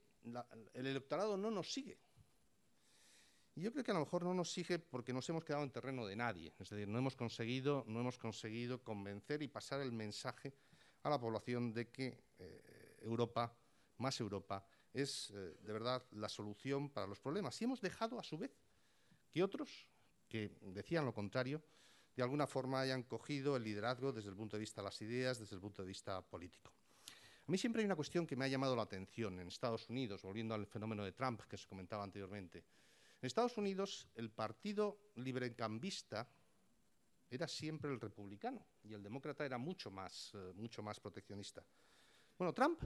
el 0.72 0.86
electorado 0.86 1.36
no 1.36 1.50
nos 1.50 1.70
sigue. 1.70 1.98
Y 3.54 3.62
yo 3.62 3.72
creo 3.72 3.84
que 3.84 3.90
a 3.90 3.94
lo 3.94 4.00
mejor 4.00 4.24
no 4.24 4.32
nos 4.32 4.50
sigue 4.50 4.78
porque 4.78 5.12
nos 5.12 5.28
hemos 5.28 5.44
quedado 5.44 5.62
en 5.64 5.70
terreno 5.70 6.06
de 6.06 6.16
nadie. 6.16 6.54
Es 6.58 6.70
decir, 6.70 6.88
no 6.88 6.98
hemos 6.98 7.16
conseguido, 7.16 7.84
no 7.86 8.00
hemos 8.00 8.16
conseguido 8.16 8.82
convencer 8.82 9.42
y 9.42 9.48
pasar 9.48 9.80
el 9.80 9.92
mensaje 9.92 10.54
a 11.02 11.10
la 11.10 11.20
población 11.20 11.74
de 11.74 11.90
que 11.90 12.24
eh, 12.38 12.96
Europa, 13.02 13.54
más 13.98 14.18
Europa, 14.20 14.64
es 14.92 15.30
eh, 15.30 15.56
de 15.62 15.72
verdad 15.72 16.02
la 16.12 16.28
solución 16.28 16.90
para 16.90 17.06
los 17.06 17.20
problemas. 17.20 17.60
Y 17.60 17.64
hemos 17.64 17.80
dejado, 17.80 18.18
a 18.18 18.24
su 18.24 18.38
vez, 18.38 18.52
que 19.30 19.42
otros, 19.42 19.86
que 20.28 20.56
decían 20.60 21.04
lo 21.04 21.14
contrario, 21.14 21.62
de 22.16 22.22
alguna 22.22 22.46
forma 22.46 22.80
hayan 22.80 23.02
cogido 23.04 23.56
el 23.56 23.64
liderazgo 23.64 24.12
desde 24.12 24.30
el 24.30 24.36
punto 24.36 24.56
de 24.56 24.60
vista 24.60 24.80
de 24.80 24.84
las 24.86 25.00
ideas, 25.02 25.38
desde 25.38 25.54
el 25.54 25.60
punto 25.60 25.82
de 25.82 25.88
vista 25.88 26.20
político. 26.22 26.72
A 27.46 27.50
mí 27.50 27.58
siempre 27.58 27.80
hay 27.80 27.86
una 27.86 27.96
cuestión 27.96 28.26
que 28.26 28.36
me 28.36 28.44
ha 28.44 28.48
llamado 28.48 28.76
la 28.76 28.82
atención 28.82 29.40
en 29.40 29.48
Estados 29.48 29.88
Unidos, 29.88 30.22
volviendo 30.22 30.54
al 30.54 30.66
fenómeno 30.66 31.04
de 31.04 31.12
Trump 31.12 31.42
que 31.48 31.56
se 31.56 31.66
comentaba 31.66 32.04
anteriormente. 32.04 32.58
En 32.58 33.26
Estados 33.26 33.56
Unidos, 33.58 34.08
el 34.14 34.30
partido 34.30 35.12
librecambista 35.16 36.28
era 37.28 37.46
siempre 37.46 37.90
el 37.90 38.00
republicano 38.00 38.64
y 38.82 38.92
el 38.92 39.02
demócrata 39.02 39.44
era 39.44 39.58
mucho 39.58 39.90
más, 39.90 40.32
eh, 40.34 40.52
mucho 40.54 40.82
más 40.82 40.98
proteccionista. 40.98 41.64
Bueno, 42.38 42.52
Trump, 42.52 42.82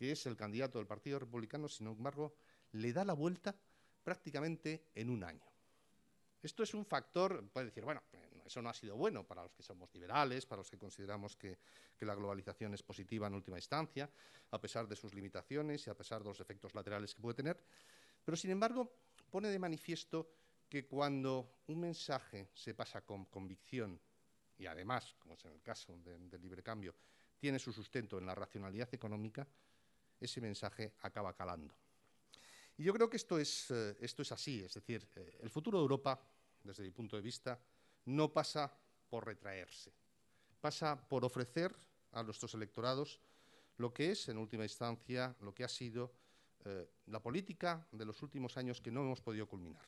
que 0.00 0.12
es 0.12 0.24
el 0.24 0.34
candidato 0.34 0.78
del 0.78 0.86
Partido 0.86 1.18
Republicano, 1.18 1.68
sin 1.68 1.86
embargo, 1.86 2.34
le 2.72 2.90
da 2.90 3.04
la 3.04 3.12
vuelta 3.12 3.54
prácticamente 4.02 4.86
en 4.94 5.10
un 5.10 5.22
año. 5.22 5.44
Esto 6.42 6.62
es 6.62 6.72
un 6.72 6.86
factor, 6.86 7.46
puede 7.50 7.66
decir, 7.66 7.84
bueno, 7.84 8.02
eso 8.42 8.62
no 8.62 8.70
ha 8.70 8.72
sido 8.72 8.96
bueno 8.96 9.26
para 9.26 9.42
los 9.42 9.52
que 9.52 9.62
somos 9.62 9.92
liberales, 9.92 10.46
para 10.46 10.60
los 10.60 10.70
que 10.70 10.78
consideramos 10.78 11.36
que, 11.36 11.58
la 11.98 12.14
globalización 12.14 12.72
es 12.72 12.82
positiva 12.82 13.26
en 13.26 13.34
última 13.34 13.58
instancia, 13.58 14.08
a 14.52 14.58
pesar 14.58 14.88
de 14.88 14.96
sus 14.96 15.12
limitaciones 15.12 15.86
y 15.86 15.90
a 15.90 15.94
pesar 15.94 16.22
de 16.22 16.30
los 16.30 16.40
efectos 16.40 16.74
laterales 16.74 17.14
que 17.14 17.20
puede 17.20 17.34
tener. 17.34 17.62
Pero, 18.24 18.38
sin 18.38 18.52
embargo, 18.52 18.90
pone 19.30 19.48
de 19.48 19.58
manifiesto 19.58 20.32
que 20.66 20.86
cuando 20.86 21.60
un 21.66 21.78
mensaje 21.78 22.48
se 22.54 22.72
pasa 22.72 23.02
con 23.02 23.26
convicción 23.26 24.00
y 24.56 24.64
además, 24.64 25.14
como 25.18 25.34
es 25.34 25.44
en 25.44 25.52
el 25.52 25.60
caso 25.60 25.94
del 25.98 26.40
libre 26.40 26.62
cambio, 26.62 26.94
tiene 27.38 27.58
su 27.58 27.70
sustento 27.70 28.16
en 28.16 28.24
la 28.24 28.34
racionalidad 28.34 28.88
económica, 28.94 29.46
ese 30.20 30.40
mensaje 30.40 30.92
acaba 31.02 31.34
calando. 31.34 31.74
Y 32.76 32.84
yo 32.84 32.94
creo 32.94 33.10
que 33.10 33.16
esto 33.16 33.38
es, 33.38 33.70
eh, 33.70 33.96
esto 34.00 34.22
es 34.22 34.32
así, 34.32 34.62
es 34.62 34.74
decir, 34.74 35.06
eh, 35.16 35.38
el 35.42 35.50
futuro 35.50 35.78
de 35.78 35.82
Europa, 35.82 36.18
desde 36.62 36.82
mi 36.82 36.90
punto 36.90 37.16
de 37.16 37.22
vista, 37.22 37.60
no 38.06 38.32
pasa 38.32 38.72
por 39.08 39.26
retraerse, 39.26 39.92
pasa 40.60 40.96
por 41.08 41.24
ofrecer 41.24 41.74
a 42.12 42.22
nuestros 42.22 42.54
electorados 42.54 43.20
lo 43.76 43.92
que 43.92 44.12
es, 44.12 44.28
en 44.28 44.38
última 44.38 44.64
instancia, 44.64 45.36
lo 45.40 45.54
que 45.54 45.64
ha 45.64 45.68
sido 45.68 46.12
eh, 46.64 46.88
la 47.06 47.20
política 47.20 47.86
de 47.92 48.04
los 48.04 48.22
últimos 48.22 48.56
años 48.56 48.80
que 48.80 48.90
no 48.90 49.00
hemos 49.02 49.20
podido 49.20 49.46
culminar. 49.46 49.86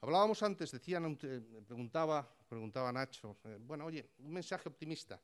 Hablábamos 0.00 0.42
antes, 0.42 0.72
decían, 0.72 1.16
preguntaba, 1.16 2.28
preguntaba 2.48 2.92
Nacho, 2.92 3.38
bueno, 3.60 3.84
oye, 3.84 4.10
un 4.18 4.32
mensaje 4.32 4.68
optimista. 4.68 5.20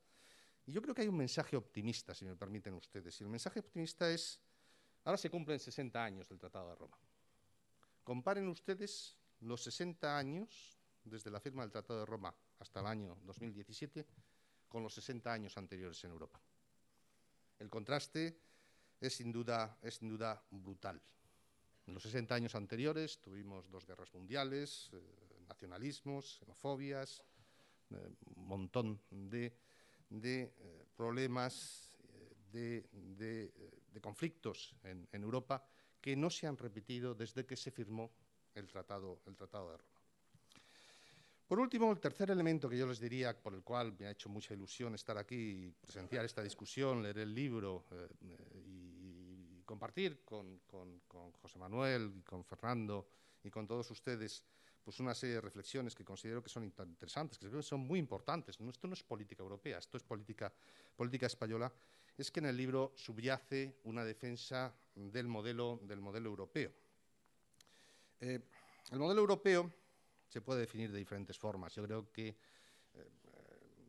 Yo 0.70 0.82
creo 0.82 0.95
que 0.95 1.03
hay 1.03 1.09
un 1.09 1.16
mensaje 1.16 1.57
optimista, 1.57 2.15
si 2.15 2.24
me 2.24 2.36
permiten 2.36 2.74
ustedes. 2.74 3.20
Y 3.20 3.24
el 3.24 3.31
mensaje 3.31 3.61
optimista 3.61 4.11
es 4.11 4.40
Ahora 5.09 5.16
se 5.16 5.31
cumplen 5.31 5.59
60 5.59 6.05
años 6.05 6.28
del 6.28 6.39
Tratado 6.39 6.69
de 6.69 6.74
Roma. 6.74 6.99
Comparen 8.05 8.47
ustedes 8.49 9.16
los 9.40 9.62
60 9.62 10.19
años 10.19 10.78
desde 11.03 11.31
la 11.31 11.40
firma 11.40 11.62
del 11.62 11.70
Tratado 11.70 12.01
de 12.01 12.05
Roma 12.05 12.35
hasta 12.59 12.81
el 12.81 12.86
año 12.86 13.16
2017 13.24 14.07
con 14.69 14.82
los 14.82 14.93
60 14.93 15.32
años 15.32 15.57
anteriores 15.57 16.05
en 16.05 16.11
Europa. 16.11 16.39
El 17.59 17.70
contraste 17.70 18.39
es 19.01 19.16
sin 19.16 19.32
duda, 19.32 19.78
es 19.81 19.95
sin 19.95 20.11
duda 20.11 20.45
brutal. 20.51 21.01
En 21.86 21.95
los 21.95 22.03
60 22.03 22.35
años 22.35 22.55
anteriores 22.55 23.19
tuvimos 23.23 23.70
dos 23.70 23.86
guerras 23.86 24.12
mundiales, 24.12 24.90
eh, 24.93 25.01
nacionalismos, 25.49 26.36
xenofobias, 26.39 27.24
eh, 27.93 28.11
un 28.36 28.47
montón 28.47 29.01
de, 29.11 29.57
eh, 30.10 30.86
problemas, 30.97 31.93
de 32.52 33.52
de 33.93 34.01
conflictos 34.01 34.74
en, 34.85 35.22
Europa 35.22 35.64
que 36.01 36.16
no 36.16 36.30
se 36.30 36.47
han 36.47 36.56
repetido 36.56 37.14
desde 37.14 37.44
que 37.44 37.56
se 37.56 37.70
firmó 37.70 38.10
el 38.55 38.66
Tratado, 38.66 39.20
el 39.26 39.36
Tratado 39.36 39.72
de 39.72 39.76
Roma. 39.76 40.01
Por 41.47 41.60
último, 41.60 41.90
el 41.90 41.98
tercer 41.98 42.30
elemento 42.30 42.68
que 42.68 42.76
yo 42.76 42.86
les 42.86 43.01
diría, 43.01 43.36
por 43.40 43.55
el 43.55 43.62
cual 43.62 43.97
me 43.98 44.06
ha 44.06 44.10
hecho 44.10 44.28
mucha 44.28 44.52
ilusión 44.52 44.94
estar 44.94 45.16
aquí 45.16 45.74
presenciar 45.80 46.24
esta 46.24 46.43
discusión, 46.43 47.02
leer 47.02 47.18
el 47.18 47.35
libro 47.35 47.86
eh, 47.90 48.09
y 48.66 49.62
compartir 49.62 50.22
con, 50.24 50.60
con, 50.66 51.01
José 51.32 51.59
Manuel 51.59 52.12
y 52.16 52.22
con 52.22 52.44
Fernando 52.44 53.09
y 53.43 53.51
con 53.51 53.66
todos 53.66 53.90
ustedes 53.90 54.44
pues 54.85 55.01
una 55.01 55.15
serie 55.15 55.37
de 55.37 55.41
reflexiones 55.41 55.95
que 55.95 56.05
considero 56.05 56.43
que 56.43 56.49
son 56.49 56.65
interesantes, 56.65 57.39
que 57.39 57.63
son 57.63 57.81
muy 57.81 57.99
importantes. 57.99 58.59
esto 58.59 58.87
no 58.89 58.95
es 58.95 59.03
política 59.03 59.43
europea, 59.43 59.79
esto 59.79 59.97
es 59.97 60.03
política, 60.03 60.53
política 60.97 61.27
española 61.27 61.73
es 62.19 62.33
que 62.33 62.41
en 62.41 62.47
el 62.47 62.57
libro 62.57 62.93
subyace 62.97 63.79
una 63.85 64.05
defensa 64.05 64.75
del 64.95 65.29
modelo, 65.29 65.79
del 65.85 66.01
modelo 66.01 66.29
europeo. 66.29 66.73
Eh, 68.21 68.41
el 68.91 68.99
modelo 68.99 69.21
europeo 69.21 69.73
se 70.27 70.41
puede 70.41 70.61
definir 70.61 70.91
de 70.91 70.99
diferentes 70.99 71.39
formas. 71.39 71.73
Yo 71.77 71.85
creo 71.85 72.11
que 72.11 72.29
eh, 72.29 72.37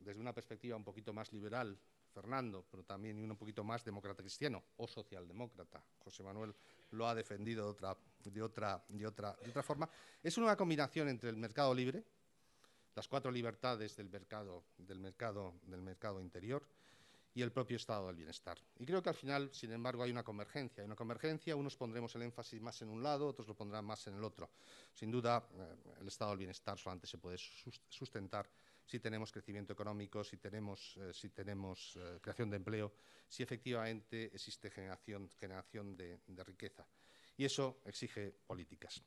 desde 0.02 0.22
una 0.22 0.34
perspectiva 0.34 0.76
un 0.76 0.84
poquito 0.84 1.11
más 1.11 1.34
liberal, 1.34 1.76
Fernando, 2.14 2.66
pero 2.70 2.84
también 2.84 3.18
un 3.20 3.38
poquito 3.38 3.64
más 3.64 3.84
demócrata 3.84 4.22
cristiano 4.22 4.64
o 4.78 4.88
socialdemócrata, 4.88 5.84
José 5.98 6.22
Manuel 6.22 6.53
lo 6.91 7.07
ha 7.07 7.16
defendido 7.16 7.66
de 7.66 7.72
otra, 7.72 7.98
de 8.23 8.41
otra, 8.41 8.83
de 8.87 9.05
otra, 9.05 9.35
de 9.41 9.49
otra 9.49 9.63
forma, 9.63 9.89
es 10.21 10.37
una 10.37 10.55
combinación 10.55 11.09
entre 11.09 11.29
el 11.29 11.37
mercado 11.37 11.73
libre, 11.73 12.03
las 12.95 13.07
cuatro 13.07 13.31
libertades 13.31 13.95
del 13.95 14.09
mercado, 14.09 14.63
del 14.77 14.99
mercado, 14.99 15.53
del 15.63 15.81
mercado 15.81 16.19
interior, 16.19 16.63
y 17.33 17.41
el 17.41 17.51
propio 17.51 17.77
estado 17.77 18.07
del 18.07 18.15
bienestar. 18.15 18.57
Y 18.79 18.85
creo 18.85 19.01
que 19.01 19.09
al 19.09 19.15
final, 19.15 19.49
sin 19.53 19.71
embargo, 19.71 20.03
hay 20.03 20.11
una 20.11 20.23
convergencia. 20.23 20.81
Hay 20.81 20.85
una 20.85 20.95
convergencia, 20.95 21.55
unos 21.55 21.75
pondremos 21.75 22.13
el 22.15 22.23
énfasis 22.23 22.59
más 22.59 22.81
en 22.81 22.89
un 22.89 23.03
lado, 23.03 23.27
otros 23.27 23.47
lo 23.47 23.55
pondrán 23.55 23.85
más 23.85 24.05
en 24.07 24.15
el 24.15 24.23
otro. 24.23 24.49
Sin 24.93 25.11
duda, 25.11 25.47
eh, 25.53 25.75
el 26.01 26.07
estado 26.07 26.31
del 26.31 26.39
bienestar 26.39 26.77
solamente 26.77 27.07
se 27.07 27.17
puede 27.17 27.37
sustentar 27.37 28.49
si 28.85 28.99
tenemos 28.99 29.31
crecimiento 29.31 29.73
económico, 29.73 30.23
si 30.23 30.37
tenemos, 30.37 30.97
eh, 30.97 31.13
si 31.13 31.29
tenemos 31.29 31.95
eh, 31.97 32.17
creación 32.21 32.49
de 32.49 32.57
empleo, 32.57 32.91
si 33.27 33.43
efectivamente 33.43 34.31
existe 34.33 34.71
generación, 34.71 35.29
generación 35.39 35.95
de, 35.95 36.19
de, 36.25 36.43
riqueza. 36.43 36.85
Y 37.40 37.45
eso 37.45 37.80
exige 37.86 38.36
políticas. 38.45 39.02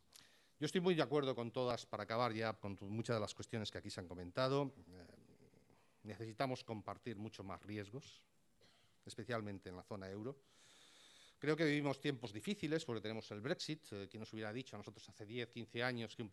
Yo 0.59 0.65
estoy 0.65 0.81
muy 0.81 0.95
de 0.95 1.03
acuerdo 1.03 1.35
con 1.35 1.53
todas, 1.53 1.85
para 1.85 2.05
acabar 2.05 2.33
ya 2.33 2.55
con 2.55 2.79
muchas 2.81 3.15
de 3.17 3.21
las 3.21 3.35
cuestiones 3.35 3.71
que 3.71 3.77
aquí 3.77 3.91
se 3.91 4.01
han 4.01 4.09
comentado 4.09 4.73
necesitamos 6.05 6.65
compartir 6.65 7.17
mucho 7.17 7.45
más 7.45 7.63
riesgos, 7.63 8.23
especialmente 9.05 9.69
en 9.69 9.77
la 9.77 9.83
zona 9.83 10.11
euro. 10.11 10.37
Creo 11.39 11.57
que 11.57 11.65
vivimos 11.65 12.01
tiempos 12.01 12.33
difíciles 12.33 12.85
porque 12.85 13.03
tenemos 13.03 13.31
el 13.33 13.41
Brexit. 13.41 13.85
Eh, 13.93 14.09
¿Quién 14.09 14.21
nos 14.21 14.33
hubiera 14.33 14.53
dicho 14.53 14.77
a 14.77 14.79
nosotros 14.79 15.09
hace 15.09 15.27
10, 15.27 15.51
15 15.51 15.83
años 15.83 16.17
que 16.17 16.23
un, 16.23 16.31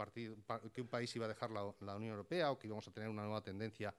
que 0.72 0.82
un 0.82 0.88
país 0.88 1.16
iba 1.16 1.26
a 1.26 1.30
dejar 1.30 1.52
la, 1.52 1.64
Unión 1.96 2.12
Europea 2.12 2.52
o 2.52 2.58
que 2.58 2.68
íbamos 2.68 2.88
a 2.88 2.92
tener 2.92 3.10
una 3.10 3.24
nueva 3.24 3.44
tendencia 3.44 3.94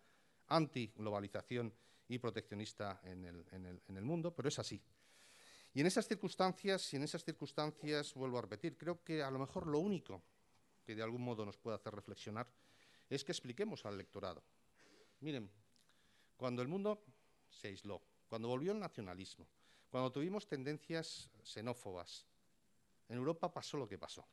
anti-globalización 0.48 1.72
y 2.08 2.18
proteccionista 2.18 3.00
en 3.04 3.96
el 3.96 4.04
mundo? 4.04 4.32
Pero 4.34 4.48
es 4.48 4.58
así. 4.58 4.80
Y 5.72 5.80
en 5.80 5.86
esas 5.86 6.06
circunstancias, 6.06 6.92
y 6.92 6.96
en 6.96 7.04
esas 7.04 7.24
circunstancias, 7.24 8.14
vuelvo 8.14 8.38
a 8.38 8.42
repetir, 8.42 8.76
creo 8.76 9.02
que 9.04 9.22
a 9.22 9.30
lo 9.30 9.38
mejor 9.38 9.66
lo 9.66 9.78
único 9.78 10.22
que 10.84 10.94
de 10.94 11.02
algún 11.02 11.22
modo 11.22 11.44
nos 11.44 11.56
puede 11.56 11.76
hacer 11.76 11.94
reflexionar 11.94 12.48
es 13.08 13.24
que 13.24 13.32
expliquemos 13.32 13.84
al 13.86 13.94
electorado. 13.94 14.42
Miren, 15.20 15.50
cuando 16.36 16.62
el 16.62 16.68
mundo 16.68 17.04
se 17.48 17.68
aisló, 17.68 18.02
cuando 18.28 18.48
volvió 18.48 18.72
el 18.72 18.80
nacionalismo, 18.80 19.46
cuando 19.90 20.10
tuvimos 20.10 20.46
tendencias 20.46 21.28
xenófobas, 21.42 22.26
en 23.08 23.18
Europa 23.18 23.52
pasó 23.52 23.76
lo 23.76 23.88
que 23.88 23.98
pasó. 23.98 24.24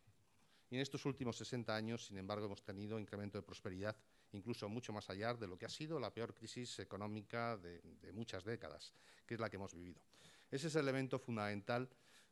Y 0.70 0.76
en 0.76 0.82
estos 0.82 1.06
últimos 1.06 1.38
60 1.38 1.76
años, 1.76 2.06
sin 2.06 2.18
embargo, 2.18 2.46
hemos 2.46 2.64
tenido 2.64 3.00
incremento 3.00 3.38
de 3.38 3.42
prosperidad, 3.42 3.96
incluso 4.34 4.70
mucho 4.70 4.94
más 4.94 5.10
allá 5.10 5.34
de 5.34 5.48
lo 5.48 5.58
que 5.58 5.66
ha 5.66 5.70
sido 5.70 6.00
la 6.00 6.14
peor 6.14 6.34
crisis 6.34 6.80
económica 6.80 7.58
de, 7.58 7.82
muchas 8.14 8.44
décadas, 8.44 8.94
que 9.26 9.34
es 9.34 9.40
la 9.40 9.50
que 9.50 9.56
hemos 9.56 9.74
vivido. 9.74 10.02
Ese 10.50 10.68
es 10.68 10.76
el 10.76 10.82
elemento 10.84 11.20
fundamental 11.20 11.90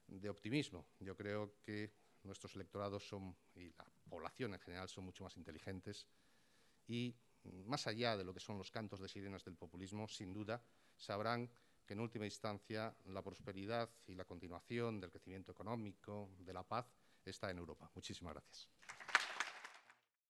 de 0.08 0.30
optimismo. 0.30 0.86
Yo 1.00 1.16
creo 1.16 1.56
que 1.62 1.92
nuestros 2.24 2.56
electorados 2.56 3.08
son, 3.08 3.36
y 3.56 3.70
la 3.70 3.86
población 4.10 4.54
en 4.54 4.60
general 4.60 4.90
son 4.90 5.06
mucho 5.06 5.24
más 5.24 5.36
inteligentes 5.38 6.08
y 6.88 7.16
más 7.66 7.88
allá 7.88 8.18
de 8.18 8.24
lo 8.24 8.34
que 8.34 8.40
son 8.40 8.58
los 8.58 8.72
cantos 8.72 9.00
de 9.00 9.08
sirenas 9.08 9.44
del 9.44 9.56
populismo, 9.56 10.08
sin 10.08 10.34
duda 10.34 10.62
sabrán 10.98 11.50
que 11.86 11.94
en 11.94 12.00
última 12.00 12.26
instancia 12.26 12.96
la 13.06 13.22
prosperidad 13.22 13.90
y 14.08 14.16
la 14.16 14.26
continuación 14.26 15.00
del 15.00 15.12
crecimiento 15.12 15.52
económico, 15.52 16.30
de 16.40 16.54
la 16.54 16.64
paz, 16.64 16.92
está 17.24 17.52
en 17.52 17.60
Europa. 17.60 17.90
Muchísimas 17.94 18.34
gracias. 18.34 18.70